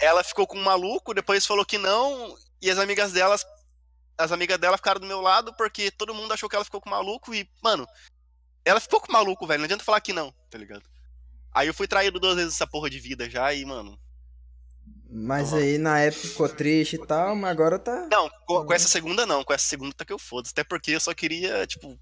ela 0.00 0.22
ficou 0.22 0.46
com 0.46 0.58
um 0.58 0.64
maluco, 0.64 1.12
depois 1.14 1.46
falou 1.46 1.64
que 1.64 1.76
não, 1.76 2.36
e 2.62 2.70
as 2.70 2.78
amigas 2.78 3.12
delas 3.12 3.44
as 4.18 4.32
amigas 4.32 4.58
dela 4.58 4.76
ficaram 4.76 5.00
do 5.00 5.06
meu 5.06 5.20
lado 5.20 5.54
porque 5.54 5.90
todo 5.90 6.14
mundo 6.14 6.32
achou 6.32 6.48
que 6.48 6.56
ela 6.56 6.64
ficou 6.64 6.80
com 6.80 6.90
maluco 6.90 7.32
e, 7.32 7.48
mano, 7.62 7.86
ela 8.64 8.80
ficou 8.80 9.00
com 9.00 9.12
maluco, 9.12 9.46
velho. 9.46 9.60
Não 9.60 9.64
adianta 9.64 9.84
falar 9.84 10.00
que 10.00 10.12
não, 10.12 10.34
tá 10.50 10.58
ligado? 10.58 10.82
Aí 11.54 11.68
eu 11.68 11.74
fui 11.74 11.86
traído 11.86 12.20
duas 12.20 12.36
vezes 12.36 12.54
essa 12.54 12.66
porra 12.66 12.90
de 12.90 12.98
vida 12.98 13.30
já 13.30 13.52
e, 13.54 13.64
mano. 13.64 13.98
Mas 15.10 15.54
aí 15.54 15.78
na 15.78 15.98
época 16.00 16.28
ficou 16.28 16.48
triste 16.48 16.96
e 16.96 17.06
tal, 17.06 17.34
mas 17.34 17.50
agora 17.50 17.78
tá. 17.78 18.08
Não, 18.10 18.28
com, 18.46 18.66
com 18.66 18.72
essa 18.74 18.88
segunda 18.88 19.24
não. 19.24 19.42
Com 19.42 19.54
essa 19.54 19.66
segunda 19.66 19.94
tá 19.94 20.04
que 20.04 20.12
eu 20.12 20.18
foda. 20.18 20.48
Até 20.50 20.62
porque 20.62 20.90
eu 20.90 21.00
só 21.00 21.14
queria, 21.14 21.66
tipo. 21.66 21.98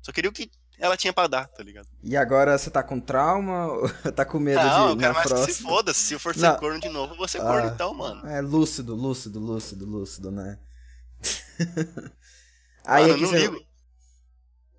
Só 0.00 0.10
queria 0.12 0.30
o 0.30 0.32
que 0.32 0.50
ela 0.78 0.96
tinha 0.96 1.12
pra 1.12 1.26
dar, 1.26 1.48
tá 1.48 1.62
ligado? 1.62 1.88
E 2.02 2.16
agora 2.16 2.56
você 2.56 2.70
tá 2.70 2.82
com 2.82 2.98
trauma? 2.98 3.68
tá 4.14 4.24
com 4.24 4.38
medo 4.38 4.62
não, 4.62 4.70
de. 4.70 4.94
Não, 4.94 4.96
cara, 4.96 5.12
mais 5.12 5.26
próxima? 5.26 5.46
que 5.46 5.52
se 5.52 5.62
foda. 5.62 5.92
Se 5.92 6.14
eu 6.14 6.20
for 6.20 6.34
ser 6.34 6.48
não. 6.48 6.56
corno 6.56 6.80
de 6.80 6.88
novo, 6.88 7.12
eu 7.12 7.18
vou 7.18 7.28
ser 7.28 7.42
ah, 7.42 7.44
corno 7.44 7.68
então, 7.68 7.92
mano. 7.92 8.26
É 8.26 8.40
lúcido, 8.40 8.94
lúcido, 8.94 9.38
lúcido, 9.38 9.84
lúcido, 9.84 10.30
né? 10.30 10.58
Aí 12.84 13.08
mano, 13.08 13.18
você... 13.18 13.66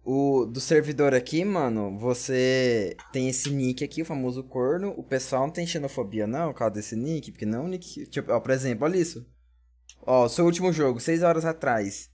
O 0.09 0.45
do 0.45 0.61
servidor 0.61 1.13
aqui, 1.13 1.43
mano, 1.43 1.99
você 1.99 2.95
tem 3.11 3.27
esse 3.27 3.49
nick 3.49 3.83
aqui, 3.83 4.01
o 4.01 4.05
famoso 4.05 4.41
corno. 4.41 4.93
O 4.95 5.03
pessoal 5.03 5.43
não 5.43 5.51
tem 5.51 5.67
xenofobia, 5.67 6.25
não, 6.25 6.53
por 6.53 6.59
causa 6.59 6.75
desse 6.75 6.95
nick, 6.95 7.29
porque 7.29 7.45
não 7.45 7.67
nick. 7.67 8.05
Tipo, 8.07 8.31
ó, 8.31 8.39
por 8.39 8.51
exemplo, 8.51 8.85
olha 8.85 8.97
isso. 8.97 9.27
Ó, 10.01 10.29
seu 10.29 10.45
último 10.45 10.71
jogo, 10.71 11.01
6 11.01 11.23
horas 11.23 11.43
atrás. 11.43 12.09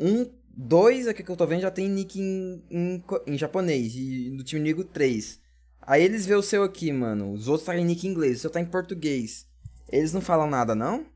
Um, 0.00 0.28
dois 0.48 1.06
aqui 1.06 1.22
que 1.22 1.30
eu 1.30 1.36
tô 1.36 1.46
vendo 1.46 1.62
já 1.62 1.70
tem 1.70 1.88
nick 1.88 2.18
em, 2.18 2.64
em, 2.68 3.04
em 3.28 3.38
japonês. 3.38 3.94
E 3.94 4.30
no 4.30 4.42
time 4.42 4.60
inimigo, 4.60 4.82
três. 4.82 5.40
Aí 5.80 6.02
eles 6.02 6.26
vê 6.26 6.34
o 6.34 6.42
seu 6.42 6.64
aqui, 6.64 6.92
mano. 6.92 7.32
Os 7.32 7.46
outros 7.46 7.66
tá 7.66 7.78
em 7.78 7.84
nick 7.84 8.06
em 8.06 8.10
inglês, 8.10 8.38
o 8.38 8.40
seu 8.40 8.50
tá 8.50 8.60
em 8.60 8.66
português. 8.66 9.46
Eles 9.88 10.12
não 10.12 10.20
falam 10.20 10.50
nada, 10.50 10.74
não? 10.74 11.06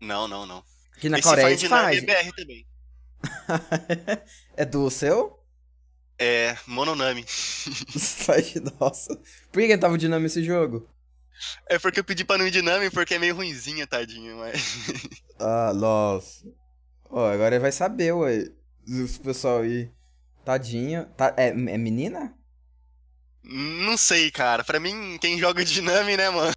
Não, 0.00 0.28
não, 0.28 0.46
não. 0.46 0.62
Que 0.98 1.08
na 1.08 1.18
Esse 1.18 1.28
Coreia 1.28 1.58
faz. 1.58 1.68
faz. 1.68 2.04
BR 2.04 2.32
também. 2.36 2.66
é 4.56 4.64
do 4.64 4.90
seu? 4.90 5.38
É, 6.18 6.56
Mononami. 6.66 7.24
faz, 7.28 8.54
nossa. 8.80 9.16
Por 9.52 9.62
que 9.62 9.78
tava 9.78 9.96
Dinami 9.96 10.26
esse 10.26 10.42
jogo? 10.42 10.88
É 11.68 11.78
porque 11.78 12.00
eu 12.00 12.04
pedi 12.04 12.24
pra 12.24 12.36
não 12.36 12.46
ir 12.46 12.50
Dinami 12.50 12.90
porque 12.90 13.14
é 13.14 13.18
meio 13.18 13.36
ruimzinha, 13.36 13.86
tadinho, 13.86 14.38
mas... 14.38 14.60
ah, 15.38 15.72
nossa. 15.72 16.44
Ó, 17.08 17.22
oh, 17.22 17.32
agora 17.32 17.54
ele 17.54 17.62
vai 17.62 17.72
saber, 17.72 18.12
ué. 18.12 18.44
Os 18.86 19.18
pessoal 19.18 19.60
aí. 19.60 19.90
Tadinho. 20.44 21.06
Tá, 21.16 21.32
é, 21.36 21.48
é 21.48 21.78
menina? 21.78 22.34
Não 23.44 23.96
sei, 23.96 24.30
cara. 24.30 24.64
Pra 24.64 24.80
mim, 24.80 25.16
quem 25.20 25.38
joga 25.38 25.64
Dinami, 25.64 26.16
né, 26.16 26.28
mano? 26.30 26.52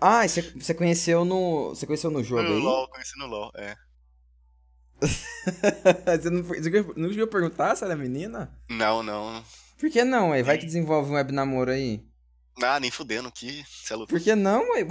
Ah, 0.00 0.26
você 0.26 0.74
conheceu 0.74 1.24
no. 1.24 1.70
Você 1.70 1.86
conheceu 1.86 2.10
no 2.10 2.22
jogo 2.22 2.42
no 2.42 2.48
aí? 2.48 2.54
No 2.54 2.60
LOL, 2.60 2.88
conheci 2.88 3.18
no 3.18 3.26
LOL, 3.26 3.50
é. 3.56 3.74
você 6.20 6.30
não, 6.30 6.42
você 6.42 6.84
não 6.96 7.10
chegou 7.10 7.26
perguntar 7.28 7.76
se 7.76 7.84
ela 7.84 7.92
é 7.92 7.96
menina? 7.96 8.52
Não, 8.68 9.02
não. 9.02 9.44
Por 9.78 9.90
que 9.90 10.02
não, 10.02 10.30
ué? 10.30 10.42
Vai 10.42 10.58
que 10.58 10.66
desenvolve 10.66 11.10
um 11.10 11.14
web 11.14 11.32
namoro 11.32 11.70
aí. 11.70 12.04
Ah, 12.60 12.80
nem 12.80 12.90
fudendo, 12.90 13.30
que 13.30 13.60
é 13.60 14.06
Por 14.06 14.20
que 14.20 14.34
não, 14.34 14.68
ué? 14.70 14.84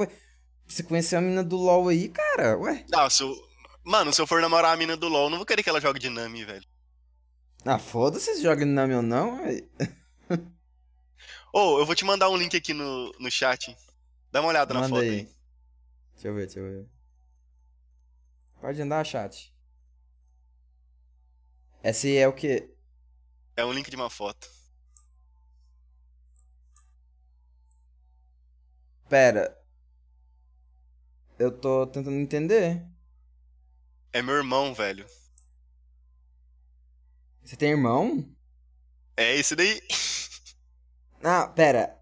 Você 0.65 0.83
conheceu 0.83 1.19
a 1.19 1.21
menina 1.21 1.43
do 1.43 1.57
LoL 1.57 1.89
aí, 1.89 2.09
cara? 2.09 2.57
Ué? 2.57 2.85
Não, 2.89 3.09
se 3.09 3.23
eu... 3.23 3.35
Mano, 3.83 4.13
se 4.13 4.21
eu 4.21 4.27
for 4.27 4.41
namorar 4.41 4.73
a 4.73 4.77
menina 4.77 4.97
do 4.97 5.07
LoL, 5.07 5.29
não 5.29 5.37
vou 5.37 5.45
querer 5.45 5.63
que 5.63 5.69
ela 5.69 5.81
jogue 5.81 5.99
de 5.99 6.09
Nami, 6.09 6.43
velho. 6.43 6.65
Ah, 7.65 7.79
foda-se 7.79 8.35
se 8.35 8.41
joga 8.41 8.65
Nami 8.65 8.95
ou 8.95 9.01
não, 9.01 9.41
ué. 9.41 9.63
Ô, 11.53 11.75
oh, 11.75 11.79
eu 11.79 11.85
vou 11.85 11.95
te 11.95 12.05
mandar 12.05 12.29
um 12.29 12.37
link 12.37 12.55
aqui 12.55 12.73
no, 12.73 13.11
no 13.19 13.31
chat. 13.31 13.75
Dá 14.31 14.41
uma 14.41 14.49
olhada 14.49 14.73
Manda 14.73 14.87
na 14.87 14.89
foto 14.89 15.01
aí. 15.01 15.09
aí. 15.09 15.31
Deixa 16.13 16.27
eu 16.27 16.35
ver, 16.35 16.45
deixa 16.45 16.59
eu 16.59 16.65
ver. 16.65 16.89
Pode 18.59 18.81
andar, 18.81 19.05
chat. 19.05 19.53
Esse 21.83 22.17
é 22.17 22.27
o 22.27 22.33
que? 22.33 22.69
É 23.55 23.63
um 23.63 23.71
link 23.71 23.89
de 23.89 23.95
uma 23.95 24.09
foto. 24.09 24.49
Pera. 29.07 29.57
Eu 31.39 31.51
tô 31.51 31.87
tentando 31.87 32.15
entender. 32.17 32.83
É 34.11 34.21
meu 34.21 34.35
irmão, 34.35 34.73
velho. 34.73 35.05
Você 37.43 37.55
tem 37.55 37.71
irmão? 37.71 38.27
É 39.15 39.35
esse 39.35 39.55
daí. 39.55 39.81
Ah, 41.23 41.47
pera. 41.47 41.99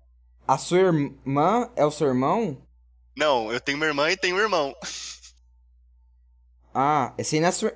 A 0.48 0.58
sua 0.58 0.78
irmã 0.78 1.72
é 1.76 1.84
o 1.84 1.91
seu 1.91 2.08
irmão? 2.08 2.62
Não, 3.18 3.52
eu 3.52 3.60
tenho 3.60 3.78
uma 3.78 3.86
irmã 3.86 4.12
e 4.12 4.18
tenho 4.18 4.36
um 4.36 4.39
irmão. 4.39 4.76
Ah, 6.78 7.14
esse 7.18 7.36
aí 7.36 7.41
não 7.41 7.48
é 7.48 7.52
sua. 7.54 7.74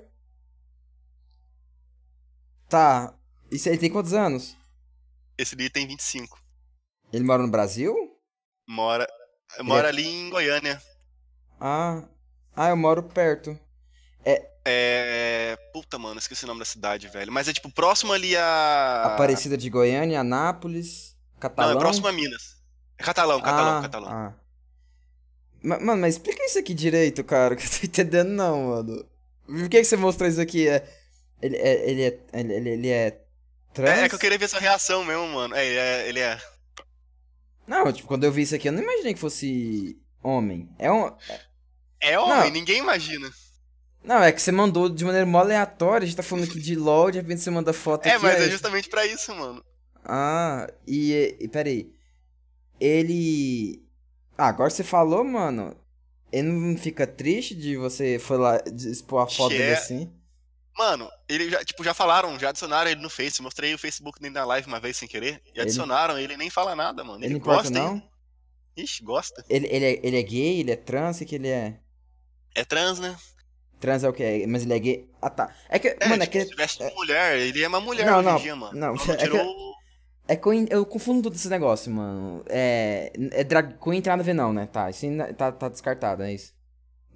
Tá. 2.67 3.13
Isso 3.49 3.69
aí 3.69 3.77
tem 3.77 3.89
quantos 3.89 4.11
anos? 4.11 4.57
Esse 5.37 5.55
daí 5.55 5.69
tem 5.69 5.87
25. 5.87 6.37
Ele 7.13 7.23
mora 7.23 7.41
no 7.41 7.49
Brasil? 7.49 7.95
Mora. 8.67 9.07
Mora 9.61 9.87
é... 9.87 9.89
ali 9.91 10.05
em 10.05 10.29
Goiânia. 10.29 10.83
Ah. 11.61 12.03
Ah, 12.53 12.71
eu 12.71 12.75
moro 12.75 13.01
perto. 13.03 13.57
É. 14.25 14.51
É. 14.65 15.57
Puta, 15.71 15.97
mano, 15.97 16.19
esqueci 16.19 16.43
o 16.43 16.47
nome 16.47 16.59
da 16.59 16.65
cidade, 16.65 17.07
velho. 17.07 17.31
Mas 17.31 17.47
é 17.47 17.53
tipo 17.53 17.71
próximo 17.71 18.11
ali 18.11 18.35
a. 18.35 19.03
Aparecida 19.13 19.55
de 19.55 19.69
Goiânia, 19.69 20.19
Anápolis, 20.19 21.15
Catalão. 21.39 21.71
Não, 21.71 21.79
é 21.79 21.81
próximo 21.81 22.09
a 22.09 22.11
Minas. 22.11 22.58
É 22.99 23.03
catalão, 23.03 23.39
catalão, 23.41 23.77
ah, 23.77 23.81
catalão. 23.81 24.11
Ah. 24.11 24.33
Mano, 25.63 26.01
mas 26.01 26.15
explica 26.15 26.43
isso 26.43 26.59
aqui 26.59 26.73
direito, 26.73 27.23
cara, 27.23 27.55
que 27.57 27.65
eu 27.65 27.69
tô 27.69 27.85
entendendo 27.85 28.29
não, 28.29 28.67
mano. 28.67 29.05
Por 29.45 29.69
que, 29.69 29.79
que 29.79 29.85
você 29.85 29.95
mostrou 29.95 30.29
isso 30.29 30.41
aqui? 30.41 30.67
É, 30.67 30.85
ele, 31.41 31.55
é, 31.55 31.89
ele, 31.89 32.03
é, 32.03 32.19
ele, 32.33 32.69
ele 32.69 32.89
é 32.89 33.21
trans? 33.73 33.89
É, 33.89 34.03
é, 34.03 34.09
que 34.09 34.15
eu 34.15 34.19
queria 34.19 34.37
ver 34.37 34.49
sua 34.49 34.59
reação 34.59 35.03
mesmo, 35.05 35.27
mano. 35.27 35.55
É, 35.55 35.65
ele 35.65 35.77
é, 35.77 36.09
ele 36.09 36.19
é... 36.19 36.41
Não, 37.65 37.91
tipo, 37.91 38.07
quando 38.07 38.25
eu 38.25 38.31
vi 38.31 38.41
isso 38.41 38.55
aqui, 38.55 38.67
eu 38.67 38.73
não 38.73 38.83
imaginei 38.83 39.13
que 39.13 39.19
fosse 39.19 39.97
homem. 40.21 40.69
É 40.77 40.91
um... 40.91 41.15
É 42.01 42.19
homem, 42.19 42.37
não. 42.37 42.49
ninguém 42.51 42.79
imagina. 42.79 43.29
Não, 44.03 44.23
é 44.23 44.31
que 44.31 44.41
você 44.41 44.51
mandou 44.51 44.89
de 44.89 45.03
maneira 45.03 45.25
mó 45.25 45.39
aleatória, 45.39 46.03
a 46.03 46.07
gente 46.07 46.15
tá 46.15 46.23
falando 46.23 46.45
aqui 46.45 46.59
de 46.59 46.75
LOL, 46.75 47.11
de 47.11 47.19
repente 47.19 47.41
você 47.41 47.49
manda 47.49 47.73
foto 47.73 48.05
é, 48.05 48.11
aqui. 48.11 48.25
É, 48.25 48.29
mas 48.29 48.41
é 48.41 48.49
justamente 48.49 48.89
pra 48.89 49.05
isso, 49.05 49.33
mano. 49.35 49.63
Ah, 50.03 50.67
e, 50.87 51.37
e 51.39 51.47
peraí 51.47 51.98
ele. 52.79 53.83
Ah, 54.37 54.47
agora 54.47 54.69
você 54.69 54.83
falou, 54.83 55.23
mano. 55.23 55.75
Ele 56.31 56.47
não 56.47 56.77
fica 56.77 57.07
triste 57.07 57.55
de 57.55 57.75
você 57.75 58.19
foi 58.19 58.37
lá 58.37 58.61
expor 58.67 59.23
a 59.23 59.27
foto 59.27 59.49
dele 59.49 59.63
é... 59.63 59.73
assim? 59.73 60.13
Mano, 60.77 61.09
ele 61.27 61.49
já, 61.49 61.65
tipo, 61.65 61.83
já 61.83 61.93
falaram, 61.93 62.39
já 62.39 62.49
adicionaram 62.49 62.89
ele 62.89 63.01
no 63.01 63.09
Face. 63.09 63.41
Mostrei 63.41 63.73
o 63.73 63.77
Facebook 63.77 64.19
dentro 64.21 64.35
da 64.35 64.45
live 64.45 64.67
uma 64.67 64.79
vez 64.79 64.95
sem 64.95 65.09
querer. 65.09 65.41
E 65.53 65.59
adicionaram, 65.59 66.13
ele, 66.15 66.25
ele 66.25 66.37
nem 66.37 66.49
fala 66.49 66.75
nada, 66.75 67.03
mano. 67.03 67.19
Ele, 67.23 67.33
ele 67.33 67.39
gosta, 67.39 67.69
não? 67.69 67.95
Hein? 67.95 68.09
Ixi, 68.77 69.03
gosta. 69.03 69.43
Ele, 69.49 69.67
ele, 69.69 69.85
é, 69.85 69.99
ele 70.01 70.17
é 70.17 70.23
gay, 70.23 70.59
ele 70.61 70.71
é 70.71 70.75
trans, 70.77 71.19
o 71.19 71.25
que 71.25 71.35
ele 71.35 71.49
é? 71.49 71.79
É 72.55 72.63
trans, 72.63 72.99
né? 72.99 73.17
Trans 73.79 74.05
é 74.05 74.09
o 74.09 74.13
que? 74.13 74.47
Mas 74.47 74.63
ele 74.63 74.73
é 74.73 74.79
gay. 74.79 75.09
Ah, 75.21 75.29
tá. 75.29 75.53
É 75.67 75.79
que, 75.79 75.89
é, 75.99 76.07
mano, 76.07 76.23
tipo, 76.23 76.37
é 76.37 76.41
que. 76.43 76.49
Se 76.49 76.55
veste 76.55 76.83
é... 76.83 76.93
mulher, 76.93 77.37
ele 77.39 77.61
é 77.61 77.67
uma 77.67 77.81
mulher 77.81 78.05
não, 78.05 78.19
hoje 78.19 78.27
não, 78.27 78.37
em 78.37 78.41
dia, 78.41 78.55
mano. 78.55 78.79
Não, 78.79 78.93
não 78.93 79.03
é 79.13 79.17
tirou... 79.17 79.37
que... 79.37 79.78
É 80.29 80.35
Queen, 80.35 80.67
eu 80.69 80.85
confundo 80.85 81.23
todo 81.23 81.33
esse 81.33 81.49
negócio, 81.49 81.91
mano. 81.91 82.43
É. 82.47 83.11
É 83.31 83.43
drag 83.43 83.79
queen 83.83 83.99
tem 83.99 84.11
nada 84.11 84.21
a 84.21 84.25
ver, 84.25 84.35
não, 84.35 84.53
né? 84.53 84.67
Tá, 84.67 84.87
isso 84.87 85.07
tá, 85.35 85.51
tá 85.51 85.67
descartado, 85.67 86.21
é 86.21 86.31
isso. 86.31 86.53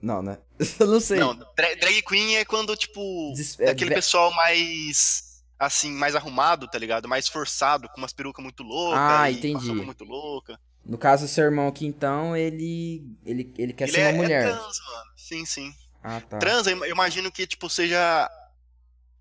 Não, 0.02 0.23
né? 0.23 0.40
eu 0.80 0.88
não 0.88 0.99
sei. 0.99 1.19
Não, 1.19 1.35
drag 1.56 2.02
queen 2.07 2.38
é 2.38 2.44
quando, 2.44 2.76
tipo. 2.76 3.31
Des 3.35 3.60
é, 3.60 3.69
aquele 3.69 3.94
pessoal 3.94 4.34
mais. 4.34 5.44
Assim, 5.60 5.91
mais 5.91 6.15
arrumado, 6.15 6.68
tá 6.68 6.80
ligado? 6.80 7.07
Mais 7.07 7.27
forçado, 7.27 7.88
com 7.90 7.99
umas 8.02 8.11
perucas 8.11 8.44
muito 8.44 8.64
loucas. 8.64 8.99
Ah, 8.99 9.30
entendi. 9.30 9.72
muito 9.72 10.03
louca. 10.03 10.60
No 10.84 10.98
caso, 10.98 11.27
seu 11.27 11.44
irmão 11.44 11.68
aqui, 11.68 11.85
então, 11.85 12.35
ele. 12.35 13.15
Ele, 13.23 13.53
ele 13.60 13.73
quer 13.73 13.84
Ele 13.84 13.91
ser 13.94 14.02
é, 14.02 14.10
uma 14.10 14.23
mulher. 14.23 14.48
é 14.48 14.52
trans, 14.53 14.80
mano. 14.88 15.11
Sim, 15.15 15.45
sim. 15.45 15.72
Ah, 16.03 16.19
tá. 16.19 16.40
Trans, 16.40 16.65
eu 16.65 16.84
imagino 16.88 17.31
que, 17.31 17.45
tipo, 17.45 17.69
seja. 17.69 18.27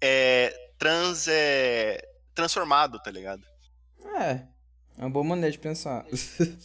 É, 0.00 0.50
trans 0.78 1.28
é. 1.28 2.00
Transformado, 2.34 2.98
tá 2.98 3.10
ligado? 3.10 3.51
É. 4.04 4.46
É 4.98 5.00
uma 5.00 5.10
boa 5.10 5.24
maneira 5.24 5.50
de 5.50 5.58
pensar. 5.58 6.04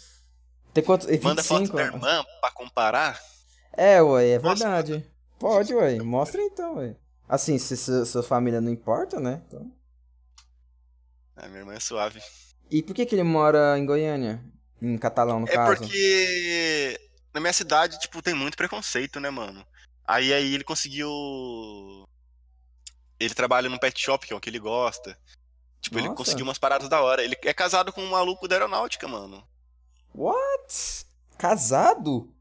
Tem 0.73 0.84
quanto? 0.84 1.09
É 1.09 1.18
Manda 1.19 1.43
foto 1.43 1.59
25? 1.61 1.77
da 1.77 1.84
irmã 1.85 2.26
pra 2.41 2.51
comparar. 2.51 3.19
É, 3.73 4.01
ué, 4.01 4.30
é 4.30 4.39
verdade. 4.39 5.09
Pode, 5.39 5.73
ué. 5.73 5.97
Mostra 5.99 6.41
então, 6.41 6.76
ué. 6.77 6.95
Assim, 7.27 7.57
se 7.57 7.76
sua, 7.76 8.05
sua 8.05 8.23
família 8.23 8.61
não 8.61 8.72
importa, 8.72 9.19
né? 9.19 9.41
Então... 9.47 9.72
Ah, 11.35 11.47
minha 11.47 11.59
irmã 11.59 11.73
é 11.73 11.80
suave. 11.80 12.22
E 12.69 12.81
por 12.81 12.93
que 12.95 13.05
que 13.05 13.15
ele 13.15 13.23
mora 13.23 13.77
em 13.77 13.85
Goiânia? 13.85 14.43
Em 14.81 14.97
Catalão, 14.97 15.39
no 15.39 15.47
É 15.47 15.51
caso? 15.51 15.77
porque 15.77 16.99
na 17.34 17.39
minha 17.39 17.53
cidade, 17.53 17.99
tipo, 17.99 18.22
tem 18.22 18.34
muito 18.34 18.57
preconceito, 18.57 19.19
né, 19.19 19.30
mano? 19.30 19.65
Aí 20.05 20.34
aí 20.34 20.53
ele 20.53 20.64
conseguiu. 20.64 21.09
Ele 23.19 23.34
trabalha 23.34 23.69
num 23.69 23.77
pet 23.77 23.99
shop, 23.99 24.26
que 24.26 24.34
é 24.34 24.35
o 24.35 24.39
que 24.39 24.49
ele 24.49 24.59
gosta. 24.59 25.18
Tipo, 25.82 25.98
ele 25.99 26.08
Nossa. 26.08 26.18
conseguiu 26.18 26.45
umas 26.45 26.58
paradas 26.58 26.90
da 26.90 27.02
hora. 27.02 27.24
Ele 27.24 27.38
é 27.44 27.54
casado 27.54 27.94
com 27.94 28.02
um 28.02 28.10
maluco 28.10 28.48
da 28.48 28.56
aeronáutica, 28.56 29.08
mano. 29.08 29.48
What? 30.14 31.06
Casado? 31.38 32.34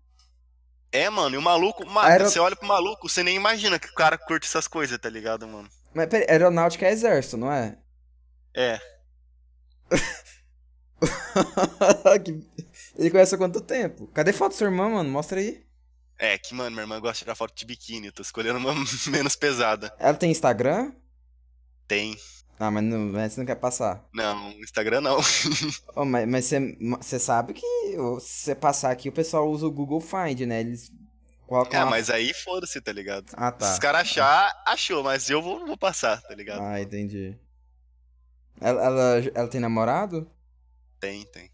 É, 0.90 1.10
mano, 1.10 1.34
e 1.34 1.38
o 1.38 1.42
maluco. 1.42 1.84
Mano, 1.86 2.08
Aero- 2.08 2.24
você 2.28 2.38
olha 2.38 2.56
pro 2.56 2.66
maluco, 2.66 3.08
você 3.08 3.22
nem 3.22 3.36
imagina 3.36 3.78
que 3.78 3.88
o 3.88 3.94
cara 3.94 4.16
curte 4.16 4.46
essas 4.46 4.66
coisas, 4.66 4.98
tá 4.98 5.10
ligado, 5.10 5.46
mano? 5.46 5.68
Mas 5.94 6.08
peraí, 6.08 6.26
aeronáutica 6.30 6.86
é 6.86 6.90
exército, 6.92 7.36
não 7.36 7.52
é? 7.52 7.78
É. 8.54 8.80
Ele 12.96 13.10
conhece 13.10 13.34
há 13.34 13.38
quanto 13.38 13.60
tempo? 13.60 14.06
Cadê 14.08 14.32
foto 14.32 14.52
do 14.52 14.56
seu 14.56 14.66
irmão, 14.68 14.90
mano? 14.92 15.10
Mostra 15.10 15.38
aí. 15.38 15.64
É, 16.18 16.38
que, 16.38 16.54
mano, 16.54 16.70
minha 16.70 16.82
irmã 16.82 16.98
gosta 16.98 17.12
de 17.14 17.18
tirar 17.20 17.34
foto 17.34 17.54
de 17.54 17.66
biquíni. 17.66 18.06
Eu 18.06 18.12
tô 18.12 18.22
escolhendo 18.22 18.58
uma 18.58 18.72
menos 19.08 19.36
pesada. 19.36 19.94
Ela 19.98 20.14
tem 20.14 20.30
Instagram? 20.30 20.92
Tem. 21.86 22.16
Ah, 22.58 22.70
mas 22.70 22.84
não, 22.84 22.98
mas 23.12 23.32
você 23.32 23.40
não 23.40 23.46
quer 23.46 23.56
passar. 23.56 24.02
Não, 24.14 24.50
Instagram 24.60 25.00
não. 25.02 25.18
Oh, 25.94 26.04
mas 26.04 26.26
mas 26.28 26.44
você 26.46 26.76
você 26.98 27.18
sabe 27.18 27.52
que 27.54 27.66
se 27.66 27.96
você 27.96 28.54
passar 28.54 28.90
aqui, 28.90 29.08
o 29.08 29.12
pessoal 29.12 29.48
usa 29.50 29.66
o 29.66 29.70
Google 29.70 30.00
Find, 30.00 30.40
né? 30.46 30.60
Eles 30.60 30.90
colocam 31.46 31.78
É, 31.80 31.82
uma- 31.84 31.90
mas 31.90 32.08
aí 32.10 32.32
foda-se, 32.34 32.80
tá 32.80 32.92
ligado? 32.92 33.26
Ah, 33.34 33.52
Se 33.52 33.58
tá. 33.58 33.72
os 33.72 33.78
caras 33.78 34.00
achar, 34.02 34.62
achou, 34.66 35.02
mas 35.02 35.28
eu 35.30 35.40
vou, 35.42 35.66
vou 35.66 35.76
passar, 35.76 36.20
tá 36.22 36.34
ligado? 36.34 36.60
Ah, 36.62 36.80
entendi. 36.80 37.38
Ela, 38.60 38.82
ela, 38.84 39.18
ela 39.34 39.48
tem 39.48 39.60
namorado? 39.60 40.30
Tem, 40.98 41.24
tem. 41.26 41.50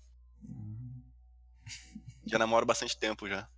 Já 2.24 2.38
namoro 2.38 2.64
bastante 2.64 2.96
tempo 2.96 3.28
já. 3.28 3.48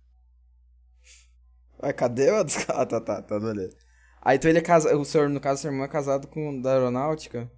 Ué, 1.83 1.93
cadê 1.93 2.31
o... 2.31 2.43
Ah, 2.69 2.85
tá, 2.85 2.99
tá, 2.99 3.21
tá, 3.21 3.39
beleza. 3.39 3.77
Ah, 4.25 4.33
então 4.33 4.49
ele 4.49 4.57
é 4.57 4.61
casado... 4.61 4.99
O 4.99 5.05
senhor, 5.05 5.29
no 5.29 5.39
caso, 5.39 5.61
seu 5.61 5.71
irmão 5.71 5.85
é 5.85 5.87
casado 5.87 6.27
com 6.27 6.49
o 6.49 6.61
da 6.61 6.73
aeronáutica? 6.73 7.49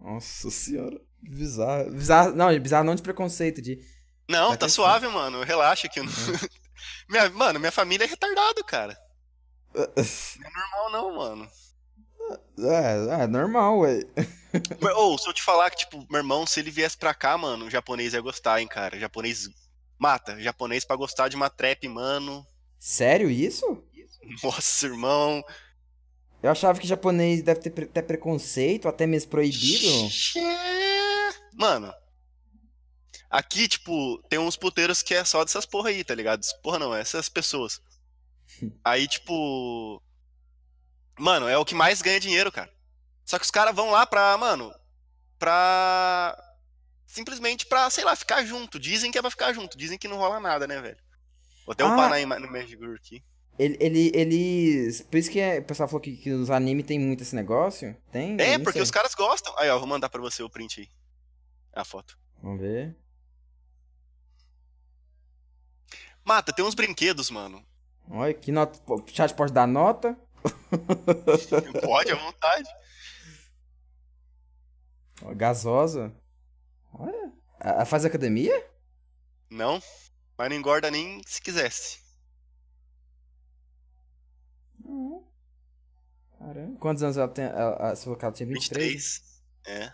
Nossa 0.00 0.50
senhora. 0.50 0.98
Bizarro. 1.20 1.90
Bizarro... 1.90 2.34
Não, 2.34 2.58
bizarro 2.58 2.84
não 2.84 2.94
de 2.94 3.02
preconceito, 3.02 3.60
de... 3.60 3.78
Não, 4.26 4.48
Vai 4.48 4.56
tá 4.56 4.66
suave, 4.66 5.06
mano. 5.08 5.42
Relaxa 5.42 5.88
que 5.90 6.00
eu 6.00 6.04
não... 6.04 6.12
minha, 7.06 7.28
mano, 7.28 7.60
minha 7.60 7.70
família 7.70 8.04
é 8.04 8.08
retardado, 8.08 8.64
cara. 8.64 8.98
Não 9.76 9.84
é 9.84 10.50
normal 10.50 10.90
não, 10.90 11.16
mano. 11.16 11.50
É, 12.58 13.22
é 13.24 13.26
normal, 13.26 13.80
ué. 13.80 14.00
Ou, 14.96 15.18
se 15.18 15.28
eu 15.28 15.34
te 15.34 15.42
falar 15.42 15.68
que, 15.70 15.76
tipo, 15.76 15.98
meu 16.08 16.18
irmão, 16.18 16.46
se 16.46 16.60
ele 16.60 16.70
viesse 16.70 16.96
pra 16.96 17.12
cá, 17.12 17.36
mano, 17.36 17.66
o 17.66 17.70
japonês 17.70 18.14
ia 18.14 18.20
gostar, 18.22 18.60
hein, 18.60 18.66
cara. 18.66 18.98
Japonês 18.98 19.50
mata. 19.98 20.40
Japonês 20.40 20.82
pra 20.82 20.96
gostar 20.96 21.28
de 21.28 21.36
uma 21.36 21.50
trap, 21.50 21.86
mano. 21.88 22.44
Sério 22.78 23.30
isso? 23.30 23.84
Nossa, 24.42 24.86
irmão. 24.86 25.44
Eu 26.46 26.52
achava 26.52 26.78
que 26.78 26.86
japonês 26.86 27.42
deve 27.42 27.60
ter 27.60 27.70
pre- 27.70 27.84
até 27.86 28.00
preconceito, 28.02 28.88
até 28.88 29.06
mesmo 29.06 29.30
proibido. 29.30 29.86
Mano. 31.54 31.92
Aqui, 33.28 33.66
tipo, 33.66 34.22
tem 34.28 34.38
uns 34.38 34.56
puteiros 34.56 35.02
que 35.02 35.12
é 35.14 35.24
só 35.24 35.44
dessas 35.44 35.66
porra 35.66 35.90
aí, 35.90 36.04
tá 36.04 36.14
ligado? 36.14 36.40
Porra 36.62 36.78
não, 36.78 36.94
é 36.94 37.00
essas 37.00 37.28
pessoas. 37.28 37.80
Aí, 38.84 39.08
tipo. 39.08 40.00
Mano, 41.18 41.48
é 41.48 41.58
o 41.58 41.64
que 41.64 41.74
mais 41.74 42.00
ganha 42.00 42.20
dinheiro, 42.20 42.52
cara. 42.52 42.70
Só 43.24 43.38
que 43.38 43.44
os 43.44 43.50
caras 43.50 43.74
vão 43.74 43.90
lá 43.90 44.06
pra, 44.06 44.36
mano. 44.38 44.72
Pra. 45.38 46.36
Simplesmente 47.06 47.66
pra, 47.66 47.90
sei 47.90 48.04
lá, 48.04 48.14
ficar 48.14 48.44
junto. 48.44 48.78
Dizem 48.78 49.10
que 49.10 49.18
é 49.18 49.20
pra 49.22 49.30
ficar 49.30 49.52
junto. 49.52 49.76
Dizem 49.76 49.98
que 49.98 50.06
não 50.06 50.16
rola 50.18 50.38
nada, 50.38 50.66
né, 50.66 50.80
velho? 50.80 50.98
Vou 51.66 51.72
até 51.72 51.82
Ah. 51.82 51.88
upar 51.92 52.08
na, 52.10 52.38
no 52.38 52.50
Magic 52.50 52.76
Guru 52.76 52.94
aqui. 52.94 53.20
Ele, 53.58 53.76
ele, 53.80 54.12
eles... 54.14 55.00
Por 55.02 55.16
isso 55.16 55.30
que 55.30 55.40
é- 55.40 55.58
o 55.58 55.64
pessoal 55.64 55.88
falou 55.88 56.00
que, 56.00 56.16
que 56.16 56.30
os 56.30 56.50
animes 56.50 56.84
tem 56.86 56.98
muito 56.98 57.22
esse 57.22 57.34
negócio? 57.34 57.96
Tem? 58.12 58.36
É, 58.40 58.58
porque 58.58 58.78
sei. 58.78 58.82
os 58.82 58.90
caras 58.90 59.14
gostam. 59.14 59.54
Aí, 59.58 59.70
ó, 59.70 59.78
vou 59.78 59.88
mandar 59.88 60.08
pra 60.08 60.20
você 60.20 60.42
o 60.42 60.50
print 60.50 60.80
aí. 60.80 60.88
A 61.72 61.84
foto. 61.84 62.18
Vamos 62.42 62.60
ver. 62.60 62.94
Mata, 66.24 66.52
tem 66.52 66.64
uns 66.64 66.74
brinquedos, 66.74 67.30
mano. 67.30 67.64
Olha, 68.10 68.34
que 68.34 68.52
nota... 68.52 68.78
O 68.92 69.02
chat 69.06 69.34
pode 69.34 69.52
dar 69.52 69.66
nota? 69.66 70.18
Pode, 71.82 72.12
à 72.12 72.14
vontade. 72.14 72.68
Ó, 75.22 75.34
Gasosa. 75.34 76.14
Olha. 76.92 77.32
Ela 77.60 77.84
faz 77.84 78.04
academia? 78.04 78.64
Não, 79.50 79.80
mas 80.36 80.50
não 80.50 80.56
engorda 80.56 80.90
nem 80.90 81.20
se 81.26 81.40
quisesse. 81.40 82.05
Uhum. 84.86 85.24
Caramba. 86.38 86.78
Quantos 86.78 87.02
anos 87.02 87.16
ela 87.16 87.28
tem? 87.28 87.46
Você 87.94 88.04
falou 88.04 88.18
que 88.18 88.24
ela 88.24 88.34
tinha 88.34 88.46
23? 88.46 88.86
23. 88.92 89.22
É. 89.66 89.92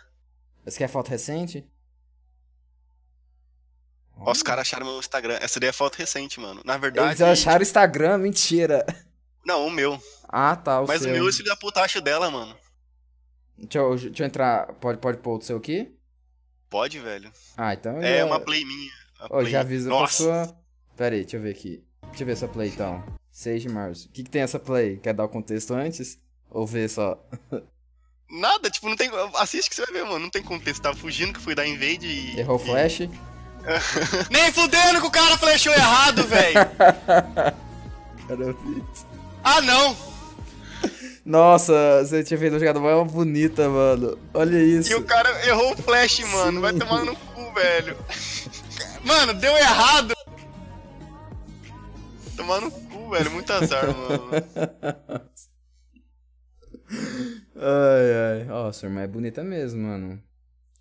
Você 0.64 0.78
quer 0.78 0.89
foto 0.89 1.09
recente? 1.09 1.66
Ó, 4.16 4.31
os 4.31 4.43
caras 4.43 4.62
acharam 4.62 4.86
meu 4.86 4.98
Instagram. 4.98 5.39
Essa 5.40 5.59
daí 5.59 5.70
é 5.70 5.73
foto 5.73 5.97
recente, 5.97 6.39
mano. 6.39 6.60
Na 6.64 6.77
verdade. 6.77 7.09
Eles 7.09 7.20
acharam 7.20 7.60
o 7.60 7.62
Instagram, 7.62 8.19
mentira. 8.19 8.85
Não, 9.44 9.66
o 9.66 9.70
meu. 9.70 10.01
Ah, 10.28 10.55
tá, 10.55 10.81
o 10.81 10.86
mas 10.86 11.02
seu. 11.02 11.10
o 11.10 11.12
meu, 11.12 11.28
esse 11.28 11.43
da 11.43 11.56
puta 11.56 11.81
acha 11.81 12.01
dela, 12.01 12.31
mano. 12.31 12.56
Deixa 13.59 13.78
eu, 13.78 13.97
deixa 13.97 14.23
eu 14.23 14.27
entrar. 14.27 14.73
Pode, 14.74 14.98
pode 14.98 15.19
pôr 15.19 15.39
o 15.39 15.40
seu 15.43 15.56
aqui? 15.56 15.97
Pode, 16.70 16.98
velho. 17.01 17.31
Ah, 17.56 17.74
então. 17.74 17.97
É 17.98 18.19
já... 18.19 18.27
uma 18.27 18.40
play 18.40 18.64
minha. 18.64 18.93
play- 19.28 19.51
já 19.51 19.60
avisa 19.60 19.89
pra 19.89 19.98
Nossa. 19.98 20.23
sua. 20.23 20.56
Pera 20.97 21.14
aí, 21.14 21.23
deixa 21.23 21.36
eu 21.36 21.43
ver 21.43 21.51
aqui. 21.51 21.85
Deixa 22.09 22.23
eu 22.23 22.27
ver 22.27 22.32
essa 22.32 22.48
play 22.48 22.69
então. 22.69 23.05
6 23.32 23.62
de 23.62 23.68
março. 23.68 24.09
O 24.09 24.12
que, 24.12 24.22
que 24.22 24.30
tem 24.30 24.42
essa 24.42 24.59
play? 24.59 24.98
Quer 24.98 25.14
dar 25.14 25.24
o 25.24 25.28
contexto 25.28 25.72
antes? 25.74 26.18
Ou 26.50 26.66
ver 26.66 26.88
só? 26.88 27.18
Nada, 28.30 28.70
tipo, 28.70 28.88
não 28.88 28.96
tem. 28.96 29.10
Assiste 29.36 29.68
que 29.68 29.76
você 29.76 29.84
vai 29.84 29.92
ver, 29.92 30.04
mano. 30.04 30.20
Não 30.20 30.30
tem 30.30 30.42
contexto. 30.42 30.80
Tava 30.82 30.96
fugindo 30.96 31.32
que 31.32 31.40
fui 31.40 31.54
dar 31.54 31.66
invade 31.66 32.06
e. 32.06 32.38
Errou 32.38 32.59
o 32.59 32.62
e- 32.62 32.64
flash? 32.64 33.00
Nem 34.30 34.52
fudendo 34.52 35.00
que 35.00 35.06
o 35.06 35.10
cara 35.10 35.36
flashou 35.38 35.72
errado, 35.72 36.24
velho. 36.26 36.59
Ah, 39.44 39.60
não. 39.60 39.96
Nossa, 41.24 41.72
você 42.02 42.22
tinha 42.24 42.38
feito 42.38 42.52
uma 42.52 42.59
jogada 42.59 42.80
mais 42.80 43.12
bonita, 43.12 43.68
mano. 43.68 44.16
Olha 44.32 44.56
isso. 44.62 44.90
E 44.90 44.94
o 44.94 45.04
cara 45.04 45.46
errou 45.46 45.72
o 45.72 45.76
flash, 45.76 46.20
mano. 46.20 46.60
Vai 46.60 46.72
Sim. 46.72 46.78
tomar 46.78 47.04
no 47.04 47.14
cu, 47.14 47.52
velho. 47.52 47.96
Mano, 49.04 49.34
deu 49.34 49.54
errado. 49.56 50.14
Tomar 52.36 52.60
no 52.60 52.70
cu, 52.70 52.81
velho. 53.12 53.30
Muito 53.30 53.52
azar, 53.52 53.86
mano. 53.97 54.30
Ai, 57.56 58.43
ai. 58.43 58.51
Ó, 58.51 58.70
sua 58.72 58.89
irmã 58.89 59.02
é 59.02 59.06
bonita 59.06 59.43
mesmo, 59.43 59.80
mano. 59.82 60.22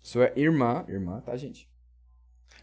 Sua 0.02 0.32
irmã. 0.36 0.84
Irmã, 0.88 1.20
tá, 1.20 1.36
gente? 1.36 1.68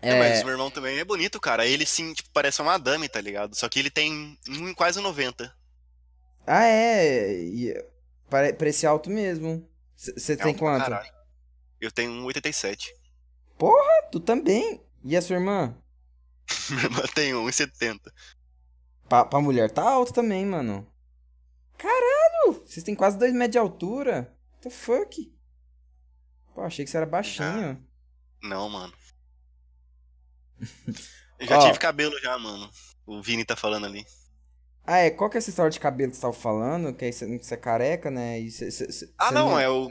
É, 0.01 0.17
mas 0.17 0.41
o 0.41 0.45
meu 0.45 0.53
irmão 0.53 0.69
também 0.71 0.97
é 0.99 1.03
bonito, 1.03 1.39
cara. 1.39 1.65
Ele 1.65 1.85
sim, 1.85 2.13
tipo, 2.13 2.29
parece 2.31 2.61
uma 2.61 2.73
madame, 2.73 3.09
tá 3.09 3.19
ligado? 3.19 3.55
Só 3.55 3.67
que 3.67 3.79
ele 3.79 3.89
tem 3.89 4.37
um, 4.49 4.73
quase 4.73 4.99
90. 5.01 5.53
Ah, 6.45 6.63
é. 6.65 7.33
E, 7.43 7.85
pare- 8.29 8.53
parece 8.53 8.85
alto 8.85 9.09
mesmo. 9.09 9.67
Você 9.95 10.33
É 10.33 10.35
tem 10.37 10.53
pra 10.53 10.59
quanto? 10.59 10.81
caralho. 10.83 11.11
Eu 11.81 11.91
tenho 11.91 12.11
um 12.11 12.25
87. 12.25 12.93
Ah, 13.61 14.07
tu 14.11 14.19
também. 14.19 14.81
E 15.03 15.15
a 15.17 15.21
sua 15.21 15.35
irmã? 15.37 15.75
Minha 16.69 16.83
irmã 16.83 17.01
tem 17.13 17.33
1,70. 17.33 17.99
Pra, 19.09 19.25
pra 19.25 19.41
mulher 19.41 19.71
tá 19.71 19.81
alto 19.89 20.13
também, 20.13 20.45
mano. 20.45 20.87
Caralho! 21.77 22.63
Vocês 22.65 22.83
têm 22.83 22.95
quase 22.95 23.17
2 23.17 23.33
metros 23.33 23.51
de 23.53 23.57
altura. 23.57 24.35
What 24.53 24.61
the 24.61 24.69
fuck? 24.69 25.33
Pô, 26.53 26.61
achei 26.61 26.85
que 26.85 26.91
você 26.91 26.97
era 26.97 27.05
baixinho. 27.05 27.83
Não, 28.43 28.69
mano. 28.69 28.93
Eu 31.39 31.47
já 31.47 31.57
Ó. 31.57 31.65
tive 31.67 31.79
cabelo 31.79 32.17
já, 32.19 32.37
mano. 32.37 32.69
O 33.05 33.21
Vini 33.21 33.45
tá 33.45 33.55
falando 33.55 33.85
ali. 33.85 34.05
Ah, 34.85 34.97
é. 34.97 35.09
Qual 35.09 35.29
que 35.29 35.37
é 35.37 35.39
essa 35.39 35.49
história 35.49 35.71
de 35.71 35.79
cabelo 35.79 36.11
que 36.11 36.17
você 36.17 36.21
tava 36.21 36.33
falando? 36.33 36.93
Que 36.93 37.05
aí 37.05 37.13
você, 37.13 37.37
você 37.37 37.53
é 37.53 37.57
careca, 37.57 38.11
né? 38.11 38.39
Você, 38.41 38.69
você- 38.69 38.91
você- 38.91 39.13
Ah, 39.17 39.27
você 39.29 39.33
não, 39.33 39.57
é 39.59 39.69
o. 39.69 39.89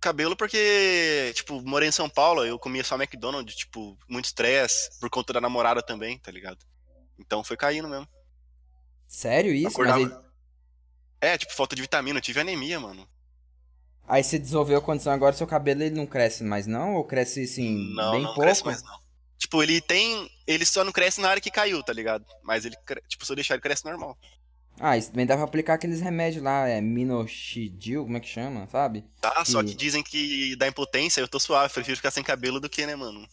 cabelo 0.00 0.36
porque, 0.36 1.32
tipo, 1.34 1.60
morei 1.62 1.88
em 1.88 1.92
São 1.92 2.08
Paulo, 2.08 2.44
eu 2.44 2.58
comia 2.58 2.84
só 2.84 2.94
McDonald's, 2.96 3.56
tipo, 3.56 3.98
muito 4.08 4.26
estresse, 4.26 4.98
por 5.00 5.10
conta 5.10 5.32
da 5.32 5.40
namorada 5.40 5.82
também, 5.82 6.18
tá 6.18 6.30
ligado? 6.30 6.58
Então 7.18 7.42
foi 7.42 7.56
caindo 7.56 7.88
mesmo. 7.88 8.06
Sério 9.12 9.52
isso? 9.52 9.68
Acordava- 9.68 9.98
aí, 9.98 10.10
É, 11.20 11.36
tipo, 11.38 11.52
falta 11.54 11.76
de 11.76 11.82
vitamina, 11.82 12.18
eu 12.18 12.22
tive 12.22 12.40
anemia, 12.40 12.80
mano. 12.80 13.06
aí 14.08 14.24
você 14.24 14.38
desenvolveu 14.38 14.78
a 14.78 14.82
condição 14.82 15.12
agora, 15.12 15.34
seu 15.36 15.46
cabelo 15.46 15.82
ele 15.82 15.94
não 15.94 16.06
cresce 16.06 16.42
mais 16.42 16.66
não? 16.66 16.94
Ou 16.96 17.04
cresce 17.04 17.42
assim, 17.44 17.94
Não, 17.94 18.10
bem 18.12 18.20
não 18.22 18.28
pouco? 18.28 18.40
cresce 18.40 18.64
mais 18.64 18.82
não. 18.82 18.98
Tipo, 19.38 19.62
ele 19.62 19.80
tem. 19.80 20.30
Ele 20.46 20.64
só 20.64 20.82
não 20.82 20.92
cresce 20.92 21.20
na 21.20 21.28
área 21.28 21.40
que 21.42 21.50
caiu, 21.50 21.82
tá 21.82 21.92
ligado? 21.92 22.24
Mas 22.42 22.64
ele, 22.64 22.74
tipo, 23.06 23.24
se 23.26 23.30
eu 23.30 23.36
deixar 23.36 23.54
ele 23.54 23.60
cresce 23.62 23.84
normal. 23.84 24.16
Ah, 24.80 24.96
isso 24.96 25.10
também 25.10 25.26
dá 25.26 25.34
pra 25.36 25.44
aplicar 25.44 25.74
aqueles 25.74 26.00
remédios 26.00 26.42
lá, 26.42 26.66
é 26.66 26.80
Minoxidil, 26.80 28.04
como 28.04 28.16
é 28.16 28.20
que 28.20 28.28
chama, 28.28 28.66
sabe? 28.68 29.04
Tá? 29.20 29.44
Só 29.44 29.60
E- 29.60 29.66
que 29.66 29.74
dizem 29.74 30.02
que 30.02 30.56
dá 30.56 30.66
impotência, 30.66 31.20
eu 31.20 31.28
tô 31.28 31.38
suave, 31.38 31.72
prefiro 31.74 31.96
ficar 31.96 32.10
sem 32.10 32.24
cabelo 32.24 32.58
do 32.58 32.68
que, 32.70 32.86
né, 32.86 32.96
mano? 32.96 33.28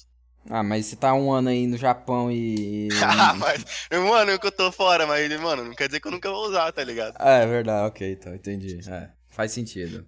Ah, 0.50 0.64
mas 0.64 0.88
você 0.88 0.96
tá 0.96 1.14
um 1.14 1.32
ano 1.32 1.50
aí 1.50 1.68
no 1.68 1.78
Japão 1.78 2.32
e... 2.32 2.90
Ah, 3.04 3.36
mas, 3.36 3.64
mano, 3.92 4.32
eu 4.32 4.40
que 4.40 4.48
eu 4.48 4.52
tô 4.52 4.72
fora, 4.72 5.06
mas, 5.06 5.30
mano, 5.40 5.64
não 5.64 5.76
quer 5.76 5.88
dizer 5.88 6.00
que 6.00 6.08
eu 6.08 6.12
nunca 6.12 6.30
vou 6.30 6.48
usar, 6.48 6.72
tá 6.72 6.84
ligado? 6.84 7.16
Ah, 7.20 7.38
é 7.38 7.46
verdade, 7.46 7.88
ok, 7.88 8.12
então, 8.14 8.34
entendi. 8.34 8.80
É, 8.90 9.10
faz 9.30 9.52
sentido. 9.52 10.08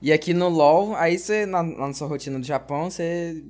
E 0.00 0.12
aqui 0.12 0.32
no 0.32 0.48
LoL, 0.48 0.96
aí 0.96 1.18
você, 1.18 1.44
na, 1.44 1.62
na 1.62 1.92
sua 1.92 2.08
rotina 2.08 2.38
do 2.38 2.46
Japão, 2.46 2.90
você. 2.90 3.44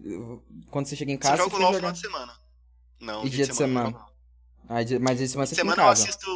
Quando 0.68 0.86
você 0.86 0.96
chega 0.96 1.12
em 1.12 1.16
casa, 1.16 1.36
você 1.36 1.42
jogo 1.44 1.50
fica 1.50 1.62
LOL 1.62 1.74
jogando. 1.74 1.80
final 1.80 1.92
de 1.92 2.00
semana. 2.00 2.32
Não, 3.00 3.24
E 3.24 3.30
dia 3.30 3.46
de 3.46 3.54
semana? 3.54 3.90
jogo. 3.90 4.04
Ah, 4.68 4.82
dia- 4.82 4.98
mas 4.98 5.16
dia 5.16 5.26
de 5.26 5.32
semana 5.32 5.46
você 5.46 5.54
fica 5.54 5.66
em 5.68 5.70
semana 5.70 5.82
eu 5.82 5.86
casa. 5.86 6.02
assisto. 6.04 6.26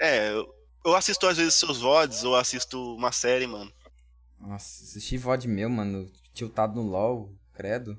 É, 0.00 0.28
eu, 0.30 0.48
eu 0.84 0.96
assisto 0.96 1.26
às 1.26 1.38
vezes 1.38 1.54
seus 1.54 1.80
VODs 1.80 2.24
ou 2.24 2.36
assisto 2.36 2.94
uma 2.96 3.12
série, 3.12 3.46
mano. 3.46 3.72
Nossa, 4.40 4.84
assisti 4.84 5.16
VOD 5.16 5.48
meu, 5.48 5.70
mano, 5.70 6.10
tiltado 6.34 6.74
no 6.74 6.82
LoL, 6.88 7.32
credo. 7.54 7.96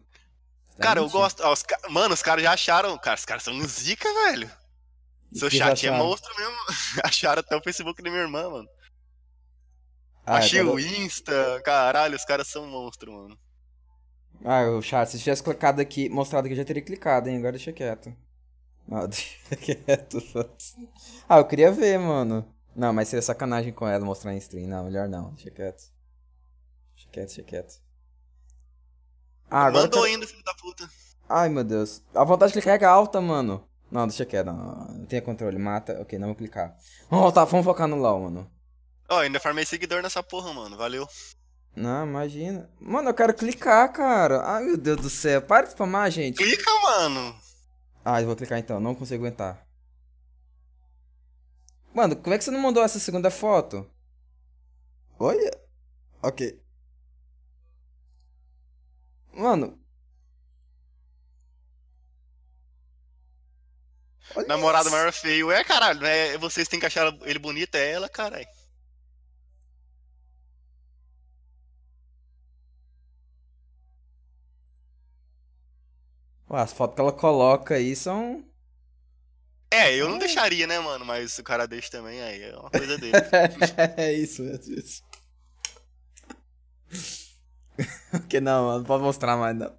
Tá 0.78 0.84
Cara, 0.84 1.00
eu 1.00 1.10
gosto. 1.10 1.42
ó, 1.44 1.52
os 1.54 1.64
Mano, 1.90 2.14
os 2.14 2.22
caras 2.22 2.44
já 2.44 2.54
acharam. 2.54 2.98
Cara, 2.98 3.16
os 3.18 3.26
caras 3.26 3.44
são 3.44 3.60
zica, 3.68 4.08
velho. 4.26 4.50
E 5.32 5.40
Seu 5.40 5.50
chat 5.50 5.86
é 5.86 5.90
acharam? 5.90 5.98
monstro 6.06 6.34
mesmo. 6.38 6.56
acharam 7.04 7.40
até 7.42 7.56
o 7.56 7.62
Facebook 7.64 8.02
da 8.02 8.10
minha 8.10 8.24
irmã, 8.24 8.50
mano. 8.50 8.68
Ah, 10.26 10.38
Achei 10.38 10.62
quando- 10.64 10.76
o 10.76 10.80
Insta, 10.80 11.62
caralho, 11.66 12.16
os 12.16 12.24
caras 12.26 12.48
são 12.48 12.66
monstro, 12.68 13.12
mano. 13.12 13.38
Ah, 14.46 14.64
o 14.72 14.82
chat, 14.82 15.10
se 15.10 15.20
tivesse 15.20 15.44
clicado 15.44 15.82
aqui, 15.82 16.10
mostrado 16.10 16.46
aqui, 16.48 16.54
eu 16.54 16.58
já 16.58 16.66
teria 16.66 16.82
clicado, 16.84 17.30
hein? 17.30 17.38
Agora 17.38 17.52
deixa 17.54 17.72
quieto. 17.74 18.16
Ah, 18.92 19.06
deixa 19.08 19.56
quieto. 19.56 20.18
Ah, 21.30 21.38
eu 21.38 21.46
queria 21.46 21.72
ver, 21.72 21.98
mano. 22.00 22.48
Não, 22.76 22.92
mas 22.92 23.08
seria 23.10 23.22
sacanagem 23.22 23.72
com 23.72 23.88
ela 23.88 24.04
mostrar 24.04 24.34
em 24.34 24.38
stream. 24.38 24.68
Não, 24.68 24.86
melhor 24.86 25.08
não. 25.08 25.34
Deixa 25.34 25.52
quieto. 25.52 25.84
Deixa 26.96 27.10
quieto, 27.12 27.28
deixa 27.28 27.44
quieto. 27.44 27.83
Ah, 29.54 29.66
agora. 29.66 29.84
Mandou 29.84 30.02
quero- 30.02 30.14
ainda, 30.14 30.28
filho 30.28 30.44
da 30.44 30.54
puta. 30.56 30.90
Ai, 31.30 31.50
meu 31.50 31.64
Deus. 31.64 32.02
A 32.14 32.24
vontade 32.24 32.52
de 32.54 32.60
clicar 32.62 32.82
é 32.82 32.86
alta, 32.86 33.22
mano. 33.22 33.68
Não, 33.92 34.08
deixa 34.08 34.26
quieto. 34.26 34.48
Não, 34.48 34.56
não 34.86 35.06
tenha 35.06 35.22
controle. 35.22 35.58
Mata. 35.60 36.02
Ok, 36.02 36.18
não 36.18 36.30
vou 36.30 36.36
clicar. 36.36 36.76
Vamos 37.10 37.24
voltar, 37.24 37.46
vamos 37.46 37.66
focar 37.66 37.88
no 37.88 37.96
LoL, 37.96 38.22
mano. 38.22 38.52
Ó, 39.10 39.20
ainda 39.20 39.40
farmei 39.40 39.66
seguidor 39.66 40.02
nessa 40.02 40.24
porra, 40.24 40.52
mano. 40.54 40.76
Valeu. 40.76 41.08
Não, 41.76 42.06
imagina. 42.06 42.70
Mano, 42.80 43.10
eu 43.10 43.14
quero 43.14 43.34
clicar, 43.34 43.92
cara. 43.94 44.42
Ai, 44.44 44.64
meu 44.64 44.78
Deus 44.78 44.98
do 45.02 45.10
céu. 45.10 45.42
Para 45.42 45.66
de 45.66 45.72
spamar, 45.72 46.10
gente. 46.10 46.38
Clica, 46.38 46.72
mano. 46.82 47.36
Ah, 48.04 48.20
eu 48.22 48.28
vou 48.28 48.36
clicar 48.36 48.58
então, 48.60 48.80
não 48.80 48.96
consigo 48.96 49.24
aguentar. 49.24 49.66
Mano, 51.94 52.16
como 52.16 52.34
é 52.34 52.38
que 52.38 52.44
você 52.44 52.52
não 52.52 52.60
mandou 52.60 52.84
essa 52.84 53.00
segunda 53.00 53.30
foto? 53.30 53.88
Olha. 55.20 55.52
Ok. 56.22 56.60
Mano. 59.34 59.80
Olha 64.36 64.48
Namorado 64.48 64.88
isso. 64.88 64.96
maior 64.96 65.12
feio. 65.12 65.52
É, 65.52 65.64
caralho, 65.64 66.06
é 66.06 66.38
vocês 66.38 66.68
têm 66.68 66.80
que 66.80 66.86
achar 66.86 67.14
ele 67.24 67.40
bonito, 67.40 67.76
é 67.76 67.92
ela, 67.92 68.10
caralho. 68.10 68.48
As 76.50 76.72
fotos 76.72 76.96
que 76.96 77.02
ela 77.02 77.12
coloca 77.12 77.76
aí 77.76 77.96
são. 77.96 78.46
É, 79.72 79.96
eu 79.96 80.08
não 80.08 80.20
deixaria, 80.20 80.68
né, 80.68 80.80
mano? 80.80 81.04
Mas 81.04 81.38
o 81.40 81.44
cara 81.44 81.68
deixa 81.68 81.90
também, 81.90 82.22
aí 82.22 82.44
é 82.44 82.56
uma 82.56 82.70
coisa 82.70 82.96
dele. 82.98 83.14
é 83.98 84.14
isso, 84.14 84.44
é 84.44 84.56
isso. 84.68 85.02
Ok, 88.14 88.40
não, 88.42 88.66
mano, 88.66 88.78
não 88.80 88.86
pode 88.86 89.04
mostrar 89.04 89.38
mais, 89.38 89.56
não. 89.56 89.76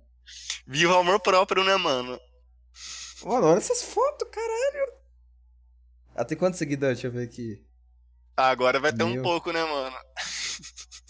Viva 0.67 0.95
o 0.95 0.99
amor 0.99 1.21
próprio, 1.21 1.63
né, 1.65 1.77
mano? 1.77 2.19
Mano, 3.25 3.47
olha 3.47 3.59
essas 3.59 3.83
fotos, 3.83 4.29
caralho. 4.31 4.93
Ela 6.15 6.25
tem 6.25 6.37
quantos 6.39 6.59
seguidores? 6.59 6.97
Deixa 6.99 7.09
eu 7.09 7.13
ver 7.13 7.25
aqui. 7.25 7.65
Agora 8.37 8.81
vai 8.81 8.93
ter 8.93 9.05
Meu. 9.05 9.21
um 9.21 9.23
pouco, 9.23 9.53
né, 9.53 9.63
mano? 9.65 9.97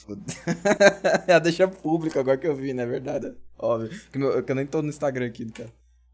Ela 1.26 1.38
deixa 1.38 1.66
público 1.66 2.18
agora 2.18 2.36
que 2.36 2.46
eu 2.46 2.54
vi, 2.54 2.74
não 2.74 2.82
é 2.82 2.86
verdade? 2.86 3.34
Óbvio. 3.58 3.90
Que, 4.10 4.18
meu- 4.18 4.42
que 4.42 4.52
eu 4.52 4.56
nem 4.56 4.66
tô 4.66 4.82
no 4.82 4.88
Instagram 4.88 5.26
aqui, 5.26 5.50
cara. 5.50 5.72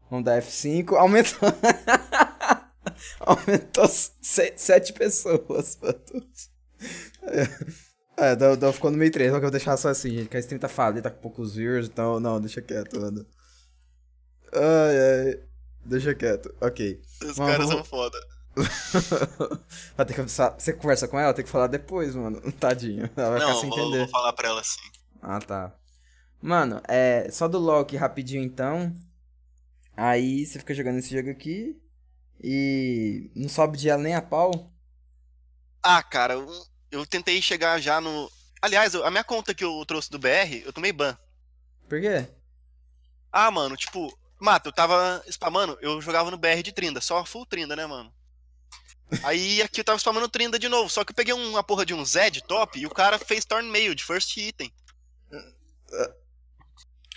Vamos 0.09 0.25
dar 0.25 0.41
F5. 0.41 0.93
Aumentou. 0.95 1.49
Aumentou 3.19 3.87
se- 3.87 4.53
sete 4.55 4.93
pessoas. 4.93 5.77
É, 8.21 8.33
então, 8.33 8.53
então 8.53 8.71
ficou 8.73 8.91
no 8.91 8.97
meio 8.97 9.11
3. 9.11 9.31
Só 9.31 9.37
que 9.39 9.45
eu 9.45 9.49
vou 9.49 9.51
deixar 9.51 9.77
só 9.77 9.89
assim, 9.89 10.11
gente. 10.11 10.29
Que 10.29 10.37
a 10.37 10.39
stream 10.39 10.59
tá 10.59 10.67
falida, 10.67 11.01
tá 11.01 11.09
com 11.09 11.21
poucos 11.21 11.55
viewers, 11.55 11.87
então 11.87 12.19
não, 12.19 12.39
deixa 12.39 12.61
quieto, 12.61 12.99
mano. 12.99 13.25
Ai, 14.53 15.27
ai. 15.29 15.39
Deixa 15.83 16.13
quieto. 16.13 16.53
Ok. 16.61 17.01
Os 17.23 17.35
Vamos- 17.37 17.51
caras 17.51 17.67
vamos- 17.67 17.73
são 17.73 17.83
foda. 17.85 18.17
Vai 19.95 20.05
ter 20.05 20.13
que 20.13 20.19
conversar. 20.19 20.55
Você 20.59 20.73
conversa 20.73 21.07
com 21.07 21.17
ela? 21.17 21.33
Tem 21.33 21.43
que 21.45 21.49
falar 21.49 21.67
depois, 21.67 22.13
mano. 22.15 22.39
Tadinho. 22.59 23.09
Ela 23.15 23.29
vai 23.31 23.39
ficar 23.39 23.53
Não, 23.53 23.61
sem 23.61 23.69
vou, 23.69 23.79
entender. 23.79 23.97
vou 23.99 24.07
falar 24.09 24.33
pra 24.33 24.49
ela 24.49 24.61
assim. 24.61 24.81
Ah, 25.21 25.39
tá. 25.39 25.73
Mano, 26.41 26.81
é. 26.87 27.29
Só 27.31 27.47
do 27.47 27.57
LoL 27.57 27.79
aqui 27.79 27.95
rapidinho 27.95 28.43
então. 28.43 28.93
Aí 29.95 30.45
você 30.45 30.59
fica 30.59 30.73
jogando 30.73 30.99
esse 30.99 31.15
jogo 31.15 31.29
aqui. 31.31 31.79
E. 32.43 33.31
Não 33.35 33.47
sobe 33.49 33.77
de 33.77 33.89
ela 33.89 34.01
nem 34.03 34.15
a 34.15 34.21
pau. 34.21 34.69
Ah, 35.81 36.03
cara, 36.03 36.35
eu 36.91 37.05
tentei 37.05 37.41
chegar 37.41 37.79
já 37.79 38.01
no. 38.01 38.31
Aliás, 38.61 38.93
a 38.93 39.09
minha 39.09 39.23
conta 39.23 39.53
que 39.53 39.63
eu 39.63 39.83
trouxe 39.85 40.11
do 40.11 40.19
BR, 40.19 40.63
eu 40.65 40.73
tomei 40.73 40.91
ban. 40.91 41.17
Por 41.89 41.99
quê? 41.99 42.27
Ah, 43.31 43.49
mano, 43.49 43.75
tipo, 43.75 44.15
Mata, 44.39 44.69
eu 44.69 44.73
tava 44.73 45.23
spamando, 45.27 45.77
eu 45.81 46.01
jogava 46.01 46.29
no 46.29 46.37
BR 46.37 46.61
de 46.63 46.71
Trinda, 46.71 46.99
só 46.99 47.23
full 47.23 47.45
Trinda, 47.45 47.75
né, 47.75 47.85
mano? 47.85 48.13
Aí 49.23 49.61
aqui 49.61 49.81
eu 49.81 49.83
tava 49.83 49.97
spamando 49.97 50.29
Trinda 50.29 50.57
de 50.57 50.67
novo, 50.67 50.89
só 50.89 51.03
que 51.03 51.11
eu 51.11 51.15
peguei 51.15 51.33
uma 51.33 51.63
porra 51.63 51.85
de 51.85 51.93
um 51.93 52.03
Zed 52.03 52.41
top 52.43 52.79
e 52.79 52.85
o 52.85 52.89
cara 52.89 53.19
fez 53.19 53.45
Torn 53.45 53.69
Mail 53.69 53.93
de 53.93 54.03
first 54.03 54.35
item. 54.37 54.73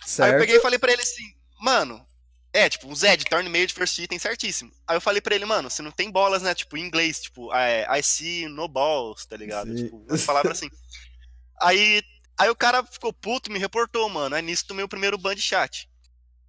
Certo. 0.04 0.22
Aí 0.22 0.32
eu 0.32 0.38
peguei 0.38 0.56
e 0.56 0.60
falei 0.60 0.78
pra 0.78 0.92
ele 0.92 1.02
assim, 1.02 1.34
mano, 1.60 2.06
é, 2.54 2.68
tipo, 2.68 2.86
um 2.86 2.94
Zed, 2.94 3.24
Torn 3.24 3.48
Mail 3.48 3.66
de 3.66 3.74
first 3.74 3.98
item 3.98 4.16
certíssimo. 4.16 4.70
Aí 4.86 4.96
eu 4.96 5.00
falei 5.00 5.20
pra 5.20 5.34
ele, 5.34 5.44
mano, 5.44 5.68
você 5.68 5.82
não 5.82 5.90
tem 5.90 6.08
bolas, 6.08 6.40
né, 6.40 6.54
tipo, 6.54 6.76
em 6.76 6.82
inglês, 6.86 7.20
tipo, 7.20 7.52
é, 7.52 7.84
I 7.98 8.00
see 8.00 8.46
no 8.46 8.68
balls, 8.68 9.26
tá 9.26 9.36
ligado? 9.36 9.76
Sim. 9.76 9.84
Tipo, 9.84 9.96
umas 10.08 10.24
palavras 10.24 10.56
assim. 10.58 10.70
Aí, 11.60 12.00
aí 12.38 12.48
o 12.48 12.54
cara 12.54 12.84
ficou 12.84 13.12
puto, 13.12 13.50
me 13.50 13.58
reportou, 13.58 14.08
mano, 14.08 14.36
aí 14.36 14.42
nisso 14.42 14.68
tomei 14.68 14.84
o 14.84 14.88
primeiro 14.88 15.18
ban 15.18 15.34
de 15.34 15.42
chat. 15.42 15.90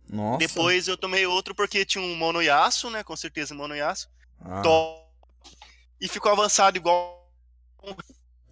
Nossa. 0.08 0.38
Depois 0.38 0.88
eu 0.88 0.96
tomei 0.96 1.26
outro 1.26 1.56
porque 1.56 1.84
tinha 1.84 2.04
um 2.04 2.16
Mono 2.16 2.40
Yasuo, 2.40 2.92
né, 2.92 3.04
com 3.04 3.16
certeza 3.16 3.56
Mono 3.56 3.76
Yasuo, 3.76 4.08
Ah. 4.40 4.62
top, 4.62 5.04
e 6.00 6.08
ficou 6.08 6.32
avançado 6.32 6.78
igual... 6.78 7.28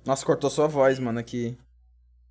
Nossa, 0.03 0.25
cortou 0.25 0.49
sua 0.49 0.67
voz, 0.67 0.97
mano, 0.97 1.19
aqui. 1.19 1.55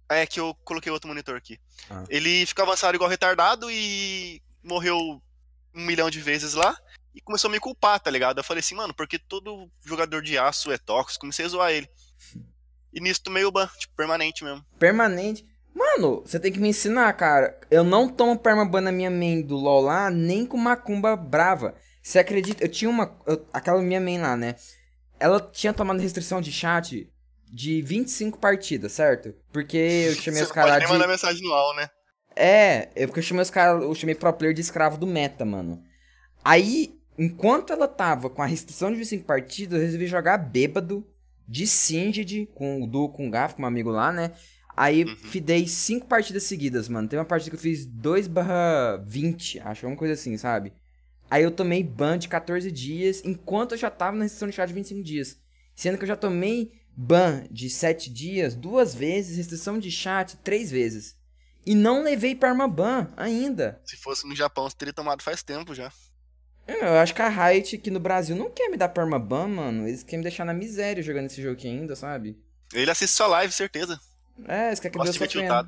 É 0.08 0.26
que 0.26 0.40
eu 0.40 0.52
coloquei 0.64 0.90
outro 0.90 1.06
monitor 1.08 1.36
aqui. 1.36 1.60
Ah. 1.88 2.04
Ele 2.08 2.44
ficou 2.44 2.64
avançado 2.64 2.96
igual 2.96 3.08
retardado 3.08 3.70
e 3.70 4.42
morreu 4.62 4.96
um 4.98 5.20
milhão 5.86 6.10
de 6.10 6.20
vezes 6.20 6.54
lá. 6.54 6.76
E 7.14 7.20
começou 7.20 7.48
a 7.48 7.52
me 7.52 7.60
culpar, 7.60 8.00
tá 8.00 8.10
ligado? 8.10 8.38
Eu 8.38 8.44
falei 8.44 8.60
assim, 8.60 8.74
mano, 8.74 8.94
porque 8.94 9.18
todo 9.18 9.70
jogador 9.84 10.22
de 10.22 10.38
aço 10.38 10.72
é 10.72 10.78
tóxico, 10.78 11.20
comecei 11.20 11.44
a 11.44 11.48
zoar 11.48 11.70
ele. 11.70 11.86
E 12.92 13.00
nisso 13.00 13.22
tomei 13.22 13.44
o 13.44 13.50
ban, 13.52 13.66
tipo, 13.78 13.94
permanente 13.94 14.42
mesmo. 14.44 14.64
Permanente. 14.78 15.44
Mano, 15.74 16.22
você 16.24 16.38
tem 16.38 16.52
que 16.52 16.58
me 16.58 16.68
ensinar, 16.68 17.12
cara. 17.14 17.58
Eu 17.70 17.82
não 17.84 18.08
tomo 18.08 18.38
permaban 18.38 18.80
na 18.82 18.92
minha 18.92 19.10
main 19.10 19.42
do 19.42 19.56
LoL 19.56 19.80
lá, 19.82 20.10
nem 20.10 20.44
com 20.46 20.56
macumba 20.58 21.16
brava. 21.16 21.74
Você 22.02 22.18
acredita? 22.18 22.62
Eu 22.64 22.68
tinha 22.68 22.90
uma. 22.90 23.18
eu- 23.26 23.46
aquela 23.52 23.80
minha 23.80 24.00
main 24.00 24.18
lá, 24.20 24.36
né? 24.36 24.54
Ela 25.18 25.40
tinha 25.40 25.72
tomado 25.72 26.00
restrição 26.00 26.40
de 26.40 26.50
chat 26.52 27.10
de 27.46 27.80
25 27.82 28.38
partidas, 28.38 28.92
certo? 28.92 29.34
Porque 29.52 29.76
eu 29.76 30.14
chamei 30.14 30.40
Você 30.40 30.46
os 30.46 30.52
caras 30.52 30.82
de. 30.82 30.88
mandar 30.88 31.06
mensagem 31.08 31.42
no 31.42 31.52
AL, 31.54 31.76
né? 31.76 31.88
É, 32.36 32.88
é 32.94 33.06
porque 33.06 33.20
eu 33.20 33.24
chamei 33.24 33.42
os 33.42 33.50
caras. 33.50 33.82
Eu 33.82 33.94
chamei 33.94 34.14
pro 34.14 34.32
player 34.32 34.54
de 34.54 34.60
escravo 34.60 34.96
do 34.96 35.06
meta, 35.06 35.44
mano. 35.44 35.82
Aí, 36.44 36.98
enquanto 37.18 37.72
ela 37.72 37.86
tava 37.86 38.28
com 38.28 38.42
a 38.42 38.46
restrição 38.46 38.90
de 38.90 38.96
25 38.96 39.24
partidas, 39.24 39.78
eu 39.78 39.84
resolvi 39.84 40.06
jogar 40.06 40.38
bêbado 40.38 41.06
de 41.46 41.66
Singed 41.66 42.48
com 42.54 42.82
o 42.82 42.86
duo 42.86 43.08
com 43.08 43.28
o 43.28 43.30
Gaf, 43.30 43.54
com 43.54 43.62
um 43.62 43.66
amigo 43.66 43.90
lá, 43.90 44.12
né? 44.12 44.32
Aí 44.76 45.04
uhum. 45.04 45.16
fidei 45.16 45.66
cinco 45.68 46.06
partidas 46.06 46.44
seguidas, 46.44 46.88
mano. 46.88 47.08
Tem 47.08 47.18
uma 47.18 47.24
partida 47.24 47.50
que 47.50 47.56
eu 47.56 47.60
fiz 47.60 47.84
2 47.84 48.26
barra 48.26 48.96
20, 49.06 49.60
acho, 49.60 49.86
uma 49.86 49.96
coisa 49.96 50.14
assim, 50.14 50.36
sabe? 50.36 50.72
Aí 51.30 51.42
eu 51.42 51.50
tomei 51.50 51.82
ban 51.82 52.18
de 52.18 52.28
14 52.28 52.70
dias, 52.70 53.22
enquanto 53.24 53.72
eu 53.72 53.78
já 53.78 53.90
tava 53.90 54.16
na 54.16 54.24
restrição 54.24 54.48
de 54.48 54.54
chat 54.54 54.68
de 54.68 54.74
25 54.74 55.02
dias. 55.02 55.38
Sendo 55.74 55.96
que 55.98 56.04
eu 56.04 56.08
já 56.08 56.16
tomei 56.16 56.72
ban 56.96 57.44
de 57.50 57.68
7 57.70 58.10
dias 58.10 58.54
duas 58.54 58.94
vezes, 58.94 59.36
restrição 59.36 59.78
de 59.78 59.90
chat 59.90 60.36
três 60.38 60.70
vezes. 60.70 61.16
E 61.64 61.74
não 61.74 62.02
levei 62.02 62.34
permaban 62.34 63.08
ainda. 63.16 63.80
Se 63.84 63.96
fosse 63.96 64.26
no 64.26 64.34
Japão, 64.34 64.68
você 64.68 64.76
teria 64.76 64.92
tomado 64.92 65.22
faz 65.22 65.42
tempo 65.42 65.74
já. 65.74 65.92
Eu 66.66 66.94
acho 66.98 67.14
que 67.14 67.22
a 67.22 67.28
Riot 67.28 67.76
aqui 67.76 67.90
no 67.90 68.00
Brasil 68.00 68.36
não 68.36 68.50
quer 68.50 68.68
me 68.68 68.76
dar 68.76 68.88
permaban, 68.88 69.48
mano. 69.48 69.86
Eles 69.86 70.02
querem 70.02 70.18
me 70.18 70.24
deixar 70.24 70.44
na 70.44 70.54
miséria 70.54 71.02
jogando 71.02 71.26
esse 71.26 71.42
jogo 71.42 71.54
aqui 71.54 71.68
ainda, 71.68 71.96
sabe? 71.96 72.38
Ele 72.72 72.90
assiste 72.90 73.14
sua 73.14 73.26
live, 73.26 73.52
certeza. 73.52 74.00
É, 74.46 74.68
eles 74.68 74.80
querem 74.80 74.92
que 74.92 75.08
eu 75.08 75.12
sofrendo. 75.12 75.66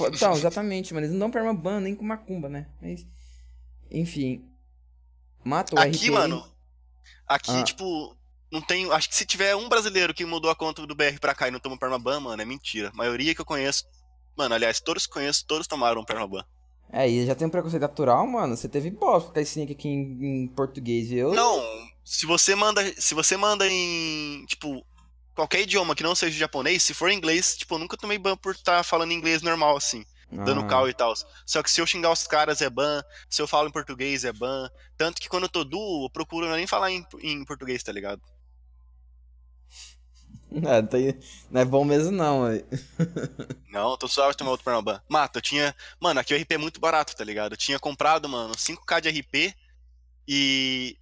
Então, 0.00 0.32
exatamente, 0.32 0.92
mano. 0.94 1.06
Eles 1.06 1.12
não 1.12 1.20
dão 1.20 1.30
permaban 1.30 1.80
nem 1.80 1.94
com 1.94 2.04
macumba, 2.04 2.48
né? 2.48 2.66
Mas, 2.80 3.06
enfim. 3.90 4.48
Matou 5.44 5.78
o 5.78 5.82
Aqui, 5.82 6.10
mano. 6.10 6.44
Aqui, 7.26 7.50
ah. 7.50 7.62
tipo, 7.62 8.16
não 8.50 8.60
tem. 8.60 8.90
Acho 8.92 9.08
que 9.08 9.16
se 9.16 9.26
tiver 9.26 9.54
um 9.54 9.68
brasileiro 9.68 10.14
que 10.14 10.24
mudou 10.24 10.50
a 10.50 10.56
conta 10.56 10.86
do 10.86 10.94
BR 10.94 11.18
pra 11.20 11.34
cá 11.34 11.48
e 11.48 11.50
não 11.50 11.60
tomou 11.60 11.78
permaban, 11.78 12.20
mano, 12.20 12.40
é 12.40 12.44
mentira. 12.44 12.88
A 12.88 12.96
maioria 12.96 13.34
que 13.34 13.40
eu 13.40 13.46
conheço. 13.46 13.84
Mano, 14.36 14.54
aliás, 14.54 14.80
todos 14.80 15.06
que 15.06 15.12
conheço, 15.12 15.44
todos 15.46 15.66
tomaram 15.66 16.04
permaban. 16.04 16.44
É, 16.92 17.08
e 17.08 17.24
já 17.24 17.34
tem 17.34 17.46
um 17.46 17.50
preconceito 17.50 17.82
natural, 17.82 18.26
mano. 18.26 18.56
Você 18.56 18.68
teve 18.68 18.90
bosta 18.90 19.32
com 19.32 19.40
esse 19.40 19.58
link 19.58 19.72
aqui 19.72 19.88
em, 19.88 20.42
em 20.42 20.46
português, 20.48 21.10
eu. 21.10 21.32
Não, 21.32 21.62
se 22.04 22.26
você 22.26 22.54
manda. 22.54 22.82
Se 23.00 23.14
você 23.14 23.36
manda 23.36 23.66
em. 23.66 24.44
Tipo, 24.46 24.84
qualquer 25.34 25.62
idioma 25.62 25.94
que 25.94 26.02
não 26.02 26.14
seja 26.14 26.38
japonês, 26.38 26.82
se 26.82 26.92
for 26.92 27.10
inglês, 27.10 27.56
tipo, 27.56 27.74
eu 27.74 27.78
nunca 27.78 27.96
tomei 27.96 28.18
ban 28.18 28.36
por 28.36 28.54
estar 28.54 28.78
tá 28.78 28.82
falando 28.82 29.12
inglês 29.12 29.40
normal, 29.40 29.76
assim. 29.76 30.04
Ah. 30.30 30.44
Dando 30.44 30.66
cal 30.66 30.88
e 30.88 30.94
tal. 30.94 31.14
Só 31.46 31.62
que 31.62 31.70
se 31.70 31.80
eu 31.80 31.86
xingar 31.86 32.10
os 32.10 32.26
caras 32.26 32.60
é 32.60 32.70
ban, 32.70 33.02
se 33.28 33.40
eu 33.40 33.46
falo 33.46 33.68
em 33.68 33.72
português 33.72 34.24
é 34.24 34.32
ban. 34.32 34.68
Tanto 34.96 35.20
que 35.20 35.28
quando 35.28 35.44
eu 35.44 35.48
tô 35.48 35.64
duo, 35.64 36.06
eu 36.06 36.10
procuro 36.10 36.50
nem 36.50 36.66
falar 36.66 36.90
em, 36.90 37.06
em 37.22 37.44
português, 37.44 37.82
tá 37.82 37.92
ligado? 37.92 38.20
É, 40.66 40.82
tem... 40.86 41.18
não 41.50 41.60
é 41.60 41.64
bom 41.64 41.84
mesmo 41.84 42.12
não, 42.12 42.44
aí. 42.44 42.64
Não, 43.70 43.96
tô 43.96 44.06
suave 44.06 44.32
de 44.32 44.36
tomar 44.36 44.50
outro 44.50 44.64
Permaban. 44.64 45.00
Mata, 45.08 45.38
eu 45.38 45.42
tinha... 45.42 45.74
Mano, 45.98 46.20
aqui 46.20 46.34
o 46.34 46.36
RP 46.36 46.52
é 46.52 46.58
muito 46.58 46.78
barato, 46.78 47.16
tá 47.16 47.24
ligado? 47.24 47.54
Eu 47.54 47.56
tinha 47.56 47.78
comprado, 47.78 48.28
mano, 48.28 48.54
5k 48.54 49.00
de 49.00 49.08
RP 49.08 49.54
e... 50.28 50.98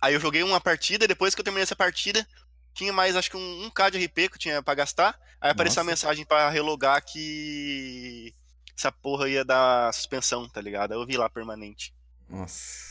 Aí 0.00 0.14
eu 0.14 0.20
joguei 0.20 0.42
uma 0.42 0.58
partida, 0.60 1.06
depois 1.06 1.34
que 1.34 1.42
eu 1.42 1.44
terminei 1.44 1.62
essa 1.62 1.76
partida, 1.76 2.26
tinha 2.72 2.90
mais, 2.90 3.16
acho 3.16 3.30
que 3.30 3.36
um 3.36 3.70
1k 3.70 3.90
de 3.90 4.04
RP 4.06 4.14
que 4.14 4.34
eu 4.34 4.38
tinha 4.38 4.62
pra 4.62 4.74
gastar. 4.74 5.20
Aí 5.38 5.50
apareceu 5.50 5.82
Nossa. 5.82 5.90
a 5.90 5.92
mensagem 5.92 6.24
para 6.24 6.48
relogar 6.48 7.04
que 7.04 8.32
essa 8.76 8.90
porra 8.90 9.28
ia 9.28 9.44
dar 9.44 9.92
suspensão, 9.92 10.48
tá 10.48 10.60
ligado? 10.60 10.92
Aí 10.92 10.98
eu 10.98 11.06
vi 11.06 11.18
lá 11.18 11.28
permanente. 11.28 11.94
Nossa. 12.28 12.89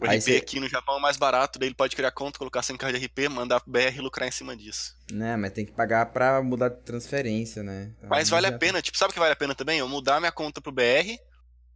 O 0.00 0.06
RP 0.06 0.36
aqui 0.36 0.60
no 0.60 0.68
Japão 0.68 0.98
é 0.98 1.00
mais 1.00 1.16
barato, 1.16 1.58
daí 1.58 1.68
ele 1.68 1.74
pode 1.74 1.96
criar 1.96 2.12
conta, 2.12 2.38
colocar 2.38 2.62
100 2.62 2.76
k 2.76 2.92
de 2.92 3.04
RP, 3.04 3.28
mandar 3.28 3.60
pro 3.60 3.72
BR 3.72 3.96
e 3.96 4.00
lucrar 4.00 4.28
em 4.28 4.32
cima 4.32 4.56
disso. 4.56 4.96
Né, 5.10 5.36
mas 5.36 5.52
tem 5.52 5.66
que 5.66 5.72
pagar 5.72 6.06
pra 6.06 6.40
mudar 6.40 6.68
de 6.68 6.80
transferência, 6.82 7.64
né? 7.64 7.92
Então, 7.96 8.08
mas 8.08 8.28
vale 8.28 8.46
a 8.46 8.56
pena, 8.56 8.80
tipo, 8.80 8.96
sabe 8.96 9.10
o 9.10 9.14
que 9.14 9.18
vale 9.18 9.32
a 9.32 9.36
pena 9.36 9.56
também? 9.56 9.80
Eu 9.80 9.88
mudar 9.88 10.20
minha 10.20 10.30
conta 10.30 10.60
pro 10.60 10.70
BR, 10.70 11.18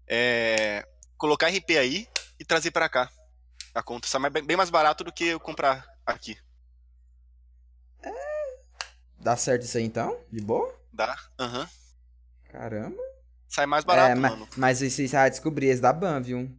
é... 0.06 0.86
colocar 1.18 1.48
RP 1.48 1.70
aí 1.78 2.06
e 2.38 2.44
trazer 2.44 2.70
pra 2.70 2.88
cá. 2.88 3.10
A 3.74 3.82
conta 3.82 4.06
sai 4.06 4.30
bem 4.30 4.56
mais 4.56 4.70
barato 4.70 5.02
do 5.02 5.12
que 5.12 5.24
eu 5.24 5.40
comprar 5.40 5.84
aqui. 6.06 6.38
É... 8.04 8.12
Dá 9.18 9.36
certo 9.36 9.62
isso 9.62 9.78
aí 9.78 9.84
então? 9.84 10.16
De 10.30 10.40
boa? 10.40 10.72
Dá, 10.92 11.16
aham. 11.40 11.60
Uhum. 11.60 11.66
Caramba. 12.52 13.02
Sai 13.48 13.66
mais 13.66 13.84
barato, 13.84 14.12
é, 14.12 14.14
mano. 14.14 14.46
Mas, 14.56 14.80
mas 14.80 14.82
isso 14.82 15.12
vai 15.12 15.28
descobrir, 15.28 15.66
esse 15.66 15.82
da 15.82 15.92
ban, 15.92 16.20
viu? 16.20 16.50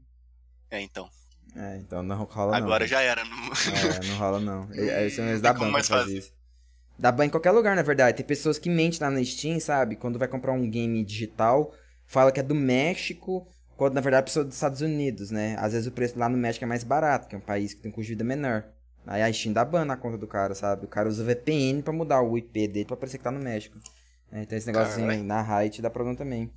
É, 0.69 0.81
então. 0.81 1.09
É, 1.55 1.77
então 1.77 2.01
não 2.01 2.23
rola 2.23 2.59
não. 2.59 2.65
Agora 2.65 2.87
já 2.87 3.01
era. 3.01 3.23
Não... 3.23 3.37
É, 3.47 4.07
não 4.07 4.17
rola 4.17 4.39
não. 4.39 4.67
Esse 4.73 5.21
é 5.21 5.35
o 5.35 5.41
da 5.41 5.53
ban 5.53 5.71
pra 5.71 5.83
fazer 5.83 6.17
isso. 6.17 6.33
Dá 6.97 7.11
ban 7.11 7.25
em 7.25 7.29
qualquer 7.29 7.51
lugar, 7.51 7.75
na 7.75 7.81
verdade. 7.81 8.17
Tem 8.17 8.25
pessoas 8.25 8.57
que 8.57 8.69
mentem 8.69 8.99
lá 9.01 9.09
na 9.09 9.23
Steam, 9.23 9.59
sabe? 9.59 9.95
Quando 9.95 10.19
vai 10.19 10.27
comprar 10.27 10.53
um 10.53 10.69
game 10.69 11.03
digital, 11.03 11.73
fala 12.05 12.31
que 12.31 12.39
é 12.39 12.43
do 12.43 12.55
México, 12.55 13.47
quando 13.75 13.93
na 13.93 14.01
verdade 14.01 14.23
é 14.23 14.25
pessoa 14.25 14.45
dos 14.45 14.55
Estados 14.55 14.81
Unidos, 14.81 15.31
né? 15.31 15.55
Às 15.59 15.73
vezes 15.73 15.87
o 15.87 15.91
preço 15.91 16.17
lá 16.17 16.29
no 16.29 16.37
México 16.37 16.63
é 16.65 16.67
mais 16.67 16.83
barato, 16.83 17.27
que 17.27 17.35
é 17.35 17.37
um 17.37 17.41
país 17.41 17.73
que 17.73 17.81
tem 17.81 17.91
custo 17.91 18.07
de 18.07 18.13
vida 18.13 18.23
menor. 18.23 18.65
Aí 19.05 19.21
a 19.21 19.31
Steam 19.31 19.53
dá 19.53 19.65
ban 19.65 19.85
na 19.85 19.97
conta 19.97 20.17
do 20.17 20.27
cara, 20.27 20.55
sabe? 20.55 20.85
O 20.85 20.87
cara 20.87 21.09
usa 21.09 21.23
VPN 21.23 21.81
pra 21.81 21.91
mudar 21.91 22.21
o 22.21 22.37
IP 22.37 22.67
dele 22.67 22.85
pra 22.85 22.95
parecer 22.95 23.17
que 23.17 23.23
tá 23.23 23.31
no 23.31 23.39
México. 23.39 23.77
É, 24.31 24.43
então 24.43 24.57
esse 24.57 24.67
negócio 24.67 24.93
assim, 24.93 25.23
na 25.23 25.41
Riot 25.41 25.81
dá 25.81 25.89
problema 25.89 26.17
também. 26.17 26.49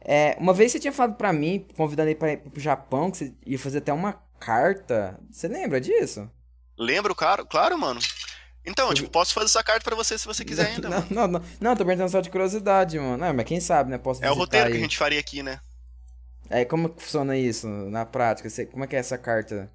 É, 0.00 0.36
uma 0.38 0.52
vez 0.52 0.72
você 0.72 0.78
tinha 0.78 0.92
falado 0.92 1.16
pra 1.16 1.32
mim, 1.32 1.66
convidando 1.76 2.10
ele 2.10 2.18
pra 2.18 2.32
ir 2.32 2.38
pro 2.38 2.60
Japão, 2.60 3.10
que 3.10 3.18
você 3.18 3.34
ia 3.44 3.58
fazer 3.58 3.78
até 3.78 3.92
uma 3.92 4.20
carta. 4.38 5.18
Você 5.30 5.48
lembra 5.48 5.80
disso? 5.80 6.30
Lembro, 6.78 7.14
claro, 7.14 7.46
claro, 7.46 7.78
mano. 7.78 8.00
Então, 8.64 8.92
tipo, 8.92 9.08
posso 9.08 9.32
fazer 9.32 9.46
essa 9.46 9.62
carta 9.62 9.84
para 9.84 9.94
você 9.94 10.18
se 10.18 10.26
você 10.26 10.44
quiser 10.44 10.66
ainda. 10.74 10.88
Não, 10.88 11.06
não, 11.08 11.28
não, 11.28 11.44
não, 11.60 11.76
tô 11.76 11.84
perguntando 11.84 12.10
só 12.10 12.20
de 12.20 12.30
curiosidade, 12.30 12.98
mano. 12.98 13.16
Não, 13.16 13.32
mas 13.32 13.46
quem 13.46 13.60
sabe, 13.60 13.90
né? 13.90 13.98
Posso 13.98 14.24
É 14.24 14.30
o 14.30 14.34
roteiro 14.34 14.66
aí. 14.66 14.72
que 14.72 14.78
a 14.78 14.82
gente 14.82 14.98
faria 14.98 15.20
aqui, 15.20 15.42
né? 15.42 15.60
É, 16.50 16.64
como 16.64 16.88
que 16.88 17.02
funciona 17.02 17.36
isso 17.36 17.66
na 17.66 18.04
prática? 18.04 18.48
Você, 18.48 18.66
como 18.66 18.84
é 18.84 18.86
que 18.86 18.96
é 18.96 18.98
essa 18.98 19.18
carta? 19.18 19.70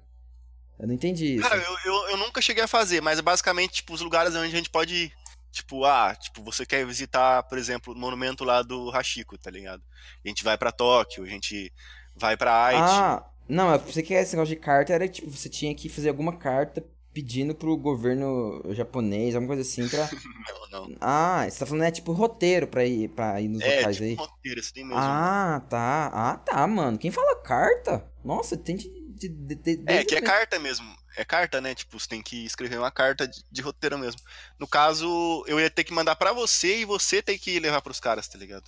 Eu 0.78 0.86
não 0.86 0.94
entendi 0.94 1.36
isso. 1.36 1.48
Cara, 1.48 1.56
eu, 1.56 1.76
eu, 1.84 2.08
eu, 2.10 2.16
nunca 2.16 2.40
cheguei 2.40 2.64
a 2.64 2.68
fazer, 2.68 3.00
mas 3.00 3.18
é 3.18 3.22
basicamente, 3.22 3.74
tipo, 3.74 3.92
os 3.92 4.00
lugares 4.00 4.34
onde 4.34 4.46
a 4.46 4.56
gente 4.56 4.70
pode 4.70 4.94
ir. 4.94 5.12
Tipo, 5.50 5.84
ah, 5.84 6.16
tipo, 6.18 6.42
você 6.42 6.64
quer 6.64 6.84
visitar, 6.86 7.42
por 7.42 7.58
exemplo, 7.58 7.92
o 7.92 7.98
monumento 7.98 8.42
lá 8.42 8.62
do 8.62 8.88
Hashiko, 8.88 9.36
tá 9.36 9.50
ligado? 9.50 9.82
A 10.24 10.28
gente 10.28 10.42
vai 10.42 10.56
para 10.56 10.72
Tóquio, 10.72 11.24
a 11.24 11.26
gente 11.26 11.70
vai 12.16 12.38
pra 12.38 12.66
Haiti. 12.66 12.80
Ah, 12.80 13.22
não, 13.48 13.72
eu 13.72 13.78
pensei 13.78 14.02
que 14.02 14.14
esse 14.14 14.34
negócio 14.34 14.54
de 14.54 14.60
carta 14.60 14.92
era 14.92 15.08
tipo, 15.08 15.30
você 15.30 15.48
tinha 15.48 15.74
que 15.74 15.88
fazer 15.88 16.08
alguma 16.08 16.36
carta 16.36 16.84
pedindo 17.12 17.54
pro 17.54 17.76
governo 17.76 18.62
japonês, 18.70 19.34
alguma 19.34 19.54
coisa 19.54 19.62
assim 19.62 19.88
pra. 19.88 20.08
não, 20.70 20.88
não. 20.88 20.96
Ah, 21.00 21.46
você 21.48 21.58
tá 21.58 21.66
falando 21.66 21.84
é 21.84 21.90
tipo 21.90 22.12
roteiro 22.12 22.66
pra 22.66 22.84
ir, 22.84 23.08
pra 23.10 23.40
ir 23.40 23.48
nos 23.48 23.62
é, 23.62 23.76
locais 23.76 23.96
tipo 23.96 24.08
aí. 24.08 24.14
roteiro, 24.14 24.60
isso 24.60 24.72
tem 24.72 24.84
mesmo. 24.84 24.98
Ah, 24.98 25.62
tá. 25.68 26.10
Ah, 26.12 26.36
tá, 26.38 26.66
mano. 26.66 26.98
Quem 26.98 27.10
fala 27.10 27.40
carta? 27.42 28.10
Nossa, 28.24 28.56
tem 28.56 28.76
de. 28.76 28.88
de, 28.88 29.28
de, 29.28 29.54
de 29.54 29.84
é, 29.86 30.04
que 30.04 30.14
é 30.14 30.20
carta 30.20 30.58
mesmo. 30.58 30.90
É 31.14 31.24
carta, 31.24 31.60
né? 31.60 31.74
Tipo, 31.74 32.00
você 32.00 32.08
tem 32.08 32.22
que 32.22 32.46
escrever 32.46 32.78
uma 32.78 32.90
carta 32.90 33.28
de, 33.28 33.44
de 33.50 33.60
roteiro 33.60 33.98
mesmo. 33.98 34.20
No 34.58 34.66
caso, 34.66 35.44
eu 35.46 35.60
ia 35.60 35.68
ter 35.68 35.84
que 35.84 35.92
mandar 35.92 36.16
pra 36.16 36.32
você 36.32 36.78
e 36.78 36.84
você 36.86 37.20
tem 37.20 37.38
que 37.38 37.60
levar 37.60 37.82
pros 37.82 38.00
caras, 38.00 38.26
tá 38.26 38.38
ligado? 38.38 38.64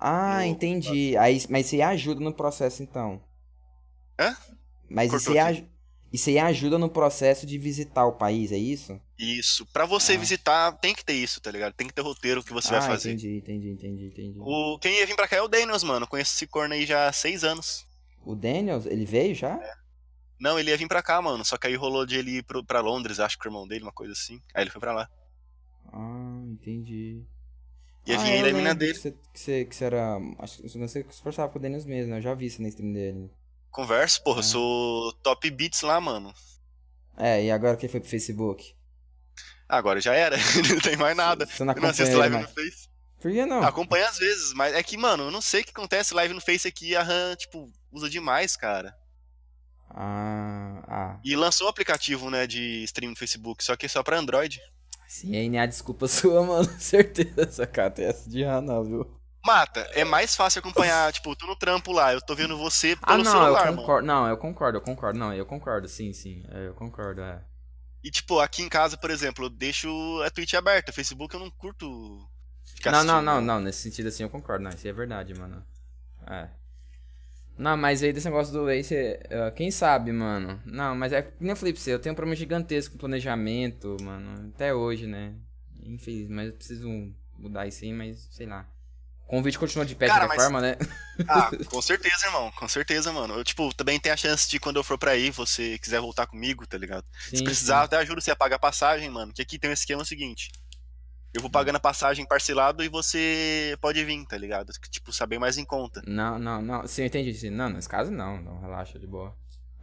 Ah, 0.00 0.46
eu... 0.46 0.50
entendi. 0.50 1.14
Aí, 1.18 1.44
mas 1.50 1.66
você 1.66 1.82
ajuda 1.82 2.20
no 2.20 2.32
processo 2.32 2.82
então. 2.82 3.22
Hã? 4.18 4.36
Mas 4.88 5.12
isso 5.12 5.32
aí, 5.38 5.66
isso 6.12 6.28
aí 6.28 6.38
ajuda 6.38 6.78
no 6.78 6.90
processo 6.90 7.46
de 7.46 7.56
visitar 7.56 8.04
o 8.04 8.12
país, 8.12 8.52
é 8.52 8.58
isso? 8.58 9.00
Isso. 9.18 9.64
Para 9.66 9.86
você 9.86 10.14
ah. 10.14 10.18
visitar, 10.18 10.72
tem 10.72 10.94
que 10.94 11.04
ter 11.04 11.14
isso, 11.14 11.40
tá 11.40 11.50
ligado? 11.50 11.72
Tem 11.72 11.86
que 11.86 11.94
ter 11.94 12.02
roteiro 12.02 12.44
que 12.44 12.52
você 12.52 12.74
ah, 12.74 12.80
vai 12.80 12.88
fazer. 12.88 13.12
Entendi, 13.12 13.36
entendi, 13.38 13.70
entendi, 13.70 14.06
entendi. 14.06 14.38
O... 14.38 14.78
Quem 14.78 14.98
ia 14.98 15.06
vir 15.06 15.16
pra 15.16 15.28
cá 15.28 15.36
é 15.36 15.42
o 15.42 15.48
Daniels, 15.48 15.82
mano. 15.82 16.06
Conheço 16.06 16.34
esse 16.34 16.46
corno 16.46 16.74
aí 16.74 16.84
já 16.84 17.08
há 17.08 17.12
seis 17.12 17.44
anos. 17.44 17.86
O 18.24 18.34
Daniels? 18.34 18.84
Ele 18.86 19.04
veio 19.04 19.34
já? 19.34 19.54
É. 19.54 19.72
Não, 20.38 20.58
ele 20.58 20.70
ia 20.70 20.76
vir 20.76 20.88
pra 20.88 21.02
cá, 21.02 21.22
mano. 21.22 21.44
Só 21.44 21.56
que 21.56 21.68
aí 21.68 21.76
rolou 21.76 22.04
de 22.04 22.18
ele 22.18 22.38
ir 22.38 22.42
pro, 22.42 22.64
pra 22.64 22.80
Londres, 22.80 23.20
acho 23.20 23.38
que 23.38 23.46
o 23.46 23.48
irmão 23.48 23.66
dele, 23.66 23.84
uma 23.84 23.92
coisa 23.92 24.12
assim. 24.12 24.40
Aí 24.52 24.64
ele 24.64 24.70
foi 24.70 24.80
pra 24.80 24.92
lá. 24.92 25.08
Ah, 25.92 26.42
entendi. 26.46 27.22
Ia 28.06 28.18
ah, 28.18 28.22
vir 28.22 28.32
ele 28.32 28.48
e 28.48 28.50
a 28.50 28.54
mina 28.54 28.74
dele. 28.74 28.92
Que 28.92 28.98
você, 28.98 29.10
que 29.12 29.40
você, 29.40 29.64
que 29.64 29.76
você 29.76 29.84
era. 29.84 30.18
Acho 30.40 30.60
que 30.60 30.78
você 30.78 31.02
se 31.02 31.08
esforçava 31.10 31.50
com 31.50 31.58
o 31.58 31.62
Daniels 31.62 31.84
mesmo, 31.84 32.10
né? 32.10 32.18
Eu 32.18 32.22
já 32.22 32.34
vi 32.34 32.46
isso 32.46 32.60
na 32.60 32.68
stream 32.68 32.92
dele. 32.92 33.30
Converso, 33.72 34.22
porra, 34.22 34.38
é. 34.38 34.40
eu 34.40 34.44
sou 34.44 35.12
top 35.14 35.50
beats 35.50 35.80
lá, 35.80 35.98
mano. 35.98 36.32
É, 37.16 37.42
e 37.42 37.50
agora 37.50 37.76
quem 37.76 37.88
foi 37.88 38.00
pro 38.00 38.08
Facebook? 38.08 38.74
Agora 39.66 39.98
já 39.98 40.14
era, 40.14 40.36
não 40.68 40.78
tem 40.78 40.94
mais 40.96 41.16
nada. 41.16 41.46
Você 41.46 41.64
não 41.64 41.72
eu 41.72 41.80
não 41.80 41.88
assisto 41.88 42.16
live 42.18 42.36
mas... 42.36 42.48
no 42.48 42.54
Face. 42.54 42.88
Por 43.18 43.32
que 43.32 43.46
não? 43.46 43.62
Acompanha 43.62 44.08
às 44.08 44.18
vezes, 44.18 44.52
mas 44.52 44.74
é 44.74 44.82
que, 44.82 44.96
mano, 44.98 45.24
eu 45.24 45.30
não 45.30 45.40
sei 45.40 45.62
o 45.62 45.64
que 45.64 45.70
acontece 45.70 46.12
live 46.12 46.34
no 46.34 46.40
Face 46.40 46.68
aqui, 46.68 46.94
a 46.94 47.02
RAM, 47.02 47.34
tipo, 47.34 47.72
usa 47.90 48.10
demais, 48.10 48.56
cara. 48.56 48.94
Ah, 49.88 50.82
ah. 50.86 51.20
E 51.24 51.34
lançou 51.34 51.66
o 51.66 51.70
aplicativo, 51.70 52.28
né, 52.28 52.46
de 52.46 52.82
stream 52.84 53.10
no 53.10 53.16
Facebook, 53.16 53.64
só 53.64 53.74
que 53.74 53.86
é 53.86 53.88
só 53.88 54.02
pra 54.02 54.18
Android. 54.18 54.60
Sim, 55.08 55.36
aí 55.36 55.48
nem 55.48 55.60
a 55.60 55.66
desculpa 55.66 56.08
sua, 56.08 56.42
mano. 56.44 56.68
Certeza, 56.78 57.66
cara, 57.66 57.90
tem 57.90 58.06
essa 58.06 58.28
de 58.28 58.44
RAM 58.44 58.62
não, 58.62 58.84
viu? 58.84 59.21
Mata, 59.44 59.80
é 59.92 60.04
mais 60.04 60.36
fácil 60.36 60.60
acompanhar, 60.60 61.12
tipo, 61.12 61.34
tu 61.34 61.46
no 61.46 61.56
trampo 61.56 61.92
lá, 61.92 62.12
eu 62.12 62.20
tô 62.20 62.34
vendo 62.34 62.56
você 62.56 62.94
pelo 62.94 63.12
ah, 63.12 63.18
não, 63.18 63.24
celular, 63.24 63.66
eu 63.66 63.76
concordo, 63.76 64.06
Não, 64.06 64.28
eu 64.28 64.36
concordo, 64.36 64.78
eu 64.78 64.82
concordo, 64.82 65.18
não, 65.18 65.34
eu 65.34 65.44
concordo, 65.44 65.88
sim, 65.88 66.12
sim, 66.12 66.44
é, 66.48 66.68
eu 66.68 66.74
concordo, 66.74 67.22
é. 67.22 67.42
E, 68.04 68.10
tipo, 68.10 68.38
aqui 68.38 68.62
em 68.62 68.68
casa, 68.68 68.96
por 68.96 69.10
exemplo, 69.10 69.46
eu 69.46 69.50
deixo 69.50 69.88
a 70.24 70.30
Twitch 70.30 70.54
aberta, 70.54 70.92
Facebook 70.92 71.34
eu 71.34 71.40
não 71.40 71.50
curto 71.50 72.24
ficar 72.64 72.92
Não, 72.92 73.04
não, 73.04 73.20
não, 73.20 73.40
não, 73.40 73.60
nesse 73.60 73.82
sentido 73.82 74.08
assim 74.08 74.22
eu 74.22 74.30
concordo, 74.30 74.62
não, 74.62 74.70
isso 74.70 74.86
é 74.86 74.92
verdade, 74.92 75.34
mano. 75.34 75.64
É. 76.26 76.48
Não, 77.58 77.76
mas 77.76 78.02
aí 78.02 78.12
desse 78.12 78.26
negócio 78.26 78.52
do 78.52 78.70
Ace, 78.70 78.94
uh, 78.94 79.54
quem 79.54 79.70
sabe, 79.70 80.10
mano. 80.10 80.60
Não, 80.64 80.94
mas 80.96 81.12
é 81.12 81.32
nem 81.38 81.50
eu 81.50 81.56
falei 81.56 81.72
pra 81.72 81.82
você, 81.82 81.92
eu 81.92 81.98
tenho 81.98 82.12
um 82.12 82.16
problema 82.16 82.36
gigantesco 82.36 82.92
com 82.92 82.98
planejamento, 82.98 83.96
mano, 84.00 84.50
até 84.54 84.72
hoje, 84.72 85.06
né. 85.06 85.34
Infeliz, 85.84 86.28
mas 86.28 86.46
eu 86.48 86.54
preciso 86.54 86.88
mudar 87.36 87.66
isso 87.66 87.84
aí, 87.84 87.92
mas 87.92 88.28
sei 88.30 88.46
lá. 88.46 88.71
O 89.32 89.36
convite 89.36 89.58
continua 89.58 89.86
de 89.86 89.94
pé 89.94 90.08
Cara, 90.08 90.20
de 90.20 90.26
qualquer 90.26 90.36
mas- 90.36 90.44
forma, 90.44 90.60
né? 90.60 90.76
Ah, 91.26 91.50
com 91.70 91.80
certeza, 91.80 92.26
irmão. 92.26 92.52
Com 92.52 92.68
certeza, 92.68 93.10
mano. 93.14 93.32
Eu, 93.34 93.42
tipo, 93.42 93.72
também 93.74 93.98
tem 93.98 94.12
a 94.12 94.16
chance 94.16 94.46
de 94.46 94.60
quando 94.60 94.76
eu 94.76 94.84
for 94.84 94.98
pra 94.98 95.12
aí, 95.12 95.30
você 95.30 95.78
quiser 95.78 96.00
voltar 96.02 96.26
comigo, 96.26 96.66
tá 96.66 96.76
ligado? 96.76 97.06
Se 97.30 97.38
Sim, 97.38 97.44
precisar, 97.44 97.76
eu 97.76 97.78
sim. 97.80 97.84
até 97.86 97.96
ajudo 97.96 98.20
você 98.20 98.30
a 98.30 98.36
pagar 98.36 98.56
a 98.56 98.58
passagem, 98.58 99.08
mano. 99.08 99.32
Que 99.32 99.40
aqui 99.40 99.58
tem 99.58 99.70
um 99.70 99.72
esquema 99.72 100.04
seguinte. 100.04 100.50
Eu 101.32 101.40
vou 101.40 101.50
pagando 101.50 101.76
a 101.76 101.80
passagem 101.80 102.26
parcelado 102.26 102.84
e 102.84 102.90
você 102.90 103.74
pode 103.80 104.04
vir, 104.04 104.22
tá 104.26 104.36
ligado? 104.36 104.70
Tipo, 104.90 105.10
saber 105.14 105.38
mais 105.38 105.56
em 105.56 105.64
conta. 105.64 106.02
Não, 106.06 106.38
não, 106.38 106.60
não. 106.60 106.86
Sim, 106.86 107.00
eu 107.00 107.06
entendi. 107.06 107.32
Sim. 107.32 107.48
Não, 107.48 107.70
nesse 107.70 107.88
caso 107.88 108.10
não. 108.10 108.38
Não, 108.42 108.60
relaxa 108.60 108.98
de 108.98 109.06
boa. 109.06 109.34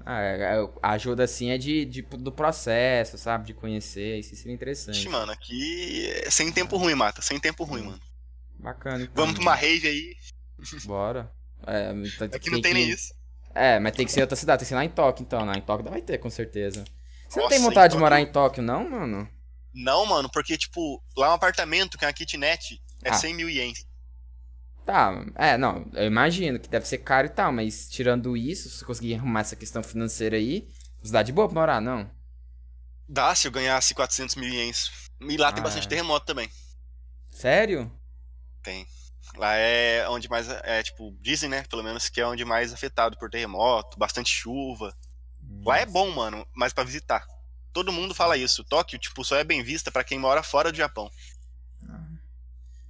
Ah, 0.05 0.21
é- 0.21 0.41
é- 0.59 0.69
a 0.84 0.91
ajuda 0.91 1.23
assim 1.23 1.49
é 1.49 1.57
de, 1.57 1.85
de- 1.85 2.01
do 2.03 2.31
processo, 2.31 3.17
sabe? 3.17 3.47
De 3.47 3.55
conhecer. 3.55 4.19
Isso 4.19 4.35
seria 4.35 4.53
interessante. 4.53 4.99
Ixi, 4.99 5.09
mano, 5.09 5.31
aqui 5.31 6.07
é 6.23 6.30
sem 6.30 6.51
tempo 6.51 6.77
ruim, 6.77 6.93
mata. 6.93 7.19
Sem 7.23 7.39
tempo 7.39 7.63
ruim, 7.63 7.81
mano. 7.81 7.99
Bacana. 8.60 9.03
Então, 9.03 9.14
Vamos 9.15 9.34
pra 9.36 9.41
uma 9.41 9.56
rave 9.56 9.88
aí. 9.88 10.15
Bora. 10.86 11.31
É, 11.65 11.91
tá- 12.18 12.36
Aqui 12.36 12.49
não 12.49 12.61
tem 12.61 12.73
nem 12.73 12.86
que- 12.88 12.94
isso. 12.94 13.14
É, 13.56 13.80
mas 13.80 13.94
tem 13.94 14.06
que 14.06 14.11
ser 14.11 14.22
outra 14.22 14.36
cidade. 14.36 14.60
Tem 14.60 14.65
que 14.65 14.69
ser 14.69 14.76
lá 14.76 14.86
em 14.86 14.90
Tóquio, 14.90 15.23
então. 15.23 15.44
Lá 15.45 15.53
em 15.57 15.61
Tóquio 15.61 15.90
vai 15.90 16.02
ter, 16.02 16.18
com 16.18 16.30
certeza. 16.30 16.84
Você 17.27 17.40
não 17.40 17.45
Nossa, 17.45 17.56
tem 17.56 17.64
vontade 17.64 17.91
de 17.91 17.98
em 17.98 17.99
morar 17.99 18.19
em 18.22 18.31
Tóquio, 18.31 18.61
não, 18.64 18.90
mano? 18.90 19.30
Não, 19.73 20.06
mano, 20.06 20.30
porque, 20.31 20.57
tipo, 20.57 21.02
lá 21.15 21.27
é 21.27 21.30
um 21.30 21.34
apartamento 21.34 21.98
que 21.98 22.03
é 22.03 22.07
uma 22.07 22.14
kitnet 22.14 22.81
é 23.03 23.10
Ah. 23.10 23.14
100 23.14 23.34
mil 23.36 23.49
ienes. 23.49 23.88
Tá, 24.86 25.23
é, 25.36 25.56
não, 25.57 25.88
eu 25.94 26.06
imagino 26.07 26.60
que 26.60 26.68
deve 26.68 26.88
ser 26.88 26.98
caro 26.99 27.27
e 27.27 27.30
tal, 27.30 27.52
mas 27.52 27.88
tirando 27.88 28.36
isso, 28.36 28.68
se 28.69 28.80
você 28.80 28.86
conseguir 28.86 29.14
arrumar 29.15 29.41
essa 29.41 29.56
questão 29.56 29.84
financeira 29.84 30.36
aí, 30.36 30.68
você 31.02 31.11
dá 31.14 31.22
de 31.22 31.31
boa 31.31 31.48
pra 31.48 31.60
morar, 31.61 31.81
não? 31.81 32.10
Dá 33.07 33.34
se 33.36 33.48
eu 33.48 33.52
ganhasse 33.52 33.94
400 33.94 34.36
mil 34.36 34.49
ienes. 34.49 34.90
E 35.22 35.38
lá 35.38 35.52
tem 35.52 35.61
Ah, 35.61 35.64
bastante 35.65 35.86
é. 35.86 35.90
terremoto 35.90 36.26
também. 36.26 36.49
Sério? 37.27 37.91
Tem. 38.69 38.85
Lá 39.35 39.55
é 39.55 40.07
onde 40.09 40.29
mais, 40.29 40.47
é, 40.47 40.83
tipo, 40.83 41.15
dizem, 41.21 41.49
né, 41.49 41.63
pelo 41.67 41.83
menos 41.83 42.07
que 42.07 42.21
é 42.21 42.27
onde 42.27 42.45
mais 42.45 42.71
afetado 42.71 43.17
por 43.17 43.29
terremoto, 43.29 43.97
bastante 43.97 44.29
chuva. 44.29 44.95
Lá 45.65 45.79
é 45.79 45.85
bom, 45.87 46.11
mano, 46.11 46.45
mas 46.55 46.71
pra 46.71 46.83
visitar. 46.83 47.25
Todo 47.73 47.91
mundo 47.91 48.13
fala 48.13 48.37
isso. 48.37 48.63
Tóquio, 48.63 48.99
tipo, 48.99 49.23
só 49.25 49.37
é 49.37 49.43
bem 49.43 49.63
vista 49.63 49.91
pra 49.91 50.03
quem 50.03 50.19
mora 50.19 50.43
fora 50.43 50.71
do 50.71 50.77
Japão. 50.77 51.09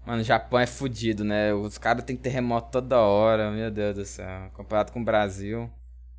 Mano, 0.06 0.22
o 0.22 0.26
Japão 0.26 0.60
é 0.60 0.68
fudido, 0.68 1.23
né? 1.23 1.53
Os 1.53 1.77
caras 1.77 2.03
têm 2.03 2.18
terremoto 2.18 2.72
toda 2.72 2.99
hora, 2.99 3.51
meu 3.51 3.72
Deus 3.72 3.95
do 3.95 4.06
céu. 4.06 4.49
Comparado 4.53 4.91
com 4.91 5.01
o 5.01 5.06
Brasil. 5.06 5.72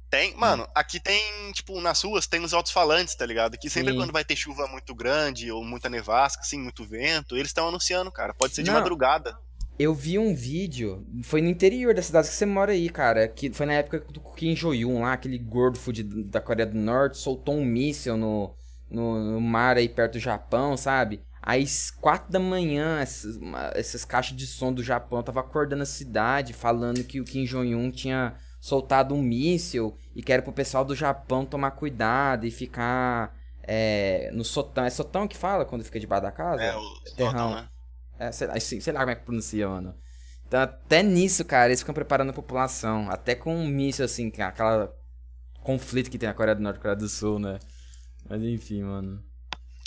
Tem, 0.09 0.35
mano, 0.37 0.67
aqui 0.75 0.99
tem, 0.99 1.53
tipo, 1.53 1.81
nas 1.81 2.03
ruas 2.03 2.27
tem 2.27 2.43
os 2.43 2.55
altos-falantes, 2.55 3.15
tá 3.15 3.27
ligado? 3.27 3.55
Aqui 3.55 3.69
sempre 3.69 3.93
Sim. 3.93 3.99
quando 3.99 4.13
vai 4.13 4.25
ter 4.25 4.37
chuva 4.37 4.67
muito 4.67 4.95
grande 4.95 5.53
ou 5.53 5.65
muita 5.65 5.89
nevasca, 5.89 6.43
assim, 6.43 6.59
muito 6.59 6.85
vento, 6.85 7.37
eles 7.37 7.51
estão 7.51 7.69
anunciando, 7.69 8.11
cara. 8.11 8.35
Pode 8.35 8.55
ser 8.55 8.63
de 8.63 8.71
Não. 8.71 8.79
madrugada. 8.79 9.39
Eu 9.83 9.95
vi 9.95 10.19
um 10.19 10.35
vídeo, 10.35 11.07
foi 11.25 11.41
no 11.41 11.49
interior 11.49 11.95
da 11.95 12.03
cidade 12.03 12.29
que 12.29 12.35
você 12.35 12.45
mora 12.45 12.73
aí, 12.73 12.91
cara, 12.91 13.27
que 13.29 13.51
foi 13.51 13.65
na 13.65 13.73
época 13.73 14.01
do 14.13 14.21
Kim 14.35 14.53
Jong-un 14.53 15.01
lá, 15.01 15.15
aquele 15.15 15.39
gordo 15.39 15.79
fudido 15.79 16.23
da 16.25 16.39
Coreia 16.39 16.67
do 16.67 16.77
Norte, 16.77 17.17
soltou 17.17 17.55
um 17.57 17.65
míssil 17.65 18.15
no, 18.15 18.55
no, 18.91 19.33
no 19.33 19.41
mar 19.41 19.79
aí 19.79 19.89
perto 19.89 20.13
do 20.15 20.19
Japão, 20.19 20.77
sabe? 20.77 21.23
Aí, 21.41 21.63
s- 21.63 21.91
quatro 21.99 22.31
da 22.31 22.39
manhã, 22.39 23.01
essas, 23.01 23.39
essas 23.75 24.05
caixas 24.05 24.37
de 24.37 24.47
som 24.47 24.71
do 24.71 24.83
Japão 24.83 25.23
tava 25.23 25.41
acordando 25.41 25.83
a 25.83 25.87
cidade, 25.87 26.53
falando 26.53 27.03
que 27.03 27.19
o 27.19 27.25
Kim 27.25 27.45
Jong-un 27.47 27.91
tinha 27.91 28.35
soltado 28.61 29.15
um 29.15 29.23
míssil 29.23 29.97
e 30.15 30.23
que 30.23 30.31
era 30.31 30.43
pro 30.43 30.53
pessoal 30.53 30.85
do 30.85 30.95
Japão 30.95 31.47
tomar 31.47 31.71
cuidado 31.71 32.47
e 32.47 32.51
ficar 32.51 33.35
é, 33.63 34.31
no 34.35 34.45
sotão. 34.45 34.85
É 34.85 34.91
sotão 34.91 35.27
que 35.27 35.39
fala 35.39 35.65
quando 35.65 35.83
fica 35.85 35.99
debaixo 35.99 36.25
da 36.25 36.31
casa? 36.33 36.63
É, 36.63 36.77
o 36.77 37.01
terrão. 37.17 37.51
sótão, 37.51 37.63
né? 37.63 37.69
É, 38.21 38.31
sei 38.31 38.47
lá, 38.47 38.61
sei 38.61 38.93
lá 38.93 39.01
como 39.01 39.11
é 39.13 39.15
que 39.15 39.25
pronuncia, 39.25 39.67
mano. 39.67 39.95
Então, 40.47 40.61
até 40.61 41.03
nisso, 41.03 41.43
cara, 41.43 41.69
eles 41.69 41.81
ficam 41.81 41.95
preparando 41.95 42.31
a 42.31 42.35
população. 42.35 43.11
Até 43.11 43.35
com 43.35 43.57
um 43.57 43.67
míssil, 43.67 44.05
assim, 44.05 44.31
é 44.37 44.43
aquela 44.43 44.93
conflito 45.63 46.11
que 46.11 46.19
tem 46.19 46.29
a 46.29 46.35
Coreia 46.35 46.55
do 46.55 46.63
Norte 46.63 46.77
e 46.77 46.79
a 46.79 46.83
Coreia 46.83 46.97
do 46.99 47.09
Sul, 47.09 47.39
né? 47.39 47.59
Mas 48.29 48.43
enfim, 48.43 48.83
mano. 48.83 49.23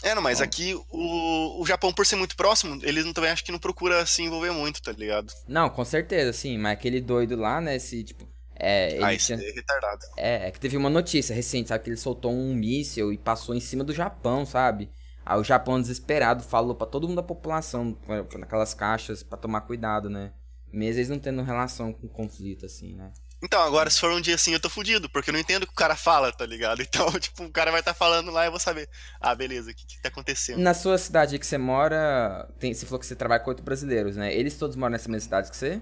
É, 0.02 0.16
não, 0.16 0.22
mas 0.22 0.40
Bom. 0.40 0.46
aqui 0.46 0.74
o, 0.90 1.62
o 1.62 1.66
Japão, 1.66 1.94
por 1.94 2.06
ser 2.06 2.16
muito 2.16 2.36
próximo, 2.36 2.80
eles 2.84 3.06
não, 3.06 3.14
também 3.14 3.30
acho 3.30 3.44
que 3.44 3.52
não 3.52 3.60
procura 3.60 4.06
se 4.06 4.24
envolver 4.24 4.52
muito, 4.52 4.82
tá 4.82 4.92
ligado? 4.92 5.32
Não, 5.48 5.70
com 5.70 5.86
certeza, 5.86 6.34
sim. 6.34 6.58
Mas 6.58 6.74
aquele 6.74 7.00
doido 7.00 7.36
lá, 7.36 7.62
né, 7.62 7.76
esse, 7.76 8.04
tipo... 8.04 8.28
É, 8.56 9.00
ah, 9.02 9.14
isso 9.14 9.28
tinha- 9.28 9.40
é 9.40 9.52
retardado. 9.52 10.02
É, 10.18 10.48
é 10.48 10.52
que 10.52 10.60
teve 10.60 10.76
uma 10.76 10.90
notícia 10.90 11.36
recente, 11.36 11.70
sabe? 11.70 11.84
Que 11.84 11.90
ele 11.92 11.98
soltou 11.98 12.34
um 12.34 12.54
míssil 12.54 13.14
e 13.14 13.18
passou 13.18 13.56
em 13.56 13.60
cima 13.60 13.84
do 13.84 13.94
Japão, 13.94 14.46
sabe? 14.46 14.90
Aí 15.26 15.40
o 15.40 15.44
Japão, 15.44 15.82
desesperado, 15.82 16.44
falou 16.44 16.76
pra 16.76 16.88
todo 16.88 17.08
mundo 17.08 17.18
da 17.18 17.24
população, 17.24 17.94
pra- 17.94 18.24
naquelas 18.38 18.74
caixas, 18.74 19.24
pra 19.24 19.38
tomar 19.38 19.62
cuidado, 19.62 20.10
né? 20.10 20.34
Mesmo 20.72 21.00
eles 21.00 21.10
não 21.10 21.20
tendo 21.20 21.42
relação 21.44 21.94
com 21.94 22.08
conflito, 22.08 22.66
assim, 22.66 22.96
né? 22.96 23.12
Então, 23.44 23.62
agora, 23.62 23.90
se 23.90 24.00
for 24.00 24.12
um 24.12 24.22
dia 24.22 24.36
assim, 24.36 24.54
eu 24.54 24.60
tô 24.60 24.70
fudido, 24.70 25.10
porque 25.10 25.30
eu 25.30 25.34
não 25.34 25.40
entendo 25.40 25.64
o 25.64 25.68
que 25.68 25.74
o 25.74 25.76
cara 25.76 25.96
fala, 25.98 26.32
tá 26.32 26.46
ligado? 26.46 26.82
Então, 26.84 27.12
tipo, 27.20 27.44
o 27.44 27.52
cara 27.52 27.72
vai 27.72 27.82
estar 27.82 27.94
falando 27.94 28.32
lá 28.32 28.44
e 28.44 28.48
eu 28.48 28.52
vou 28.52 28.60
saber. 28.60 28.90
Ah, 29.20 29.36
beleza, 29.36 29.72
o 29.72 29.76
que, 29.76 29.86
que 29.86 30.02
tá 30.02 30.08
acontecendo? 30.10 30.60
Na 30.62 30.74
sua 30.74 30.98
cidade 30.98 31.38
que 31.38 31.46
você 31.46 31.58
mora, 31.58 32.50
tem, 32.60 32.74
você 32.74 32.86
falou 32.86 33.00
que 33.00 33.06
você 33.06 33.16
trabalha 33.16 33.42
com 33.44 33.50
oito 33.50 33.62
brasileiros, 33.62 34.16
né? 34.16 34.34
Eles 34.34 34.58
todos 34.58 34.76
moram 34.78 34.92
nessa 34.94 35.10
mesma 35.10 35.24
cidade 35.26 35.52
que 35.52 35.58
você? 35.58 35.82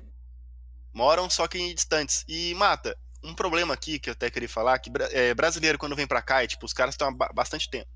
Moram 0.94 1.30
só 1.30 1.48
que 1.48 1.58
em 1.60 1.74
distantes. 1.74 2.24
E, 2.28 2.54
Mata, 2.56 2.98
um 3.24 3.34
problema 3.36 3.74
aqui 3.74 4.00
que 4.00 4.10
eu 4.10 4.14
até 4.14 4.30
queria 4.30 4.50
falar, 4.50 4.80
que 4.80 4.92
é, 5.12 5.34
brasileiro 5.34 5.78
quando 5.78 5.96
vem 5.96 6.08
pra 6.08 6.22
cá, 6.22 6.44
e, 6.44 6.48
tipo, 6.48 6.66
os 6.66 6.74
caras 6.74 6.96
estão 6.96 7.08
há 7.10 7.12
ba- 7.12 7.32
bastante 7.34 7.70
tempo. 7.70 7.88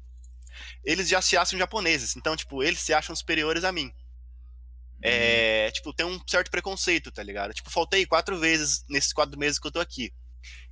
Eles 0.84 1.07
já 1.07 1.22
se 1.22 1.36
acham 1.38 1.57
japoneses, 1.60 2.15
então, 2.15 2.36
tipo, 2.36 2.64
eles 2.64 2.80
se 2.80 2.94
acham 2.94 3.15
superiores 3.15 3.64
a 3.64 3.72
mim. 3.72 3.91
É, 5.02 5.69
tipo, 5.72 5.94
tem 5.94 6.06
um 6.06 6.19
certo 6.27 6.49
preconceito, 6.49 7.11
tá 7.11 7.22
ligado? 7.22 7.53
Tipo, 7.53 7.69
faltei 7.69 8.06
quatro 8.06 8.40
vezes 8.40 8.84
nesses 8.90 9.14
quatro 9.14 9.38
meses 9.38 9.60
que 9.60 9.68
eu 9.68 9.72
tô 9.72 9.80
aqui. 9.80 10.11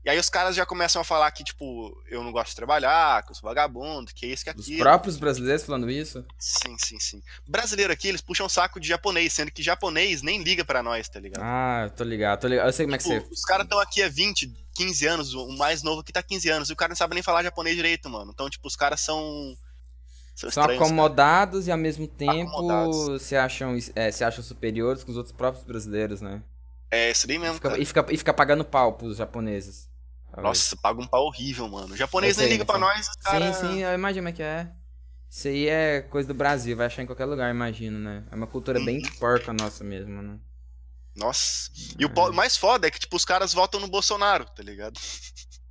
E 0.05 0.09
aí 0.09 0.19
os 0.19 0.29
caras 0.29 0.55
já 0.55 0.65
começam 0.65 1.01
a 1.01 1.05
falar 1.05 1.31
que, 1.31 1.43
tipo, 1.43 1.95
eu 2.09 2.23
não 2.23 2.31
gosto 2.31 2.49
de 2.49 2.55
trabalhar, 2.55 3.23
que 3.23 3.31
eu 3.31 3.35
sou 3.35 3.47
vagabundo, 3.47 4.11
que 4.13 4.25
é 4.25 4.29
isso, 4.29 4.43
que 4.43 4.49
é 4.49 4.53
Os 4.53 4.61
aquilo. 4.65 4.79
próprios 4.79 5.17
brasileiros 5.17 5.63
falando 5.63 5.89
isso? 5.89 6.25
Sim, 6.37 6.75
sim, 6.77 6.99
sim. 6.99 7.23
Brasileiro 7.47 7.93
aqui, 7.93 8.07
eles 8.09 8.21
puxam 8.21 8.49
saco 8.49 8.79
de 8.79 8.87
japonês, 8.87 9.31
sendo 9.33 9.51
que 9.51 9.63
japonês 9.63 10.21
nem 10.21 10.43
liga 10.43 10.65
pra 10.65 10.83
nós, 10.83 11.07
tá 11.07 11.19
ligado? 11.19 11.41
Ah, 11.43 11.83
eu 11.85 11.89
tô 11.91 12.03
ligado, 12.03 12.41
tô 12.41 12.47
ligado. 12.47 12.67
Eu 12.67 12.73
sei 12.73 12.85
como 12.85 12.95
é 12.95 12.97
que 12.97 13.03
Tipo, 13.05 13.25
você. 13.27 13.33
os 13.33 13.45
caras 13.45 13.63
estão 13.63 13.79
aqui 13.79 14.03
há 14.03 14.09
20, 14.09 14.53
15 14.75 15.07
anos, 15.07 15.33
o 15.33 15.47
mais 15.57 15.81
novo 15.83 16.01
aqui 16.01 16.11
tá 16.11 16.21
15 16.21 16.49
anos, 16.49 16.69
e 16.69 16.73
o 16.73 16.75
cara 16.75 16.89
não 16.89 16.95
sabe 16.97 17.13
nem 17.13 17.23
falar 17.23 17.41
japonês 17.43 17.75
direito, 17.75 18.09
mano. 18.09 18.31
Então, 18.33 18.49
tipo, 18.49 18.67
os 18.67 18.75
caras 18.75 18.99
são. 18.99 19.57
São, 20.35 20.49
São 20.49 20.63
estranhos, 20.63 20.91
cara. 20.91 21.07
acomodados 21.07 21.67
e 21.67 21.71
ao 21.71 21.77
mesmo 21.77 22.07
tempo 22.07 22.49
Acomodados. 22.51 23.21
se 23.23 23.35
acham, 23.35 23.77
é, 23.95 24.11
se 24.11 24.23
acham 24.23 24.43
superiores 24.43 25.03
com 25.03 25.11
os 25.11 25.17
outros 25.17 25.35
próprios 25.35 25.63
brasileiros, 25.65 26.21
né? 26.21 26.43
É 26.91 27.11
isso 27.11 27.27
daí 27.27 27.37
E 27.37 27.39
mesmo, 27.39 27.55
fica, 27.55 27.69
cara. 27.69 27.81
e, 27.81 27.85
fica, 27.85 28.05
e 28.11 28.17
fica 28.17 28.33
pagando 28.33 28.63
pau 28.65 28.93
pros 28.93 29.17
japoneses. 29.17 29.89
Nossa, 30.37 30.75
paga 30.77 30.99
um 31.01 31.07
pau 31.07 31.25
horrível, 31.27 31.67
mano. 31.67 31.93
O 31.93 31.97
japonês 31.97 32.37
nem 32.37 32.47
liga 32.49 32.65
pra 32.65 32.77
nós, 32.79 33.07
os 33.07 33.15
cara... 33.17 33.53
Sim, 33.53 33.53
sim, 33.53 33.83
eu 33.83 33.93
imagino 33.93 34.21
como 34.21 34.29
é 34.29 34.31
que 34.33 34.43
é. 34.43 34.71
Isso 35.29 35.47
aí 35.47 35.67
é 35.67 36.01
coisa 36.01 36.27
do 36.27 36.33
Brasil, 36.33 36.75
vai 36.77 36.85
achar 36.87 37.01
em 37.03 37.05
qualquer 37.07 37.25
lugar, 37.25 37.49
imagino, 37.53 37.97
né? 37.99 38.23
É 38.31 38.35
uma 38.35 38.47
cultura 38.47 38.79
bem 38.79 38.97
Uhum. 39.03 39.11
porca 39.19 39.51
nossa 39.53 39.83
mesmo, 39.83 40.21
né? 40.21 40.39
Nossa. 41.15 41.69
E 41.99 42.05
o 42.05 42.09
po- 42.09 42.33
mais 42.33 42.57
foda 42.57 42.87
é 42.87 42.91
que, 42.91 42.99
tipo, 42.99 43.15
os 43.15 43.25
caras 43.25 43.53
votam 43.53 43.79
no 43.79 43.87
Bolsonaro, 43.87 44.45
tá 44.45 44.63
ligado? 44.63 44.99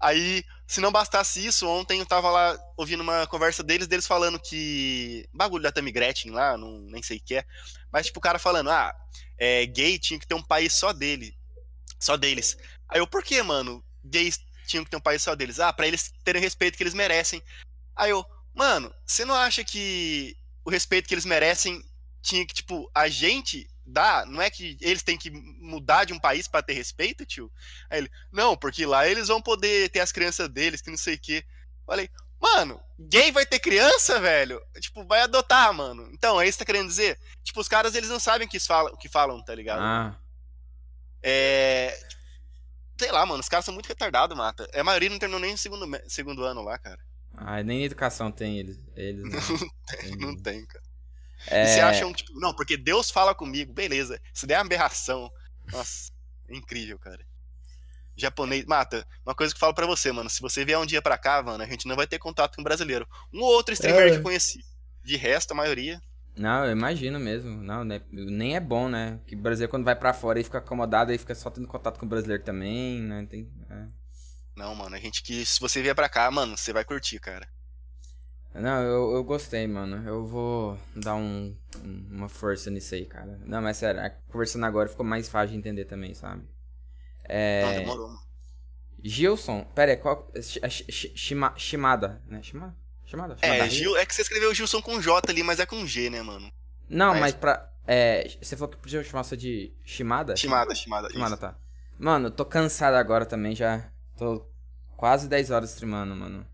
Aí, 0.00 0.44
se 0.66 0.80
não 0.80 0.90
bastasse 0.90 1.44
isso, 1.44 1.66
ontem 1.66 2.00
eu 2.00 2.06
tava 2.06 2.30
lá 2.30 2.58
ouvindo 2.76 3.02
uma 3.02 3.26
conversa 3.26 3.62
deles, 3.62 3.86
deles 3.86 4.06
falando 4.06 4.38
que. 4.38 5.28
Bagulho 5.32 5.62
da 5.62 5.70
Tammy 5.70 5.92
Gretchen 5.92 6.32
lá, 6.32 6.56
não, 6.56 6.80
nem 6.80 7.02
sei 7.02 7.18
o 7.18 7.22
que 7.24 7.36
é. 7.36 7.44
Mas, 7.92 8.06
tipo, 8.06 8.18
o 8.18 8.22
cara 8.22 8.38
falando, 8.38 8.70
ah, 8.70 8.92
é, 9.38 9.64
gay 9.66 9.98
tinha 9.98 10.18
que 10.18 10.26
ter 10.26 10.34
um 10.34 10.42
país 10.42 10.72
só 10.74 10.92
dele. 10.92 11.36
Só 12.00 12.16
deles. 12.16 12.56
Aí 12.88 13.00
eu, 13.00 13.06
por 13.06 13.22
que, 13.22 13.40
mano? 13.42 13.84
Gays 14.04 14.38
tinham 14.66 14.84
que 14.84 14.90
ter 14.90 14.96
um 14.96 15.00
país 15.00 15.22
só 15.22 15.34
deles? 15.34 15.60
Ah, 15.60 15.72
pra 15.72 15.86
eles 15.86 16.12
terem 16.24 16.40
o 16.40 16.42
respeito 16.42 16.76
que 16.76 16.82
eles 16.82 16.94
merecem. 16.94 17.42
Aí 17.94 18.10
eu, 18.10 18.24
mano, 18.54 18.92
você 19.04 19.24
não 19.24 19.34
acha 19.34 19.64
que 19.64 20.36
o 20.64 20.70
respeito 20.70 21.06
que 21.06 21.14
eles 21.14 21.24
merecem 21.24 21.82
tinha 22.22 22.44
que, 22.44 22.54
tipo, 22.54 22.90
a 22.94 23.08
gente 23.08 23.68
dar? 23.86 24.26
Não 24.26 24.42
é 24.42 24.50
que 24.50 24.76
eles 24.80 25.02
têm 25.02 25.16
que 25.16 25.30
mudar 25.30 26.04
de 26.04 26.12
um 26.12 26.18
país 26.18 26.48
pra 26.48 26.62
ter 26.62 26.72
respeito, 26.72 27.24
tio? 27.24 27.50
Aí 27.88 27.98
ele, 28.00 28.10
não, 28.32 28.56
porque 28.56 28.84
lá 28.84 29.06
eles 29.06 29.28
vão 29.28 29.40
poder 29.40 29.88
ter 29.90 30.00
as 30.00 30.12
crianças 30.12 30.48
deles, 30.48 30.80
que 30.80 30.90
não 30.90 30.96
sei 30.96 31.14
o 31.14 31.20
quê. 31.20 31.44
Falei, 31.86 32.10
mano, 32.40 32.80
gay 32.98 33.30
vai 33.30 33.46
ter 33.46 33.58
criança, 33.58 34.20
velho? 34.20 34.60
Tipo, 34.80 35.04
vai 35.04 35.20
adotar, 35.22 35.72
mano. 35.72 36.08
Então, 36.12 36.40
é 36.40 36.48
isso 36.48 36.58
que 36.58 36.64
tá 36.64 36.72
querendo 36.72 36.88
dizer? 36.88 37.18
Tipo, 37.44 37.60
os 37.60 37.68
caras, 37.68 37.94
eles 37.94 38.10
não 38.10 38.18
sabem 38.18 38.46
o 38.46 38.50
que 38.50 38.58
falam, 38.58 38.92
o 38.92 38.96
que 38.96 39.08
falam 39.08 39.42
tá 39.44 39.54
ligado? 39.54 39.80
Ah, 39.80 40.18
É. 41.22 41.98
Sei 42.98 43.12
lá, 43.12 43.26
mano, 43.26 43.40
os 43.40 43.48
caras 43.48 43.64
são 43.64 43.74
muito 43.74 43.88
retardados, 43.88 44.36
mata. 44.36 44.66
A 44.74 44.82
maioria 44.82 45.10
não 45.10 45.18
terminou 45.18 45.40
nem 45.40 45.52
o 45.54 45.58
segundo, 45.58 45.86
segundo 46.08 46.42
ano 46.44 46.62
lá, 46.62 46.78
cara. 46.78 46.98
ah, 47.36 47.62
nem 47.62 47.84
educação 47.84 48.32
tem 48.32 48.58
eles. 48.58 48.80
eles 48.94 49.22
né? 49.30 50.16
Não 50.18 50.34
tem, 50.36 50.64
cara. 50.66 50.85
É, 51.48 51.64
E 51.64 51.66
se 51.74 51.80
acham, 51.80 52.12
tipo, 52.12 52.32
não, 52.38 52.54
porque 52.54 52.76
Deus 52.76 53.10
fala 53.10 53.34
comigo, 53.34 53.72
beleza. 53.72 54.20
Isso 54.34 54.46
daí 54.46 54.56
é 54.56 54.58
uma 54.58 54.66
aberração. 54.66 55.30
Nossa, 55.72 56.10
é 56.48 56.56
incrível, 56.56 56.98
cara. 56.98 57.24
Japonês. 58.16 58.64
Mata, 58.64 59.06
uma 59.24 59.34
coisa 59.34 59.52
que 59.52 59.56
eu 59.56 59.60
falo 59.60 59.74
pra 59.74 59.86
você, 59.86 60.10
mano. 60.10 60.30
Se 60.30 60.40
você 60.40 60.64
vier 60.64 60.78
um 60.78 60.86
dia 60.86 61.02
pra 61.02 61.18
cá, 61.18 61.42
mano, 61.42 61.62
a 61.62 61.66
gente 61.66 61.86
não 61.86 61.96
vai 61.96 62.06
ter 62.06 62.18
contato 62.18 62.56
com 62.56 62.62
brasileiro. 62.62 63.06
Um 63.32 63.40
ou 63.40 63.52
outro 63.54 63.74
estrangeiro 63.74 64.08
É. 64.08 64.12
que 64.12 64.18
eu 64.18 64.22
conheci. 64.22 64.60
De 65.04 65.16
resto, 65.16 65.52
a 65.52 65.54
maioria. 65.54 66.00
Não, 66.36 66.64
eu 66.64 66.72
imagino 66.72 67.18
mesmo. 67.20 67.62
Não, 67.62 67.84
né, 67.84 68.00
nem 68.10 68.56
é 68.56 68.60
bom, 68.60 68.88
né? 68.88 69.20
Que 69.26 69.34
o 69.34 69.38
brasileiro 69.38 69.70
quando 69.70 69.84
vai 69.84 69.94
para 69.96 70.12
fora 70.14 70.40
e 70.40 70.44
fica 70.44 70.58
acomodado, 70.58 71.10
aí 71.10 71.18
fica 71.18 71.34
só 71.34 71.50
tendo 71.50 71.66
contato 71.68 71.98
com 71.98 72.06
o 72.06 72.08
brasileiro 72.08 72.42
também, 72.42 73.00
né? 73.00 73.26
Tem, 73.28 73.50
é. 73.70 73.86
Não, 74.56 74.74
mano, 74.74 74.96
a 74.96 74.98
gente 74.98 75.22
que 75.22 75.44
se 75.44 75.60
você 75.60 75.82
vier 75.82 75.94
pra 75.94 76.08
cá, 76.08 76.30
mano, 76.30 76.56
você 76.56 76.72
vai 76.72 76.84
curtir, 76.84 77.18
cara. 77.20 77.46
Não, 78.60 78.82
eu, 78.82 79.12
eu 79.16 79.24
gostei, 79.24 79.66
mano. 79.66 80.06
Eu 80.08 80.26
vou 80.26 80.78
dar 80.94 81.14
um, 81.14 81.56
uma 82.10 82.28
força 82.28 82.70
nisso 82.70 82.94
aí, 82.94 83.04
cara. 83.04 83.38
Não, 83.44 83.60
mas 83.60 83.76
sério, 83.76 84.00
conversando 84.30 84.64
agora 84.64 84.88
ficou 84.88 85.04
mais 85.04 85.28
fácil 85.28 85.50
de 85.50 85.58
entender 85.58 85.84
também, 85.84 86.14
sabe? 86.14 86.42
É... 87.24 87.62
Não, 87.64 87.72
demorou, 87.80 88.08
mano. 88.08 88.26
Gilson, 89.02 89.64
pera 89.74 89.92
aí, 89.92 89.96
qual. 89.96 90.30
Shimada, 91.56 92.20
né? 92.26 92.42
Shimada? 92.42 92.74
Shimada? 93.04 93.36
É, 93.40 93.68
Gil, 93.70 93.96
é 93.96 94.04
que 94.04 94.14
você 94.14 94.22
escreveu 94.22 94.52
Gilson 94.52 94.82
com 94.82 95.00
J 95.00 95.30
ali, 95.30 95.42
mas 95.42 95.60
é 95.60 95.66
com 95.66 95.86
G, 95.86 96.10
né, 96.10 96.22
mano? 96.22 96.50
Não, 96.88 97.12
mas, 97.12 97.20
mas 97.20 97.34
pra. 97.34 97.72
É, 97.86 98.28
você 98.42 98.56
falou 98.56 98.68
que 98.68 98.78
podia 98.78 99.04
chamar 99.04 99.22
você 99.22 99.36
de 99.36 99.72
Shimada? 99.84 100.36
Shimada, 100.36 100.74
Shimada. 100.74 101.08
Shimada, 101.10 101.36
tá. 101.36 101.56
Mano, 101.98 102.30
tô 102.30 102.44
cansado 102.44 102.94
agora 102.94 103.24
também, 103.24 103.54
já. 103.54 103.88
Tô 104.18 104.44
quase 104.96 105.28
10 105.28 105.50
horas 105.52 105.70
streamando, 105.70 106.16
mano. 106.16 106.44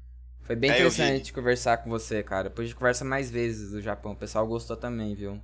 Foi 0.53 0.57
bem 0.57 0.71
é, 0.71 0.75
interessante 0.75 1.33
conversar 1.33 1.79
com 1.79 1.89
você, 1.89 2.23
cara. 2.23 2.51
Depois 2.51 2.67
a 2.67 2.69
gente 2.69 2.77
conversa 2.77 3.07
mais 3.07 3.31
vezes 3.31 3.71
do 3.71 3.81
Japão. 3.81 4.13
O 4.13 4.17
pessoal 4.17 4.47
gostou 4.47 4.77
também, 4.77 5.15
viu? 5.15 5.43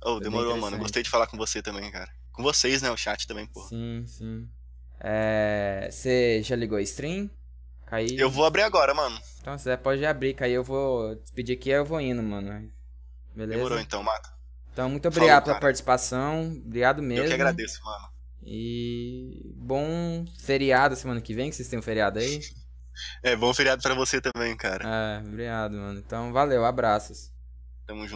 Oh, 0.00 0.20
demorou, 0.20 0.56
mano. 0.56 0.78
Gostei 0.78 1.02
de 1.02 1.10
falar 1.10 1.26
com 1.26 1.36
você 1.36 1.60
também, 1.60 1.90
cara. 1.90 2.08
Com 2.30 2.40
vocês, 2.40 2.80
né? 2.80 2.88
O 2.88 2.96
chat 2.96 3.26
também, 3.26 3.46
pô. 3.46 3.60
Sim, 3.62 4.04
sim. 4.06 4.48
É... 5.00 5.88
Você 5.90 6.40
já 6.44 6.54
ligou 6.54 6.78
a 6.78 6.82
stream? 6.82 7.28
Caí... 7.86 8.16
Eu 8.16 8.30
vou 8.30 8.44
abrir 8.44 8.62
agora, 8.62 8.94
mano. 8.94 9.20
Então 9.40 9.58
você 9.58 9.76
pode 9.76 10.06
abrir, 10.06 10.34
Caí 10.34 10.52
eu 10.52 10.62
vou 10.62 11.16
despedir 11.16 11.56
aqui 11.56 11.70
e 11.70 11.72
eu 11.72 11.84
vou 11.84 12.00
indo, 12.00 12.22
mano. 12.22 12.70
Beleza? 13.34 13.56
Demorou 13.56 13.80
então, 13.80 14.04
Mato. 14.04 14.30
Então, 14.72 14.88
muito 14.88 15.08
obrigado 15.08 15.46
Falou, 15.46 15.58
pela 15.58 15.60
participação. 15.60 16.62
Obrigado 16.64 17.02
mesmo. 17.02 17.24
Eu 17.24 17.28
que 17.28 17.34
agradeço, 17.34 17.82
mano. 17.82 18.08
E 18.40 19.52
bom 19.56 20.24
feriado 20.38 20.94
semana 20.94 21.20
que 21.20 21.34
vem, 21.34 21.50
que 21.50 21.56
vocês 21.56 21.68
têm 21.68 21.78
um 21.80 21.82
feriado 21.82 22.20
aí. 22.20 22.40
É, 23.22 23.34
bom 23.36 23.52
feriado 23.52 23.82
para 23.82 23.94
você 23.94 24.20
também, 24.20 24.56
cara. 24.56 24.84
É, 24.86 25.18
obrigado, 25.26 25.76
mano. 25.76 25.98
Então, 25.98 26.32
valeu, 26.32 26.64
abraços. 26.64 27.32
Tamo 27.86 28.02
junto. 28.02 28.12